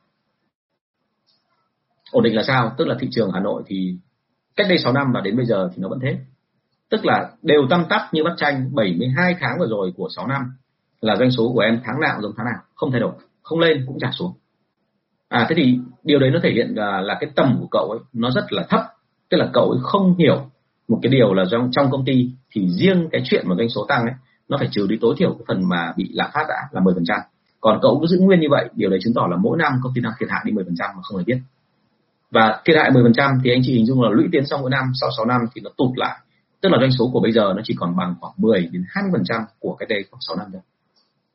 Ổn 2.11 2.25
định 2.25 2.37
là 2.37 2.43
sao? 2.43 2.75
Tức 2.79 2.89
là 2.89 2.97
thị 3.01 3.09
trường 3.11 3.31
Hà 3.33 3.41
Nội 3.41 3.63
thì 3.67 3.97
cách 4.57 4.67
đây 4.69 4.79
6 4.79 4.93
năm 4.93 5.13
và 5.15 5.21
đến 5.21 5.37
bây 5.37 5.47
giờ 5.47 5.71
thì 5.75 5.83
nó 5.83 5.89
vẫn 5.89 5.99
thế. 6.03 6.19
Tức 6.91 7.05
là 7.05 7.31
đều 7.43 7.67
tăng 7.71 7.85
tắp 7.89 8.09
như 8.13 8.25
bắt 8.25 8.35
tranh 8.37 8.75
72 8.75 9.37
tháng 9.41 9.59
vừa 9.59 9.67
rồi 9.67 9.93
của 9.97 10.09
6 10.17 10.27
năm 10.27 10.43
là 11.01 11.17
doanh 11.17 11.31
số 11.31 11.53
của 11.55 11.61
em 11.61 11.81
tháng 11.85 12.01
nào 12.01 12.21
giống 12.23 12.33
tháng 12.37 12.47
nào. 12.47 12.63
Không 12.75 12.91
thay 12.91 13.01
đổi 13.01 13.13
không 13.43 13.59
lên 13.59 13.85
cũng 13.87 13.99
giảm 13.99 14.13
xuống. 14.13 14.33
À 15.29 15.47
thế 15.49 15.55
thì 15.59 15.79
điều 16.05 16.19
đấy 16.19 16.31
nó 16.31 16.39
thể 16.43 16.51
hiện 16.51 16.75
là, 16.75 17.01
là 17.01 17.17
cái 17.21 17.31
tầm 17.37 17.57
của 17.61 17.67
cậu 17.71 17.91
ấy 17.91 18.01
nó 18.13 18.31
rất 18.31 18.53
là 18.53 18.67
thấp. 18.69 18.81
Tức 19.29 19.37
là 19.37 19.51
cậu 19.53 19.71
ấy 19.71 19.81
không 19.83 20.17
hiểu 20.19 20.50
một 20.91 20.99
cái 21.03 21.13
điều 21.13 21.35
là 21.35 21.45
trong 21.51 21.71
trong 21.73 21.91
công 21.91 22.05
ty 22.05 22.31
thì 22.51 22.69
riêng 22.69 23.09
cái 23.13 23.23
chuyện 23.25 23.45
mà 23.49 23.55
doanh 23.59 23.69
số 23.69 23.87
tăng 23.89 24.03
ấy, 24.03 24.15
nó 24.49 24.57
phải 24.59 24.69
trừ 24.73 24.87
đi 24.87 24.97
tối 25.01 25.15
thiểu 25.19 25.31
cái 25.31 25.45
phần 25.49 25.69
mà 25.69 25.93
bị 25.97 26.11
lạm 26.13 26.31
phát 26.35 26.45
đã 26.49 26.69
là 26.71 26.81
10% 26.81 27.21
còn 27.61 27.79
cậu 27.83 27.99
cứ 28.01 28.07
giữ 28.07 28.19
nguyên 28.21 28.41
như 28.41 28.47
vậy, 28.51 28.69
điều 28.75 28.91
đấy 28.91 28.99
chứng 29.03 29.15
tỏ 29.15 29.27
là 29.31 29.37
mỗi 29.37 29.59
năm 29.59 29.73
công 29.83 29.93
ty 29.95 30.01
đang 30.01 30.13
thiệt 30.21 30.29
hại 30.31 30.43
đi 30.45 30.53
10% 30.53 30.65
mà 30.79 31.03
không 31.03 31.19
hề 31.19 31.25
biết. 31.25 31.39
Và 32.31 32.61
thiệt 32.65 32.77
hại 32.77 32.91
10% 32.91 33.41
thì 33.45 33.51
anh 33.51 33.61
chị 33.65 33.73
hình 33.73 33.87
dung 33.87 34.03
là 34.03 34.11
lũy 34.11 34.25
tiến 34.33 34.47
sau 34.47 34.59
mỗi 34.59 34.71
năm, 34.71 34.85
sau 35.01 35.11
6 35.17 35.27
năm 35.27 35.41
thì 35.55 35.61
nó 35.65 35.71
tụt 35.77 35.99
lại. 35.99 36.19
Tức 36.61 36.69
là 36.69 36.79
doanh 36.81 36.93
số 36.99 37.11
của 37.13 37.21
bây 37.21 37.33
giờ 37.33 37.53
nó 37.57 37.63
chỉ 37.65 37.75
còn 37.79 37.97
bằng 37.97 38.15
khoảng 38.21 38.33
10 38.37 38.69
đến 38.73 38.85
20% 38.95 39.45
của 39.59 39.75
cái 39.75 39.87
đây 39.89 40.05
khoảng 40.11 40.21
6 40.21 40.37
năm 40.37 40.47
thôi. 40.53 40.63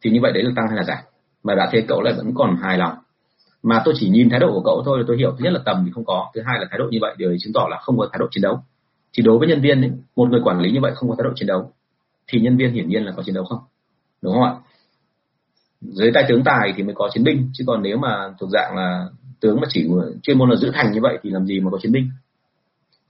Thì 0.03 0.12
như 0.12 0.20
vậy 0.22 0.32
đấy 0.32 0.43
là 0.43 0.51
tăng 0.56 0.68
hay 0.68 0.78
là 0.78 0.84
giảm? 0.84 0.97
Mà 1.43 1.56
đã 1.56 1.70
thế 1.72 1.86
cậu 1.88 2.01
lại 2.01 2.14
vẫn 2.18 2.32
còn 2.36 2.58
hài 2.62 2.78
lòng. 2.78 2.95
Mà 3.64 3.82
tôi 3.86 3.93
chỉ 3.97 4.10
nhìn 4.10 4.30
thái 4.30 4.39
độ 4.39 4.51
của 4.51 4.62
cậu 4.66 4.84
thôi 4.86 4.99
là 4.99 5.03
tôi 5.08 5.18
hiểu, 5.18 5.32
thứ 5.32 5.43
nhất 5.43 5.53
là 5.53 5.60
tầm 5.66 5.84
thì 5.86 5.91
không 5.91 6.06
có, 6.06 6.32
thứ 6.36 6.41
hai 6.45 6.60
là 6.60 6.66
thái 6.70 6.80
độ 6.80 6.86
như 6.91 6.97
vậy, 7.01 7.16
điều 7.18 7.30
đấy 7.30 7.38
chứng 7.41 7.53
tỏ 7.53 7.68
là 7.70 7.78
không 7.82 7.97
có 7.97 8.10
thái 8.12 8.20
độ 8.20 8.26
chiến 8.32 8.41
đấu 8.41 8.60
thì 9.18 9.24
đối 9.24 9.39
với 9.39 9.47
nhân 9.47 9.61
viên 9.61 9.82
ấy, 9.82 9.91
một 10.16 10.30
người 10.30 10.41
quản 10.43 10.59
lý 10.59 10.72
như 10.72 10.80
vậy 10.82 10.91
không 10.95 11.09
có 11.09 11.16
thái 11.16 11.24
độ 11.24 11.32
chiến 11.36 11.47
đấu 11.47 11.72
thì 12.28 12.39
nhân 12.39 12.57
viên 12.57 12.74
hiển 12.74 12.89
nhiên 12.89 13.03
là 13.03 13.11
có 13.18 13.24
chiến 13.24 13.36
đấu 13.36 13.43
không? 13.43 13.59
Đúng 14.22 14.34
không 14.34 14.43
ạ? 14.43 14.53
Dưới 15.82 16.11
tay 16.13 16.26
tướng 16.30 16.43
tài 16.43 16.74
thì 16.76 16.84
mới 16.84 16.95
có 16.95 17.09
chiến 17.13 17.24
binh 17.24 17.49
chứ 17.53 17.63
còn 17.68 17.82
nếu 17.82 17.97
mà 17.97 18.34
thuộc 18.39 18.49
dạng 18.49 18.76
là 18.76 19.05
tướng 19.39 19.61
mà 19.61 19.68
chỉ 19.70 19.88
chuyên 20.24 20.38
môn 20.38 20.49
là 20.49 20.55
giữ 20.55 20.72
thành 20.74 20.91
như 20.91 20.99
vậy 21.01 21.20
thì 21.24 21.30
làm 21.30 21.45
gì 21.45 21.59
mà 21.59 21.72
có 21.72 21.78
chiến 21.82 21.91
binh? 21.91 22.09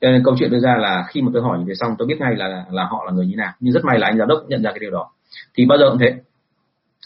Cho 0.02 0.12
nên 0.12 0.24
câu 0.24 0.36
chuyện 0.40 0.52
đưa 0.52 0.60
ra 0.60 0.78
là 0.80 1.06
khi 1.10 1.22
mà 1.22 1.30
tôi 1.34 1.42
hỏi 1.42 1.60
như 1.60 1.66
thế 1.68 1.74
xong 1.76 1.96
tôi 1.98 2.08
biết 2.08 2.16
ngay 2.20 2.36
là 2.36 2.66
là 2.72 2.84
họ 2.86 3.04
là 3.06 3.12
người 3.12 3.26
như 3.26 3.36
nào. 3.36 3.54
Nhưng 3.60 3.74
rất 3.74 3.86
may 3.86 4.00
là 4.00 4.08
anh 4.08 4.18
giám 4.18 4.28
đốc 4.28 4.46
nhận 4.48 4.64
ra 4.64 4.72
cái 4.72 4.80
điều 4.80 4.92
đó. 4.92 5.12
Thì 5.56 5.66
bao 5.66 5.78
giờ 5.78 5.90
cũng 5.90 6.00
thế. 6.00 6.16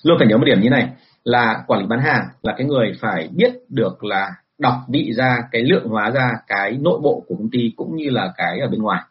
Luôn 0.03 0.17
phải 0.19 0.27
nhớ 0.27 0.37
một 0.37 0.45
điểm 0.45 0.61
như 0.61 0.69
này 0.69 0.89
là 1.23 1.63
quản 1.67 1.81
lý 1.81 1.87
bán 1.87 1.99
hàng 1.99 2.27
là 2.41 2.53
cái 2.57 2.67
người 2.67 2.93
phải 3.01 3.29
biết 3.35 3.53
được 3.69 4.03
là 4.03 4.31
đọc 4.59 4.73
vị 4.87 5.13
ra 5.13 5.37
cái 5.51 5.63
lượng 5.63 5.87
hóa 5.87 6.11
ra 6.11 6.31
cái 6.47 6.77
nội 6.81 6.99
bộ 7.03 7.23
của 7.27 7.35
công 7.35 7.49
ty 7.51 7.73
cũng 7.75 7.95
như 7.95 8.09
là 8.09 8.33
cái 8.37 8.59
ở 8.59 8.67
bên 8.67 8.81
ngoài. 8.81 9.01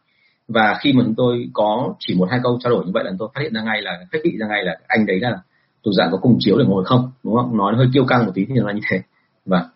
Và 0.48 0.76
khi 0.80 0.92
mà 0.92 1.02
chúng 1.04 1.14
tôi 1.14 1.48
có 1.52 1.94
chỉ 1.98 2.14
một 2.14 2.28
hai 2.30 2.40
câu 2.42 2.58
trao 2.62 2.72
đổi 2.72 2.84
như 2.84 2.90
vậy 2.94 3.04
là 3.04 3.12
tôi 3.18 3.28
phát 3.34 3.40
hiện 3.42 3.54
ra 3.54 3.62
ngay 3.62 3.82
là 3.82 3.98
phát 4.12 4.18
vị 4.24 4.36
ra 4.40 4.46
ngay 4.46 4.64
là 4.64 4.76
anh 4.86 5.06
đấy 5.06 5.20
là 5.20 5.38
thuộc 5.84 5.94
dạng 5.94 6.08
có 6.12 6.18
cùng 6.18 6.36
chiếu 6.38 6.58
để 6.58 6.64
ngồi 6.64 6.84
không 6.84 7.10
đúng 7.24 7.36
không? 7.36 7.56
Nói 7.56 7.74
hơi 7.76 7.86
kiêu 7.94 8.04
căng 8.04 8.26
một 8.26 8.32
tí 8.34 8.44
thì 8.44 8.54
là 8.54 8.72
như 8.72 8.80
thế. 8.90 9.00
Và 9.46 9.68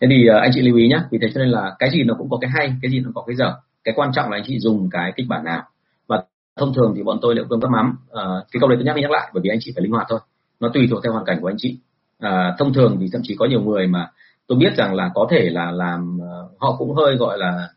thế 0.00 0.06
thì 0.10 0.26
ờ, 0.26 0.38
anh 0.38 0.50
chị 0.54 0.60
lưu 0.60 0.76
ý 0.76 0.88
nhé 0.88 0.98
vì 1.10 1.18
thế 1.22 1.28
cho 1.34 1.40
nên 1.40 1.48
là 1.48 1.76
cái 1.78 1.90
gì 1.90 2.02
nó 2.04 2.14
cũng 2.18 2.30
có 2.30 2.38
cái 2.40 2.50
hay 2.54 2.72
cái 2.82 2.90
gì 2.90 3.00
nó 3.00 3.10
có 3.14 3.22
cái 3.26 3.36
dở. 3.36 3.54
Cái 3.84 3.94
quan 3.96 4.10
trọng 4.12 4.30
là 4.30 4.36
anh 4.36 4.44
chị 4.46 4.58
dùng 4.58 4.90
cái 4.90 5.12
kịch 5.16 5.26
bản 5.28 5.44
nào. 5.44 5.62
Và 6.06 6.22
thông 6.56 6.74
thường 6.74 6.92
thì 6.96 7.02
bọn 7.02 7.18
tôi 7.22 7.34
liệu 7.34 7.44
cơm 7.50 7.60
các 7.60 7.70
mắm 7.70 7.96
à, 8.12 8.22
cái 8.52 8.60
câu 8.60 8.68
đấy 8.68 8.76
tôi 8.78 8.84
nhắc 8.84 8.96
đi 8.96 9.02
nhắc 9.02 9.10
lại 9.10 9.30
bởi 9.34 9.40
vì 9.44 9.50
anh 9.50 9.58
chị 9.60 9.72
phải 9.74 9.82
linh 9.82 9.92
hoạt 9.92 10.06
thôi. 10.08 10.20
Nó 10.60 10.68
tùy 10.74 10.86
thuộc 10.90 11.00
theo 11.04 11.12
hoàn 11.12 11.24
cảnh 11.24 11.38
của 11.40 11.48
anh 11.48 11.56
chị. 11.58 11.78
À, 12.18 12.54
thông 12.58 12.72
thường 12.72 12.96
thì 13.00 13.06
thậm 13.12 13.22
chí 13.24 13.36
có 13.38 13.46
nhiều 13.46 13.60
người 13.60 13.86
mà 13.86 14.10
tôi 14.48 14.58
biết 14.58 14.76
rằng 14.76 14.94
là 14.94 15.10
có 15.14 15.26
thể 15.30 15.48
là 15.50 15.70
làm 15.70 16.18
ờ, 16.20 16.48
họ 16.58 16.76
cũng 16.78 16.94
hơi 16.94 17.16
gọi 17.16 17.38
là 17.38 17.68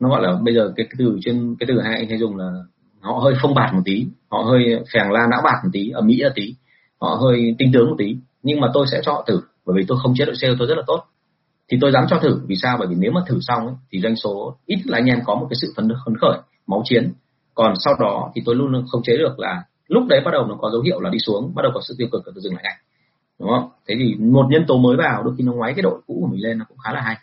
nó 0.00 0.08
gọi 0.08 0.22
là 0.22 0.38
bây 0.42 0.54
giờ 0.54 0.72
cái, 0.76 0.86
cái 0.86 0.94
từ 0.98 1.18
trên 1.24 1.56
cái 1.60 1.66
từ 1.68 1.80
hai 1.80 1.94
anh 1.94 2.08
hay 2.08 2.18
dùng 2.18 2.36
là 2.36 2.50
họ 3.00 3.12
hơi 3.12 3.34
phong 3.42 3.54
bạt 3.54 3.74
một 3.74 3.82
tí 3.84 4.06
họ 4.30 4.38
hơi 4.38 4.84
phèn 4.92 5.06
la 5.10 5.26
não 5.30 5.40
bạt 5.44 5.64
một 5.64 5.70
tí 5.72 5.90
ở 5.90 6.00
mỹ 6.00 6.22
một 6.22 6.30
tí 6.34 6.54
họ 7.00 7.18
hơi 7.20 7.54
tinh 7.58 7.70
tướng 7.72 7.90
một 7.90 7.96
tí. 7.98 8.16
Nhưng 8.42 8.60
mà 8.60 8.68
tôi 8.74 8.86
sẽ 8.90 9.00
cho 9.04 9.12
họ 9.12 9.24
thử 9.26 9.40
bởi 9.66 9.74
vì 9.76 9.84
tôi 9.88 9.98
không 10.02 10.14
chế 10.14 10.24
độ 10.24 10.32
sale 10.34 10.54
tôi 10.58 10.68
rất 10.68 10.74
là 10.74 10.82
tốt. 10.86 11.04
Thì 11.70 11.78
tôi 11.80 11.92
dám 11.92 12.04
cho 12.10 12.18
thử 12.18 12.40
vì 12.46 12.56
sao? 12.62 12.76
Bởi 12.78 12.88
vì 12.88 12.96
nếu 12.98 13.12
mà 13.12 13.20
thử 13.28 13.38
xong 13.40 13.66
ấy, 13.66 13.74
thì 13.90 14.00
doanh 14.00 14.16
số 14.16 14.56
ít 14.66 14.78
là 14.84 14.98
anh 14.98 15.06
em 15.06 15.18
có 15.24 15.34
một 15.34 15.46
cái 15.50 15.56
sự 15.60 15.72
phấn 15.76 15.88
phấn 16.04 16.16
khởi 16.20 16.38
máu 16.66 16.82
chiến. 16.84 17.12
Còn 17.54 17.74
sau 17.84 17.94
đó 18.00 18.30
thì 18.34 18.42
tôi 18.44 18.54
luôn 18.54 18.84
không 18.90 19.02
chế 19.02 19.16
được 19.16 19.38
là 19.38 19.64
lúc 19.88 20.02
đấy 20.08 20.20
bắt 20.24 20.30
đầu 20.30 20.46
nó 20.46 20.54
có 20.60 20.70
dấu 20.70 20.80
hiệu 20.80 21.00
là 21.00 21.10
đi 21.10 21.18
xuống 21.18 21.52
bắt 21.54 21.62
đầu 21.62 21.72
có 21.74 21.80
sự 21.88 21.94
tiêu 21.98 22.08
cực 22.12 22.22
tôi 22.24 22.42
dừng 22.42 22.54
lại 22.54 22.62
ngay 22.64 22.76
đúng 23.40 23.48
không? 23.48 23.70
Thế 23.88 23.94
thì 23.98 24.14
một 24.14 24.46
nhân 24.50 24.64
tố 24.68 24.78
mới 24.78 24.96
vào 24.96 25.22
đôi 25.22 25.34
khi 25.38 25.44
nó 25.44 25.52
ngoáy 25.52 25.74
cái 25.74 25.82
đội 25.82 26.00
cũ 26.06 26.18
của 26.20 26.26
mình 26.26 26.42
lên 26.42 26.58
nó 26.58 26.64
cũng 26.68 26.78
khá 26.78 26.92
là 26.92 27.00
hay. 27.00 27.16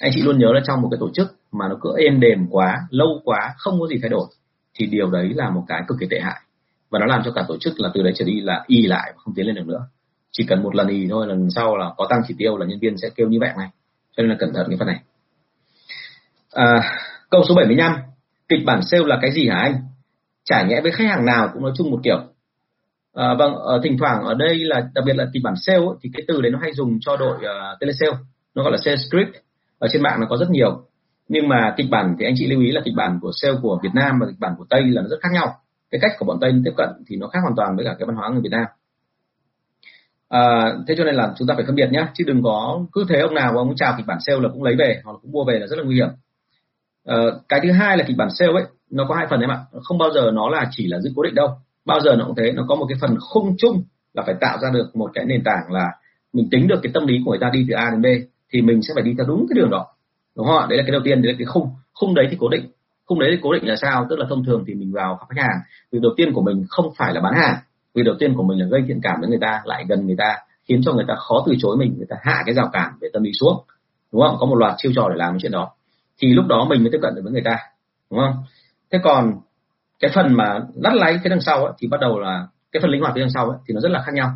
Anh 0.00 0.10
chị 0.14 0.22
luôn 0.22 0.38
nhớ 0.38 0.52
là 0.52 0.60
trong 0.64 0.82
một 0.82 0.88
cái 0.90 0.98
tổ 1.00 1.10
chức 1.14 1.36
mà 1.52 1.68
nó 1.68 1.76
cứ 1.80 1.90
êm 1.98 2.20
đềm 2.20 2.46
quá 2.50 2.78
lâu 2.90 3.20
quá 3.24 3.54
không 3.56 3.80
có 3.80 3.86
gì 3.86 3.96
thay 4.02 4.08
đổi 4.08 4.26
thì 4.74 4.86
điều 4.86 5.10
đấy 5.10 5.32
là 5.34 5.50
một 5.50 5.64
cái 5.68 5.82
cực 5.88 5.98
kỳ 6.00 6.06
tệ 6.10 6.20
hại. 6.20 6.40
Và 6.90 6.98
nó 6.98 7.06
làm 7.06 7.22
cho 7.24 7.30
cả 7.30 7.44
tổ 7.48 7.56
chức 7.60 7.80
là 7.80 7.90
từ 7.94 8.02
đấy 8.02 8.12
trở 8.16 8.24
đi 8.24 8.40
là 8.40 8.64
y 8.66 8.86
lại 8.86 9.12
không 9.16 9.34
tiến 9.34 9.46
lên 9.46 9.54
được 9.54 9.66
nữa. 9.66 9.86
Chỉ 10.32 10.44
cần 10.48 10.62
một 10.62 10.74
lần 10.74 10.88
y 10.88 11.06
thôi 11.10 11.26
lần 11.26 11.50
sau 11.50 11.76
là 11.76 11.90
có 11.96 12.06
tăng 12.10 12.20
chỉ 12.28 12.34
tiêu 12.38 12.56
là 12.56 12.66
nhân 12.66 12.78
viên 12.78 12.96
sẽ 12.96 13.08
kêu 13.16 13.28
như 13.28 13.38
vậy 13.40 13.50
này. 13.58 13.68
Cho 14.16 14.22
nên 14.22 14.30
là 14.30 14.36
cẩn 14.38 14.52
thận 14.54 14.66
cái 14.68 14.76
phần 14.78 14.86
này. 14.86 15.00
À, 16.52 16.82
câu 17.30 17.44
số 17.48 17.54
75 17.54 17.96
kịch 18.48 18.60
bản 18.66 18.82
sale 18.82 19.04
là 19.06 19.18
cái 19.22 19.32
gì 19.32 19.48
hả 19.48 19.56
anh? 19.56 19.74
Chả 20.44 20.62
nhẽ 20.62 20.80
với 20.82 20.92
khách 20.92 21.08
hàng 21.08 21.24
nào 21.24 21.50
cũng 21.52 21.62
nói 21.62 21.72
chung 21.76 21.90
một 21.90 22.00
kiểu 22.04 22.18
à, 23.14 23.34
vâng 23.38 23.54
ở 23.54 23.80
thỉnh 23.82 23.96
thoảng 23.98 24.24
ở 24.24 24.34
đây 24.34 24.64
là 24.64 24.80
đặc 24.94 25.04
biệt 25.04 25.16
là 25.16 25.26
kịch 25.32 25.42
bản 25.42 25.54
sale 25.56 25.78
ấy, 25.78 25.96
thì 26.02 26.10
cái 26.12 26.22
từ 26.28 26.40
đấy 26.40 26.52
nó 26.52 26.58
hay 26.62 26.72
dùng 26.72 26.98
cho 27.00 27.16
đội 27.16 27.36
uh, 27.36 27.80
telesale 27.80 28.16
nó 28.54 28.62
gọi 28.62 28.72
là 28.72 28.78
sales 28.84 29.00
script 29.08 29.34
ở 29.78 29.88
trên 29.92 30.02
mạng 30.02 30.20
nó 30.20 30.26
có 30.30 30.36
rất 30.36 30.50
nhiều. 30.50 30.82
Nhưng 31.28 31.48
mà 31.48 31.74
kịch 31.76 31.86
bản 31.90 32.16
thì 32.18 32.24
anh 32.24 32.34
chị 32.36 32.46
lưu 32.46 32.60
ý 32.60 32.70
là 32.70 32.80
kịch 32.84 32.94
bản 32.96 33.18
của 33.22 33.30
sale 33.42 33.54
của 33.62 33.78
Việt 33.82 33.94
Nam 33.94 34.18
và 34.20 34.26
kịch 34.26 34.38
bản 34.40 34.54
của 34.58 34.64
Tây 34.70 34.82
là 34.84 35.02
nó 35.02 35.08
rất 35.08 35.16
khác 35.22 35.28
nhau. 35.32 35.56
Cái 35.90 35.98
cách 36.02 36.12
của 36.18 36.24
bọn 36.24 36.38
Tây 36.40 36.52
tiếp 36.64 36.72
cận 36.76 36.88
thì 37.06 37.16
nó 37.16 37.28
khác 37.28 37.38
hoàn 37.42 37.56
toàn 37.56 37.76
với 37.76 37.84
cả 37.84 37.94
cái 37.98 38.06
văn 38.06 38.16
hóa 38.16 38.28
người 38.28 38.40
Việt 38.40 38.52
Nam. 38.52 38.64
À, 40.28 40.74
thế 40.88 40.94
cho 40.98 41.04
nên 41.04 41.14
là 41.14 41.32
chúng 41.38 41.48
ta 41.48 41.54
phải 41.54 41.64
phân 41.66 41.74
biệt 41.74 41.88
nhé 41.92 42.06
chứ 42.14 42.24
đừng 42.26 42.42
có 42.42 42.80
cứ 42.92 43.04
thế 43.08 43.20
ông 43.20 43.34
nào 43.34 43.56
ông 43.56 43.76
chào 43.76 43.94
kịch 43.96 44.06
bản 44.06 44.18
sale 44.20 44.40
là 44.40 44.48
cũng 44.48 44.62
lấy 44.62 44.76
về 44.76 45.00
hoặc 45.04 45.12
là 45.12 45.18
cũng 45.22 45.32
mua 45.32 45.44
về 45.44 45.58
là 45.58 45.66
rất 45.66 45.76
là 45.76 45.84
nguy 45.84 45.94
hiểm. 45.94 46.08
À, 47.06 47.16
cái 47.48 47.60
thứ 47.62 47.72
hai 47.72 47.96
là 47.96 48.04
kịch 48.06 48.16
bản 48.16 48.28
sale 48.30 48.52
ấy 48.52 48.64
nó 48.90 49.04
có 49.08 49.14
hai 49.14 49.26
phần 49.30 49.40
em 49.40 49.50
ạ. 49.50 49.58
Không 49.82 49.98
bao 49.98 50.10
giờ 50.10 50.30
nó 50.34 50.48
là 50.48 50.68
chỉ 50.70 50.86
là 50.86 51.00
giữ 51.00 51.10
cố 51.16 51.22
định 51.22 51.34
đâu 51.34 51.48
bao 51.84 52.00
giờ 52.00 52.16
nó 52.16 52.24
cũng 52.24 52.34
thế, 52.36 52.52
nó 52.52 52.64
có 52.68 52.74
một 52.74 52.86
cái 52.88 52.98
phần 53.00 53.16
khung 53.20 53.54
chung 53.58 53.82
là 54.14 54.22
phải 54.26 54.34
tạo 54.40 54.58
ra 54.62 54.70
được 54.70 54.96
một 54.96 55.10
cái 55.14 55.24
nền 55.24 55.44
tảng 55.44 55.72
là 55.72 55.86
mình 56.32 56.48
tính 56.50 56.68
được 56.68 56.80
cái 56.82 56.92
tâm 56.94 57.06
lý 57.06 57.14
của 57.24 57.30
người 57.30 57.40
ta 57.40 57.50
đi 57.52 57.66
từ 57.68 57.74
A 57.74 57.90
đến 57.90 58.02
B 58.02 58.06
thì 58.52 58.62
mình 58.62 58.82
sẽ 58.82 58.94
phải 58.94 59.02
đi 59.02 59.14
theo 59.18 59.26
đúng 59.26 59.46
cái 59.48 59.54
đường 59.62 59.70
đó. 59.70 59.86
Đúng 60.36 60.46
không 60.46 60.56
ạ? 60.56 60.66
Đấy 60.68 60.78
là 60.78 60.84
cái 60.86 60.92
đầu 60.92 61.00
tiên, 61.04 61.22
đấy 61.22 61.32
là 61.32 61.36
cái 61.38 61.46
khung. 61.46 61.68
Khung 61.94 62.14
đấy 62.14 62.26
thì 62.30 62.36
cố 62.40 62.48
định. 62.48 62.70
Khung 63.06 63.20
đấy 63.20 63.30
thì 63.32 63.38
cố 63.42 63.52
định 63.52 63.68
là 63.68 63.76
sao? 63.76 64.06
Tức 64.10 64.18
là 64.18 64.26
thông 64.28 64.44
thường 64.44 64.64
thì 64.66 64.74
mình 64.74 64.92
vào 64.92 65.16
khách 65.16 65.42
hàng, 65.42 65.60
việc 65.92 65.98
đầu 66.02 66.12
tiên 66.16 66.32
của 66.32 66.42
mình 66.42 66.64
không 66.68 66.92
phải 66.96 67.14
là 67.14 67.20
bán 67.20 67.34
hàng. 67.34 67.56
Việc 67.94 68.02
đầu 68.04 68.14
tiên 68.18 68.34
của 68.34 68.42
mình 68.42 68.58
là 68.60 68.66
gây 68.66 68.82
thiện 68.88 69.00
cảm 69.02 69.20
với 69.20 69.28
người 69.28 69.38
ta, 69.40 69.60
lại 69.64 69.84
gần 69.88 70.06
người 70.06 70.16
ta, 70.18 70.36
khiến 70.68 70.80
cho 70.84 70.92
người 70.92 71.04
ta 71.08 71.14
khó 71.14 71.44
từ 71.46 71.54
chối 71.58 71.76
mình, 71.76 71.94
người 71.96 72.06
ta 72.10 72.16
hạ 72.22 72.42
cái 72.46 72.54
rào 72.54 72.70
cản 72.72 72.92
về 73.00 73.08
tâm 73.12 73.22
lý 73.22 73.30
xuống. 73.40 73.64
Đúng 74.12 74.22
không? 74.22 74.36
Có 74.40 74.46
một 74.46 74.54
loạt 74.54 74.74
chiêu 74.76 74.92
trò 74.94 75.08
để 75.08 75.14
làm 75.16 75.32
cái 75.32 75.38
chuyện 75.42 75.52
đó. 75.52 75.70
Thì 76.18 76.28
lúc 76.28 76.46
đó 76.46 76.66
mình 76.68 76.82
mới 76.82 76.90
tiếp 76.92 76.98
cận 77.02 77.14
được 77.14 77.20
với 77.24 77.32
người 77.32 77.44
ta. 77.44 77.56
Đúng 78.10 78.20
không? 78.20 78.42
Thế 78.92 78.98
còn 79.02 79.32
cái 80.00 80.10
phần 80.14 80.34
mà 80.34 80.60
đắt 80.74 80.94
lấy 80.94 81.18
phía 81.24 81.30
đằng 81.30 81.40
sau 81.40 81.64
ấy, 81.64 81.72
thì 81.78 81.88
bắt 81.88 82.00
đầu 82.00 82.18
là 82.18 82.46
cái 82.72 82.80
phần 82.80 82.90
linh 82.90 83.00
hoạt 83.00 83.12
phía 83.14 83.20
đằng 83.20 83.30
sau 83.34 83.48
ấy, 83.48 83.58
thì 83.68 83.74
nó 83.74 83.80
rất 83.80 83.90
là 83.90 84.02
khác 84.02 84.12
nhau. 84.14 84.30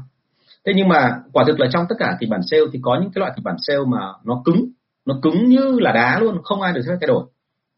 Thế 0.67 0.73
nhưng 0.77 0.89
mà 0.89 1.17
quả 1.33 1.45
thực 1.47 1.61
là 1.61 1.67
trong 1.73 1.85
tất 1.89 1.95
cả 1.99 2.17
kịch 2.21 2.31
bản 2.31 2.41
sale 2.51 2.63
thì 2.73 2.79
có 2.83 2.99
những 3.01 3.11
cái 3.15 3.21
loại 3.21 3.33
kịch 3.37 3.45
bản 3.45 3.57
sale 3.59 3.81
mà 3.87 3.99
nó 4.25 4.43
cứng 4.45 4.69
nó 5.07 5.15
cứng 5.23 5.49
như 5.49 5.79
là 5.81 5.93
đá 5.93 6.19
luôn 6.21 6.39
không 6.43 6.63
ai 6.63 6.73
được 6.73 6.83
phép 6.89 6.95
thay 7.01 7.09
đổi. 7.09 7.25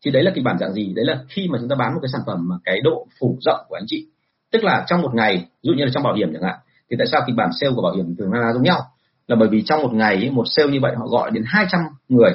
Thì 0.05 0.11
đấy 0.11 0.23
là 0.23 0.31
kịch 0.35 0.45
bản 0.45 0.59
dạng 0.59 0.73
gì? 0.73 0.93
Đấy 0.97 1.05
là 1.05 1.19
khi 1.29 1.49
mà 1.49 1.59
chúng 1.61 1.69
ta 1.69 1.77
bán 1.77 1.95
một 1.95 2.01
cái 2.03 2.09
sản 2.13 2.23
phẩm 2.27 2.49
mà 2.49 2.57
cái 2.65 2.81
độ 2.81 3.07
phủ 3.21 3.39
rộng 3.41 3.61
của 3.69 3.77
anh 3.77 3.85
chị. 3.87 4.07
Tức 4.53 4.65
là 4.65 4.85
trong 4.87 5.03
một 5.03 5.15
ngày 5.15 5.37
ví 5.37 5.69
dụ 5.69 5.73
như 5.73 5.85
là 5.85 5.91
trong 5.95 6.03
bảo 6.03 6.15
hiểm 6.15 6.33
chẳng 6.33 6.43
hạn 6.43 6.59
thì 6.91 6.97
tại 6.99 7.07
sao 7.07 7.23
kịch 7.27 7.37
bản 7.37 7.51
sale 7.61 7.73
của 7.77 7.83
bảo 7.83 7.93
hiểm 7.93 8.17
thường 8.19 8.33
là 8.33 8.53
giống 8.53 8.63
nhau? 8.63 8.81
Là 9.27 9.37
bởi 9.37 9.49
vì 9.49 9.63
trong 9.63 9.83
một 9.83 9.93
ngày 9.93 10.31
một 10.31 10.45
sale 10.47 10.73
như 10.73 10.79
vậy 10.83 10.95
họ 10.97 11.07
gọi 11.07 11.31
đến 11.31 11.45
200 11.47 11.81
người 12.09 12.33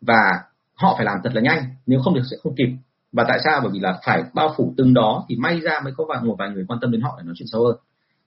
và 0.00 0.40
họ 0.74 0.94
phải 0.96 1.04
làm 1.04 1.18
thật 1.24 1.30
là 1.34 1.40
nhanh 1.40 1.64
nếu 1.86 2.00
không 2.04 2.14
được 2.14 2.22
sẽ 2.30 2.36
không 2.42 2.54
kịp 2.56 2.68
và 3.12 3.24
tại 3.28 3.38
sao? 3.44 3.60
Bởi 3.62 3.70
vì 3.72 3.78
là 3.78 3.98
phải 4.06 4.22
bao 4.34 4.54
phủ 4.56 4.74
từng 4.76 4.94
đó 4.94 5.24
thì 5.28 5.36
may 5.36 5.60
ra 5.60 5.80
mới 5.84 5.92
có 5.96 6.04
vài 6.08 6.18
một 6.22 6.36
vài 6.38 6.50
người 6.50 6.64
quan 6.68 6.80
tâm 6.80 6.90
đến 6.90 7.00
họ 7.00 7.14
để 7.18 7.24
nói 7.24 7.34
chuyện 7.36 7.48
sâu 7.52 7.64
hơn. 7.64 7.76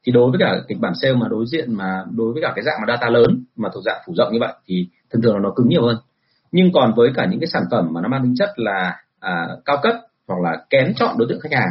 Thì 0.06 0.12
đối 0.12 0.32
với 0.32 0.40
cả 0.40 0.62
kịch 0.68 0.80
bản 0.80 0.94
sale 1.02 1.14
mà 1.14 1.28
đối 1.28 1.46
diện 1.48 1.74
mà 1.74 2.04
đối 2.12 2.34
với 2.34 2.42
cả 2.42 2.52
cái 2.56 2.64
dạng 2.64 2.82
mà 2.82 2.94
data 2.94 3.10
lớn 3.10 3.46
mà 3.56 3.70
thuộc 3.74 3.84
dạng 3.84 4.02
phủ 4.06 4.14
rộng 4.16 4.34
như 4.34 4.40
vậy 4.40 4.54
thì 4.66 4.88
thường 5.12 5.22
thường 5.22 5.34
là 5.34 5.40
nó 5.44 5.52
cứng 5.56 5.68
nhiều 5.68 5.86
hơn. 5.86 5.98
Nhưng 6.52 6.72
còn 6.74 6.94
với 6.96 7.12
cả 7.16 7.26
những 7.26 7.40
cái 7.40 7.48
sản 7.48 7.64
phẩm 7.72 7.88
mà 7.92 8.02
nó 8.02 8.10
mang 8.10 8.24
tính 8.24 8.36
chất 8.36 8.50
là 8.56 9.00
à, 9.20 9.48
cao 9.66 9.78
cấp 9.84 9.96
hoặc 10.28 10.40
là 10.44 10.66
kén 10.70 10.94
chọn 10.96 11.18
đối 11.18 11.28
tượng 11.30 11.40
khách 11.40 11.54
hàng 11.54 11.70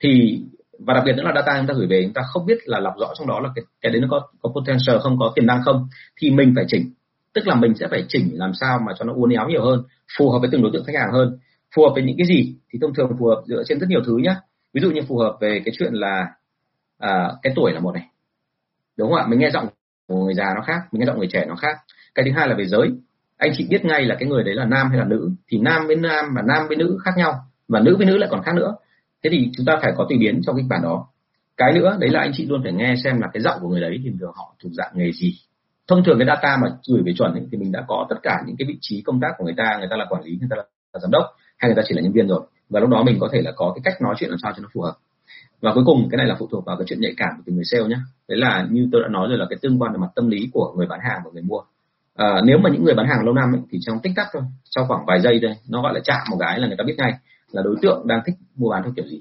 thì 0.00 0.42
và 0.78 0.94
đặc 0.94 1.02
biệt 1.06 1.12
nữa 1.16 1.22
là 1.22 1.32
data 1.34 1.58
chúng 1.58 1.66
ta 1.66 1.74
gửi 1.74 1.86
về 1.86 2.02
chúng 2.04 2.12
ta 2.12 2.22
không 2.32 2.46
biết 2.46 2.58
là 2.64 2.80
lọc 2.80 2.94
rõ 3.00 3.06
trong 3.18 3.28
đó 3.28 3.40
là 3.40 3.48
cái, 3.54 3.64
cái 3.80 3.92
đấy 3.92 4.00
nó 4.00 4.08
có 4.10 4.20
có 4.42 4.50
potential 4.54 4.98
không 5.02 5.18
có 5.18 5.32
tiềm 5.34 5.46
năng 5.46 5.62
không 5.62 5.88
thì 6.20 6.30
mình 6.30 6.52
phải 6.56 6.64
chỉnh. 6.68 6.92
Tức 7.34 7.46
là 7.46 7.54
mình 7.54 7.74
sẽ 7.74 7.88
phải 7.90 8.04
chỉnh 8.08 8.30
làm 8.32 8.52
sao 8.60 8.78
mà 8.86 8.92
cho 8.98 9.04
nó 9.04 9.12
uốn 9.12 9.30
éo 9.30 9.48
nhiều 9.48 9.64
hơn 9.64 9.82
phù 10.18 10.30
hợp 10.30 10.38
với 10.38 10.48
từng 10.52 10.62
đối 10.62 10.70
tượng 10.72 10.84
khách 10.84 10.96
hàng 10.96 11.12
hơn 11.12 11.38
phù 11.76 11.82
hợp 11.82 11.90
với 11.94 12.02
những 12.02 12.16
cái 12.18 12.26
gì 12.26 12.56
thì 12.70 12.78
thông 12.82 12.94
thường 12.94 13.10
phù 13.18 13.26
hợp 13.26 13.42
dựa 13.46 13.62
trên 13.66 13.78
rất 13.78 13.86
nhiều 13.88 14.00
thứ 14.06 14.16
nhé 14.16 14.34
ví 14.72 14.80
dụ 14.80 14.90
như 14.90 15.00
phù 15.08 15.18
hợp 15.18 15.36
về 15.40 15.62
cái 15.64 15.74
chuyện 15.78 15.92
là 15.94 16.26
à, 16.98 17.32
cái 17.42 17.52
tuổi 17.56 17.72
là 17.72 17.80
một 17.80 17.94
này. 17.94 18.06
Đúng 18.96 19.10
không 19.10 19.18
ạ? 19.18 19.26
Mình 19.28 19.38
nghe 19.38 19.50
giọng 19.50 19.68
của 20.08 20.24
người 20.24 20.34
già 20.34 20.44
nó 20.56 20.62
khác 20.62 20.80
mình 20.92 21.00
nghe 21.00 21.06
giọng 21.06 21.18
người 21.18 21.28
trẻ 21.32 21.44
nó 21.48 21.54
khác. 21.54 21.76
Cái 22.14 22.24
thứ 22.24 22.30
hai 22.36 22.48
là 22.48 22.54
về 22.54 22.66
giới. 22.66 22.88
Anh 23.36 23.52
chị 23.56 23.66
biết 23.70 23.84
ngay 23.84 24.02
là 24.02 24.16
cái 24.18 24.28
người 24.28 24.44
đấy 24.44 24.54
là 24.54 24.64
nam 24.64 24.88
hay 24.88 24.98
là 24.98 25.04
nữ 25.04 25.30
thì 25.48 25.58
nam 25.58 25.86
với 25.86 25.96
nam 25.96 26.24
và 26.34 26.42
nam 26.42 26.68
với 26.68 26.76
nữ 26.76 26.98
khác 27.04 27.10
nhau 27.16 27.34
và 27.68 27.80
nữ 27.80 27.96
với 27.96 28.06
nữ 28.06 28.18
lại 28.18 28.28
còn 28.32 28.42
khác 28.42 28.54
nữa. 28.54 28.74
Thế 29.24 29.30
thì 29.32 29.50
chúng 29.56 29.66
ta 29.66 29.78
phải 29.82 29.92
có 29.96 30.06
tùy 30.08 30.18
biến 30.18 30.40
trong 30.46 30.56
kịch 30.56 30.66
bản 30.68 30.82
đó. 30.82 31.08
Cái 31.56 31.72
nữa 31.72 31.96
đấy 32.00 32.10
là 32.10 32.20
anh 32.20 32.30
chị 32.34 32.46
luôn 32.46 32.60
phải 32.62 32.72
nghe 32.72 32.94
xem 33.04 33.20
là 33.20 33.28
cái 33.32 33.42
giọng 33.42 33.58
của 33.60 33.68
người 33.68 33.80
đấy 33.80 34.00
thì 34.04 34.10
thường 34.20 34.32
họ 34.34 34.54
thuộc 34.62 34.72
dạng 34.72 34.92
nghề 34.94 35.12
gì. 35.12 35.34
Thông 35.88 36.04
thường 36.04 36.18
cái 36.18 36.26
data 36.26 36.56
mà 36.56 36.68
gửi 36.88 37.02
về 37.06 37.12
chuẩn 37.18 37.32
ấy, 37.32 37.46
thì 37.52 37.58
mình 37.58 37.72
đã 37.72 37.84
có 37.88 38.06
tất 38.10 38.16
cả 38.22 38.42
những 38.46 38.56
cái 38.58 38.68
vị 38.68 38.78
trí 38.80 39.02
công 39.02 39.20
tác 39.20 39.28
của 39.38 39.44
người 39.44 39.54
ta 39.56 39.76
người 39.78 39.88
ta 39.90 39.96
là 39.96 40.06
quản 40.08 40.24
lý 40.24 40.36
người 40.40 40.48
ta 40.50 40.56
là 40.56 40.64
giám 41.02 41.10
đốc 41.10 41.24
hay 41.58 41.68
người 41.68 41.76
ta 41.76 41.82
chỉ 41.88 41.94
là 41.94 42.02
nhân 42.02 42.12
viên 42.12 42.28
rồi. 42.28 42.40
Và 42.70 42.80
lúc 42.80 42.90
đó 42.90 43.02
mình 43.02 43.16
có 43.20 43.28
thể 43.32 43.42
là 43.42 43.52
có 43.56 43.72
cái 43.74 43.80
cách 43.84 44.02
nói 44.02 44.14
chuyện 44.18 44.30
làm 44.30 44.38
sao 44.42 44.52
cho 44.56 44.62
nó 44.62 44.68
phù 44.74 44.80
hợp. 44.80 44.94
Và 45.60 45.72
cuối 45.74 45.84
cùng 45.86 46.08
cái 46.10 46.18
này 46.18 46.26
là 46.26 46.36
phụ 46.38 46.48
thuộc 46.50 46.64
vào 46.64 46.76
cái 46.76 46.84
chuyện 46.88 47.00
nhạy 47.00 47.14
cảm 47.16 47.42
của 47.46 47.52
người 47.52 47.64
sale 47.64 47.84
nhé 47.84 47.96
đấy 48.28 48.38
là 48.38 48.66
như 48.70 48.88
tôi 48.92 49.02
đã 49.02 49.08
nói 49.08 49.28
rồi 49.28 49.38
là 49.38 49.46
cái 49.50 49.58
tương 49.62 49.82
quan 49.82 49.92
về 49.92 49.98
mặt 49.98 50.08
tâm 50.14 50.28
lý 50.28 50.48
của 50.52 50.72
người 50.76 50.86
bán 50.86 51.00
hàng 51.02 51.20
và 51.24 51.30
người 51.32 51.42
mua. 51.42 51.60
À, 52.14 52.40
nếu 52.44 52.58
mà 52.58 52.70
những 52.70 52.84
người 52.84 52.94
bán 52.94 53.06
hàng 53.06 53.24
lâu 53.24 53.34
năm 53.34 53.52
ấy, 53.52 53.60
thì 53.70 53.78
trong 53.80 54.00
tích 54.02 54.12
tắc 54.16 54.26
thôi 54.32 54.42
sau 54.64 54.84
khoảng 54.86 55.06
vài 55.06 55.20
giây 55.20 55.38
thôi 55.42 55.54
nó 55.68 55.82
gọi 55.82 55.94
là 55.94 56.00
chạm 56.04 56.20
một 56.30 56.36
cái 56.40 56.58
là 56.58 56.66
người 56.66 56.76
ta 56.76 56.84
biết 56.84 56.94
ngay 56.98 57.12
là 57.50 57.62
đối 57.62 57.76
tượng 57.82 58.06
đang 58.06 58.20
thích 58.26 58.34
mua 58.56 58.70
bán 58.70 58.82
theo 58.82 58.92
kiểu 58.96 59.06
gì. 59.06 59.20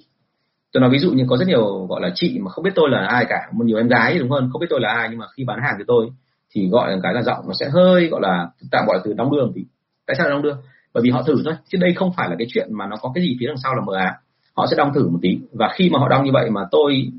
Tôi 0.74 0.82
nói 0.82 0.90
ví 0.90 1.00
dụ 1.00 1.12
như 1.12 1.26
có 1.28 1.38
rất 1.38 1.48
nhiều 1.48 1.86
gọi 1.86 2.02
là 2.02 2.10
chị 2.16 2.40
mà 2.40 2.52
không 2.52 2.64
biết 2.64 2.72
tôi 2.76 2.90
là 2.90 3.08
ai 3.08 3.26
cả 3.30 3.50
một 3.52 3.66
nhiều 3.66 3.78
em 3.78 3.88
gái 3.88 4.20
đúng 4.20 4.32
hơn 4.32 4.50
không 4.52 4.60
biết 4.60 4.68
tôi 4.70 4.80
là 4.82 4.90
ai 4.90 5.08
nhưng 5.10 5.20
mà 5.20 5.26
khi 5.38 5.44
bán 5.44 5.60
hàng 5.62 5.74
với 5.78 5.86
tôi 5.88 6.10
thì 6.52 6.70
gọi 6.70 6.92
là 6.92 6.98
cái 7.04 7.14
là 7.14 7.22
giọng 7.22 7.44
nó 7.48 7.54
sẽ 7.60 7.70
hơi 7.70 8.08
gọi 8.08 8.22
là 8.22 8.50
tạm 8.72 8.86
gọi 8.88 9.00
từ 9.04 9.14
đóng 9.14 9.32
đường 9.32 9.52
thì 9.56 9.66
tại 10.08 10.16
sao 10.18 10.30
đóng 10.30 10.42
đường 10.42 10.58
bởi 10.94 11.02
vì 11.04 11.10
họ 11.10 11.24
thử 11.24 11.42
thôi, 11.46 11.54
chứ 11.68 11.78
đây 11.82 11.94
không 11.94 12.12
phải 12.18 12.30
là 12.30 12.36
cái 12.40 12.48
chuyện 12.50 12.68
mà 12.72 12.88
nó 12.88 12.96
có 13.02 13.12
cái 13.16 13.24
gì 13.24 13.38
phía 13.40 13.48
đằng 13.48 13.58
sau 13.58 13.76
là 13.76 13.82
mờ 13.86 13.94
ám 13.96 14.14
họ 14.58 14.68
sẽ 14.70 14.76
đong 14.78 14.94
thử 14.94 15.10
một 15.10 15.20
tí. 15.22 15.40
Và 15.54 15.70
khi 15.76 15.90
mà 15.90 16.00
họ 16.00 16.10
đong 16.10 16.26
như 16.26 16.32
vậy 16.34 16.50
mà 16.50 16.62
tôi 16.72 17.12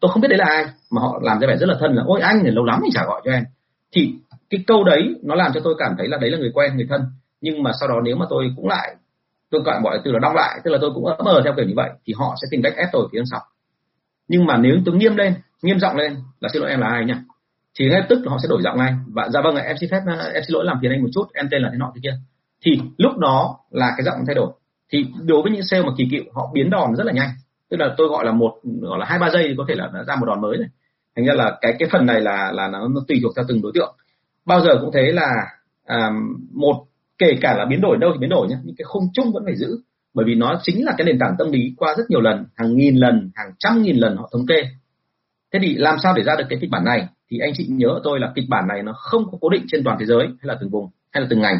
tôi 0.00 0.10
không 0.10 0.22
biết 0.22 0.28
đấy 0.28 0.38
là 0.38 0.44
ai, 0.44 0.64
mà 0.90 1.00
họ 1.00 1.20
làm 1.22 1.40
ra 1.40 1.48
vẻ 1.48 1.56
rất 1.56 1.68
là 1.68 1.74
thân 1.80 1.94
là, 1.94 2.02
ôi, 2.06 2.20
anh 2.20 2.40
thì 2.44 2.50
lâu 2.50 2.64
lắm 2.64 2.80
thì 2.84 2.90
chả 2.94 3.04
gọi 3.06 3.20
cho 3.24 3.30
em. 3.32 3.44
Thì 3.92 4.14
cái 4.50 4.64
câu 4.66 4.84
đấy 4.84 5.14
nó 5.22 5.34
làm 5.34 5.50
cho 5.54 5.60
tôi 5.64 5.74
cảm 5.78 5.94
thấy 5.98 6.08
là 6.08 6.18
đấy 6.20 6.30
là 6.30 6.38
người 6.38 6.50
quen, 6.54 6.76
người 6.76 6.86
thân. 6.88 7.00
Nhưng 7.40 7.62
mà 7.62 7.70
sau 7.80 7.88
đó 7.88 7.94
nếu 8.04 8.16
mà 8.16 8.26
tôi 8.30 8.52
cũng 8.56 8.68
lại, 8.68 8.96
tôi 9.50 9.60
gọi 9.64 9.80
mọi 9.80 10.00
từ 10.04 10.12
là 10.12 10.18
đong 10.18 10.34
lại, 10.34 10.60
tức 10.64 10.70
là 10.70 10.78
tôi 10.80 10.90
cũng 10.94 11.06
ấm 11.06 11.18
mờ 11.24 11.40
theo 11.44 11.52
kiểu 11.56 11.66
như 11.66 11.74
vậy, 11.76 11.90
thì 12.06 12.12
họ 12.16 12.34
sẽ 12.42 12.48
tìm 12.50 12.62
cách 12.62 12.74
ép 12.76 12.88
tôi 12.92 13.08
phía 13.12 13.22
sau. 13.30 13.40
Nhưng 14.28 14.46
mà 14.46 14.56
nếu 14.56 14.76
tôi 14.84 14.94
nghiêm 14.94 15.16
lên, 15.16 15.34
nghiêm 15.62 15.78
giọng 15.78 15.96
lên 15.96 16.16
là 16.40 16.48
xin 16.52 16.62
lỗi 16.62 16.70
em 16.70 16.80
là 16.80 16.86
ai 16.86 17.04
nhỉ? 17.04 17.14
Thì 17.78 17.88
ngay 17.88 18.02
tức 18.08 18.22
họ 18.26 18.38
sẽ 18.42 18.48
đổi 18.48 18.62
giọng 18.62 18.78
ngay. 18.78 18.94
Và 19.06 19.28
dạ 19.28 19.40
vâng 19.40 19.56
em 19.56 19.76
xin 19.80 19.90
phép 19.90 20.00
ờ, 20.06 20.30
em 20.34 20.42
xin 20.46 20.54
lỗi 20.54 20.64
làm 20.64 20.78
phiền 20.82 20.90
anh 20.90 21.02
một 21.02 21.08
chút, 21.14 21.24
em 21.34 21.48
tên 21.50 21.62
là 21.62 21.68
thế 21.72 21.78
nọ 21.78 21.92
thế 21.94 22.00
kia 22.02 22.16
thì 22.64 22.80
lúc 22.98 23.18
đó 23.18 23.56
là 23.70 23.94
cái 23.96 24.04
giọng 24.04 24.14
thay 24.26 24.34
đổi. 24.34 24.52
Thì 24.92 25.06
đối 25.22 25.42
với 25.42 25.52
những 25.52 25.62
sale 25.62 25.82
mà 25.82 25.92
kỳ 25.98 26.08
cựu 26.10 26.24
họ 26.34 26.50
biến 26.54 26.70
đòn 26.70 26.96
rất 26.96 27.04
là 27.06 27.12
nhanh. 27.12 27.30
Tức 27.70 27.76
là 27.76 27.94
tôi 27.96 28.08
gọi 28.08 28.24
là 28.24 28.32
một 28.32 28.54
gọi 28.80 28.98
là 28.98 29.06
hai 29.06 29.18
ba 29.18 29.30
giây 29.30 29.44
thì 29.48 29.54
có 29.58 29.64
thể 29.68 29.74
là 29.74 29.90
ra 30.06 30.16
một 30.16 30.26
đòn 30.26 30.40
mới 30.40 30.58
này. 30.58 30.68
Thành 31.16 31.26
ra 31.26 31.34
là 31.34 31.58
cái 31.60 31.74
cái 31.78 31.88
phần 31.92 32.06
này 32.06 32.20
là 32.20 32.52
là 32.52 32.68
nó, 32.68 32.88
nó 32.88 33.00
tùy 33.08 33.18
thuộc 33.22 33.32
theo 33.36 33.44
từng 33.48 33.62
đối 33.62 33.72
tượng. 33.74 33.94
Bao 34.46 34.60
giờ 34.60 34.70
cũng 34.80 34.90
thế 34.94 35.12
là 35.12 35.30
à, 35.86 36.10
một 36.52 36.84
kể 37.18 37.38
cả 37.40 37.54
là 37.56 37.64
biến 37.64 37.80
đổi 37.80 37.96
đâu 38.00 38.10
thì 38.14 38.18
biến 38.18 38.30
đổi 38.30 38.48
nhé 38.48 38.56
những 38.64 38.74
cái 38.78 38.84
khung 38.84 39.04
chung 39.12 39.32
vẫn 39.32 39.42
phải 39.44 39.56
giữ. 39.56 39.78
Bởi 40.14 40.26
vì 40.26 40.34
nó 40.34 40.60
chính 40.62 40.84
là 40.84 40.94
cái 40.98 41.04
nền 41.04 41.18
tảng 41.18 41.34
tâm 41.38 41.52
lý 41.52 41.74
qua 41.76 41.94
rất 41.98 42.04
nhiều 42.08 42.20
lần 42.20 42.44
hàng 42.56 42.76
nghìn 42.76 42.96
lần 42.96 43.30
hàng 43.34 43.52
trăm 43.58 43.82
nghìn 43.82 43.96
lần 43.96 44.16
họ 44.16 44.28
thống 44.32 44.46
kê. 44.46 44.62
Thế 45.52 45.58
thì 45.62 45.74
làm 45.74 45.96
sao 46.02 46.14
để 46.16 46.22
ra 46.22 46.36
được 46.38 46.44
cái 46.48 46.58
kịch 46.60 46.70
bản 46.70 46.84
này? 46.84 47.08
Thì 47.30 47.38
anh 47.38 47.52
chị 47.54 47.66
nhớ 47.70 48.00
tôi 48.04 48.20
là 48.20 48.32
kịch 48.34 48.44
bản 48.48 48.68
này 48.68 48.82
nó 48.82 48.92
không 48.92 49.24
có 49.32 49.38
cố 49.40 49.48
định 49.48 49.64
trên 49.68 49.84
toàn 49.84 49.96
thế 50.00 50.06
giới 50.06 50.26
hay 50.26 50.42
là 50.42 50.56
từng 50.60 50.70
vùng 50.70 50.90
hay 51.12 51.20
là 51.20 51.26
từng 51.30 51.40
ngành 51.40 51.56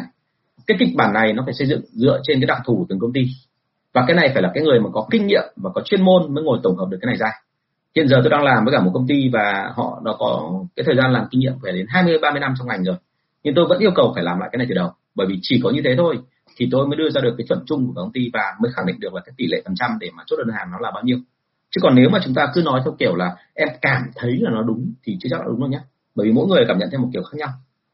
cái 0.67 0.77
kịch 0.79 0.89
bản 0.95 1.13
này 1.13 1.33
nó 1.33 1.43
phải 1.45 1.53
xây 1.53 1.67
dựng 1.67 1.81
dựa 1.91 2.19
trên 2.23 2.39
cái 2.39 2.47
đặc 2.47 2.61
thù 2.65 2.75
của 2.77 2.85
từng 2.89 2.99
công 2.99 3.13
ty. 3.13 3.25
Và 3.93 4.03
cái 4.07 4.15
này 4.15 4.29
phải 4.33 4.41
là 4.41 4.51
cái 4.53 4.63
người 4.63 4.79
mà 4.79 4.89
có 4.93 5.07
kinh 5.11 5.27
nghiệm 5.27 5.43
và 5.55 5.69
có 5.75 5.81
chuyên 5.81 6.01
môn 6.01 6.33
mới 6.33 6.43
ngồi 6.43 6.59
tổng 6.63 6.77
hợp 6.77 6.85
được 6.89 6.97
cái 7.01 7.07
này 7.07 7.17
ra. 7.17 7.31
Hiện 7.95 8.07
giờ 8.07 8.17
tôi 8.23 8.29
đang 8.29 8.43
làm 8.43 8.65
với 8.65 8.73
cả 8.73 8.81
một 8.81 8.91
công 8.93 9.07
ty 9.07 9.29
và 9.33 9.71
họ 9.75 10.01
nó 10.03 10.15
có 10.19 10.51
cái 10.75 10.83
thời 10.85 10.95
gian 10.95 11.13
làm 11.13 11.25
kinh 11.31 11.41
nghiệm 11.41 11.53
phải 11.63 11.71
đến 11.71 11.85
20 11.89 12.17
30 12.21 12.39
năm 12.39 12.53
trong 12.57 12.67
ngành 12.67 12.83
rồi. 12.83 12.95
Nhưng 13.43 13.55
tôi 13.55 13.65
vẫn 13.69 13.79
yêu 13.79 13.91
cầu 13.95 14.11
phải 14.15 14.23
làm 14.23 14.39
lại 14.39 14.49
cái 14.51 14.57
này 14.57 14.67
từ 14.69 14.75
đầu. 14.75 14.91
Bởi 15.15 15.27
vì 15.27 15.39
chỉ 15.41 15.59
có 15.63 15.69
như 15.69 15.81
thế 15.83 15.95
thôi 15.97 16.19
thì 16.57 16.67
tôi 16.71 16.87
mới 16.87 16.97
đưa 16.97 17.09
ra 17.09 17.21
được 17.21 17.35
cái 17.37 17.47
chuẩn 17.47 17.59
chung 17.65 17.87
của 17.87 17.93
công 17.95 18.11
ty 18.11 18.29
và 18.33 18.43
mới 18.61 18.71
khẳng 18.75 18.85
định 18.85 18.99
được 18.99 19.13
là 19.13 19.21
cái 19.25 19.33
tỷ 19.37 19.47
lệ 19.47 19.61
phần 19.65 19.75
trăm 19.75 19.97
để 19.99 20.09
mà 20.13 20.23
chốt 20.27 20.35
đơn 20.37 20.55
hàng 20.55 20.71
nó 20.71 20.77
là 20.79 20.91
bao 20.91 21.03
nhiêu. 21.03 21.17
Chứ 21.71 21.81
còn 21.81 21.95
nếu 21.95 22.09
mà 22.09 22.19
chúng 22.23 22.33
ta 22.33 22.47
cứ 22.53 22.61
nói 22.61 22.81
theo 22.83 22.95
kiểu 22.99 23.15
là 23.15 23.35
em 23.53 23.67
cảm 23.81 24.01
thấy 24.15 24.37
là 24.39 24.51
nó 24.51 24.61
đúng 24.61 24.93
thì 25.03 25.17
chưa 25.19 25.29
chắc 25.31 25.39
là 25.39 25.45
đúng 25.47 25.59
đâu 25.59 25.69
nhé 25.69 25.79
bởi 26.15 26.27
vì 26.27 26.33
mỗi 26.33 26.47
người 26.47 26.65
cảm 26.67 26.77
nhận 26.77 26.89
theo 26.91 26.99
một 27.01 27.09
kiểu 27.13 27.23
khác 27.23 27.37
nhau. 27.37 27.49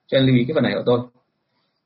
Cho 0.07 0.17
nên 0.17 0.27
lưu 0.27 0.35
ý 0.35 0.45
cái 0.47 0.55
phần 0.55 0.63
này 0.63 0.73
của 0.75 0.83
tôi 0.85 0.99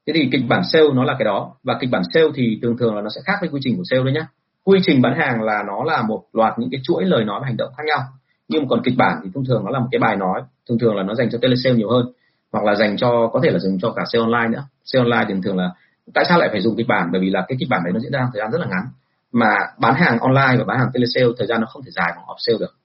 thế 0.08 0.14
thì 0.16 0.30
kịch 0.32 0.42
bản 0.50 0.64
sale 0.64 0.88
nó 0.94 1.04
là 1.04 1.16
cái 1.20 1.26
đó. 1.26 1.56
Và 1.64 1.78
kịch 1.80 1.90
bản 1.92 2.02
sale 2.14 2.28
thì 2.36 2.60
thường 2.62 2.78
thường 2.78 2.96
là 2.96 3.02
nó 3.02 3.10
sẽ 3.16 3.22
khác 3.26 3.38
với 3.42 3.50
quy 3.50 3.60
trình 3.64 3.78
của 3.78 3.84
sale 3.90 4.04
đấy 4.04 4.14
nhá. 4.14 4.28
Quy 4.64 4.80
trình 4.84 5.02
bán 5.02 5.20
hàng 5.20 5.42
là 5.42 5.64
nó 5.68 5.84
là 5.84 6.02
một 6.02 6.24
loạt 6.34 6.54
những 6.60 6.70
cái 6.72 6.82
chuỗi 6.84 7.06
lời 7.06 7.26
nói 7.26 7.40
và 7.40 7.46
hành 7.46 7.58
động 7.58 7.74
khác 7.78 7.84
nhau. 7.88 8.00
Nhưng 8.48 8.68
còn 8.68 8.82
kịch 8.84 8.94
bản 8.98 9.18
thì 9.24 9.30
thông 9.34 9.46
thường 9.46 9.66
nó 9.66 9.72
là 9.72 9.80
một 9.80 9.88
cái 9.92 10.00
bài 10.00 10.16
nói. 10.16 10.42
Thường 10.70 10.80
thường 10.80 10.96
là 10.96 11.04
nó 11.04 11.16
dành 11.16 11.30
cho 11.32 11.38
telesale 11.42 11.76
nhiều 11.76 11.90
hơn. 11.90 12.06
Hoặc 12.52 12.64
là 12.66 12.76
dành 12.76 12.98
cho, 12.98 13.30
có 13.34 13.40
thể 13.44 13.50
là 13.52 13.60
dùng 13.60 13.80
cho 13.82 13.92
cả 13.92 14.04
sale 14.12 14.24
online 14.24 14.58
nữa. 14.58 14.64
Sale 14.84 15.04
online 15.04 15.26
thì 15.28 15.42
thường 15.44 15.58
là 15.58 15.70
tại 16.14 16.26
sao 16.30 16.40
lại 16.40 16.50
phải 16.52 16.62
dùng 16.62 16.76
kịch 16.76 16.88
bản? 16.88 17.10
Bởi 17.12 17.22
vì 17.22 17.30
là 17.30 17.46
cái 17.48 17.56
kịch 17.60 17.70
bản 17.70 17.82
đấy 17.84 17.94
nó 17.94 18.00
diễn 18.00 18.12
ra 18.12 18.30
thời 18.34 18.40
gian 18.42 18.52
rất 18.52 18.62
là 18.62 18.68
ngắn. 18.68 18.86
Mà 19.32 19.56
bán 19.80 19.94
hàng 19.96 20.20
online 20.20 20.56
và 20.58 20.64
bán 20.64 20.80
hàng 20.80 20.90
telesale 20.94 21.28
thời 21.38 21.48
gian 21.48 21.62
nó 21.62 21.68
không 21.68 21.84
thể 21.84 21.92
dài 21.92 22.14
bằng 22.16 22.26
off 22.26 22.36
sale 22.38 22.58
được. 22.60 22.76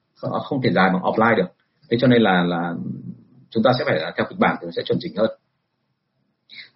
Không 0.44 0.62
thể 0.62 0.72
dài 0.72 0.90
bằng 0.92 1.02
offline 1.02 1.36
được. 1.36 1.48
Thế 1.90 1.96
cho 2.00 2.06
nên 2.06 2.22
là 2.22 2.42
là 2.42 2.74
chúng 3.50 3.62
ta 3.62 3.70
sẽ 3.78 3.84
phải, 3.84 4.00
theo 4.16 4.26
kịch 4.28 4.38
bản 4.38 4.56
thì 4.60 4.64
nó 4.64 4.70
sẽ 4.76 4.82
chuẩn 4.82 4.98
chỉnh 5.00 5.16
hơn 5.16 5.30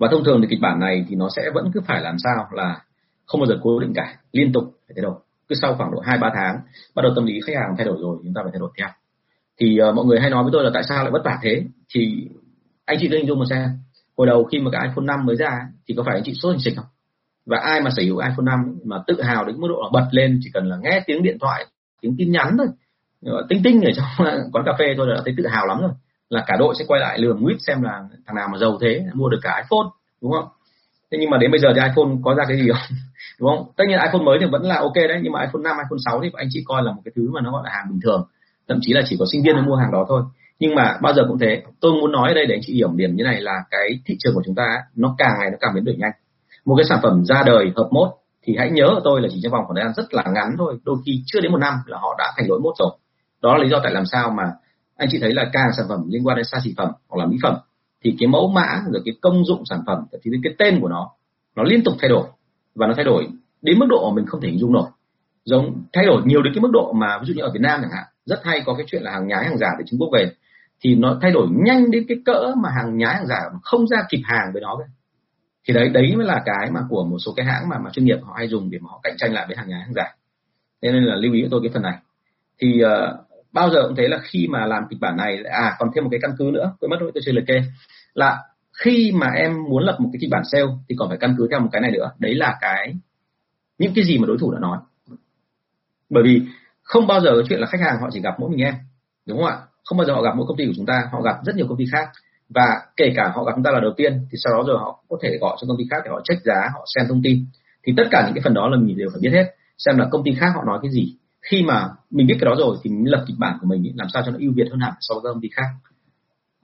và 0.01 0.09
thông 0.11 0.25
thường 0.25 0.41
thì 0.41 0.47
kịch 0.51 0.61
bản 0.61 0.81
này 0.81 1.05
thì 1.09 1.17
nó 1.17 1.29
sẽ 1.37 1.43
vẫn 1.55 1.71
cứ 1.75 1.81
phải 1.87 2.03
làm 2.03 2.17
sao 2.19 2.49
là 2.53 2.81
không 3.27 3.41
bao 3.41 3.47
giờ 3.47 3.59
cố 3.63 3.81
định 3.81 3.93
cả 3.95 4.17
liên 4.33 4.53
tục 4.53 4.65
phải 4.65 4.95
thay 4.97 5.03
đổi. 5.03 5.15
Cứ 5.49 5.55
sau 5.63 5.75
khoảng 5.75 5.91
độ 5.93 6.01
hai 6.01 6.19
ba 6.19 6.31
tháng 6.35 6.61
bắt 6.95 7.03
đầu 7.03 7.13
tâm 7.15 7.25
lý 7.27 7.41
khách 7.47 7.57
hàng 7.57 7.75
thay 7.77 7.87
đổi 7.87 7.97
rồi 8.01 8.19
chúng 8.25 8.35
ta 8.35 8.41
phải 8.45 8.53
thay 8.53 8.61
đổi 8.61 8.71
theo. 8.79 8.89
Thì 9.61 9.79
uh, 9.89 9.95
mọi 9.95 10.05
người 10.05 10.21
hay 10.21 10.31
nói 10.31 10.43
với 10.43 10.51
tôi 10.53 10.65
là 10.65 10.71
tại 10.75 10.83
sao 10.89 11.03
lại 11.03 11.11
vất 11.11 11.23
vả 11.25 11.39
thế? 11.43 11.63
Thì 11.95 12.29
anh 12.85 12.99
chị 13.01 13.09
cứ 13.11 13.17
hình 13.17 13.27
dung 13.27 13.39
một 13.39 13.45
xem. 13.51 13.69
Hồi 14.17 14.27
đầu 14.27 14.45
khi 14.45 14.59
mà 14.59 14.71
cái 14.71 14.89
iPhone 14.89 15.05
5 15.05 15.27
mới 15.27 15.37
ra 15.37 15.61
thì 15.89 15.95
có 15.97 16.03
phải 16.07 16.15
anh 16.15 16.23
chị 16.25 16.33
sốt 16.35 16.53
hình 16.53 16.61
xịt 16.61 16.75
không? 16.77 16.87
Và 17.47 17.59
ai 17.59 17.81
mà 17.81 17.91
sở 17.97 18.03
hữu 18.03 18.19
iPhone 18.19 18.45
5 18.45 18.79
mà 18.85 18.97
tự 19.07 19.23
hào 19.23 19.45
đến 19.45 19.61
mức 19.61 19.69
độ 19.69 19.83
là 19.83 19.89
bật 20.01 20.09
lên 20.11 20.39
chỉ 20.43 20.51
cần 20.55 20.65
là 20.65 20.77
nghe 20.83 21.03
tiếng 21.07 21.23
điện 21.23 21.37
thoại 21.41 21.67
tiếng 22.01 22.15
tin 22.19 22.33
nhắn 22.33 22.57
thôi 22.59 22.67
tinh 23.49 23.61
tinh 23.65 23.81
ở 23.83 23.91
trong 23.97 24.07
quán 24.53 24.65
cà 24.67 24.73
phê 24.79 24.95
thôi 24.97 25.07
là 25.07 25.23
thấy 25.25 25.35
tự 25.37 25.47
hào 25.47 25.67
lắm 25.67 25.81
rồi 25.81 25.91
là 26.31 26.45
cả 26.47 26.57
đội 26.59 26.75
sẽ 26.79 26.85
quay 26.89 27.01
lại 27.01 27.19
lườm 27.19 27.43
nguyết 27.43 27.57
xem 27.67 27.83
là 27.83 28.01
thằng 28.27 28.37
nào 28.37 28.49
mà 28.53 28.59
giàu 28.59 28.79
thế 28.81 29.05
mua 29.15 29.29
được 29.29 29.39
cả 29.43 29.63
iPhone 29.65 29.89
đúng 30.23 30.33
không? 30.33 30.49
Thế 31.13 31.19
nhưng 31.21 31.31
mà 31.31 31.39
đến 31.39 31.51
bây 31.51 31.61
giờ 31.61 31.69
thì 31.75 31.81
iPhone 31.81 32.17
có 32.25 32.35
ra 32.35 32.45
cái 32.49 32.57
gì 32.57 32.69
không? 32.69 32.83
Đúng 33.41 33.51
không? 33.51 33.67
Tất 33.77 33.85
nhiên 33.89 33.99
iPhone 33.99 34.23
mới 34.23 34.39
thì 34.41 34.47
vẫn 34.53 34.63
là 34.63 34.77
ok 34.79 34.95
đấy 34.95 35.21
nhưng 35.23 35.33
mà 35.33 35.41
iPhone 35.41 35.63
5, 35.63 35.77
iPhone 35.77 35.99
6 36.07 36.21
thì 36.23 36.31
anh 36.33 36.49
chị 36.51 36.63
coi 36.67 36.83
là 36.83 36.93
một 36.93 37.03
cái 37.05 37.13
thứ 37.17 37.31
mà 37.35 37.41
nó 37.41 37.53
gọi 37.53 37.63
là 37.65 37.71
hàng 37.73 37.87
bình 37.91 38.01
thường. 38.03 38.27
Thậm 38.69 38.79
chí 38.81 38.93
là 38.93 39.01
chỉ 39.05 39.17
có 39.19 39.25
sinh 39.33 39.43
viên 39.43 39.55
mới 39.55 39.65
mua 39.65 39.75
hàng 39.77 39.93
đó 39.93 40.07
thôi. 40.09 40.23
Nhưng 40.59 40.75
mà 40.75 40.99
bao 41.03 41.13
giờ 41.13 41.23
cũng 41.29 41.39
thế 41.39 41.63
tôi 41.81 41.93
muốn 41.93 42.13
nói 42.13 42.29
ở 42.29 42.35
đây 42.35 42.47
để 42.47 42.55
anh 42.55 42.61
chị 42.63 42.75
hiểu 42.75 42.91
điểm 42.95 43.17
như 43.17 43.25
này 43.25 43.41
là 43.41 43.65
cái 43.71 43.89
thị 44.07 44.17
trường 44.19 44.35
của 44.35 44.43
chúng 44.47 44.55
ta 44.55 44.65
nó 44.97 45.15
càng 45.19 45.33
ngày 45.39 45.51
nó 45.51 45.57
càng 45.61 45.75
biến 45.75 45.85
đổi 45.85 45.97
nhanh. 45.99 46.13
Một 46.65 46.77
cái 46.77 46.85
sản 46.89 46.99
phẩm 47.03 47.25
ra 47.25 47.43
đời 47.47 47.73
hợp 47.77 47.89
mốt 47.91 48.09
thì 48.43 48.57
hãy 48.59 48.71
nhớ 48.71 48.85
ở 48.85 49.01
tôi 49.05 49.21
là 49.21 49.29
chỉ 49.33 49.41
trong 49.43 49.53
vòng 49.53 49.65
khoảng 49.67 49.77
thời 49.77 49.85
gian 49.85 49.93
rất 49.97 50.15
là 50.15 50.25
ngắn 50.35 50.55
thôi 50.59 50.79
đôi 50.85 50.97
khi 51.07 51.23
chưa 51.27 51.41
đến 51.41 51.53
một 51.53 51.59
năm 51.59 51.75
là 51.87 51.99
họ 51.99 52.15
đã 52.19 52.33
thành 52.37 52.49
lỗi 52.49 52.61
mốt 52.61 52.75
rồi. 52.79 52.91
Đó 53.43 53.57
là 53.57 53.65
lý 53.65 53.71
do 53.71 53.81
tại 53.83 53.93
làm 53.93 54.07
sao 54.07 54.31
mà 54.31 54.45
anh 55.01 55.09
chị 55.13 55.19
thấy 55.21 55.35
là 55.35 55.51
càng 55.53 55.71
sản 55.77 55.87
phẩm 55.89 56.01
liên 56.09 56.27
quan 56.27 56.37
đến 56.37 56.45
xa 56.45 56.59
xỉ 56.65 56.75
phẩm 56.77 56.91
hoặc 57.09 57.17
là 57.19 57.27
mỹ 57.27 57.37
phẩm 57.43 57.57
thì 58.05 58.17
cái 58.19 58.27
mẫu 58.27 58.49
mã 58.49 58.67
rồi 58.93 59.03
cái 59.05 59.15
công 59.21 59.45
dụng 59.45 59.63
sản 59.65 59.83
phẩm 59.87 59.99
thì 60.23 60.31
cái 60.43 60.55
tên 60.59 60.81
của 60.81 60.89
nó 60.89 61.11
nó 61.57 61.63
liên 61.63 61.85
tục 61.85 61.95
thay 62.01 62.09
đổi 62.09 62.25
và 62.75 62.87
nó 62.87 62.95
thay 62.97 63.05
đổi 63.05 63.29
đến 63.63 63.79
mức 63.79 63.87
độ 63.89 64.11
mà 64.11 64.15
mình 64.17 64.27
không 64.27 64.41
thể 64.41 64.49
hình 64.49 64.59
dung 64.59 64.73
nổi. 64.73 64.89
Giống 65.45 65.83
thay 65.93 66.05
đổi 66.07 66.23
nhiều 66.25 66.43
đến 66.43 66.55
cái 66.55 66.63
mức 66.63 66.71
độ 66.73 66.93
mà 66.93 67.19
ví 67.19 67.25
dụ 67.27 67.35
như 67.35 67.43
ở 67.43 67.51
Việt 67.53 67.61
Nam 67.63 67.81
chẳng 67.83 67.91
hạn 67.91 68.05
rất 68.25 68.41
hay 68.45 68.63
có 68.67 68.75
cái 68.75 68.87
chuyện 68.91 69.03
là 69.03 69.11
hàng 69.11 69.29
nhái 69.29 69.45
hàng 69.45 69.59
giả 69.59 69.69
từ 69.79 69.85
Trung 69.89 70.01
Quốc 70.01 70.09
về 70.13 70.33
thì 70.81 70.95
nó 70.95 71.19
thay 71.23 71.31
đổi 71.31 71.47
nhanh 71.65 71.91
đến 71.91 72.05
cái 72.09 72.19
cỡ 72.25 72.55
mà 72.63 72.69
hàng 72.77 72.97
nhái 72.97 73.15
hàng 73.15 73.27
giả 73.27 73.41
không 73.63 73.87
ra 73.87 73.99
kịp 74.11 74.21
hàng 74.25 74.51
với 74.53 74.63
nó 74.63 74.77
vậy 74.77 74.87
thì 75.69 75.75
đấy 75.75 75.89
đấy 75.89 76.17
mới 76.17 76.27
là 76.27 76.43
cái 76.45 76.71
mà 76.71 76.81
của 76.89 77.05
một 77.05 77.19
số 77.19 77.33
cái 77.37 77.47
hãng 77.47 77.69
mà 77.69 77.79
mà 77.79 77.91
chuyên 77.91 78.05
nghiệp 78.05 78.19
họ 78.23 78.35
hay 78.37 78.49
dùng 78.49 78.71
để 78.71 78.79
mà 78.83 78.89
họ 78.91 79.01
cạnh 79.03 79.15
tranh 79.19 79.33
lại 79.33 79.45
với 79.47 79.57
hàng 79.57 79.69
nhái 79.69 79.81
hàng 79.81 79.95
giả. 79.95 80.15
Thế 80.83 80.93
nên 80.93 81.05
là 81.05 81.15
lưu 81.17 81.33
ý 81.33 81.41
với 81.41 81.49
tôi 81.51 81.61
cái 81.63 81.71
phần 81.75 81.83
này. 81.83 81.99
Thì 82.59 82.83
uh, 82.85 83.30
bao 83.53 83.71
giờ 83.71 83.83
cũng 83.87 83.97
thấy 83.97 84.09
là 84.09 84.19
khi 84.23 84.49
mà 84.51 84.67
làm 84.67 84.83
kịch 84.91 85.01
bản 85.01 85.17
này 85.17 85.43
à 85.45 85.77
còn 85.79 85.89
thêm 85.95 86.05
một 86.05 86.11
cái 86.11 86.21
căn 86.23 86.31
cứ 86.39 86.51
nữa 86.53 86.73
tôi 86.81 86.89
mất 86.89 86.97
rồi, 87.01 87.11
tôi 87.15 87.23
chưa 87.27 87.33
liệt 87.33 87.45
kê, 87.47 87.63
là 88.15 88.39
khi 88.85 89.13
mà 89.15 89.31
em 89.37 89.65
muốn 89.69 89.83
lập 89.83 89.97
một 89.99 90.09
cái 90.13 90.19
kịch 90.21 90.31
bản 90.31 90.43
sale 90.53 90.67
thì 90.89 90.95
còn 90.99 91.09
phải 91.09 91.19
căn 91.21 91.35
cứ 91.39 91.49
theo 91.51 91.61
một 91.61 91.69
cái 91.73 91.81
này 91.81 91.91
nữa, 91.91 92.11
đấy 92.19 92.35
là 92.35 92.59
cái, 92.61 92.95
những 93.79 93.93
cái 93.95 94.05
gì 94.05 94.19
mà 94.19 94.27
đối 94.27 94.39
thủ 94.39 94.53
đã 94.53 94.59
nói. 94.61 94.79
Bởi 96.11 96.25
vì 96.25 96.43
không 96.83 97.07
bao 97.07 97.21
giờ 97.21 97.31
cái 97.35 97.45
chuyện 97.49 97.61
là 97.61 97.67
khách 97.67 97.81
hàng 97.81 98.01
họ 98.01 98.09
chỉ 98.13 98.21
gặp 98.21 98.35
mỗi 98.39 98.51
mình 98.51 98.61
em, 98.61 98.75
đúng 99.27 99.39
không 99.39 99.47
ạ? 99.47 99.57
Không 99.85 99.99
bao 99.99 100.07
giờ 100.07 100.15
họ 100.15 100.23
gặp 100.23 100.37
mỗi 100.37 100.47
công 100.49 100.57
ty 100.57 100.67
của 100.67 100.73
chúng 100.77 100.87
ta, 100.87 101.03
họ 101.13 101.23
gặp 101.23 101.37
rất 101.45 101.57
nhiều 101.57 101.67
công 101.69 101.79
ty 101.79 101.85
khác. 101.93 102.09
Và 102.49 102.81
kể 102.97 103.13
cả 103.17 103.33
họ 103.35 103.45
gặp 103.45 103.53
chúng 103.55 103.65
ta 103.65 103.71
là 103.71 103.81
đầu 103.81 103.93
tiên, 103.97 104.27
thì 104.31 104.39
sau 104.45 104.53
đó 104.53 104.65
rồi 104.67 104.79
họ 104.79 105.05
có 105.09 105.17
thể 105.23 105.39
gọi 105.41 105.57
cho 105.61 105.67
công 105.69 105.77
ty 105.79 105.85
khác 105.91 105.97
để 106.05 106.11
họ 106.11 106.21
check 106.25 106.43
giá, 106.45 106.69
họ 106.75 106.85
xem 106.95 107.07
thông 107.09 107.23
tin. 107.23 107.47
Thì 107.85 107.93
tất 107.97 108.05
cả 108.11 108.23
những 108.27 108.35
cái 108.35 108.43
phần 108.45 108.55
đó 108.55 108.69
là 108.69 108.77
mình 108.77 108.97
đều 108.99 109.09
phải 109.13 109.21
biết 109.21 109.31
hết, 109.33 109.55
xem 109.79 109.99
là 109.99 110.09
công 110.11 110.25
ty 110.25 110.31
khác 110.41 110.53
họ 110.55 110.63
nói 110.67 110.79
cái 110.83 110.91
gì 110.91 111.17
khi 111.43 111.63
mà 111.63 111.89
mình 112.11 112.27
biết 112.27 112.37
cái 112.41 112.47
đó 112.47 112.55
rồi 112.59 112.77
thì 112.83 112.91
mình 112.91 113.11
lập 113.11 113.25
kịch 113.27 113.37
bản 113.39 113.59
của 113.61 113.67
mình 113.67 113.93
làm 113.95 114.09
sao 114.13 114.23
cho 114.27 114.33
nó 114.33 114.39
ưu 114.41 114.53
việt 114.57 114.67
hơn 114.71 114.81
hẳn 114.81 114.93
so 115.01 115.15
với 115.15 115.23
các 115.25 115.29
công 115.33 115.41
ty 115.41 115.49
khác. 115.53 115.69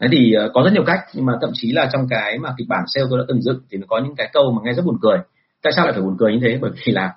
Đấy 0.00 0.08
thì 0.12 0.32
ờ, 0.32 0.50
có 0.54 0.62
rất 0.64 0.70
nhiều 0.72 0.84
cách, 0.86 1.00
nhưng 1.14 1.26
mà 1.26 1.32
thậm 1.40 1.50
chí 1.54 1.72
là 1.72 1.88
trong 1.92 2.06
cái 2.10 2.38
mà 2.38 2.54
kịch 2.58 2.68
bản 2.68 2.84
sale 2.86 3.06
tôi 3.10 3.18
đã 3.18 3.24
từng 3.28 3.42
dựng 3.42 3.60
thì 3.70 3.78
nó 3.78 3.86
có 3.88 4.00
những 4.04 4.14
cái 4.16 4.30
câu 4.32 4.52
mà 4.52 4.60
nghe 4.64 4.72
rất 4.72 4.84
buồn 4.84 4.98
cười. 5.02 5.18
Tại 5.62 5.72
sao 5.76 5.84
lại 5.84 5.92
phải 5.92 6.02
buồn 6.02 6.16
cười 6.18 6.32
như 6.32 6.38
thế? 6.42 6.58
Bởi 6.62 6.70
vì 6.84 6.92
là 6.92 7.14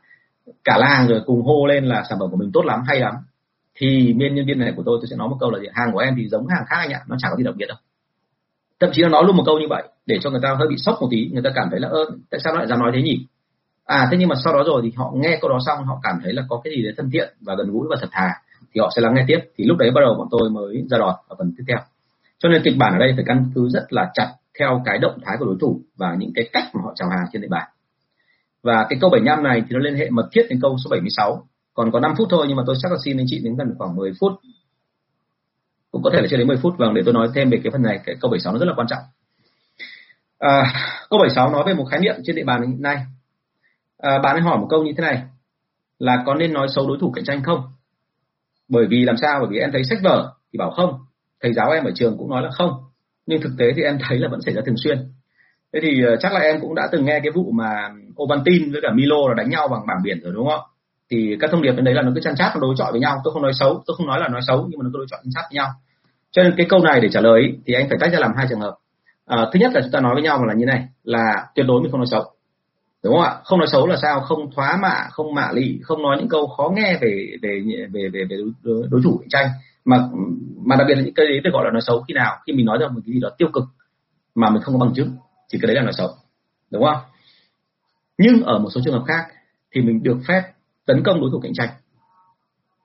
cả 0.63 0.77
làng 0.77 1.07
rồi 1.07 1.21
cùng 1.25 1.41
hô 1.41 1.67
lên 1.67 1.85
là 1.85 2.03
sản 2.09 2.19
phẩm 2.19 2.31
của 2.31 2.37
mình 2.37 2.51
tốt 2.53 2.61
lắm, 2.65 2.79
hay 2.87 2.99
lắm. 2.99 3.13
Thì 3.75 4.13
bên 4.13 4.35
nhân 4.35 4.45
viên 4.45 4.59
này 4.59 4.73
của 4.75 4.83
tôi 4.85 4.97
tôi 5.01 5.07
sẽ 5.09 5.15
nói 5.15 5.29
một 5.29 5.37
câu 5.39 5.51
là 5.51 5.59
gì? 5.59 5.67
hàng 5.73 5.89
của 5.93 5.99
em 5.99 6.13
thì 6.17 6.27
giống 6.27 6.47
hàng 6.47 6.65
khác 6.67 6.75
anh 6.79 6.91
ạ, 6.91 6.99
nó 7.07 7.15
chẳng 7.19 7.31
có 7.31 7.37
gì 7.37 7.43
đặc 7.43 7.55
biệt 7.57 7.65
đâu. 7.67 7.77
Thậm 8.79 8.89
chí 8.93 9.01
nó 9.01 9.09
nói 9.09 9.23
luôn 9.27 9.37
một 9.37 9.43
câu 9.45 9.59
như 9.59 9.65
vậy 9.69 9.83
để 10.05 10.19
cho 10.21 10.29
người 10.29 10.39
ta 10.43 10.55
hơi 10.59 10.67
bị 10.67 10.75
sốc 10.77 10.97
một 11.01 11.07
tí, 11.11 11.29
người 11.33 11.43
ta 11.43 11.49
cảm 11.55 11.67
thấy 11.71 11.79
là, 11.79 11.87
ơ, 11.87 12.05
tại 12.29 12.39
sao 12.43 12.53
nó 12.53 12.59
lại 12.59 12.67
dám 12.67 12.79
nói 12.79 12.91
thế 12.95 13.01
nhỉ? 13.01 13.25
À 13.89 14.07
thế 14.11 14.17
nhưng 14.19 14.29
mà 14.29 14.35
sau 14.43 14.53
đó 14.53 14.63
rồi 14.65 14.81
thì 14.83 14.91
họ 14.95 15.11
nghe 15.15 15.37
câu 15.41 15.49
đó 15.49 15.59
xong 15.65 15.85
họ 15.85 15.99
cảm 16.03 16.19
thấy 16.23 16.33
là 16.33 16.43
có 16.49 16.61
cái 16.63 16.73
gì 16.73 16.83
đấy 16.83 16.93
thân 16.97 17.09
thiện 17.13 17.33
và 17.41 17.55
gần 17.55 17.71
gũi 17.71 17.87
và 17.89 17.97
thật 18.01 18.09
thà 18.11 18.29
thì 18.73 18.81
họ 18.81 18.89
sẽ 18.95 19.01
lắng 19.01 19.13
nghe 19.15 19.23
tiếp. 19.27 19.39
Thì 19.57 19.63
lúc 19.63 19.77
đấy 19.77 19.91
bắt 19.91 20.01
đầu 20.01 20.15
bọn 20.17 20.27
tôi 20.31 20.49
mới 20.49 20.83
ra 20.89 20.97
đòn 20.97 21.15
ở 21.27 21.35
phần 21.37 21.53
tiếp 21.57 21.63
theo. 21.67 21.77
Cho 22.39 22.49
nên 22.49 22.61
kịch 22.63 22.77
bản 22.77 22.93
ở 22.93 22.99
đây 22.99 23.13
phải 23.15 23.23
căn 23.27 23.51
cứ 23.55 23.69
rất 23.69 23.85
là 23.89 24.11
chặt 24.13 24.33
theo 24.59 24.81
cái 24.85 24.97
động 24.97 25.19
thái 25.25 25.35
của 25.39 25.45
đối 25.45 25.55
thủ 25.61 25.81
và 25.97 26.15
những 26.19 26.31
cái 26.35 26.49
cách 26.53 26.63
mà 26.73 26.81
họ 26.83 26.93
chào 26.95 27.09
hàng 27.09 27.25
trên 27.33 27.41
địa 27.41 27.47
bàn. 27.51 27.69
Và 28.63 28.85
cái 28.89 28.99
câu 29.01 29.09
75 29.09 29.43
này 29.43 29.61
thì 29.61 29.67
nó 29.69 29.79
liên 29.79 29.95
hệ 29.95 30.09
mật 30.09 30.29
thiết 30.31 30.45
đến 30.49 30.59
câu 30.61 30.77
số 30.83 30.89
76 30.89 31.47
còn 31.73 31.91
có 31.91 31.99
5 31.99 32.13
phút 32.17 32.27
thôi 32.31 32.45
nhưng 32.47 32.57
mà 32.57 32.63
tôi 32.67 32.75
chắc 32.81 32.91
là 32.91 32.97
xin 33.05 33.17
anh 33.17 33.25
chị 33.29 33.41
đến 33.43 33.55
gần 33.55 33.75
khoảng 33.77 33.95
10 33.95 34.11
phút. 34.19 34.31
Cũng 35.91 36.03
có 36.03 36.09
thể 36.13 36.21
là 36.21 36.27
chưa 36.31 36.37
đến 36.37 36.47
10 36.47 36.57
phút. 36.57 36.73
Vâng 36.77 36.93
để 36.93 37.01
tôi 37.05 37.13
nói 37.13 37.27
thêm 37.35 37.49
về 37.49 37.59
cái 37.63 37.71
phần 37.71 37.81
này 37.81 37.99
cái 38.05 38.15
câu 38.21 38.31
76 38.31 38.53
nó 38.53 38.59
rất 38.59 38.65
là 38.65 38.73
quan 38.75 38.87
trọng. 38.87 39.03
À, 40.39 40.73
câu 41.09 41.19
76 41.19 41.51
nói 41.51 41.63
về 41.67 41.73
một 41.73 41.85
khái 41.91 41.99
niệm 41.99 42.15
trên 42.23 42.35
địa 42.35 42.43
bàn 42.43 42.61
hiện 42.61 42.81
nay 42.81 42.97
à, 43.99 44.19
bạn 44.23 44.35
ấy 44.35 44.41
hỏi 44.41 44.57
một 44.57 44.67
câu 44.69 44.83
như 44.83 44.91
thế 44.97 45.01
này 45.01 45.23
là 45.99 46.23
có 46.25 46.35
nên 46.35 46.53
nói 46.53 46.67
xấu 46.75 46.87
đối 46.87 46.97
thủ 47.01 47.11
cạnh 47.11 47.23
tranh 47.23 47.43
không? 47.43 47.63
Bởi 48.69 48.85
vì 48.89 49.05
làm 49.05 49.17
sao? 49.17 49.39
Bởi 49.39 49.49
vì 49.51 49.59
em 49.59 49.71
thấy 49.71 49.83
sách 49.83 49.99
vở 50.03 50.33
thì 50.53 50.57
bảo 50.57 50.71
không 50.71 50.99
thầy 51.41 51.53
giáo 51.53 51.71
em 51.71 51.83
ở 51.83 51.91
trường 51.95 52.17
cũng 52.17 52.29
nói 52.29 52.41
là 52.41 52.49
không 52.51 52.71
nhưng 53.25 53.41
thực 53.41 53.51
tế 53.57 53.65
thì 53.75 53.81
em 53.81 53.97
thấy 54.07 54.17
là 54.17 54.27
vẫn 54.31 54.41
xảy 54.41 54.53
ra 54.53 54.61
thường 54.65 54.77
xuyên. 54.77 54.97
Thế 55.73 55.79
thì 55.83 56.03
ờ, 56.03 56.15
chắc 56.19 56.33
là 56.33 56.39
em 56.39 56.61
cũng 56.61 56.75
đã 56.75 56.89
từng 56.91 57.05
nghe 57.05 57.19
cái 57.23 57.31
vụ 57.35 57.51
mà 57.51 57.89
Ovaltine 58.23 58.65
với 58.71 58.81
cả 58.81 58.89
Milo 58.93 59.27
là 59.27 59.33
đánh 59.37 59.49
nhau 59.49 59.67
bằng 59.67 59.87
bảng 59.87 60.03
biển 60.03 60.19
rồi 60.23 60.33
đúng 60.33 60.47
không 60.49 60.61
thì 61.11 61.37
các 61.39 61.51
thông 61.51 61.61
điệp 61.61 61.71
bên 61.71 61.85
đấy 61.85 61.93
là 61.93 62.01
nó 62.01 62.11
cứ 62.15 62.21
chăn 62.21 62.35
chát 62.35 62.51
nó 62.55 62.61
đối 62.61 62.75
chọi 62.77 62.91
với 62.91 63.01
nhau. 63.01 63.21
Tôi 63.23 63.33
không 63.33 63.41
nói 63.41 63.53
xấu 63.53 63.83
tôi 63.87 63.95
không 63.97 64.07
nói 64.07 64.19
là 64.19 64.27
nói 64.27 64.41
xấu 64.47 64.67
nhưng 64.69 64.79
mà 64.79 64.83
nó 64.83 64.89
cứ 64.93 64.97
đối 64.97 65.07
chọi 65.09 65.19
chăn 65.23 65.31
chát 65.35 65.43
với 65.49 65.55
nhau. 65.55 65.67
Cho 66.31 66.43
nên 66.43 66.53
cái 66.57 66.65
câu 66.69 66.79
này 66.79 67.01
để 67.01 67.09
trả 67.09 67.21
lời 67.21 67.57
thì 67.65 67.73
anh 67.73 67.89
phải 67.89 67.97
tách 68.01 68.11
ra 68.11 68.19
làm 68.19 68.31
hai 68.37 68.45
trường 68.49 68.59
hợp. 68.59 68.75
À, 69.25 69.47
thứ 69.53 69.59
nhất 69.59 69.71
là 69.73 69.81
chúng 69.81 69.91
ta 69.91 69.99
nói 69.99 70.13
với 70.13 70.23
nhau 70.23 70.45
là 70.45 70.53
như 70.53 70.65
này 70.65 70.87
là 71.03 71.47
tuyệt 71.55 71.65
đối 71.67 71.81
mình 71.81 71.91
không 71.91 71.99
nói 71.99 72.07
xấu 72.11 72.23
đúng 73.03 73.13
không 73.13 73.23
ạ? 73.23 73.35
Không 73.43 73.59
nói 73.59 73.67
xấu 73.71 73.87
là 73.87 73.97
sao? 74.01 74.21
Không 74.21 74.51
thoá 74.55 74.77
mạ 74.81 75.07
không 75.11 75.33
mạ 75.33 75.51
lị 75.53 75.79
không 75.83 76.01
nói 76.01 76.17
những 76.19 76.29
câu 76.29 76.47
khó 76.47 76.69
nghe 76.75 76.97
về 77.01 77.37
về 77.41 77.61
về 77.93 78.09
về, 78.13 78.25
về 78.29 78.37
đối, 78.63 78.87
đối 78.89 79.01
thủ 79.03 79.17
cạnh 79.17 79.29
tranh. 79.29 79.47
Mà 79.85 80.09
mà 80.65 80.75
đặc 80.75 80.87
biệt 80.87 80.95
là 80.95 81.01
những 81.01 81.13
cái 81.13 81.25
đấy 81.25 81.39
được 81.43 81.49
gọi 81.53 81.65
là 81.65 81.71
nói 81.71 81.81
xấu 81.81 82.03
khi 82.07 82.13
nào? 82.13 82.37
Khi 82.47 82.53
mình 82.53 82.65
nói 82.65 82.77
ra 82.81 82.87
một 82.87 83.01
cái 83.05 83.13
gì 83.13 83.19
đó 83.19 83.29
tiêu 83.37 83.49
cực 83.53 83.63
mà 84.35 84.49
mình 84.49 84.61
không 84.61 84.79
có 84.79 84.85
bằng 84.85 84.95
chứng 84.95 85.15
thì 85.53 85.59
cái 85.61 85.67
đấy 85.67 85.75
là 85.75 85.81
nói 85.81 85.93
xấu. 85.93 86.07
Đúng 86.71 86.83
không? 86.83 86.97
Nhưng 88.17 88.43
ở 88.43 88.59
một 88.59 88.69
số 88.75 88.81
trường 88.85 88.93
hợp 88.93 89.03
khác 89.07 89.25
thì 89.75 89.81
mình 89.81 90.03
được 90.03 90.17
phép 90.27 90.41
tấn 90.85 91.03
công 91.03 91.21
đối 91.21 91.29
thủ 91.31 91.39
cạnh 91.39 91.53
tranh. 91.53 91.69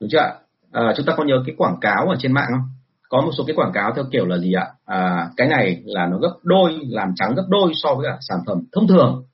Đúng 0.01 0.11
chưa 0.11 0.19
ạ? 0.19 0.35
À, 0.73 0.93
chúng 0.97 1.07
ta 1.07 1.15
có 1.17 1.25
nhớ 1.25 1.35
cái 1.47 1.55
quảng 1.59 1.77
cáo 1.81 2.09
ở 2.09 2.17
trên 2.19 2.33
mạng 2.33 2.49
không? 2.51 2.69
Có 3.09 3.21
một 3.21 3.31
số 3.39 3.45
cái 3.47 3.57
quảng 3.57 3.73
cáo 3.75 3.93
theo 3.97 4.05
kiểu 4.13 4.27
là 4.27 4.39
gì 4.39 4.53
ạ? 4.53 4.67
À, 4.85 5.29
cái 5.37 5.49
này 5.49 5.83
là 5.85 6.07
nó 6.07 6.19
gấp 6.19 6.35
đôi 6.43 6.79
làm 6.89 7.13
trắng 7.17 7.35
gấp 7.35 7.45
đôi 7.49 7.73
so 7.75 7.95
với 7.95 8.07
cả 8.11 8.19
sản 8.21 8.39
phẩm 8.47 8.59
thông 8.73 8.87
thường 8.87 9.25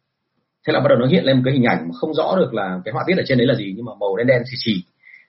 thế 0.67 0.73
là 0.73 0.81
bắt 0.81 0.89
đầu 0.89 0.99
nó 0.99 1.07
hiện 1.07 1.25
lên 1.25 1.37
một 1.37 1.43
cái 1.45 1.55
hình 1.55 1.65
ảnh 1.65 1.89
mà 1.89 1.95
không 2.01 2.15
rõ 2.15 2.37
được 2.37 2.55
là 2.55 2.81
cái 2.85 2.93
họa 2.93 3.05
tiết 3.07 3.15
ở 3.17 3.23
trên 3.27 3.39
đấy 3.39 3.47
là 3.47 3.55
gì, 3.55 3.75
nhưng 3.77 3.85
mà 3.85 3.93
màu 4.01 4.17
đen 4.17 4.27
đen 4.27 4.43
xì 4.51 4.57
xì. 4.65 4.83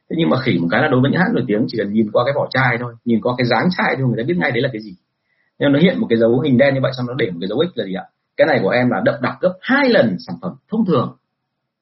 Thế 0.09 0.15
nhưng 0.19 0.29
mà 0.29 0.37
khỉ 0.41 0.57
một 0.59 0.67
cái 0.71 0.81
là 0.81 0.87
đối 0.87 1.01
với 1.01 1.11
những 1.11 1.19
hát 1.21 1.29
nổi 1.33 1.43
tiếng 1.47 1.65
chỉ 1.67 1.77
cần 1.77 1.93
nhìn 1.93 2.11
qua 2.11 2.23
cái 2.25 2.33
vỏ 2.35 2.47
chai 2.49 2.77
thôi, 2.79 2.93
nhìn 3.05 3.21
qua 3.21 3.33
cái 3.37 3.47
dáng 3.47 3.69
chai 3.77 3.95
thôi 3.97 4.07
người 4.07 4.23
ta 4.23 4.27
biết 4.27 4.37
ngay 4.37 4.51
đấy 4.51 4.61
là 4.61 4.69
cái 4.73 4.81
gì. 4.81 4.95
Nên 5.59 5.73
nó 5.73 5.79
hiện 5.79 5.99
một 5.99 6.07
cái 6.09 6.19
dấu 6.19 6.39
hình 6.39 6.57
đen 6.57 6.73
như 6.73 6.79
vậy 6.83 6.91
xong 6.97 7.07
nó 7.07 7.13
để 7.13 7.29
một 7.29 7.37
cái 7.41 7.47
dấu 7.47 7.59
ích 7.59 7.69
là 7.75 7.85
gì 7.85 7.93
ạ? 7.93 8.03
Cái 8.37 8.47
này 8.47 8.59
của 8.63 8.69
em 8.69 8.89
là 8.89 9.01
đậm 9.05 9.15
đặc 9.21 9.37
gấp 9.41 9.53
hai 9.61 9.89
lần 9.89 10.15
sản 10.27 10.35
phẩm 10.41 10.51
thông 10.71 10.85
thường, 10.85 11.15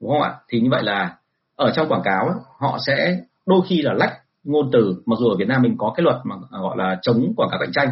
đúng 0.02 0.12
không 0.12 0.22
ạ? 0.22 0.34
Thì 0.50 0.60
như 0.60 0.70
vậy 0.72 0.84
là 0.84 1.16
ở 1.56 1.72
trong 1.76 1.88
quảng 1.90 2.02
cáo 2.04 2.30
họ 2.60 2.78
sẽ 2.88 3.20
đôi 3.46 3.62
khi 3.68 3.82
là 3.82 3.94
lách 3.94 4.14
ngôn 4.44 4.70
từ, 4.72 4.96
mặc 5.06 5.16
dù 5.20 5.30
ở 5.30 5.36
Việt 5.36 5.48
Nam 5.48 5.62
mình 5.62 5.76
có 5.78 5.94
cái 5.96 6.04
luật 6.04 6.16
mà 6.24 6.36
à, 6.52 6.60
gọi 6.60 6.78
là 6.78 7.00
chống 7.02 7.34
quảng 7.36 7.50
cáo 7.50 7.60
cạnh 7.60 7.72
tranh, 7.74 7.90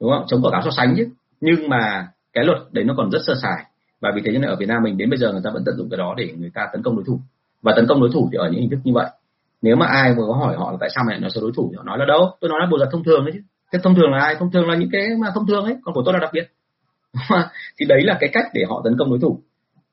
đúng 0.00 0.10
không? 0.10 0.24
Chống 0.28 0.42
quảng 0.42 0.52
cáo 0.52 0.62
so 0.62 0.70
sánh 0.70 0.94
chứ. 0.96 1.08
Nhưng 1.40 1.68
mà 1.68 2.08
cái 2.32 2.44
luật 2.44 2.58
đấy 2.72 2.84
nó 2.84 2.94
còn 2.96 3.10
rất 3.10 3.18
sơ 3.26 3.34
sài 3.42 3.64
và 4.00 4.12
vì 4.14 4.22
thế 4.24 4.32
nên 4.32 4.42
ở 4.42 4.56
Việt 4.56 4.68
Nam 4.68 4.82
mình 4.82 4.98
đến 4.98 5.10
bây 5.10 5.18
giờ 5.18 5.32
người 5.32 5.40
ta 5.44 5.50
vẫn 5.54 5.62
tận 5.66 5.76
dụng 5.76 5.90
cái 5.90 5.98
đó 5.98 6.14
để 6.16 6.32
người 6.38 6.50
ta 6.54 6.68
tấn 6.72 6.82
công 6.82 6.96
đối 6.96 7.04
thủ. 7.04 7.20
Và 7.62 7.72
tấn 7.76 7.86
công 7.86 8.00
đối 8.00 8.10
thủ 8.12 8.28
thì 8.32 8.38
ở 8.38 8.48
những 8.50 8.60
hình 8.60 8.70
thức 8.70 8.78
như 8.84 8.92
vậy. 8.94 9.10
Nếu 9.62 9.76
mà 9.76 9.86
ai 9.86 10.10
mà 10.10 10.22
có 10.26 10.34
hỏi 10.34 10.56
họ 10.56 10.70
là 10.70 10.76
tại 10.80 10.90
sao 10.94 11.04
mày 11.06 11.20
nói 11.20 11.30
xấu 11.30 11.42
đối 11.42 11.52
thủ 11.56 11.68
thì 11.72 11.76
họ 11.76 11.82
nói 11.82 11.98
là 11.98 12.04
đâu? 12.04 12.30
Tôi 12.40 12.48
nói 12.50 12.60
là 12.60 12.66
bộ 12.70 12.78
giật 12.78 12.88
thông 12.92 13.04
thường 13.04 13.24
đấy 13.24 13.32
chứ. 13.34 13.40
Thế 13.72 13.78
thông 13.82 13.94
thường 13.94 14.10
là 14.12 14.24
ai? 14.24 14.34
Thông 14.34 14.50
thường 14.50 14.68
là 14.68 14.76
những 14.76 14.88
cái 14.92 15.06
mà 15.20 15.28
thông 15.34 15.46
thường 15.46 15.64
ấy 15.64 15.76
còn 15.84 15.94
của 15.94 16.02
tôi 16.04 16.14
là 16.14 16.20
đặc 16.20 16.30
biệt. 16.32 16.48
Thì 17.78 17.86
đấy 17.86 18.02
là 18.02 18.16
cái 18.20 18.30
cách 18.32 18.44
để 18.54 18.64
họ 18.68 18.80
tấn 18.84 18.96
công 18.98 19.10
đối 19.10 19.18
thủ. 19.18 19.40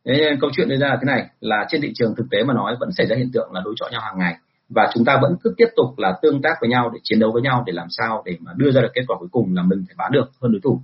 Thế 0.05 0.13
nên 0.17 0.39
câu 0.41 0.49
chuyện 0.53 0.69
đưa 0.69 0.77
ra 0.77 0.87
là 0.87 0.97
thế 1.01 1.05
này, 1.05 1.29
là 1.39 1.65
trên 1.69 1.81
thị 1.81 1.91
trường 1.95 2.15
thực 2.15 2.25
tế 2.31 2.43
mà 2.43 2.53
nói 2.53 2.75
vẫn 2.79 2.91
xảy 2.91 3.07
ra 3.07 3.15
hiện 3.15 3.29
tượng 3.33 3.51
là 3.51 3.61
đối 3.65 3.73
chọi 3.77 3.91
nhau 3.91 4.01
hàng 4.01 4.19
ngày. 4.19 4.35
Và 4.69 4.89
chúng 4.93 5.05
ta 5.05 5.19
vẫn 5.21 5.35
cứ 5.43 5.53
tiếp 5.57 5.67
tục 5.75 5.85
là 5.97 6.17
tương 6.21 6.41
tác 6.41 6.57
với 6.61 6.69
nhau 6.69 6.89
để 6.93 6.99
chiến 7.03 7.19
đấu 7.19 7.31
với 7.31 7.41
nhau 7.41 7.63
để 7.65 7.73
làm 7.73 7.87
sao 7.89 8.23
để 8.25 8.37
mà 8.39 8.51
đưa 8.55 8.71
ra 8.71 8.81
được 8.81 8.91
kết 8.93 9.01
quả 9.07 9.17
cuối 9.19 9.27
cùng 9.31 9.55
là 9.55 9.63
mình 9.63 9.83
phải 9.87 9.95
bán 9.97 10.11
được 10.11 10.31
hơn 10.41 10.51
đối 10.51 10.61
thủ. 10.63 10.81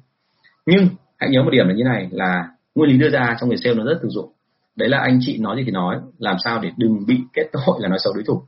Nhưng 0.65 0.87
hãy 1.17 1.29
nhớ 1.29 1.43
một 1.43 1.49
điểm 1.51 1.67
là 1.67 1.73
như 1.73 1.83
này 1.83 2.07
là 2.11 2.47
nguyên 2.75 2.89
lý 2.89 2.97
đưa 2.97 3.09
ra 3.09 3.35
trong 3.39 3.49
người 3.49 3.57
sale 3.57 3.75
nó 3.75 3.83
rất 3.83 3.99
thực 4.01 4.09
dụng. 4.09 4.31
Đấy 4.75 4.89
là 4.89 4.97
anh 4.97 5.19
chị 5.21 5.37
nói 5.37 5.55
gì 5.57 5.63
thì 5.65 5.71
nói, 5.71 5.99
làm 6.17 6.35
sao 6.43 6.59
để 6.59 6.69
đừng 6.77 7.05
bị 7.07 7.19
kết 7.33 7.43
tội 7.51 7.75
là 7.79 7.89
nói 7.89 7.99
xấu 7.99 8.13
đối 8.13 8.23
thủ. 8.23 8.41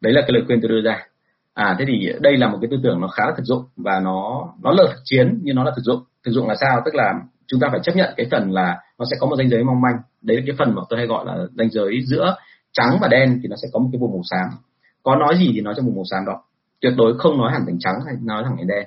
Đấy 0.00 0.12
là 0.12 0.20
cái 0.20 0.30
lời 0.32 0.42
khuyên 0.46 0.60
tôi 0.60 0.68
đưa 0.68 0.80
ra. 0.80 1.06
À 1.54 1.76
thế 1.78 1.84
thì 1.88 2.12
đây 2.20 2.36
là 2.36 2.48
một 2.48 2.58
cái 2.60 2.68
tư 2.70 2.76
tưởng 2.82 3.00
nó 3.00 3.08
khá 3.08 3.26
là 3.26 3.32
thực 3.36 3.44
dụng 3.44 3.64
và 3.76 4.00
nó 4.00 4.48
nó 4.62 4.70
là 4.70 4.84
thực 4.92 5.00
chiến 5.04 5.38
nhưng 5.42 5.56
nó 5.56 5.64
là 5.64 5.72
thực 5.76 5.82
dụng. 5.82 6.02
Thực 6.24 6.32
dụng 6.32 6.48
là 6.48 6.54
sao? 6.60 6.82
Tức 6.84 6.94
là 6.94 7.12
chúng 7.46 7.60
ta 7.60 7.68
phải 7.70 7.80
chấp 7.82 7.96
nhận 7.96 8.14
cái 8.16 8.26
phần 8.30 8.50
là 8.50 8.78
nó 8.98 9.04
sẽ 9.10 9.16
có 9.20 9.26
một 9.26 9.36
ranh 9.36 9.48
giới 9.48 9.64
mong 9.64 9.80
manh. 9.80 9.96
Đấy 10.22 10.36
là 10.36 10.42
cái 10.46 10.56
phần 10.58 10.74
mà 10.74 10.82
tôi 10.88 10.98
hay 10.98 11.06
gọi 11.06 11.24
là 11.26 11.36
ranh 11.58 11.70
giới 11.70 12.00
giữa 12.06 12.36
trắng 12.72 12.98
và 13.00 13.08
đen 13.08 13.40
thì 13.42 13.48
nó 13.48 13.56
sẽ 13.62 13.68
có 13.72 13.78
một 13.78 13.88
cái 13.92 13.98
vùng 13.98 14.12
màu 14.12 14.22
xám. 14.30 14.58
Có 15.02 15.16
nói 15.16 15.36
gì 15.38 15.50
thì 15.54 15.60
nói 15.60 15.74
trong 15.76 15.86
vùng 15.86 15.94
màu 15.94 16.04
xám 16.10 16.24
đó. 16.26 16.42
Tuyệt 16.80 16.92
đối 16.96 17.18
không 17.18 17.38
nói 17.38 17.52
hẳn 17.52 17.62
thành 17.66 17.78
trắng 17.78 17.94
hay 18.06 18.14
nói 18.22 18.42
thẳng 18.44 18.54
thành 18.56 18.66
đen. 18.66 18.86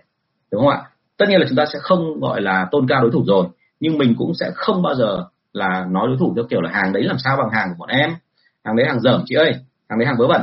Đúng 0.52 0.62
không 0.62 0.70
ạ? 0.70 0.82
Tất 1.18 1.26
nhiên 1.30 1.40
là 1.40 1.46
chúng 1.50 1.56
ta 1.56 1.66
sẽ 1.74 1.80
không 1.82 2.20
gọi 2.20 2.42
là 2.42 2.68
tôn 2.72 2.88
cao 2.88 3.02
đối 3.02 3.12
thủ 3.12 3.24
rồi 3.28 3.48
nhưng 3.86 3.98
mình 3.98 4.16
cũng 4.18 4.34
sẽ 4.40 4.52
không 4.56 4.82
bao 4.82 4.96
giờ 4.96 5.26
là 5.54 5.86
nói 5.90 6.08
đối 6.08 6.18
thủ 6.20 6.34
theo 6.36 6.46
kiểu 6.50 6.62
là 6.62 6.70
hàng 6.74 6.94
đấy 6.94 7.04
làm 7.04 7.18
sao 7.18 7.38
bằng 7.38 7.50
hàng 7.50 7.68
của 7.70 7.76
bọn 7.80 7.90
em. 7.90 8.16
Hàng 8.64 8.76
đấy 8.76 8.88
hàng 8.88 9.00
dởm 9.00 9.22
chị 9.26 9.36
ơi. 9.36 9.54
Hàng 9.90 10.00
đấy 10.00 10.06
hàng 10.06 10.16
vớ 10.20 10.28
vẩn. 10.28 10.42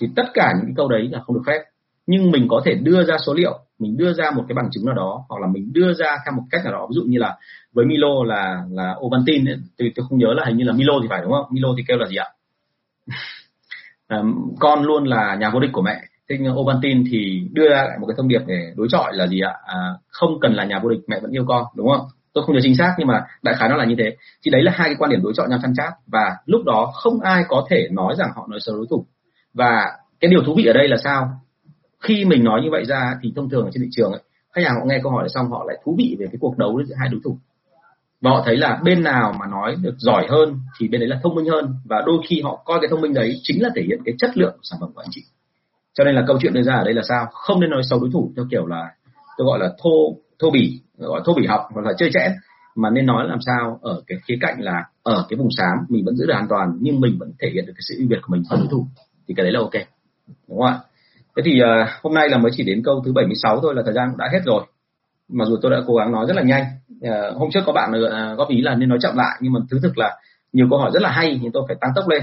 Thì 0.00 0.06
tất 0.16 0.22
cả 0.34 0.52
những 0.56 0.74
câu 0.76 0.88
đấy 0.88 1.08
là 1.12 1.20
không 1.20 1.36
được 1.36 1.42
phép. 1.46 1.62
Nhưng 2.06 2.30
mình 2.30 2.46
có 2.50 2.62
thể 2.64 2.74
đưa 2.74 3.04
ra 3.04 3.16
số 3.26 3.34
liệu 3.34 3.58
mình 3.78 3.96
đưa 3.96 4.12
ra 4.12 4.30
một 4.30 4.44
cái 4.48 4.54
bằng 4.54 4.68
chứng 4.70 4.86
nào 4.86 4.94
đó 4.94 5.24
hoặc 5.28 5.40
là 5.40 5.46
mình 5.46 5.72
đưa 5.72 5.92
ra 5.92 6.16
theo 6.24 6.34
một 6.36 6.42
cách 6.50 6.60
nào 6.64 6.72
đó. 6.72 6.86
Ví 6.90 6.94
dụ 6.94 7.02
như 7.06 7.18
là 7.18 7.36
với 7.72 7.86
Milo 7.86 8.24
là 8.26 8.62
là 8.70 8.94
Ovaltine 9.06 9.52
tôi 9.78 9.92
tôi 9.96 10.06
không 10.08 10.18
nhớ 10.18 10.32
là 10.36 10.44
hình 10.46 10.56
như 10.56 10.64
là 10.64 10.72
Milo 10.72 10.92
thì 11.02 11.08
phải 11.10 11.22
đúng 11.22 11.32
không? 11.32 11.46
Milo 11.50 11.68
thì 11.76 11.82
kêu 11.88 11.96
là 11.98 12.06
gì 12.06 12.16
ạ? 12.16 12.28
Con 14.60 14.82
luôn 14.82 15.04
là 15.04 15.36
nhà 15.40 15.50
vô 15.50 15.60
địch 15.60 15.70
của 15.72 15.82
mẹ. 15.82 16.00
Marketing 16.28 16.58
Ovaltine 16.58 17.02
thì 17.10 17.48
đưa 17.52 17.68
ra 17.68 17.84
lại 17.88 17.98
một 18.00 18.06
cái 18.06 18.14
thông 18.16 18.28
điệp 18.28 18.40
để 18.46 18.72
đối 18.76 18.86
chọi 18.90 19.16
là 19.16 19.26
gì 19.26 19.40
ạ? 19.40 19.54
À, 19.66 19.76
không 20.08 20.40
cần 20.40 20.52
là 20.52 20.64
nhà 20.64 20.78
vô 20.78 20.88
địch 20.88 21.00
mẹ 21.06 21.20
vẫn 21.22 21.30
yêu 21.30 21.44
con 21.48 21.64
đúng 21.76 21.88
không? 21.88 22.06
Tôi 22.38 22.44
không 22.46 22.54
nhớ 22.54 22.60
chính 22.62 22.76
xác 22.76 22.94
nhưng 22.98 23.08
mà 23.08 23.24
đại 23.42 23.54
khái 23.58 23.68
nó 23.68 23.76
là 23.76 23.84
như 23.84 23.94
thế. 23.98 24.16
Thì 24.44 24.50
đấy 24.50 24.62
là 24.62 24.72
hai 24.74 24.88
cái 24.88 24.96
quan 24.98 25.10
điểm 25.10 25.22
đối 25.22 25.32
chọi 25.36 25.48
nhau 25.48 25.58
chăn 25.62 25.72
chát 25.76 25.92
và 26.06 26.36
lúc 26.46 26.64
đó 26.64 26.92
không 26.94 27.20
ai 27.20 27.44
có 27.48 27.66
thể 27.70 27.88
nói 27.92 28.14
rằng 28.18 28.30
họ 28.36 28.46
nói 28.50 28.60
xấu 28.60 28.76
đối 28.76 28.86
thủ. 28.90 29.06
Và 29.54 29.86
cái 30.20 30.30
điều 30.30 30.42
thú 30.42 30.54
vị 30.56 30.64
ở 30.64 30.72
đây 30.72 30.88
là 30.88 30.96
sao? 31.04 31.30
Khi 32.00 32.24
mình 32.24 32.44
nói 32.44 32.60
như 32.62 32.68
vậy 32.70 32.84
ra 32.84 33.14
thì 33.22 33.32
thông 33.36 33.48
thường 33.48 33.64
ở 33.64 33.70
trên 33.74 33.82
thị 33.82 33.88
trường 33.92 34.12
ấy, 34.12 34.20
khách 34.52 34.62
hàng 34.64 34.74
họ 34.74 34.80
nghe 34.84 35.00
câu 35.02 35.12
hỏi 35.12 35.28
xong 35.28 35.50
họ 35.50 35.64
lại 35.68 35.78
thú 35.84 35.94
vị 35.98 36.16
về 36.18 36.26
cái 36.26 36.38
cuộc 36.40 36.58
đấu 36.58 36.82
giữa 36.84 36.94
hai 36.98 37.08
đối 37.08 37.20
thủ. 37.24 37.38
Và 38.20 38.30
họ 38.30 38.42
thấy 38.44 38.56
là 38.56 38.80
bên 38.84 39.02
nào 39.02 39.34
mà 39.40 39.46
nói 39.46 39.76
được 39.82 39.94
giỏi 39.98 40.26
hơn 40.30 40.60
thì 40.78 40.88
bên 40.88 41.00
đấy 41.00 41.08
là 41.08 41.20
thông 41.22 41.34
minh 41.34 41.46
hơn 41.46 41.74
và 41.84 42.02
đôi 42.06 42.18
khi 42.28 42.40
họ 42.42 42.62
coi 42.64 42.78
cái 42.80 42.88
thông 42.90 43.00
minh 43.00 43.14
đấy 43.14 43.32
chính 43.42 43.62
là 43.62 43.68
thể 43.76 43.82
hiện 43.82 43.98
cái 44.04 44.14
chất 44.18 44.30
lượng 44.38 44.52
của 44.52 44.62
sản 44.62 44.78
phẩm 44.80 44.90
của 44.94 45.00
anh 45.00 45.10
chị. 45.10 45.22
Cho 45.94 46.04
nên 46.04 46.14
là 46.14 46.24
câu 46.26 46.38
chuyện 46.42 46.52
đưa 46.52 46.62
ra 46.62 46.74
ở 46.74 46.84
đây 46.84 46.94
là 46.94 47.02
sao? 47.08 47.26
Không 47.32 47.60
nên 47.60 47.70
nói 47.70 47.82
xấu 47.90 48.00
đối 48.00 48.10
thủ 48.12 48.32
theo 48.36 48.46
kiểu 48.50 48.66
là 48.66 48.90
tôi 49.36 49.46
gọi 49.46 49.58
là 49.58 49.68
thô 49.82 50.16
thô 50.38 50.50
bỉ 50.50 50.80
gọi 50.98 51.20
thô 51.24 51.34
bỉ 51.34 51.46
học 51.46 51.60
hoặc 51.70 51.86
là 51.86 51.92
chơi 51.98 52.10
chẽ, 52.14 52.34
mà 52.76 52.90
nên 52.90 53.06
nói 53.06 53.24
làm 53.28 53.38
sao 53.46 53.78
ở 53.82 54.02
cái 54.06 54.18
khía 54.28 54.38
cạnh 54.40 54.60
là 54.60 54.84
ở 55.02 55.26
cái 55.28 55.36
vùng 55.36 55.48
xám 55.56 55.86
mình 55.88 56.04
vẫn 56.04 56.16
giữ 56.16 56.26
được 56.26 56.34
an 56.34 56.46
toàn 56.48 56.78
nhưng 56.80 57.00
mình 57.00 57.16
vẫn 57.18 57.32
thể 57.40 57.50
hiện 57.54 57.66
được 57.66 57.72
cái 57.76 57.82
sự 57.88 57.94
ưu 57.98 58.08
việt 58.08 58.18
của 58.22 58.32
mình 58.32 58.42
hơn 58.50 58.60
đối 58.60 58.68
thủ 58.70 58.86
thì 59.28 59.34
cái 59.34 59.44
đấy 59.44 59.52
là 59.52 59.60
ok 59.60 59.72
đúng 60.48 60.58
không 60.58 60.66
ạ? 60.66 60.78
Thế 61.36 61.42
thì 61.44 61.60
uh, 61.62 61.88
hôm 62.02 62.14
nay 62.14 62.28
là 62.28 62.38
mới 62.38 62.52
chỉ 62.54 62.64
đến 62.64 62.82
câu 62.84 63.02
thứ 63.04 63.12
76 63.12 63.60
thôi 63.60 63.74
là 63.74 63.82
thời 63.84 63.94
gian 63.94 64.08
cũng 64.10 64.18
đã 64.18 64.28
hết 64.32 64.40
rồi. 64.44 64.62
Mặc 65.28 65.44
dù 65.48 65.56
tôi 65.62 65.70
đã 65.70 65.76
cố 65.86 65.94
gắng 65.94 66.12
nói 66.12 66.26
rất 66.28 66.36
là 66.36 66.42
nhanh. 66.42 66.64
Uh, 67.08 67.36
hôm 67.36 67.48
trước 67.52 67.60
có 67.66 67.72
bạn 67.72 67.90
uh, 67.90 68.38
góp 68.38 68.48
ý 68.48 68.60
là 68.60 68.74
nên 68.74 68.88
nói 68.88 68.98
chậm 69.02 69.16
lại 69.16 69.38
nhưng 69.40 69.52
mà 69.52 69.60
thứ 69.70 69.78
thực 69.82 69.98
là 69.98 70.16
nhiều 70.52 70.66
câu 70.70 70.78
hỏi 70.78 70.90
rất 70.94 71.02
là 71.02 71.10
hay 71.10 71.38
nhưng 71.42 71.52
tôi 71.52 71.62
phải 71.68 71.76
tăng 71.80 71.90
tốc 71.96 72.08
lên. 72.08 72.22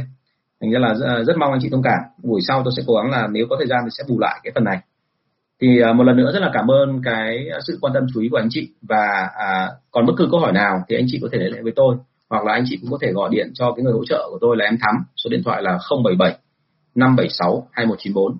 Thành 0.62 0.72
ra 0.72 0.80
là 0.80 0.94
rất, 0.94 1.24
rất 1.28 1.38
mong 1.38 1.52
anh 1.52 1.60
chị 1.62 1.70
thông 1.72 1.84
cảm. 1.84 2.00
Buổi 2.24 2.42
sau 2.48 2.62
tôi 2.64 2.74
sẽ 2.78 2.84
cố 2.88 2.94
gắng 2.94 3.12
là 3.12 3.28
nếu 3.32 3.46
có 3.50 3.56
thời 3.60 3.68
gian 3.68 3.80
thì 3.84 3.90
sẽ 3.98 4.04
bù 4.10 4.20
lại 4.20 4.40
cái 4.44 4.52
phần 4.56 4.64
này 4.64 4.80
thì 5.62 5.82
à, 5.82 5.94
một 5.94 6.04
lần 6.04 6.18
nữa 6.18 6.32
rất 6.34 6.40
là 6.40 6.50
cảm 6.54 6.72
ơn 6.72 7.02
cái 7.04 7.50
sự 7.68 7.78
quan 7.82 7.94
tâm 7.94 8.06
chú 8.14 8.22
ý 8.22 8.30
của 8.30 8.38
anh 8.38 8.48
chị 8.50 8.70
và 8.82 9.30
à, 9.38 9.70
còn 9.92 10.06
bất 10.06 10.14
cứ 10.18 10.28
câu 10.32 10.40
hỏi 10.40 10.52
nào 10.52 10.84
thì 10.88 10.96
anh 10.96 11.06
chị 11.08 11.20
có 11.22 11.30
thể 11.32 11.38
liên 11.38 11.54
hệ 11.54 11.62
với 11.62 11.74
tôi 11.76 11.96
hoặc 12.30 12.46
là 12.46 12.54
anh 12.54 12.64
chị 12.70 12.78
cũng 12.82 12.92
có 12.92 12.98
thể 13.02 13.12
gọi 13.12 13.30
điện 13.32 13.52
cho 13.54 13.72
cái 13.72 13.84
người 13.84 13.94
hỗ 13.94 14.06
trợ 14.06 14.28
của 14.32 14.38
tôi 14.42 14.58
là 14.58 14.66
em 14.66 14.78
Thắm 14.82 14.96
số 15.16 15.30
điện 15.30 15.42
thoại 15.46 15.62
là 15.62 15.78
077 16.04 16.38
576 16.96 17.68
2194 17.72 18.38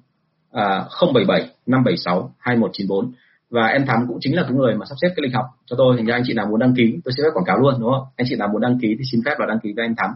à, 0.52 0.86
077 1.14 1.50
576 1.66 2.34
2194 2.40 3.12
và 3.50 3.68
em 3.68 3.86
Thắm 3.86 4.06
cũng 4.08 4.18
chính 4.22 4.36
là 4.36 4.44
cái 4.44 4.52
người 4.52 4.76
mà 4.76 4.86
sắp 4.86 4.96
xếp 5.02 5.08
cái 5.16 5.24
lịch 5.24 5.34
học 5.34 5.46
cho 5.66 5.76
tôi 5.80 5.96
thành 5.98 6.06
ra 6.06 6.16
anh 6.16 6.24
chị 6.26 6.34
nào 6.34 6.46
muốn 6.50 6.60
đăng 6.60 6.74
ký 6.76 7.00
tôi 7.06 7.14
sẽ 7.18 7.24
phép 7.24 7.30
quảng 7.34 7.46
cáo 7.46 7.58
luôn 7.58 7.74
đúng 7.80 7.92
không? 7.92 8.04
Anh 8.16 8.28
chị 8.30 8.36
nào 8.36 8.48
muốn 8.48 8.62
đăng 8.62 8.80
ký 8.82 8.96
thì 9.00 9.04
xin 9.12 9.22
phép 9.26 9.36
và 9.40 9.46
đăng 9.46 9.60
ký 9.60 9.74
với 9.76 9.86
em 9.86 9.96
Thắm. 9.98 10.12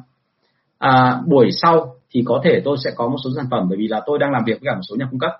À, 0.77 1.21
buổi 1.25 1.49
sau 1.51 1.95
thì 2.11 2.23
có 2.25 2.41
thể 2.43 2.61
tôi 2.65 2.77
sẽ 2.83 2.91
có 2.95 3.07
một 3.07 3.17
số 3.23 3.29
sản 3.35 3.45
phẩm 3.51 3.69
bởi 3.69 3.77
vì 3.77 3.87
là 3.87 4.01
tôi 4.05 4.19
đang 4.19 4.31
làm 4.31 4.43
việc 4.45 4.61
với 4.61 4.71
cả 4.71 4.75
một 4.75 4.81
số 4.89 4.95
nhà 4.95 5.07
cung 5.11 5.19
cấp 5.19 5.31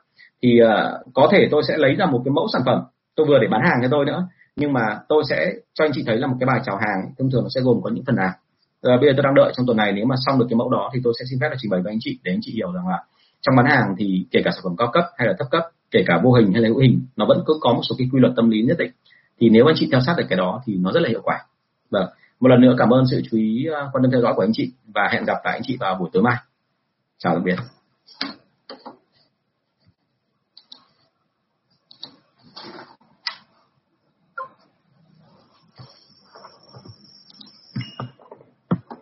thì 0.43 0.59
uh, 0.63 1.13
có 1.13 1.29
thể 1.31 1.47
tôi 1.51 1.63
sẽ 1.67 1.77
lấy 1.77 1.95
ra 1.95 2.05
một 2.05 2.21
cái 2.25 2.31
mẫu 2.31 2.47
sản 2.53 2.61
phẩm. 2.65 2.81
Tôi 3.15 3.25
vừa 3.25 3.39
để 3.41 3.47
bán 3.51 3.61
hàng 3.61 3.79
cho 3.81 3.87
tôi 3.91 4.05
nữa. 4.05 4.27
Nhưng 4.55 4.73
mà 4.73 4.81
tôi 5.09 5.23
sẽ 5.29 5.53
cho 5.73 5.85
anh 5.85 5.91
chị 5.93 6.03
thấy 6.07 6.17
là 6.17 6.27
một 6.27 6.35
cái 6.39 6.47
bài 6.47 6.59
chào 6.65 6.75
hàng 6.75 7.13
thông 7.17 7.31
thường 7.31 7.43
nó 7.43 7.49
sẽ 7.55 7.61
gồm 7.61 7.81
có 7.83 7.89
những 7.89 8.03
phần 8.05 8.15
nào. 8.15 8.31
À, 8.81 8.97
bây 9.01 9.09
giờ 9.09 9.13
tôi 9.17 9.23
đang 9.23 9.35
đợi 9.35 9.53
trong 9.57 9.65
tuần 9.65 9.77
này 9.77 9.91
nếu 9.91 10.05
mà 10.05 10.15
xong 10.25 10.39
được 10.39 10.45
cái 10.49 10.55
mẫu 10.55 10.69
đó 10.69 10.89
thì 10.93 10.99
tôi 11.03 11.13
sẽ 11.19 11.25
xin 11.29 11.39
phép 11.41 11.47
là 11.49 11.55
trình 11.59 11.71
bày 11.71 11.81
với 11.81 11.93
anh 11.93 11.99
chị 12.01 12.19
để 12.23 12.31
anh 12.33 12.39
chị 12.41 12.51
hiểu 12.55 12.71
rằng 12.73 12.87
là 12.87 13.03
trong 13.41 13.55
bán 13.55 13.65
hàng 13.65 13.95
thì 13.97 14.25
kể 14.31 14.41
cả 14.45 14.51
sản 14.51 14.61
phẩm 14.63 14.75
cao 14.77 14.89
cấp 14.93 15.03
hay 15.17 15.27
là 15.27 15.33
thấp 15.39 15.47
cấp 15.51 15.63
kể 15.91 16.03
cả 16.07 16.19
vô 16.23 16.31
hình 16.31 16.51
hay 16.53 16.61
là 16.61 16.69
hữu 16.69 16.79
hình 16.79 17.01
nó 17.15 17.25
vẫn 17.25 17.43
cứ 17.45 17.53
có 17.61 17.73
một 17.73 17.81
số 17.89 17.95
cái 17.97 18.07
quy 18.11 18.19
luật 18.19 18.33
tâm 18.35 18.49
lý 18.49 18.61
nhất 18.61 18.77
định. 18.77 18.91
Thì 19.39 19.49
nếu 19.49 19.65
anh 19.65 19.75
chị 19.79 19.87
theo 19.91 20.01
sát 20.05 20.13
được 20.17 20.25
cái 20.29 20.37
đó 20.37 20.61
thì 20.65 20.75
nó 20.75 20.91
rất 20.91 20.99
là 20.99 21.09
hiệu 21.09 21.21
quả. 21.23 21.45
Vâng. 21.89 22.09
Một 22.39 22.47
lần 22.47 22.61
nữa 22.61 22.75
cảm 22.77 22.89
ơn 22.89 23.03
sự 23.11 23.21
chú 23.31 23.37
ý 23.37 23.65
ờ, 23.65 23.89
quan 23.93 24.01
tâm 24.01 24.11
theo 24.11 24.21
dõi 24.21 24.33
của 24.35 24.43
anh 24.43 24.51
chị 24.53 24.71
và 24.93 25.09
hẹn 25.11 25.25
gặp 25.25 25.37
lại 25.43 25.53
anh 25.53 25.61
chị 25.65 25.77
vào 25.79 25.95
buổi 25.95 26.09
tối 26.13 26.23
mai. 26.23 26.35
Chào 27.17 27.33
tạm 27.33 27.43
biệt. 27.43 27.55